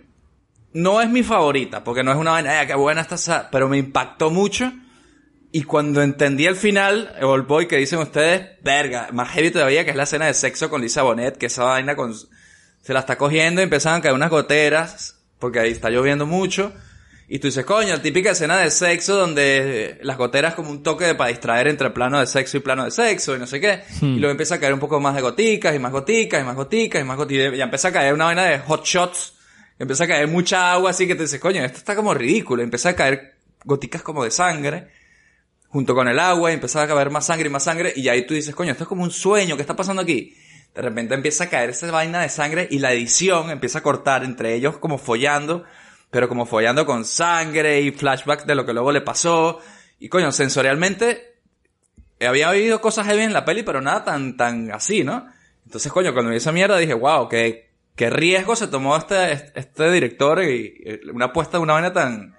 no 0.73 1.01
es 1.03 1.09
mi 1.11 1.23
favorita, 1.23 1.85
porque 1.85 2.03
no 2.03 2.11
es 2.13 2.17
una 2.19 2.33
vaina, 2.33 2.59
"Ay, 2.61 2.67
qué 2.67 2.75
buena 2.75 3.01
esta, 3.03 3.17
sa-", 3.17 3.49
pero 3.51 3.69
me 3.69 3.79
impactó 3.79 4.31
mucho. 4.31 4.73
Y 5.57 5.63
cuando 5.63 6.03
entendí 6.03 6.47
el 6.47 6.57
final, 6.57 7.15
el 7.17 7.43
Boy 7.43 7.69
que 7.69 7.77
dicen 7.77 8.01
ustedes, 8.01 8.59
verga, 8.65 9.11
más 9.13 9.31
heavy 9.31 9.53
todavía, 9.53 9.85
que 9.85 9.93
es 9.93 9.97
la 9.97 10.03
escena 10.03 10.27
de 10.27 10.35
sexo 10.35 10.69
con 10.69 10.83
Lisa 10.83 11.03
Bonet, 11.03 11.39
que 11.39 11.47
esa 11.47 11.63
vaina 11.63 11.95
con, 11.95 12.13
se 12.13 12.93
la 12.93 12.99
está 12.99 13.17
cogiendo 13.17 13.61
y 13.61 13.63
empiezan 13.63 13.95
a 13.95 14.01
caer 14.03 14.15
unas 14.17 14.31
goteras, 14.31 15.23
porque 15.39 15.61
ahí 15.61 15.71
está 15.71 15.91
lloviendo 15.91 16.27
mucho. 16.27 16.73
Y 17.29 17.39
tú 17.39 17.47
dices, 17.47 17.65
coño, 17.65 18.01
típica 18.01 18.33
escena 18.33 18.59
de 18.59 18.69
sexo 18.69 19.15
donde 19.15 20.01
las 20.03 20.19
goteras 20.19 20.55
como 20.55 20.73
un 20.73 20.83
toque 20.83 21.05
de, 21.05 21.15
para 21.15 21.31
distraer 21.31 21.69
entre 21.69 21.91
plano 21.91 22.19
de 22.19 22.27
sexo 22.27 22.57
y 22.57 22.61
plano 22.61 22.85
de 22.85 22.91
sexo 22.91 23.37
y 23.37 23.39
no 23.39 23.47
sé 23.47 23.61
qué. 23.61 23.85
Hmm. 24.01 24.17
Y 24.17 24.19
luego 24.19 24.33
empieza 24.33 24.57
a 24.57 24.59
caer 24.59 24.75
un 24.75 24.81
poco 24.81 24.99
más 24.99 25.15
de 25.15 25.21
goticas 25.21 25.73
y 25.73 25.79
más 25.79 25.93
goticas 25.93 26.41
y 26.41 26.45
más 26.45 26.57
goticas 26.57 27.01
y 27.01 27.05
más 27.05 27.17
goticas. 27.17 27.55
Y 27.55 27.59
ya 27.59 27.65
empieza 27.65 27.89
a 27.89 27.93
caer 27.93 28.13
una 28.13 28.25
vaina 28.25 28.43
de 28.43 28.59
hot 28.59 28.85
shots. 28.85 29.35
Empieza 29.79 30.03
a 30.03 30.09
caer 30.09 30.27
mucha 30.27 30.73
agua 30.73 30.91
así 30.91 31.07
que 31.07 31.15
te 31.15 31.23
dices, 31.23 31.39
coño, 31.39 31.63
esto 31.63 31.79
está 31.79 31.95
como 31.95 32.13
ridículo. 32.13 32.61
Empieza 32.61 32.89
a 32.89 32.97
caer 32.97 33.35
goticas 33.65 34.03
como 34.03 34.25
de 34.25 34.33
sangre 34.33 34.89
junto 35.75 35.93
con 35.97 36.07
el 36.07 36.21
agua 36.21 36.53
y 36.53 36.55
empieza 36.55 36.85
a 36.85 36.87
caer 36.87 37.11
más 37.11 37.27
sangre 37.27 37.49
y 37.49 37.51
más 37.51 37.65
sangre 37.65 37.93
y 37.97 38.07
ahí 38.07 38.25
tú 38.25 38.35
dices, 38.35 38.55
coño, 38.55 38.71
esto 38.71 38.85
es 38.85 38.89
como 38.89 39.03
un 39.03 39.11
sueño, 39.11 39.57
¿qué 39.57 39.63
está 39.63 39.75
pasando 39.75 40.03
aquí? 40.03 40.33
De 40.73 40.81
repente 40.81 41.17
empieza 41.17 41.43
a 41.43 41.49
caer 41.49 41.71
esa 41.71 41.91
vaina 41.91 42.21
de 42.21 42.29
sangre 42.29 42.69
y 42.71 42.79
la 42.79 42.93
edición 42.93 43.51
empieza 43.51 43.81
a 43.81 43.83
cortar 43.83 44.23
entre 44.23 44.55
ellos 44.55 44.79
como 44.79 44.99
follando, 44.99 45.65
pero 46.13 46.29
como 46.29 46.47
follando 46.47 46.87
con 46.87 47.05
sangre 47.05 47.81
y 47.81 47.91
flashbacks 47.91 48.47
de 48.47 48.55
lo 48.55 48.65
que 48.65 48.73
luego 48.73 48.93
le 48.93 49.01
pasó. 49.01 49.59
Y 49.99 50.09
coño, 50.09 50.31
sensorialmente 50.31 51.41
había 52.21 52.51
oído 52.51 52.81
cosas 52.81 53.09
heavy 53.09 53.23
en 53.23 53.33
la 53.33 53.45
peli, 53.45 53.65
pero 53.65 53.81
nada 53.81 54.05
tan, 54.05 54.37
tan 54.37 54.71
así, 54.71 55.03
¿no? 55.03 55.27
Entonces, 55.67 55.91
coño, 55.91 56.13
cuando 56.13 56.31
vi 56.31 56.37
esa 56.37 56.53
mierda 56.53 56.79
dije, 56.79 56.95
wow, 56.95 57.29
qué, 57.29 57.73
qué 57.97 58.11
riesgo 58.11 58.55
se 58.55 58.69
tomó 58.69 58.97
este, 58.97 59.51
este 59.57 59.91
director 59.91 60.41
y, 60.41 61.01
y 61.05 61.11
una 61.11 61.27
apuesta 61.27 61.59
de 61.59 61.65
una 61.65 61.73
vaina 61.73 61.93
tan... 61.93 62.37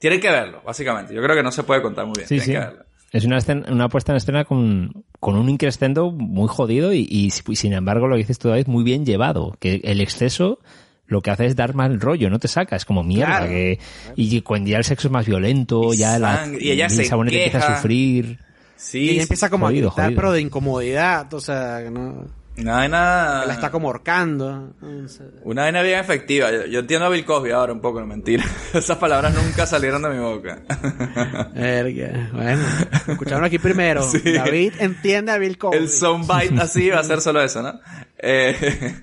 Tienen 0.00 0.20
que 0.20 0.28
verlo, 0.30 0.60
básicamente. 0.66 1.14
Yo 1.14 1.22
creo 1.22 1.36
que 1.36 1.42
no 1.44 1.52
se 1.52 1.62
puede 1.62 1.82
contar 1.82 2.06
muy 2.06 2.14
bien. 2.16 2.26
Sí, 2.26 2.34
Tienen 2.40 2.46
sí. 2.46 2.52
que 2.52 2.58
verlo. 2.58 2.84
Es 3.12 3.24
una, 3.24 3.38
escena- 3.38 3.66
una 3.70 3.88
puesta 3.88 4.12
en 4.12 4.16
escena 4.16 4.44
con, 4.44 5.04
con 5.20 5.36
un 5.36 5.48
increscendo 5.48 6.10
muy 6.10 6.48
jodido 6.48 6.92
y, 6.92 7.06
y, 7.08 7.30
sin 7.30 7.72
embargo 7.72 8.06
lo 8.08 8.14
que 8.14 8.20
dices 8.22 8.38
tú 8.38 8.48
David 8.48 8.66
muy 8.66 8.82
bien 8.82 9.04
llevado. 9.04 9.56
Que 9.60 9.80
el 9.84 10.00
exceso 10.00 10.58
lo 11.06 11.20
que 11.20 11.30
hace 11.32 11.46
es 11.46 11.56
dar 11.56 11.74
mal 11.74 12.00
rollo, 12.00 12.30
no 12.30 12.38
te 12.38 12.46
saca, 12.48 12.76
es 12.76 12.84
como 12.84 13.02
mierda. 13.02 13.38
Claro. 13.38 13.48
que, 13.50 13.78
y 14.14 14.40
cuando 14.42 14.70
ya 14.70 14.78
el 14.78 14.84
sexo 14.84 15.08
es 15.08 15.12
más 15.12 15.26
violento, 15.26 15.92
Y 15.92 15.98
ya 15.98 16.18
la 16.20 16.36
sangre, 16.36 16.64
y 16.64 16.70
ella 16.70 16.88
se 16.88 17.04
empieza 17.04 17.58
a 17.58 17.76
sufrir. 17.76 18.38
Sí, 18.76 19.00
y 19.00 19.10
ella 19.10 19.22
empieza 19.22 19.50
como 19.50 19.66
jodido, 19.66 19.88
a 19.88 19.90
gritar, 19.90 20.04
jodido. 20.06 20.16
pero 20.20 20.32
de 20.32 20.40
incomodidad, 20.40 21.34
o 21.34 21.40
sea, 21.40 21.80
no... 21.90 22.24
Una 22.58 22.76
vaina... 22.76 23.44
la 23.46 23.54
está 23.54 23.70
como 23.70 23.88
ahorcando. 23.88 24.74
o 24.82 25.08
sea. 25.08 25.26
Una 25.44 25.62
vaina 25.62 25.82
bien 25.82 25.98
efectiva. 25.98 26.50
Yo, 26.50 26.66
yo 26.66 26.80
entiendo 26.80 27.06
a 27.06 27.08
Bill 27.08 27.24
Cosby 27.24 27.52
ahora 27.52 27.72
un 27.72 27.80
poco, 27.80 28.00
no 28.00 28.06
mentira. 28.06 28.44
Esas 28.74 28.98
palabras 28.98 29.34
nunca 29.34 29.66
salieron 29.66 30.02
de 30.02 30.10
mi 30.10 30.18
boca. 30.18 30.60
Verga, 31.54 32.30
bueno, 32.32 32.62
lo 33.06 33.12
escucharon 33.12 33.44
aquí 33.44 33.58
primero. 33.58 34.02
Sí. 34.10 34.32
David 34.32 34.74
entiende 34.80 35.32
a 35.32 35.38
Bill 35.38 35.56
Cosby. 35.56 35.78
El 35.78 35.88
soundbite 35.88 36.60
así 36.60 36.90
va 36.90 36.98
a 37.00 37.04
ser 37.04 37.20
solo 37.20 37.40
eso, 37.40 37.62
¿no? 37.62 37.80
Eh, 38.18 38.94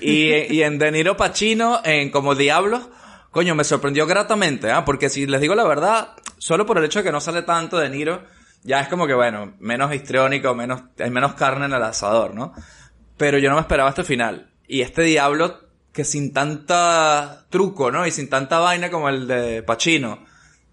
y, 0.00 0.54
y 0.54 0.62
en 0.62 0.78
De 0.78 0.90
Niro 0.90 1.16
Pacino, 1.16 1.80
en 1.84 2.10
Como 2.10 2.34
Diablo, 2.34 2.90
coño, 3.30 3.54
me 3.54 3.64
sorprendió 3.64 4.06
gratamente, 4.06 4.70
¿ah? 4.70 4.84
Porque 4.84 5.08
si 5.08 5.26
les 5.26 5.40
digo 5.40 5.54
la 5.54 5.64
verdad, 5.64 6.10
solo 6.38 6.66
por 6.66 6.78
el 6.78 6.84
hecho 6.84 6.98
de 6.98 7.04
que 7.04 7.12
no 7.12 7.20
sale 7.20 7.42
tanto 7.42 7.78
De 7.78 7.88
Niro, 7.88 8.24
ya 8.64 8.80
es 8.80 8.88
como 8.88 9.06
que, 9.06 9.14
bueno, 9.14 9.54
menos 9.60 9.94
histriónico, 9.94 10.54
menos, 10.54 10.82
hay 10.98 11.10
menos 11.10 11.34
carne 11.34 11.66
en 11.66 11.72
el 11.72 11.82
asador, 11.82 12.34
¿no? 12.34 12.52
Pero 13.18 13.36
yo 13.38 13.50
no 13.50 13.56
me 13.56 13.60
esperaba 13.60 13.90
este 13.90 14.04
final. 14.04 14.50
Y 14.66 14.80
este 14.80 15.02
Diablo, 15.02 15.60
que 15.92 16.04
sin 16.04 16.32
tanta 16.32 17.44
truco, 17.50 17.90
¿no? 17.90 18.06
Y 18.06 18.10
sin 18.10 18.30
tanta 18.30 18.58
vaina 18.58 18.90
como 18.90 19.08
el 19.10 19.26
de 19.26 19.62
Pacino, 19.62 20.24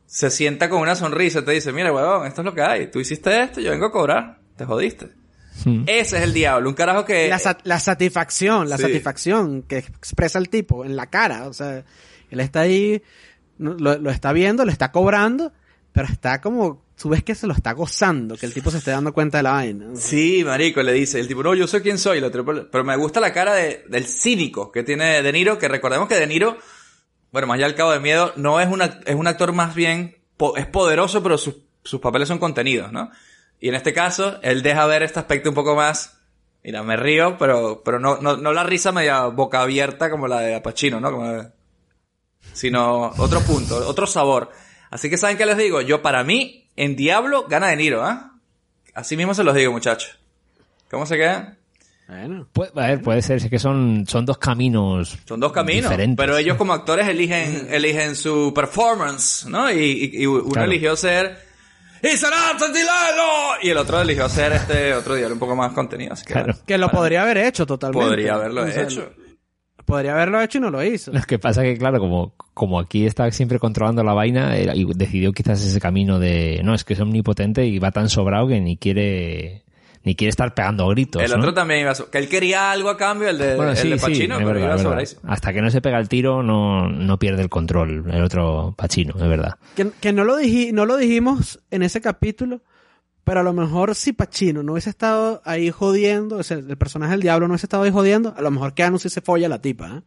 se 0.06 0.30
sienta 0.30 0.70
con 0.70 0.80
una 0.80 0.96
sonrisa 0.96 1.40
y 1.40 1.46
te 1.46 1.52
dice, 1.52 1.72
mira, 1.74 1.92
huevón, 1.92 2.28
esto 2.28 2.42
es 2.42 2.46
lo 2.46 2.54
que 2.54 2.62
hay. 2.62 2.92
Tú 2.92 3.00
hiciste 3.00 3.42
esto, 3.44 3.60
yo 3.60 3.72
vengo 3.72 3.88
a 3.88 3.92
cobrar. 3.92 4.40
Te 4.56 4.64
jodiste. 4.66 5.10
Ese 5.88 6.18
es 6.18 6.24
el 6.24 6.34
diablo, 6.34 6.70
un 6.70 6.76
carajo 6.76 7.06
que... 7.06 7.28
La, 7.30 7.40
sa- 7.40 7.58
la 7.64 7.80
satisfacción, 7.80 8.70
la 8.70 8.76
Sí. 8.78 8.84
satisfacción 8.84 9.64
que 9.64 9.78
expresa 9.80 10.38
el 10.38 10.50
tipo 10.50 10.86
en 10.86 10.96
la 10.96 11.10
cara. 11.10 11.48
O 11.48 11.54
sea, 11.54 11.84
él 12.30 12.40
está 12.42 12.60
ahí, 12.62 13.02
lo 13.58 14.10
está 14.12 14.34
viendo, 14.34 14.66
lo 14.66 14.72
está 14.72 14.92
cobrando, 14.92 15.54
pero 15.94 16.08
está 16.08 16.42
como, 16.42 16.85
tú 17.00 17.10
ves 17.10 17.24
que 17.24 17.36
se 17.36 17.46
lo 17.48 17.54
está 17.54 17.74
gozando, 17.74 18.36
que 18.38 18.46
el 18.46 18.54
tipo 18.54 18.72
se 18.72 18.78
esté 18.78 18.92
dando 18.92 19.14
cuenta 19.14 19.38
de 19.38 19.44
la 19.44 19.52
vaina. 19.52 19.88
Sí, 19.96 20.44
marico, 20.46 20.82
le 20.82 20.94
dice 20.94 21.20
el 21.20 21.28
tipo, 21.28 21.44
no, 21.44 21.54
yo 21.54 21.68
sé 21.68 21.82
quién 21.82 21.98
soy, 21.98 22.22
pero 22.72 22.84
me 22.84 22.96
gusta 22.96 23.20
la 23.20 23.34
cara 23.34 23.54
de- 23.54 23.84
del 23.90 24.06
cínico 24.06 24.72
que 24.72 24.84
tiene 24.84 25.22
De 25.22 25.32
Niro, 25.32 25.58
que 25.58 25.68
recordemos 25.68 26.08
que 26.08 26.16
De 26.16 26.28
Niro, 26.28 26.58
bueno, 27.32 27.48
más 27.48 27.56
allá 27.56 27.68
del 27.68 27.76
cabo 27.76 27.92
de 27.92 28.00
miedo, 28.00 28.32
no 28.38 28.60
es 28.62 28.68
un, 28.68 28.80
act- 28.80 29.02
es 29.06 29.16
un 29.16 29.28
actor 29.28 29.52
más 29.54 29.76
bien, 29.76 30.16
es 30.56 30.66
poderoso, 30.68 31.22
pero 31.22 31.38
sus, 31.38 31.56
sus 31.84 32.00
papeles 32.00 32.28
son 32.30 32.40
contenidos, 32.40 32.92
¿no? 32.92 33.12
Y 33.60 33.70
en 33.70 33.76
este 33.76 33.94
caso, 33.94 34.40
él 34.42 34.62
deja 34.64 34.86
ver 34.86 35.04
este 35.04 35.20
aspecto 35.20 35.50
un 35.50 35.56
poco 35.56 35.76
más, 35.76 36.18
mira, 36.64 36.82
me 36.84 36.96
río, 36.96 37.38
pero, 37.38 37.82
pero 37.84 38.00
no, 38.00 38.18
no, 38.22 38.38
no 38.38 38.54
la 38.54 38.64
risa 38.64 38.92
media 38.92 39.26
boca 39.26 39.62
abierta 39.62 40.10
como 40.10 40.28
la 40.28 40.40
de 40.42 40.62
Pacino, 40.62 41.00
¿no? 41.00 41.12
Como 41.12 41.28
de- 41.32 41.50
sino 42.54 43.12
otro 43.18 43.42
punto, 43.42 43.76
otro 43.88 44.08
sabor. 44.08 44.50
Así 44.90 45.10
que 45.10 45.18
saben 45.18 45.38
qué 45.38 45.46
les 45.46 45.58
digo, 45.58 45.82
yo 45.82 46.02
para 46.02 46.24
mí, 46.24 46.65
en 46.76 46.96
Diablo 46.96 47.46
gana 47.48 47.68
De 47.68 47.76
Niro, 47.78 48.04
¿ah? 48.04 48.32
Así 48.94 49.18
mismo 49.18 49.34
se 49.34 49.44
los 49.44 49.56
digo, 49.56 49.72
muchachos. 49.72 50.18
¿Cómo 50.90 51.06
se 51.06 51.18
quedan? 51.18 51.58
Bueno. 52.08 52.48
Pu- 52.54 52.70
a 52.76 52.88
ver, 52.88 53.02
puede 53.02 53.22
ser, 53.22 53.38
es 53.38 53.50
que 53.50 53.58
son, 53.60 54.06
son 54.08 54.26
dos 54.26 54.38
caminos. 54.38 55.18
Son 55.26 55.40
dos 55.40 55.52
caminos, 55.52 55.90
diferentes. 55.90 56.18
pero 56.18 56.38
ellos 56.38 56.56
como 56.56 56.72
actores 56.74 57.08
eligen, 57.08 57.68
eligen 57.72 58.16
su 58.16 58.54
performance, 58.54 59.46
¿no? 59.48 59.72
Y, 59.72 60.12
y- 60.14 60.22
y 60.22 60.26
uno 60.28 60.50
Claro. 60.50 60.72
eligió 60.72 60.96
ser 60.96 61.44
¡Y 62.04 62.10
será 62.18 62.38
Santilano! 62.60 63.58
Y 63.64 63.70
el 63.72 63.78
otro 63.78 64.00
eligió 64.00 64.30
ser 64.30 64.52
este 64.54 64.94
otro 64.94 65.16
día 65.16 65.28
un 65.28 65.40
poco 65.40 65.56
más 65.56 65.72
contenido. 65.74 66.14
Así 66.14 66.24
que, 66.26 66.34
Claro. 66.34 66.56
Que 66.68 66.78
lo 66.78 66.90
podría 66.92 67.24
haber 67.24 67.38
hecho 67.40 67.66
totalmente. 67.66 68.06
Podría 68.08 68.36
haberlo 68.36 68.64
O 68.64 68.68
sea, 68.68 68.84
hecho. 68.84 69.12
Podría 69.86 70.14
haberlo 70.14 70.42
hecho 70.42 70.58
y 70.58 70.62
no 70.62 70.72
lo 70.72 70.84
hizo. 70.84 71.12
Lo 71.14 71.22
que 71.22 71.38
pasa 71.40 71.62
que, 71.62 71.78
claro, 71.78 72.00
como, 72.00 72.34
como 72.54 72.80
aquí 72.80 73.06
está 73.06 73.30
siempre 73.32 73.60
controlando 73.60 74.04
la 74.04 74.14
vaina, 74.14 74.58
y 74.58 74.86
decidió 74.96 75.32
quizás 75.32 75.64
ese 75.64 75.80
camino 75.80 76.18
de, 76.20 76.62
no, 76.64 76.74
es 76.74 76.84
que 76.84 76.94
es 76.94 77.00
omnipotente 77.00 77.66
y 77.68 77.78
va 77.80 77.92
tan 77.92 78.10
sobrado 78.10 78.48
que 78.48 78.60
ni 78.60 78.78
quiere, 78.78 79.64
ni 80.04 80.16
quiere 80.16 80.30
estar 80.30 80.56
pegando 80.56 80.88
gritos. 80.88 81.22
El 81.22 81.30
¿no? 81.32 81.38
otro 81.38 81.54
también 81.54 81.82
iba 81.82 81.92
a... 81.92 81.96
so- 81.96 82.10
Que 82.10 82.18
él 82.18 82.28
quería 82.28 82.72
algo 82.72 82.90
a 82.90 82.98
cambio, 82.98 83.30
el 83.30 83.38
de, 83.38 83.56
Bueno, 83.56 83.72
el 83.72 83.78
sí, 83.78 83.90
de 83.90 84.00
sí, 84.00 84.06
Pacino, 84.06 84.36
es 84.36 84.40
pero 84.40 84.48
verdad, 84.48 84.62
iba 84.64 84.70
es 84.76 84.78
verdad. 84.78 84.84
sobradísimo. 84.84 85.22
Hasta 85.26 85.54
que 85.54 85.62
no 85.62 85.70
se 85.70 85.82
pega 85.82 86.00
el 86.00 86.10
tiro, 86.10 86.42
no, 86.42 86.90
no 86.90 87.20
pierde 87.20 87.44
el 87.44 87.50
control 87.50 88.06
el 88.12 88.24
otro 88.24 88.74
Pachino, 88.76 89.14
es 89.18 89.28
verdad. 89.28 89.56
Que, 89.76 89.90
que 90.02 90.14
no, 90.14 90.24
lo 90.24 90.40
diji- 90.40 90.72
no 90.74 90.86
lo 90.88 90.98
dijimos 90.98 91.60
en 91.70 91.84
ese 91.84 92.02
capítulo, 92.02 92.62
pero 93.26 93.42
a 93.42 93.44
lo 93.44 93.52
mejor 93.52 93.94
si 93.96 94.14
Pacino 94.14 94.64
no 94.64 94.72
hubiese 94.74 94.90
estado 94.92 95.42
ahí 95.44 95.70
jodiendo, 95.72 96.38
o 96.38 96.44
sea, 96.44 96.58
el 96.58 96.78
personaje 96.78 97.12
del 97.12 97.22
diablo 97.22 97.48
no 97.48 97.54
hubiese 97.54 97.66
estado 97.66 97.84
ahí 97.84 97.92
jodiendo, 97.92 98.34
a 98.38 98.42
lo 98.42 98.52
mejor 98.52 98.74
Keanu 98.74 98.98
sí 99.00 99.10
se 99.10 99.20
folla 99.20 99.48
a 99.48 99.50
la 99.50 99.60
tipa, 99.60 99.88
¿eh? 99.88 100.02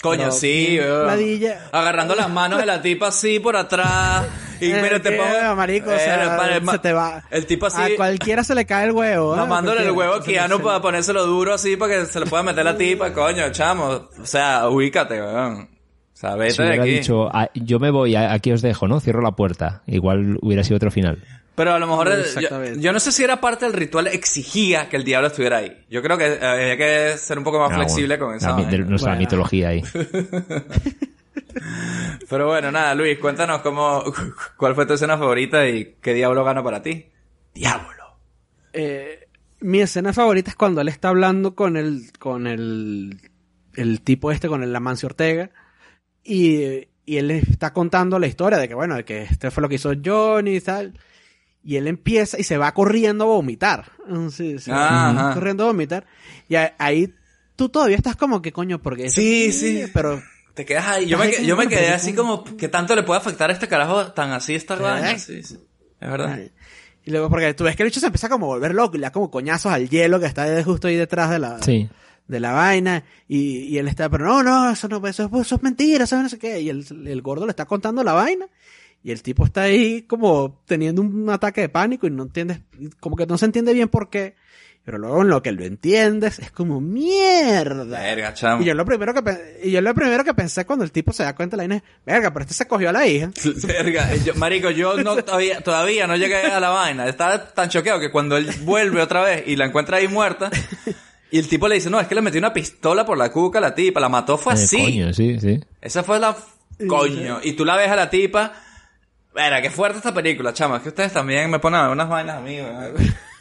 Coño, 0.00 0.18
Pero 0.20 0.32
sí, 0.32 0.78
ladilla. 0.78 1.70
Agarrando 1.72 2.14
las 2.14 2.30
manos 2.30 2.60
de 2.60 2.66
la 2.66 2.80
tipa 2.80 3.08
así 3.08 3.40
por 3.40 3.56
atrás. 3.56 4.26
Y 4.60 4.72
Eh, 4.72 4.80
mira, 4.82 5.00
te 5.00 5.12
pongo. 5.12 5.54
marico, 5.56 5.90
o 5.90 5.92
Eh, 5.92 5.98
sea, 6.00 6.36
para 6.36 6.56
el 6.56 6.68
se 6.68 6.78
te 6.80 6.92
va. 6.92 7.22
El 7.30 7.46
tipo 7.46 7.66
así. 7.66 7.80
A 7.80 7.96
cualquiera 7.96 8.42
se 8.42 8.56
le 8.56 8.64
cae 8.66 8.86
el 8.86 8.92
huevo. 8.92 9.34
¿eh? 9.34 9.36
Mamándole 9.36 9.82
el 9.86 9.94
Cualquiera. 9.94 10.10
huevo 10.16 10.22
a 10.22 10.24
Keanu 10.48 10.60
para 10.64 10.80
ponérselo 10.82 11.26
duro 11.26 11.54
así 11.54 11.76
para 11.76 11.94
que 12.00 12.06
se 12.06 12.18
le 12.20 12.26
pueda 12.26 12.42
meter 12.42 12.64
la 12.64 12.76
tipa, 12.76 13.12
coño, 13.12 13.50
chamo. 13.52 14.08
O 14.20 14.26
sea, 14.26 14.68
ubícate, 14.68 15.20
weón. 15.22 15.68
O 16.18 16.20
sea, 16.20 16.34
vete 16.34 16.50
Si 16.54 16.62
hubiera 16.62 16.82
aquí. 16.82 16.90
dicho, 16.94 17.28
"Ah, 17.32 17.48
yo 17.54 17.78
me 17.78 17.90
voy, 17.90 18.16
a- 18.16 18.32
aquí 18.32 18.50
os 18.50 18.60
dejo, 18.60 18.88
¿no? 18.88 18.98
Cierro 18.98 19.22
la 19.22 19.30
puerta. 19.36 19.82
Igual 19.86 20.36
hubiera 20.42 20.64
sido 20.64 20.76
otro 20.76 20.90
final. 20.90 21.22
Pero 21.54 21.74
a 21.74 21.78
lo 21.78 21.86
mejor, 21.86 22.08
yo, 22.08 22.14
Exactamente. 22.14 22.80
yo 22.80 22.92
no 22.92 22.98
sé 22.98 23.12
si 23.12 23.22
era 23.22 23.40
parte 23.40 23.66
del 23.66 23.74
ritual, 23.74 24.08
exigía 24.08 24.88
que 24.88 24.96
el 24.96 25.04
diablo 25.04 25.28
estuviera 25.28 25.58
ahí. 25.58 25.84
Yo 25.88 26.02
creo 26.02 26.18
que 26.18 26.26
eh, 26.26 26.44
había 26.44 26.76
que 26.76 27.16
ser 27.18 27.38
un 27.38 27.44
poco 27.44 27.60
más 27.60 27.70
Ah, 27.72 27.76
flexible 27.76 28.16
bueno, 28.16 28.26
con 28.26 28.36
esa 28.36 28.50
la 28.50 28.56
mi- 28.56 28.64
de 28.66 28.78
nuestra 28.78 29.10
Bueno. 29.12 29.20
mitología 29.20 29.68
ahí. 29.68 29.82
Pero 32.28 32.46
bueno, 32.46 32.70
nada, 32.70 32.94
Luis, 32.94 33.18
cuéntanos 33.18 33.60
cómo, 33.62 34.02
cuál 34.56 34.74
fue 34.74 34.86
tu 34.86 34.94
escena 34.94 35.16
favorita 35.18 35.66
y 35.68 35.96
qué 36.00 36.14
diablo 36.14 36.44
gana 36.44 36.62
para 36.62 36.82
ti. 36.82 37.06
Diablo. 37.54 37.88
Eh, 38.72 39.28
mi 39.60 39.80
escena 39.80 40.12
favorita 40.12 40.50
es 40.50 40.56
cuando 40.56 40.80
él 40.80 40.88
está 40.88 41.08
hablando 41.08 41.54
con 41.54 41.76
el, 41.76 42.12
con 42.18 42.46
el, 42.46 43.18
el 43.74 44.00
tipo 44.02 44.30
este, 44.30 44.48
con 44.48 44.62
el 44.62 44.74
Amancio 44.76 45.06
Ortega, 45.06 45.50
y, 46.28 46.88
y 47.06 47.16
él 47.16 47.28
le 47.28 47.38
está 47.38 47.72
contando 47.72 48.18
la 48.18 48.26
historia 48.26 48.58
de 48.58 48.68
que, 48.68 48.74
bueno, 48.74 48.96
de 48.96 49.04
que 49.04 49.22
este 49.22 49.50
fue 49.50 49.62
lo 49.62 49.68
que 49.68 49.76
hizo 49.76 49.92
Johnny 50.04 50.56
y 50.56 50.60
tal, 50.60 50.94
y 51.64 51.76
él 51.76 51.86
empieza 51.88 52.38
y 52.38 52.44
se 52.44 52.56
va 52.58 52.72
corriendo 52.72 53.24
a 53.24 53.28
vomitar. 53.28 53.92
Sí, 54.30 54.58
se 54.58 54.70
va 54.70 55.10
Ajá. 55.10 55.34
corriendo 55.34 55.64
a 55.64 55.68
vomitar, 55.68 56.06
y 56.48 56.54
a- 56.56 56.74
ahí 56.78 57.12
tú 57.56 57.68
todavía 57.68 57.96
estás 57.96 58.16
como 58.16 58.40
que 58.42 58.52
coño, 58.52 58.80
porque... 58.80 59.10
Sí, 59.10 59.52
sí. 59.52 59.84
Pero... 59.92 60.22
Te 60.54 60.64
quedas 60.64 60.86
ahí. 60.88 61.06
Yo 61.06 61.18
me, 61.18 61.44
yo 61.46 61.56
me 61.56 61.68
quedé 61.68 61.90
así 61.90 62.14
como, 62.14 62.42
¿qué 62.44 62.68
tanto 62.68 62.96
le 62.96 63.04
puede 63.04 63.20
afectar 63.20 63.48
a 63.48 63.52
este 63.52 63.68
carajo 63.68 64.12
tan 64.12 64.32
así 64.32 64.54
esta 64.56 64.76
Sí. 64.76 64.82
vaina? 64.82 65.18
Sí, 65.18 65.42
sí. 65.44 65.56
Es 66.00 66.10
verdad. 66.10 66.38
Y 67.04 67.10
luego, 67.12 67.30
porque 67.30 67.54
tú 67.54 67.62
ves 67.64 67.76
que 67.76 67.84
el 67.84 67.88
bicho 67.88 68.00
se 68.00 68.06
empieza 68.06 68.28
como 68.28 68.46
a 68.46 68.48
volver 68.48 68.74
loco 68.74 68.96
y 68.96 68.98
le 68.98 69.06
da 69.06 69.12
como 69.12 69.30
coñazos 69.30 69.70
al 69.72 69.88
hielo 69.88 70.18
que 70.20 70.26
está 70.26 70.62
justo 70.64 70.88
ahí 70.88 70.96
detrás 70.96 71.30
de 71.30 71.38
la, 71.38 71.62
Sí. 71.62 71.88
De 72.28 72.40
la 72.40 72.52
vaina 72.52 73.04
y, 73.26 73.60
y 73.64 73.78
él 73.78 73.88
está, 73.88 74.08
pero 74.08 74.24
no, 74.26 74.42
no, 74.42 74.70
eso 74.70 74.86
no, 74.88 75.04
eso, 75.06 75.24
es- 75.32 75.40
eso 75.46 75.54
es 75.56 75.62
mentira, 75.62 76.04
eso 76.04 76.22
no 76.22 76.28
sé 76.28 76.38
qué. 76.38 76.60
Y 76.60 76.68
el, 76.68 76.84
el 77.06 77.22
gordo 77.22 77.46
le 77.46 77.50
está 77.50 77.64
contando 77.64 78.04
la 78.04 78.12
vaina 78.12 78.46
y 79.02 79.10
el 79.12 79.22
tipo 79.22 79.44
está 79.44 79.62
ahí 79.62 80.02
como 80.02 80.62
teniendo 80.66 81.02
un 81.02 81.28
ataque 81.30 81.62
de 81.62 81.68
pánico 81.68 82.06
y 82.06 82.10
no 82.10 82.24
entiendes, 82.24 82.60
como 83.00 83.16
que 83.16 83.26
no 83.26 83.38
se 83.38 83.46
entiende 83.46 83.72
bien 83.74 83.88
por 83.88 84.10
qué. 84.10 84.34
Pero 84.84 84.96
luego 84.96 85.20
en 85.20 85.28
lo 85.28 85.42
que 85.42 85.52
lo 85.52 85.64
entiendes 85.64 86.38
es 86.38 86.50
como 86.50 86.80
mierda. 86.80 87.84
Verga, 88.00 88.32
chamo. 88.32 88.62
Y 88.62 88.64
yo 88.66 88.72
lo 88.74 88.86
primero 88.86 89.12
que 89.12 89.60
y 89.62 89.70
yo 89.70 89.82
lo 89.82 89.94
primero 89.94 90.24
que 90.24 90.32
pensé 90.32 90.64
cuando 90.64 90.82
el 90.84 90.92
tipo 90.92 91.12
se 91.12 91.24
da 91.24 91.34
cuenta 91.34 91.56
de 91.56 91.58
la 91.58 91.62
vaina 91.68 91.76
es, 91.76 91.82
verga, 92.06 92.32
pero 92.32 92.44
este 92.44 92.54
se 92.54 92.66
cogió 92.66 92.88
a 92.88 92.92
la 92.92 93.06
hija. 93.06 93.30
Verga, 93.66 94.14
yo- 94.16 94.34
marico, 94.36 94.70
yo 94.70 94.96
no 94.96 95.16
todavía, 95.22 95.60
todavía 95.60 96.06
no 96.06 96.16
llegué 96.16 96.36
a 96.40 96.58
la 96.58 96.70
vaina. 96.70 97.06
Estaba 97.06 97.52
tan 97.52 97.68
choqueado 97.68 98.00
que 98.00 98.10
cuando 98.10 98.38
él 98.38 98.48
vuelve 98.62 99.02
otra 99.02 99.22
vez 99.22 99.44
y 99.46 99.56
la 99.56 99.66
encuentra 99.66 99.98
ahí 99.98 100.08
muerta, 100.08 100.50
y 101.30 101.38
el 101.38 101.48
tipo 101.48 101.68
le 101.68 101.74
dice, 101.76 101.90
no, 101.90 102.00
es 102.00 102.06
que 102.08 102.14
le 102.14 102.22
metió 102.22 102.38
una 102.38 102.52
pistola 102.52 103.04
por 103.04 103.16
la 103.18 103.30
cuca 103.30 103.58
a 103.58 103.62
la 103.62 103.74
tipa, 103.74 104.00
la 104.00 104.08
mató, 104.08 104.38
fue 104.38 104.54
Eh, 104.54 104.56
así. 104.56 104.82
coño, 104.82 105.12
sí, 105.12 105.38
sí. 105.40 105.60
Esa 105.80 106.02
fue 106.02 106.18
la... 106.18 106.36
Coño. 106.88 107.40
Y 107.42 107.52
tú 107.54 107.64
la 107.64 107.76
ves 107.76 107.88
a 107.90 107.96
la 107.96 108.08
tipa... 108.10 108.52
Verga, 109.34 109.60
qué 109.62 109.70
fuerte 109.70 109.98
esta 109.98 110.12
película, 110.14 110.52
chama. 110.52 110.78
Es 110.78 110.82
que 110.82 110.88
ustedes 110.88 111.12
también 111.12 111.48
me 111.50 111.58
ponen 111.60 111.80
unas 111.82 112.08
vainas 112.08 112.38
a 112.38 112.40
mí. 112.40 112.58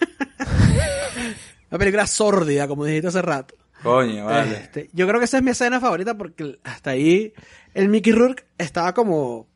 Una 1.70 1.78
película 1.80 2.08
sórdida, 2.08 2.68
como 2.68 2.86
dijiste 2.86 3.08
hace 3.08 3.22
rato. 3.22 3.56
Coño, 3.84 4.26
vale. 4.26 4.54
Este, 4.58 4.90
yo 4.94 5.08
creo 5.08 5.20
que 5.20 5.26
esa 5.26 5.38
es 5.38 5.44
mi 5.44 5.52
escena 5.52 5.80
favorita 5.80 6.18
porque 6.18 6.60
hasta 6.64 6.92
ahí 6.92 7.34
el 7.74 7.90
Mickey 7.90 8.14
Rourke 8.14 8.46
estaba 8.58 8.94
como 8.94 9.48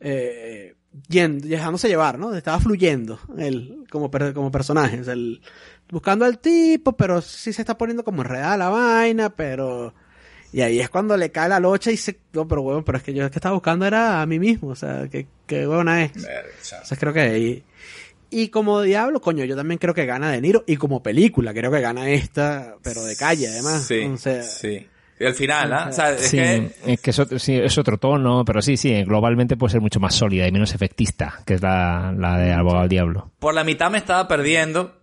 eh, 0.00 0.74
yendo, 1.08 1.46
dejándose 1.46 1.88
llevar, 1.88 2.18
¿no? 2.18 2.34
Estaba 2.34 2.60
fluyendo 2.60 3.18
él 3.36 3.84
como, 3.90 4.10
per- 4.10 4.32
como 4.34 4.50
personaje. 4.50 5.00
O 5.00 5.04
sea, 5.04 5.12
él 5.14 5.40
buscando 5.90 6.24
al 6.24 6.38
tipo, 6.38 6.92
pero 6.96 7.20
sí 7.22 7.52
se 7.52 7.62
está 7.62 7.76
poniendo 7.78 8.04
como 8.04 8.22
enredada 8.22 8.56
la 8.56 8.68
vaina, 8.68 9.30
pero... 9.30 9.94
Y 10.50 10.62
ahí 10.62 10.80
es 10.80 10.88
cuando 10.88 11.14
le 11.16 11.30
cae 11.30 11.48
la 11.48 11.60
locha 11.60 11.90
y 11.90 11.94
dice, 11.94 12.18
no, 12.32 12.48
pero 12.48 12.62
bueno, 12.62 12.82
pero 12.82 12.96
es 12.98 13.04
que 13.04 13.12
yo 13.12 13.22
lo 13.22 13.30
que 13.30 13.38
estaba 13.38 13.54
buscando 13.54 13.84
era 13.86 14.22
a 14.22 14.26
mí 14.26 14.38
mismo, 14.38 14.68
o 14.70 14.74
sea, 14.74 15.06
que, 15.08 15.26
que 15.46 15.66
buena 15.66 16.02
es. 16.04 16.12
Entonces 16.16 16.98
creo 16.98 17.12
que 17.12 17.20
ahí... 17.20 17.64
Y 18.30 18.48
como 18.48 18.82
diablo, 18.82 19.20
coño, 19.20 19.44
yo 19.44 19.56
también 19.56 19.78
creo 19.78 19.94
que 19.94 20.04
gana 20.04 20.30
De 20.30 20.40
Niro. 20.42 20.62
Y 20.66 20.76
como 20.76 21.02
película, 21.02 21.54
creo 21.54 21.70
que 21.70 21.80
gana 21.80 22.10
esta, 22.10 22.76
pero 22.82 23.02
de 23.04 23.16
calle, 23.16 23.48
además. 23.48 23.84
Sí, 23.86 24.00
O 24.04 24.16
sea, 24.18 24.42
sí. 24.42 24.86
Y 25.20 25.24
al 25.24 25.34
final, 25.34 25.72
¿ah? 25.72 25.86
O 25.88 25.92
sea, 25.92 26.12
es 26.12 26.28
Sí, 26.28 26.36
que... 26.36 26.70
es 26.86 27.00
que 27.00 27.10
es 27.10 27.18
otro, 27.18 27.38
sí, 27.38 27.54
es 27.56 27.76
otro 27.78 27.96
tono, 27.98 28.44
pero 28.44 28.60
sí, 28.62 28.76
sí, 28.76 29.02
globalmente 29.04 29.56
puede 29.56 29.72
ser 29.72 29.80
mucho 29.80 29.98
más 29.98 30.14
sólida 30.14 30.46
y 30.46 30.52
menos 30.52 30.74
efectista, 30.74 31.40
que 31.46 31.54
es 31.54 31.62
la, 31.62 32.14
la 32.16 32.38
de 32.38 32.52
Abogado 32.52 32.82
al 32.82 32.88
Diablo. 32.88 33.32
por 33.38 33.54
la 33.54 33.64
mitad 33.64 33.90
me 33.90 33.98
estaba 33.98 34.28
perdiendo, 34.28 34.97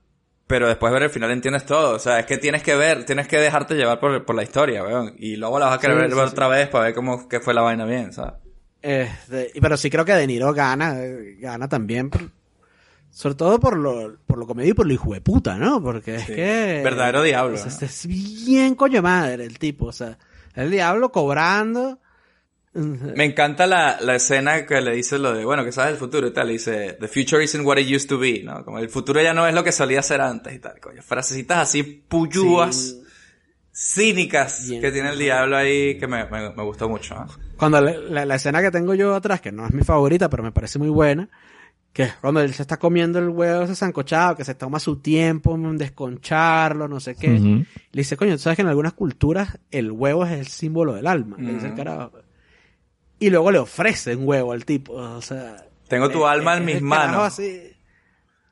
pero 0.48 0.68
después 0.68 0.92
de 0.92 1.00
ver 1.00 1.04
el 1.04 1.10
final 1.10 1.32
entiendes 1.32 1.66
todo. 1.66 1.96
O 1.96 2.00
sea, 2.00 2.20
es 2.20 2.26
que 2.26 2.38
tienes 2.38 2.62
que 2.64 2.76
ver, 2.76 3.04
tienes 3.06 3.28
que 3.28 3.38
dejarte 3.38 3.76
llevar 3.76 4.00
por, 4.00 4.24
por 4.26 4.36
la 4.36 4.44
historia, 4.44 4.84
weón. 4.84 5.14
Y 5.18 5.36
luego 5.38 5.60
la 5.60 5.66
vas 5.68 5.78
a 5.78 5.80
querer 5.82 5.96
Sí, 5.98 6.02
ver 6.16 6.28
sí, 6.28 6.32
otra 6.34 6.48
vez 6.48 6.68
para 6.70 6.86
ver 6.86 6.94
cómo 6.94 7.28
que 7.28 7.40
fue 7.40 7.54
la 7.54 7.62
vaina 7.62 7.86
bien, 7.86 8.14
¿sabes? 8.14 8.34
este, 8.82 9.52
y- 9.56 9.60
pero 9.62 9.78
sí 9.78 9.90
creo 9.90 10.06
que 10.06 10.14
De 10.14 10.28
Niro 10.28 10.54
gana, 10.54 10.96
eh, 11.04 11.38
gana 11.40 11.68
también. 11.68 12.10
por- 12.10 12.30
sobre 13.10 13.36
todo 13.36 13.60
por 13.62 13.78
lo, 13.78 14.18
por 14.28 14.38
lo 14.38 14.46
comedia 14.46 14.72
y 14.72 14.74
por 14.74 14.86
lo 14.86 14.92
hijo 14.94 15.14
de 15.14 15.22
puta, 15.22 15.56
¿no? 15.58 15.82
Porque 15.82 16.16
es 16.16 16.26
que... 16.26 16.82
Verdadero 16.84 17.24
diablo, 17.24 17.56
Es, 17.56 17.82
¿no? 17.82 17.88
es 17.88 18.06
bien 18.08 18.76
coño 18.76 19.02
madre 19.02 19.46
el 19.46 19.58
tipo, 19.58 19.86
o 19.86 19.92
sea, 19.94 20.18
el 20.54 20.70
diablo 20.70 21.12
cobrando. 21.14 22.00
Me 23.16 23.24
encanta 23.26 23.66
la, 23.68 23.98
la 24.02 24.16
escena 24.16 24.66
que 24.66 24.82
le 24.82 24.94
dice 24.96 25.18
lo 25.18 25.34
de, 25.34 25.46
bueno, 25.46 25.64
que 25.64 25.72
sabes 25.72 25.94
el 25.94 25.98
futuro 25.98 26.28
y 26.28 26.34
tal. 26.34 26.48
Le 26.48 26.54
dice, 26.54 26.98
the 27.00 27.08
future 27.08 27.44
isn't 27.44 27.66
what 27.66 27.78
it 27.78 27.90
used 27.90 28.08
to 28.10 28.20
be, 28.20 28.42
¿no? 28.44 28.64
Como 28.66 28.80
el 28.80 28.90
futuro 28.90 29.22
ya 29.22 29.34
no 29.34 29.48
es 29.48 29.54
lo 29.54 29.64
que 29.64 29.72
solía 29.72 30.02
ser 30.02 30.22
antes 30.22 30.54
y 30.54 30.60
tal, 30.60 30.80
coño. 30.80 31.02
Frasecitas 31.02 31.58
así 31.60 31.84
puyúas, 31.84 32.98
cínicas 33.74 34.70
que 34.82 34.92
tiene 34.92 35.10
el 35.12 35.20
diablo 35.20 35.58
ahí 35.58 35.98
que 35.98 36.08
me, 36.08 36.26
me, 36.30 36.50
me 36.52 36.64
gustó 36.64 36.88
mucho, 36.90 37.16
¿no? 37.16 37.28
Cuando 37.58 37.82
la, 37.82 37.92
la- 37.98 38.26
la 38.26 38.36
escena 38.36 38.62
que 38.62 38.72
tengo 38.72 38.94
yo 38.94 39.16
atrás, 39.16 39.42
que 39.42 39.52
no 39.52 39.66
es 39.66 39.74
mi 39.74 39.84
favorita, 39.84 40.30
pero 40.30 40.44
me 40.44 40.52
parece 40.52 40.80
muy 40.80 40.90
buena, 40.90 41.30
que 41.94 42.04
es 42.04 42.14
cuando 42.16 42.42
él 42.42 42.54
se 42.54 42.62
está 42.64 42.78
comiendo 42.78 43.20
el 43.20 43.30
huevo 43.30 43.64
ese 43.64 43.76
sancochado, 43.76 44.36
que 44.36 44.44
se 44.46 44.56
toma 44.56 44.80
su 44.80 44.98
tiempo 44.98 45.56
en 45.56 45.78
desconcharlo, 45.78 46.88
no 46.88 47.00
sé 47.00 47.16
qué. 47.16 47.38
Le 47.92 48.02
dice, 48.02 48.18
coño, 48.18 48.34
tú 48.34 48.40
sabes 48.40 48.56
que 48.58 48.62
en 48.64 48.68
algunas 48.70 48.94
culturas 48.94 49.58
el 49.72 49.92
huevo 49.92 50.26
es 50.26 50.34
el 50.34 50.48
símbolo 50.48 50.94
del 50.94 51.08
alma. 51.08 51.38
Le 51.40 51.54
dice 51.54 51.68
el 51.68 51.74
carajo. 51.76 52.12
Y 53.26 53.30
luego 53.32 53.50
le 53.52 53.58
ofrece 53.60 54.16
un 54.16 54.28
huevo 54.28 54.52
al 54.52 54.66
tipo, 54.66 54.94
o 54.94 55.22
sea... 55.22 55.56
Tengo 55.88 56.10
tu 56.10 56.26
alma 56.28 56.58
en 56.58 56.70
es 56.70 56.76
mis 56.76 56.82
manos. 56.84 57.22
así, 57.24 57.60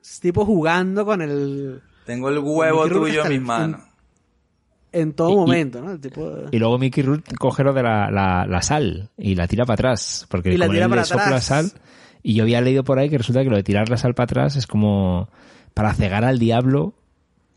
es 0.01 0.19
tipo 0.19 0.45
jugando 0.45 1.05
con 1.05 1.21
el... 1.21 1.81
Tengo 2.05 2.29
el 2.29 2.39
huevo 2.39 2.87
tuyo 2.87 3.23
en 3.25 3.29
mis 3.31 3.41
manos. 3.41 3.81
En 4.91 5.13
todo 5.13 5.31
Y- 5.31 5.35
momento, 5.35 5.81
¿no? 5.81 5.91
El 5.91 5.99
tipo... 5.99 6.31
Y 6.51 6.57
luego 6.59 6.77
Mickey 6.79 7.03
Rourke 7.03 7.35
coge 7.35 7.63
lo 7.63 7.73
de 7.73 7.83
la, 7.83 8.09
la, 8.11 8.45
la 8.47 8.61
sal 8.61 9.09
y 9.17 9.35
la 9.35 9.47
tira 9.47 9.65
para 9.65 9.73
atrás. 9.75 10.25
Porque 10.29 10.53
Y 10.53 10.57
la 10.57 10.65
como 10.65 10.73
tira 10.73 10.85
él 10.85 10.89
para 10.89 11.01
le 11.01 11.07
sopla 11.07 11.23
atrás. 11.25 11.45
sal. 11.45 11.71
Y 12.23 12.35
yo 12.35 12.43
había 12.43 12.61
leído 12.61 12.83
por 12.83 12.97
ahí 12.99 13.09
que 13.09 13.17
resulta 13.17 13.43
que 13.43 13.49
lo 13.49 13.55
de 13.57 13.63
tirar 13.63 13.89
la 13.89 13.97
sal 13.97 14.13
para 14.15 14.25
atrás 14.25 14.55
es 14.55 14.65
como 14.67 15.29
para 15.73 15.93
cegar 15.93 16.23
al 16.23 16.39
diablo 16.39 16.93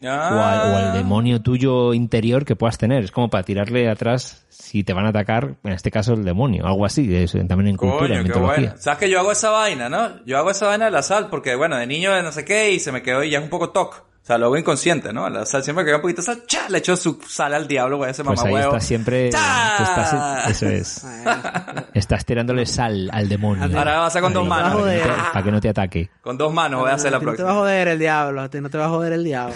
o, 0.03 0.07
al, 0.09 0.73
o 0.73 0.77
al 0.77 0.93
demonio 0.93 1.41
tuyo 1.41 1.95
interior 1.95 2.45
que 2.45 2.57
puedas 2.57 2.79
tener. 2.79 3.05
Es 3.05 3.11
como 3.11 3.31
para 3.31 3.45
tirarle 3.45 3.89
atrás 3.89 4.47
si 4.49 4.85
te 4.85 4.93
van 4.93 5.07
a 5.07 5.11
atacar, 5.11 5.57
en 5.65 5.73
este 5.73 5.91
caso 5.91 6.15
el 6.15 6.25
demonio. 6.25 6.67
Algo 6.67 6.85
así, 6.85 7.15
es, 7.15 7.33
también 7.33 7.69
en 7.69 7.77
cultura, 7.77 8.01
Coño, 8.09 8.15
en 8.15 8.23
qué 8.23 8.29
mitología. 8.29 8.57
bueno. 8.69 8.75
¿Sabes 8.79 8.99
que 8.99 9.11
yo 9.11 9.19
hago 9.21 9.33
esa 9.33 9.51
vaina, 9.51 9.89
no? 9.89 10.25
Yo 10.25 10.39
hago 10.39 10.51
esa 10.51 10.67
vaina 10.67 10.87
de 10.87 10.91
la 10.91 11.03
sal 11.03 11.29
porque, 11.31 11.55
bueno, 11.55 11.77
de 11.77 11.87
niño 11.87 12.13
de 12.13 12.23
no 12.23 12.33
sé 12.33 12.45
qué 12.45 12.73
y 12.73 12.81
se 12.81 12.93
me 12.93 13.03
quedó 13.03 13.23
y 13.23 13.31
ya 13.31 13.39
es 13.39 13.45
un 13.45 13.51
poco 13.51 13.71
toc. 13.71 14.05
O 14.27 14.29
sea, 14.29 14.39
lo 14.39 14.47
hago 14.47 14.57
inconsciente, 14.57 15.13
¿no? 15.13 15.31
La 15.31 15.47
sal 15.47 15.63
siempre 15.63 15.85
que 15.85 15.91
queda 15.91 15.97
un 15.99 16.03
poquito 16.03 16.21
de 16.21 16.27
sal, 16.27 16.43
¡cha! 16.49 16.69
Le 16.69 16.79
echo 16.79 16.97
su 16.97 17.17
sal 17.29 17.55
al 17.55 17.69
diablo, 17.69 17.99
güey, 17.99 18.11
ese 18.11 18.25
Pues 18.25 18.41
ahí 18.41 18.47
mamahuevo. 18.47 18.73
estás 18.75 18.85
siempre... 18.89 19.29
estás- 19.29 20.49
eso 20.51 20.67
es. 20.67 21.07
Estás 21.95 22.25
tirándole 22.25 22.67
sal 22.67 23.09
al 23.13 23.29
demonio. 23.29 23.79
Ahora 23.79 24.01
vas 24.01 24.17
a 24.17 24.21
con 24.21 24.33
dos 24.33 24.45
manos. 24.45 24.83
Para 24.83 24.91
que, 24.93 24.99
no 24.99 25.15
te, 25.15 25.23
para 25.33 25.45
que 25.45 25.51
no 25.53 25.61
te 25.61 25.69
ataque. 25.69 26.11
Con 26.23 26.37
dos 26.37 26.53
manos 26.53 26.81
voy 26.81 26.91
a 26.91 26.95
hacer 26.95 27.13
la 27.13 27.19
a 27.19 27.21
ti 27.21 27.27
no 27.27 27.35
te 27.37 27.43
va 27.45 27.51
a 27.51 27.53
próxima. 27.53 27.61
joder 27.61 27.87
el 27.89 27.99
diablo, 28.01 28.41
a 28.43 28.49
ti 28.51 28.61
no 28.61 28.69
te 28.69 28.79
va 28.79 28.87
a 28.87 28.89
joder 28.89 29.13
el 29.13 29.23
diablo. 29.23 29.55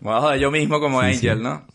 Me 0.00 0.10
voy 0.10 0.18
a 0.18 0.20
joder 0.20 0.38
yo 0.40 0.50
mismo 0.50 0.78
como 0.78 1.00
Sí, 1.00 1.06
Angel, 1.06 1.38
sí. 1.38 1.42
¿no? 1.42 1.66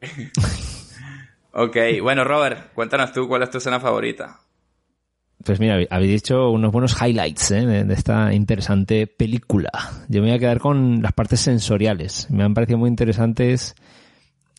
ok, 1.64 1.76
bueno, 2.02 2.22
Robert, 2.22 2.72
cuéntanos 2.72 3.12
tú 3.12 3.26
cuál 3.26 3.42
es 3.42 3.50
tu 3.50 3.58
escena 3.58 3.80
favorita. 3.80 4.38
Pues 5.46 5.60
mira, 5.60 5.78
habéis 5.90 6.10
dicho 6.10 6.50
unos 6.50 6.72
buenos 6.72 7.00
highlights 7.00 7.52
¿eh? 7.52 7.64
de, 7.64 7.94
esta 7.94 8.34
interesante 8.34 9.06
película. 9.06 9.70
Yo 10.08 10.20
me 10.20 10.28
voy 10.28 10.36
a 10.36 10.40
quedar 10.40 10.58
con 10.58 11.00
las 11.00 11.12
partes 11.12 11.38
sensoriales. 11.38 12.28
Me 12.30 12.42
han 12.42 12.52
parecido 12.52 12.78
muy 12.78 12.90
interesantes 12.90 13.76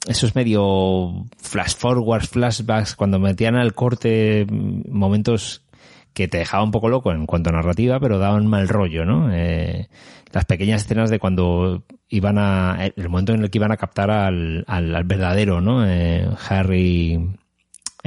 esos 0.08 0.34
medio 0.34 1.26
flash 1.40 1.76
forwards, 1.76 2.30
flashbacks, 2.30 2.96
cuando 2.96 3.20
metían 3.20 3.58
al 3.58 3.74
corte 3.74 4.46
mm, 4.50 4.90
momentos 4.90 5.66
que 6.14 6.30
te 6.30 6.38
dejaban 6.38 6.68
un 6.68 6.72
poco 6.72 6.88
loco 6.88 7.12
en 7.12 7.26
cuanto 7.26 7.50
a 7.50 7.54
narrativa, 7.54 8.00
pero 8.00 8.18
daban 8.18 8.48
mal 8.48 8.70
rollo, 8.70 9.04
¿no? 9.04 9.30
Eh, 9.34 9.90
las 10.32 10.46
pequeñas 10.46 10.84
escenas 10.84 11.10
de 11.10 11.20
cuando 11.20 11.84
iban 12.08 12.38
a... 12.38 12.78
el 12.96 13.10
momento 13.10 13.34
en 13.34 13.44
el 13.44 13.50
que 13.50 13.58
iban 13.58 13.74
a 13.74 13.78
captar 13.78 14.10
al, 14.10 14.64
al, 14.68 14.96
al 14.96 15.04
verdadero, 15.04 15.60
¿no? 15.60 15.86
Eh, 15.86 16.30
Harry 16.48 17.20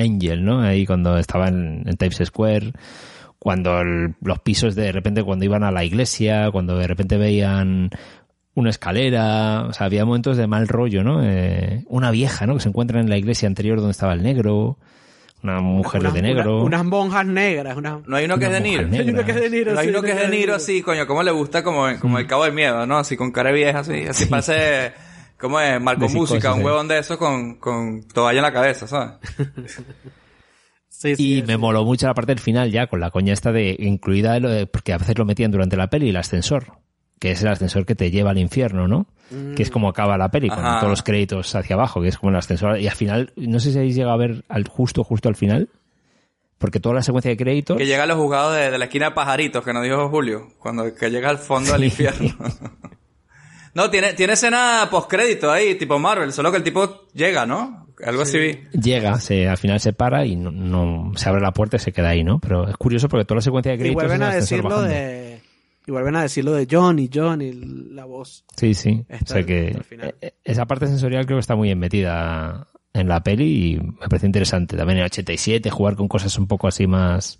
Angel, 0.00 0.44
¿no? 0.44 0.60
Ahí 0.62 0.86
cuando 0.86 1.16
estaba 1.18 1.48
en, 1.48 1.82
en 1.86 1.96
Times 1.96 2.20
Square, 2.24 2.72
cuando 3.38 3.80
el- 3.80 4.14
los 4.22 4.38
pisos 4.40 4.74
de 4.74 4.92
repente 4.92 5.22
cuando 5.22 5.44
iban 5.44 5.62
a 5.64 5.70
la 5.70 5.84
iglesia, 5.84 6.50
cuando 6.50 6.76
de 6.76 6.86
repente 6.86 7.16
veían 7.16 7.90
una 8.54 8.70
escalera, 8.70 9.66
o 9.68 9.72
sea, 9.72 9.86
había 9.86 10.04
momentos 10.04 10.36
de 10.36 10.46
mal 10.46 10.68
rollo, 10.68 11.02
¿no? 11.04 11.20
Eh, 11.24 11.84
una 11.88 12.10
vieja, 12.10 12.46
¿no? 12.46 12.54
Que 12.54 12.60
se 12.60 12.68
encuentra 12.68 13.00
en 13.00 13.08
la 13.08 13.16
iglesia 13.16 13.46
anterior 13.46 13.78
donde 13.78 13.92
estaba 13.92 14.12
el 14.12 14.22
negro, 14.22 14.76
una 15.42 15.60
mujer 15.60 16.02
de 16.12 16.20
negro. 16.20 16.56
una- 16.56 16.64
unas 16.66 16.84
monjas 16.84 17.24
negras. 17.24 17.76
Una... 17.76 18.00
No 18.06 18.16
hay 18.16 18.26
uno 18.26 18.38
que 18.38 18.44
es 18.46 18.52
de 18.52 18.60
Niro. 18.60 18.86
mujer 18.88 19.00
Hay 19.00 19.08
uno 19.10 19.24
que 19.24 19.30
es 19.30 19.40
de 19.40 19.50
Niro. 19.50 19.72
No 19.72 19.78
hay 19.80 19.86
sí, 19.86 19.90
uno 19.90 20.02
que 20.02 20.10
es 20.12 20.18
de 20.18 20.28
Niro 20.28 20.54
así, 20.54 20.82
coño, 20.82 21.06
¿cómo 21.06 21.22
le 21.22 21.30
gusta? 21.30 21.62
Como, 21.62 21.86
como 21.98 22.18
el 22.18 22.26
cabo 22.26 22.44
del 22.44 22.52
miedo, 22.52 22.86
¿no? 22.86 22.98
Así 22.98 23.16
con 23.16 23.30
cara 23.32 23.50
vieja, 23.52 23.78
así. 23.78 24.02
Así 24.06 24.26
parece, 24.26 24.92
¿cómo 25.40 25.58
es? 25.60 25.80
Marco 25.80 26.08
psicosis, 26.08 26.34
Música, 26.34 26.54
un 26.54 26.64
huevón 26.64 26.88
de 26.88 26.98
eso 26.98 27.18
con, 27.18 27.56
con 27.56 28.02
toalla 28.08 28.38
en 28.38 28.42
la 28.42 28.52
cabeza, 28.52 28.86
¿sabes? 28.86 29.14
Sí, 30.92 31.16
sí, 31.16 31.38
y 31.38 31.42
me 31.44 31.56
moló 31.56 31.82
mucho 31.86 32.06
la 32.06 32.12
parte 32.12 32.32
del 32.32 32.40
final 32.40 32.70
ya, 32.70 32.86
con 32.86 33.00
la 33.00 33.10
coña 33.10 33.32
esta 33.32 33.52
de 33.52 33.74
incluida, 33.78 34.38
lo 34.38 34.50
de- 34.50 34.66
porque 34.66 34.92
a 34.92 34.98
veces 34.98 35.16
lo 35.16 35.24
metían 35.24 35.50
durante 35.50 35.74
la 35.74 35.88
peli, 35.88 36.10
el 36.10 36.16
ascensor, 36.16 36.74
que 37.18 37.30
es 37.30 37.40
el 37.42 37.48
ascensor 37.48 37.86
que 37.86 37.94
te 37.94 38.10
lleva 38.10 38.32
al 38.32 38.38
infierno, 38.38 38.86
¿no? 38.86 39.06
Que 39.56 39.62
es 39.62 39.70
como 39.70 39.88
acaba 39.88 40.18
la 40.18 40.30
peli, 40.30 40.50
con 40.50 40.58
Ajá. 40.58 40.80
todos 40.80 40.90
los 40.90 41.02
créditos 41.02 41.54
hacia 41.54 41.74
abajo, 41.74 42.02
que 42.02 42.08
es 42.08 42.18
como 42.18 42.30
el 42.30 42.36
ascensor. 42.36 42.78
Y 42.80 42.86
al 42.88 42.94
final, 42.96 43.32
no 43.36 43.60
sé 43.60 43.72
si 43.72 43.78
habéis 43.78 43.94
llegado 43.94 44.12
a 44.12 44.18
ver 44.18 44.44
al 44.50 44.68
justo, 44.68 45.02
justo 45.02 45.30
al 45.30 45.36
final, 45.36 45.70
porque 46.58 46.80
toda 46.80 46.96
la 46.96 47.02
secuencia 47.02 47.30
de 47.30 47.36
créditos... 47.38 47.78
Que 47.78 47.86
llega 47.86 48.02
a 48.02 48.06
los 48.06 48.18
juzgados 48.18 48.54
de, 48.56 48.70
de 48.70 48.76
la 48.76 48.84
esquina 48.84 49.06
de 49.06 49.12
pajaritos, 49.14 49.64
que 49.64 49.72
nos 49.72 49.84
dijo 49.84 50.06
Julio, 50.10 50.48
cuando 50.58 50.94
que 50.94 51.08
llega 51.08 51.30
al 51.30 51.38
fondo 51.38 51.72
del 51.72 51.84
infierno. 51.84 52.28
no, 53.74 53.90
tiene, 53.90 54.14
tiene 54.14 54.32
escena 54.34 54.88
postcrédito 54.90 55.50
ahí, 55.50 55.74
tipo 55.76 55.98
Marvel, 55.98 56.32
solo 56.32 56.50
que 56.50 56.58
el 56.58 56.62
tipo 56.62 57.06
llega, 57.12 57.46
¿no? 57.46 57.86
Algo 58.04 58.22
así 58.22 58.38
vi. 58.38 58.58
Llega, 58.80 59.20
se, 59.20 59.46
al 59.48 59.58
final 59.58 59.78
se 59.78 59.92
para 59.92 60.24
y 60.24 60.34
no, 60.36 60.50
no- 60.50 61.12
se 61.16 61.28
abre 61.28 61.42
la 61.42 61.52
puerta 61.52 61.76
y 61.76 61.80
se 61.80 61.92
queda 61.92 62.08
ahí, 62.10 62.24
¿no? 62.24 62.38
Pero 62.40 62.66
es 62.68 62.76
curioso 62.76 63.08
porque 63.08 63.24
toda 63.26 63.36
la 63.36 63.42
secuencia 63.42 63.72
de 63.72 63.76
Y 63.76 63.80
créditos 63.80 64.02
vuelven 64.02 64.22
es 64.22 64.28
el 64.28 64.32
a 64.32 64.34
decirlo 64.36 64.82
de... 64.82 65.40
Y 65.86 65.90
vuelven 65.92 66.16
a 66.16 66.22
decirlo 66.22 66.52
de 66.52 66.66
Johnny, 66.70 67.10
Johnny, 67.12 67.52
la 67.52 68.04
voz. 68.04 68.44
Sí, 68.56 68.74
sí. 68.74 69.04
Está 69.08 69.34
o 69.34 69.36
sea 69.38 69.46
que 69.46 69.78
final. 69.88 70.14
eh, 70.20 70.34
esa 70.44 70.66
parte 70.66 70.86
sensorial 70.86 71.26
creo 71.26 71.38
que 71.38 71.40
está 71.40 71.56
muy 71.56 71.68
bien 71.68 71.78
metida 71.78 72.66
en 72.92 73.08
la 73.08 73.22
peli 73.22 73.72
y 73.74 73.80
me 73.80 74.08
parece 74.08 74.26
interesante. 74.26 74.76
También 74.76 74.98
en 74.98 75.04
el 75.04 75.10
87 75.10 75.68
jugar 75.70 75.96
con 75.96 76.06
cosas 76.08 76.36
un 76.38 76.46
poco 76.46 76.68
así 76.68 76.86
más 76.86 77.38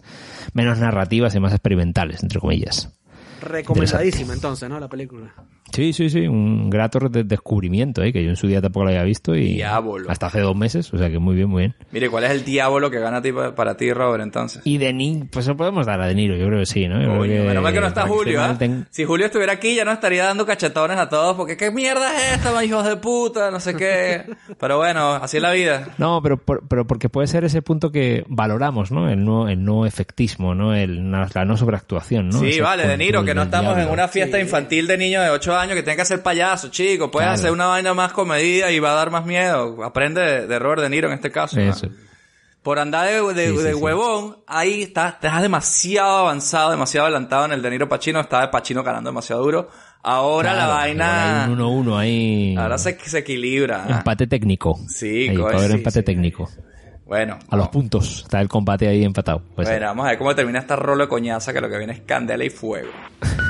menos 0.52 0.78
narrativas 0.78 1.34
y 1.34 1.40
más 1.40 1.52
experimentales, 1.52 2.22
entre 2.22 2.40
comillas. 2.40 2.98
Recomendadísima 3.40 4.32
entonces, 4.34 4.68
¿no? 4.68 4.78
La 4.80 4.88
película. 4.88 5.32
Sí, 5.72 5.92
sí, 5.92 6.10
sí, 6.10 6.26
un 6.26 6.68
grato 6.70 6.98
de- 7.08 7.24
descubrimiento, 7.24 8.02
¿eh? 8.02 8.12
que 8.12 8.22
yo 8.24 8.30
en 8.30 8.36
su 8.36 8.46
día 8.46 8.60
tampoco 8.60 8.84
lo 8.84 8.90
había 8.90 9.04
visto 9.04 9.34
y 9.34 9.54
Diablo. 9.54 10.10
hasta 10.10 10.26
hace 10.26 10.40
dos 10.40 10.56
meses, 10.56 10.92
o 10.92 10.98
sea 10.98 11.10
que 11.10 11.18
muy 11.18 11.34
bien, 11.36 11.48
muy 11.48 11.62
bien. 11.62 11.74
Mire, 11.92 12.08
¿cuál 12.10 12.24
es 12.24 12.30
el 12.32 12.44
diablo 12.44 12.90
que 12.90 12.98
gana 12.98 13.22
para 13.54 13.76
ti, 13.76 13.92
Robert, 13.92 14.22
entonces? 14.22 14.62
Y 14.64 14.78
de 14.78 14.92
Ni, 14.92 15.24
pues 15.30 15.46
lo 15.46 15.56
podemos 15.56 15.86
dar 15.86 16.00
a 16.00 16.06
De 16.06 16.14
Niro, 16.14 16.36
yo 16.36 16.46
creo 16.46 16.58
que 16.60 16.66
sí, 16.66 16.88
¿no? 16.88 16.96
Yo 17.00 17.06
creo 17.06 17.18
Coño, 17.18 17.32
que- 17.32 17.40
menos 17.40 17.62
mal 17.62 17.72
que 17.72 17.80
no 17.80 17.86
está 17.86 18.06
Julio, 18.06 18.42
ten- 18.58 18.86
Si 18.90 19.04
Julio 19.04 19.26
estuviera 19.26 19.52
aquí 19.52 19.74
ya 19.74 19.84
no 19.84 19.92
estaría 19.92 20.24
dando 20.24 20.44
cachetones 20.46 20.98
a 20.98 21.08
todos 21.08 21.36
porque 21.36 21.56
¿qué 21.56 21.70
mierda 21.70 22.14
es 22.16 22.36
esta, 22.38 22.64
hijos 22.64 22.84
de 22.86 22.96
puta? 22.96 23.50
No 23.50 23.60
sé 23.60 23.74
qué. 23.74 24.24
Pero 24.58 24.78
bueno, 24.78 25.12
así 25.14 25.36
es 25.36 25.42
la 25.42 25.52
vida. 25.52 25.88
No, 25.98 26.20
pero, 26.22 26.36
por- 26.36 26.66
pero 26.68 26.86
porque 26.86 27.08
puede 27.08 27.26
ser 27.28 27.44
ese 27.44 27.62
punto 27.62 27.90
que 27.92 28.24
valoramos, 28.28 28.90
¿no? 28.90 29.08
El 29.08 29.24
no, 29.24 29.48
el 29.48 29.64
no 29.64 29.86
efectismo, 29.86 30.54
¿no? 30.54 30.74
El, 30.74 31.10
la 31.10 31.44
no 31.44 31.56
sobreactuación, 31.56 32.28
¿no? 32.28 32.40
sí, 32.40 32.48
Ese 32.50 32.60
vale, 32.62 32.86
De 32.86 32.96
Niro, 32.96 33.24
que 33.24 33.34
no 33.34 33.42
estamos 33.42 33.78
en 33.78 33.88
una 33.88 34.08
fiesta 34.08 34.38
infantil 34.40 34.86
de 34.86 34.98
niños 34.98 35.22
de 35.24 35.30
8 35.30 35.54
años 35.56 35.59
que 35.68 35.82
tienen 35.82 35.96
que 35.96 36.02
hacer 36.02 36.22
payaso, 36.22 36.68
chico. 36.68 37.10
Puedes 37.10 37.26
Claro. 37.26 37.38
hacer 37.40 37.50
una 37.52 37.66
vaina 37.66 37.94
más 37.94 38.12
comedida 38.12 38.70
y 38.70 38.78
va 38.78 38.92
a 38.92 38.94
dar 38.94 39.10
más 39.10 39.24
miedo. 39.26 39.82
Aprende 39.84 40.20
de, 40.20 40.46
de 40.46 40.58
Robert 40.58 40.82
De 40.82 40.90
Niro 40.90 41.08
en 41.08 41.14
este 41.14 41.30
caso. 41.30 41.56
Por 42.62 42.78
andar 42.78 43.06
de, 43.06 43.22
de- 43.34 43.48
Sí, 43.50 43.56
sí, 43.56 43.62
de 43.62 43.70
sí. 43.72 43.74
huevón, 43.74 44.36
ahí 44.46 44.82
estás, 44.82 45.14
estás 45.14 45.40
demasiado 45.40 46.18
avanzado, 46.18 46.70
demasiado 46.70 47.06
adelantado 47.06 47.46
en 47.46 47.52
el 47.52 47.62
De 47.62 47.70
Niro 47.70 47.88
Pachino. 47.88 48.20
Está 48.20 48.42
de 48.42 48.48
Pachino 48.48 48.82
ganando 48.82 49.08
demasiado 49.10 49.42
duro. 49.42 49.70
Ahora 50.02 50.54
la 50.54 50.66
vaina... 50.66 51.46
Un 51.50 51.58
1-1 51.58 51.98
ahí. 51.98 52.54
Ahora 52.58 52.76
se, 52.78 52.98
se 53.00 53.18
equilibra. 53.18 53.86
Empate 53.88 54.26
técnico. 54.26 54.78
Sí, 54.88 55.28
Ahí, 55.28 55.36
sí, 55.36 55.72
empate 55.72 56.02
técnico. 56.02 56.48
Bueno, 57.06 57.38
A 57.50 57.56
los 57.56 57.68
puntos. 57.70 58.20
Está 58.24 58.40
el 58.40 58.48
combate 58.48 58.86
ahí 58.88 59.04
empatado. 59.04 59.42
Pues 59.56 59.66
bueno, 59.68 59.86
vamos 59.86 60.06
a 60.06 60.10
ver 60.10 60.18
cómo 60.18 60.34
termina 60.34 60.58
esta 60.60 60.76
rola 60.76 61.04
de 61.04 61.08
coñaza 61.08 61.52
que 61.52 61.60
lo 61.60 61.68
que 61.68 61.76
viene 61.78 61.92
es 61.94 62.00
candela 62.02 62.44
y 62.44 62.50
fuego. 62.50 62.88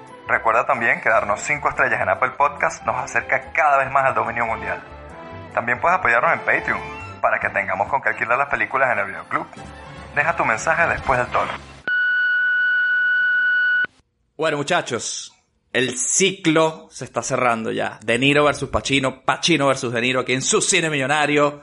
Recuerda 0.31 0.65
también 0.65 1.01
que 1.01 1.09
darnos 1.09 1.41
5 1.41 1.67
estrellas 1.67 1.99
en 1.99 2.07
Apple 2.07 2.31
Podcast 2.37 2.85
nos 2.85 2.95
acerca 2.95 3.51
cada 3.51 3.79
vez 3.79 3.91
más 3.91 4.05
al 4.05 4.13
dominio 4.13 4.45
mundial. 4.45 4.81
También 5.53 5.81
puedes 5.81 5.99
apoyarnos 5.99 6.31
en 6.31 6.39
Patreon 6.39 6.79
para 7.19 7.37
que 7.37 7.49
tengamos 7.49 7.89
con 7.89 8.01
qué 8.01 8.09
alquilar 8.09 8.37
las 8.37 8.47
películas 8.47 8.93
en 8.93 8.99
el 8.99 9.07
videoclub. 9.07 9.45
Deja 10.15 10.33
tu 10.37 10.45
mensaje 10.45 10.87
después 10.87 11.19
del 11.19 11.27
tono. 11.27 11.51
Bueno, 14.37 14.55
muchachos, 14.55 15.33
el 15.73 15.97
ciclo 15.97 16.87
se 16.89 17.03
está 17.03 17.21
cerrando 17.21 17.69
ya. 17.73 17.99
De 18.01 18.17
Niro 18.17 18.45
versus 18.45 18.69
Pacino, 18.69 19.23
Pacino 19.25 19.67
versus 19.67 19.91
De 19.91 19.99
Niro 19.99 20.21
aquí 20.21 20.31
en 20.31 20.41
su 20.41 20.61
cine 20.61 20.89
millonario. 20.89 21.61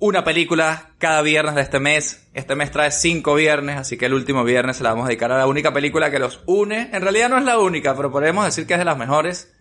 Una 0.00 0.24
película 0.24 0.90
cada 0.98 1.22
viernes 1.22 1.54
de 1.54 1.62
este 1.62 1.78
mes. 1.80 2.28
Este 2.34 2.54
mes 2.56 2.70
trae 2.70 2.90
cinco 2.90 3.34
viernes, 3.34 3.76
así 3.78 3.96
que 3.96 4.06
el 4.06 4.14
último 4.14 4.44
viernes 4.44 4.76
se 4.76 4.82
la 4.82 4.90
vamos 4.90 5.04
a 5.06 5.08
dedicar 5.08 5.32
a 5.32 5.38
la 5.38 5.46
única 5.46 5.72
película 5.72 6.10
que 6.10 6.18
los 6.18 6.42
une. 6.46 6.90
En 6.92 7.00
realidad 7.00 7.28
no 7.30 7.38
es 7.38 7.44
la 7.44 7.58
única, 7.58 7.96
pero 7.96 8.10
podemos 8.10 8.44
decir 8.44 8.66
que 8.66 8.74
es 8.74 8.78
de 8.78 8.84
las 8.84 8.98
mejores. 8.98 9.54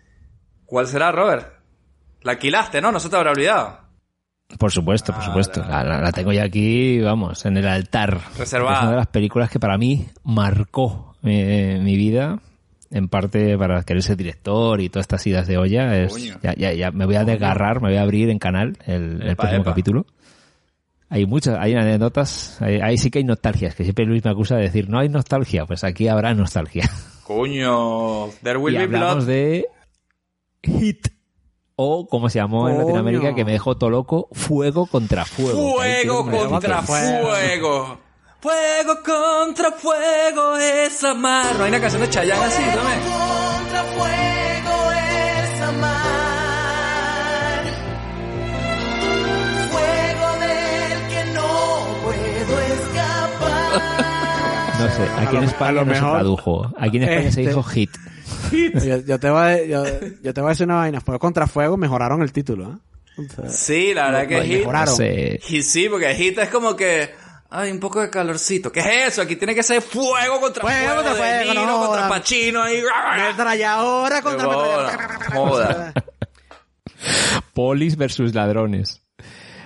¿Cuál 0.66 0.88
será, 0.88 1.12
Robert? 1.12 1.54
La 2.24 2.34
alquilaste, 2.34 2.82
¿no? 2.82 2.92
No 2.92 3.00
se 3.00 3.10
te 3.10 3.16
habrá 3.16 3.32
olvidado. 3.32 3.80
Por 4.58 4.72
supuesto, 4.72 5.14
por 5.14 5.24
supuesto. 5.24 5.62
La, 5.68 5.84
la- 5.84 6.02
la 6.02 6.12
tengo 6.12 6.32
ya 6.34 6.44
aquí, 6.44 7.00
vamos, 7.00 7.46
en 7.46 7.58
el 7.58 7.68
altar. 7.68 8.20
Reservada. 8.38 8.76
Es 8.78 8.82
una 8.84 8.92
de 8.92 8.98
las 8.98 9.08
películas 9.08 9.50
que 9.50 9.60
para 9.60 9.78
mí 9.78 10.08
marcó 10.24 11.16
eh, 11.24 11.80
mi 11.82 11.96
vida. 11.96 12.40
En 12.92 13.08
parte 13.08 13.58
para 13.58 13.82
querer 13.84 14.04
ser 14.04 14.18
director 14.18 14.80
y 14.80 14.90
todas 14.90 15.06
estas 15.06 15.26
idas 15.26 15.48
de 15.48 15.58
olla. 15.58 15.98
Es, 15.98 16.16
ya, 16.44 16.54
ya, 16.56 16.74
ya 16.74 16.92
me 16.92 17.06
voy 17.08 17.16
a 17.16 17.24
desgarrar, 17.24 17.82
me 17.82 17.90
voy 17.90 17.98
a 17.98 18.04
abrir 18.04 18.30
en 18.30 18.38
canal 18.38 18.78
el, 18.86 19.20
el 19.24 19.36
próximo 19.36 19.62
epa. 19.62 19.72
capítulo. 19.72 20.06
Hay 21.14 21.28
muchas, 21.28 21.60
hay 21.60 21.76
anécdotas, 21.76 22.58
hay- 22.60 22.82
ahí 22.82 22.98
sí 22.98 23.12
que 23.12 23.20
hay 23.20 23.24
nostalgias, 23.24 23.76
que 23.76 23.84
siempre 23.84 24.04
Luis 24.06 24.26
me 24.26 24.32
acusa 24.32 24.56
de 24.56 24.64
decir, 24.64 24.90
no 24.90 24.98
hay 24.98 25.10
nostalgia, 25.10 25.66
pues 25.68 25.84
aquí 25.84 26.08
habrá 26.08 26.34
nostalgia. 26.34 26.90
Coño, 27.24 28.30
There 28.42 28.58
Will 28.58 28.74
y 28.74 28.78
Be 28.80 28.84
hablamos 28.86 29.26
Blood. 29.26 29.28
de 29.28 29.66
Hit, 30.64 31.08
o 31.76 32.08
como 32.08 32.30
se 32.30 32.40
llamó 32.40 32.68
en 32.68 32.74
Coño. 32.76 32.86
Latinoamérica, 32.86 33.36
que 33.36 33.46
me 33.46 33.52
dejó 33.52 33.78
todo 33.78 33.92
loco, 33.92 34.28
Fuego 34.32 34.88
contra 34.88 35.24
Fuego. 35.24 35.76
Fuego 35.78 36.26
contra 36.50 36.82
fuego. 36.82 38.00
Fuego 38.42 38.96
contra 39.06 39.72
fuego 39.72 40.58
es 40.58 41.04
amar. 41.04 41.56
No 41.58 41.64
hay 41.64 41.70
una 41.70 41.80
canción 41.80 42.02
de 42.02 42.10
Chayanne 42.10 42.44
así 42.44 42.62
también. 42.62 43.00
Contra 43.02 43.84
fuego 43.84 44.33
No 53.74 54.90
sé, 54.90 55.04
aquí 55.20 55.36
en 55.38 55.44
España 55.44 55.72
lo 55.74 55.86
no 55.86 55.92
mejor- 55.94 56.10
se 56.10 56.16
tradujo. 56.16 56.74
Aquí 56.78 56.98
en 56.98 57.04
España 57.04 57.22
se 57.24 57.28
Este- 57.30 57.42
dijo 57.48 57.64
Hit. 57.64 57.92
Yo, 58.52 58.98
yo 58.98 59.20
te 59.20 59.30
voy 59.30 59.42
a, 59.42 59.66
yo, 59.66 59.84
yo 60.22 60.34
te 60.34 60.42
voy 60.42 60.50
a 60.50 60.52
decir 60.52 60.66
una 60.66 60.76
vaina. 60.76 61.00
Fuego 61.02 61.20
contra 61.20 61.48
fuego 61.48 61.78
mejoraron 61.78 62.22
el 62.22 62.32
título, 62.34 62.72
¿eh? 62.72 63.22
O 63.22 63.34
sea, 63.36 63.50
Sí, 63.50 63.94
la 63.94 64.06
verdad 64.06 64.24
lo- 64.24 64.28
que 64.30 64.38
lo 64.38 64.44
Hit. 64.44 64.58
mejoraron. 64.60 64.96
Y 65.50 65.62
sí, 65.62 65.88
porque 65.90 66.16
Hit 66.16 66.40
es 66.40 66.50
como 66.50 66.76
que. 66.76 67.12
Ay, 67.56 67.70
un 67.72 67.80
poco 67.80 68.02
de 68.02 68.10
calorcito. 68.10 68.72
¿Qué 68.72 68.80
es 68.80 69.14
eso? 69.14 69.22
Aquí 69.22 69.36
tiene 69.36 69.54
que 69.54 69.62
ser 69.62 69.80
fuego 69.84 70.42
contra 70.42 70.64
fuego. 70.64 70.78
Fuego 70.86 70.96
contra 71.04 71.14
de 71.14 71.20
fuego, 71.20 71.52
Niro 71.54 71.66
no 71.68 71.86
contra. 71.88 72.10
Pacino 72.10 72.64
ahí. 72.64 72.82
Metralladora 73.28 74.22
contra 74.24 74.46
Joda, 74.46 75.20
joda. 75.36 75.94
Polis 77.54 77.96
versus 77.96 78.34
ladrones. 78.34 79.03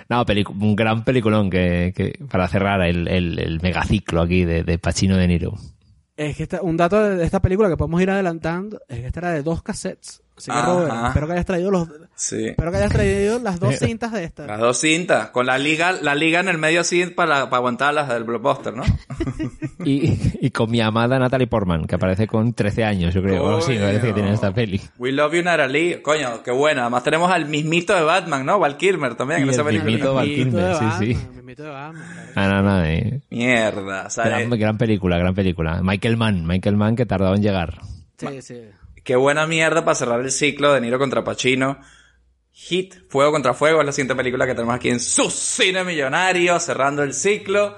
No, 0.10 0.26
un 0.50 0.76
gran 0.76 1.04
peliculón 1.04 1.50
que, 1.50 1.94
que 1.96 2.18
para 2.30 2.48
cerrar 2.48 2.82
el, 2.82 3.08
el, 3.08 3.40
el 3.40 3.60
megaciclo 3.62 4.22
aquí 4.22 4.46
de, 4.46 4.64
de 4.64 4.78
Pacino 4.80 5.18
de 5.18 5.28
Niro. 5.28 5.54
Es 6.16 6.38
que 6.38 6.44
esta- 6.44 6.62
un 6.62 6.78
dato 6.78 7.02
de 7.02 7.24
esta 7.24 7.42
película 7.42 7.70
que 7.70 7.78
podemos 7.78 8.02
ir 8.02 8.10
adelantando 8.10 8.80
es 8.88 9.00
que 9.02 9.08
esta 9.08 9.20
era 9.20 9.32
de 9.32 9.44
dos 9.44 9.62
cassettes. 9.64 10.24
Así 10.38 10.52
que, 10.52 10.62
Robert, 10.62 10.94
espero 11.08 11.26
que 11.28 11.34
hayas 11.34 11.46
traído 11.48 11.72
los, 11.72 11.88
Sí. 12.14 12.50
espero 12.50 12.70
que 12.72 12.78
hayas 12.78 12.92
traído 12.92 13.40
las 13.40 13.60
dos 13.60 13.76
cintas 13.80 14.12
de 14.12 14.24
esta. 14.24 14.46
Las 14.46 14.60
dos 14.60 14.78
cintas, 14.80 15.32
con 15.32 15.48
la 15.48 15.58
liga, 15.58 15.94
la 15.94 16.14
liga 16.14 16.40
en 16.40 16.48
el 16.48 16.60
medio 16.60 16.82
así 16.82 17.04
para, 17.08 17.46
para 17.46 17.58
aguantar 17.58 17.94
las 17.96 18.08
del 18.10 18.24
blockbuster, 18.24 18.76
¿no? 18.76 18.84
Y, 19.86 20.20
y 20.42 20.50
con 20.52 20.70
mi 20.70 20.82
amada 20.82 21.18
Natalie 21.18 21.48
Portman, 21.48 21.86
que 21.86 21.96
aparece 21.96 22.28
con 22.28 22.54
13 22.54 22.84
años, 22.84 23.14
yo 23.14 23.22
creo. 23.22 23.62
Sí, 23.62 23.74
me 23.74 23.80
parece 23.86 24.08
que 24.08 24.14
tiene 24.14 24.34
esta 24.34 24.52
peli. 24.54 24.82
We 24.98 25.12
love 25.14 25.34
you, 25.34 25.44
Natalie. 25.44 26.02
Coño, 26.02 26.44
qué 26.44 26.52
buena. 26.52 26.82
Además 26.82 27.04
tenemos 27.04 27.32
al 27.32 27.46
mismito 27.46 27.96
de 27.96 28.02
Batman, 28.02 28.46
¿no? 28.46 28.60
Val 28.60 28.76
Kilmer 28.76 29.16
también. 29.16 29.42
El 29.42 29.48
película. 29.48 29.72
mismito 29.72 30.14
Val 30.14 30.26
Kilmer, 30.26 30.76
sí, 30.76 30.86
sí. 31.00 31.18
Ah, 32.36 32.48
no, 32.48 32.62
no, 32.64 32.84
eh. 32.84 33.22
Mierda. 33.30 34.10
sea, 34.10 34.26
Gran, 34.26 34.52
eh, 34.52 34.58
gran 34.58 34.78
película, 34.78 35.18
gran 35.18 35.34
película. 35.34 35.80
Michael 35.82 36.18
Mann, 36.18 36.46
Michael 36.46 36.76
Mann 36.76 36.96
que 36.96 37.06
tardó 37.06 37.34
en 37.34 37.42
llegar. 37.42 37.80
Sí, 38.18 38.42
sí. 38.42 38.62
Qué 39.08 39.16
buena 39.16 39.48
mierda 39.48 39.86
para 39.86 39.96
cerrar 39.96 40.20
el 40.20 40.32
ciclo 40.32 40.74
de 40.74 40.82
Niro 40.82 41.00
contra 41.00 41.24
Pacino. 41.24 41.78
Hit, 42.52 42.94
Fuego 43.08 43.32
contra 43.32 43.54
Fuego, 43.54 43.80
es 43.80 43.86
la 43.86 43.94
siguiente 43.94 44.16
película 44.16 44.46
que 44.46 44.54
tenemos 44.54 44.76
aquí 44.76 44.90
en 44.90 45.00
su 45.00 45.30
cine 45.30 45.86
millonario, 45.86 46.60
cerrando 46.60 47.04
el 47.04 47.14
ciclo. 47.14 47.74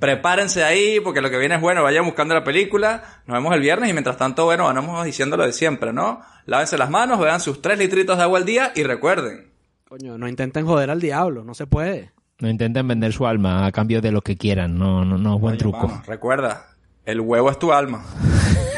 Prepárense 0.00 0.64
ahí, 0.64 0.98
porque 0.98 1.20
lo 1.20 1.30
que 1.30 1.38
viene 1.38 1.54
es 1.54 1.60
bueno, 1.60 1.84
vayan 1.84 2.04
buscando 2.04 2.34
la 2.34 2.42
película. 2.42 3.22
Nos 3.26 3.36
vemos 3.36 3.54
el 3.54 3.60
viernes 3.60 3.88
y 3.88 3.92
mientras 3.92 4.16
tanto, 4.16 4.46
bueno, 4.46 4.64
vamos 4.64 5.04
diciendo 5.04 5.36
lo 5.36 5.44
de 5.44 5.52
siempre, 5.52 5.92
¿no? 5.92 6.22
Lávense 6.46 6.76
las 6.76 6.90
manos, 6.90 7.20
beban 7.20 7.38
sus 7.38 7.62
tres 7.62 7.78
litritos 7.78 8.16
de 8.16 8.24
agua 8.24 8.40
al 8.40 8.44
día 8.44 8.72
y 8.74 8.82
recuerden. 8.82 9.52
Coño, 9.88 10.18
no 10.18 10.26
intenten 10.26 10.66
joder 10.66 10.90
al 10.90 11.00
diablo, 11.00 11.44
no 11.44 11.54
se 11.54 11.68
puede. 11.68 12.10
No 12.40 12.50
intenten 12.50 12.88
vender 12.88 13.12
su 13.12 13.28
alma 13.28 13.64
a 13.64 13.70
cambio 13.70 14.00
de 14.00 14.10
lo 14.10 14.22
que 14.22 14.36
quieran. 14.36 14.76
No, 14.76 15.04
no, 15.04 15.18
no, 15.18 15.38
buen 15.38 15.56
truco. 15.56 15.86
Vamos, 15.86 16.04
recuerda, 16.04 16.66
el 17.04 17.20
huevo 17.20 17.48
es 17.48 17.60
tu 17.60 17.72
alma. 17.72 18.04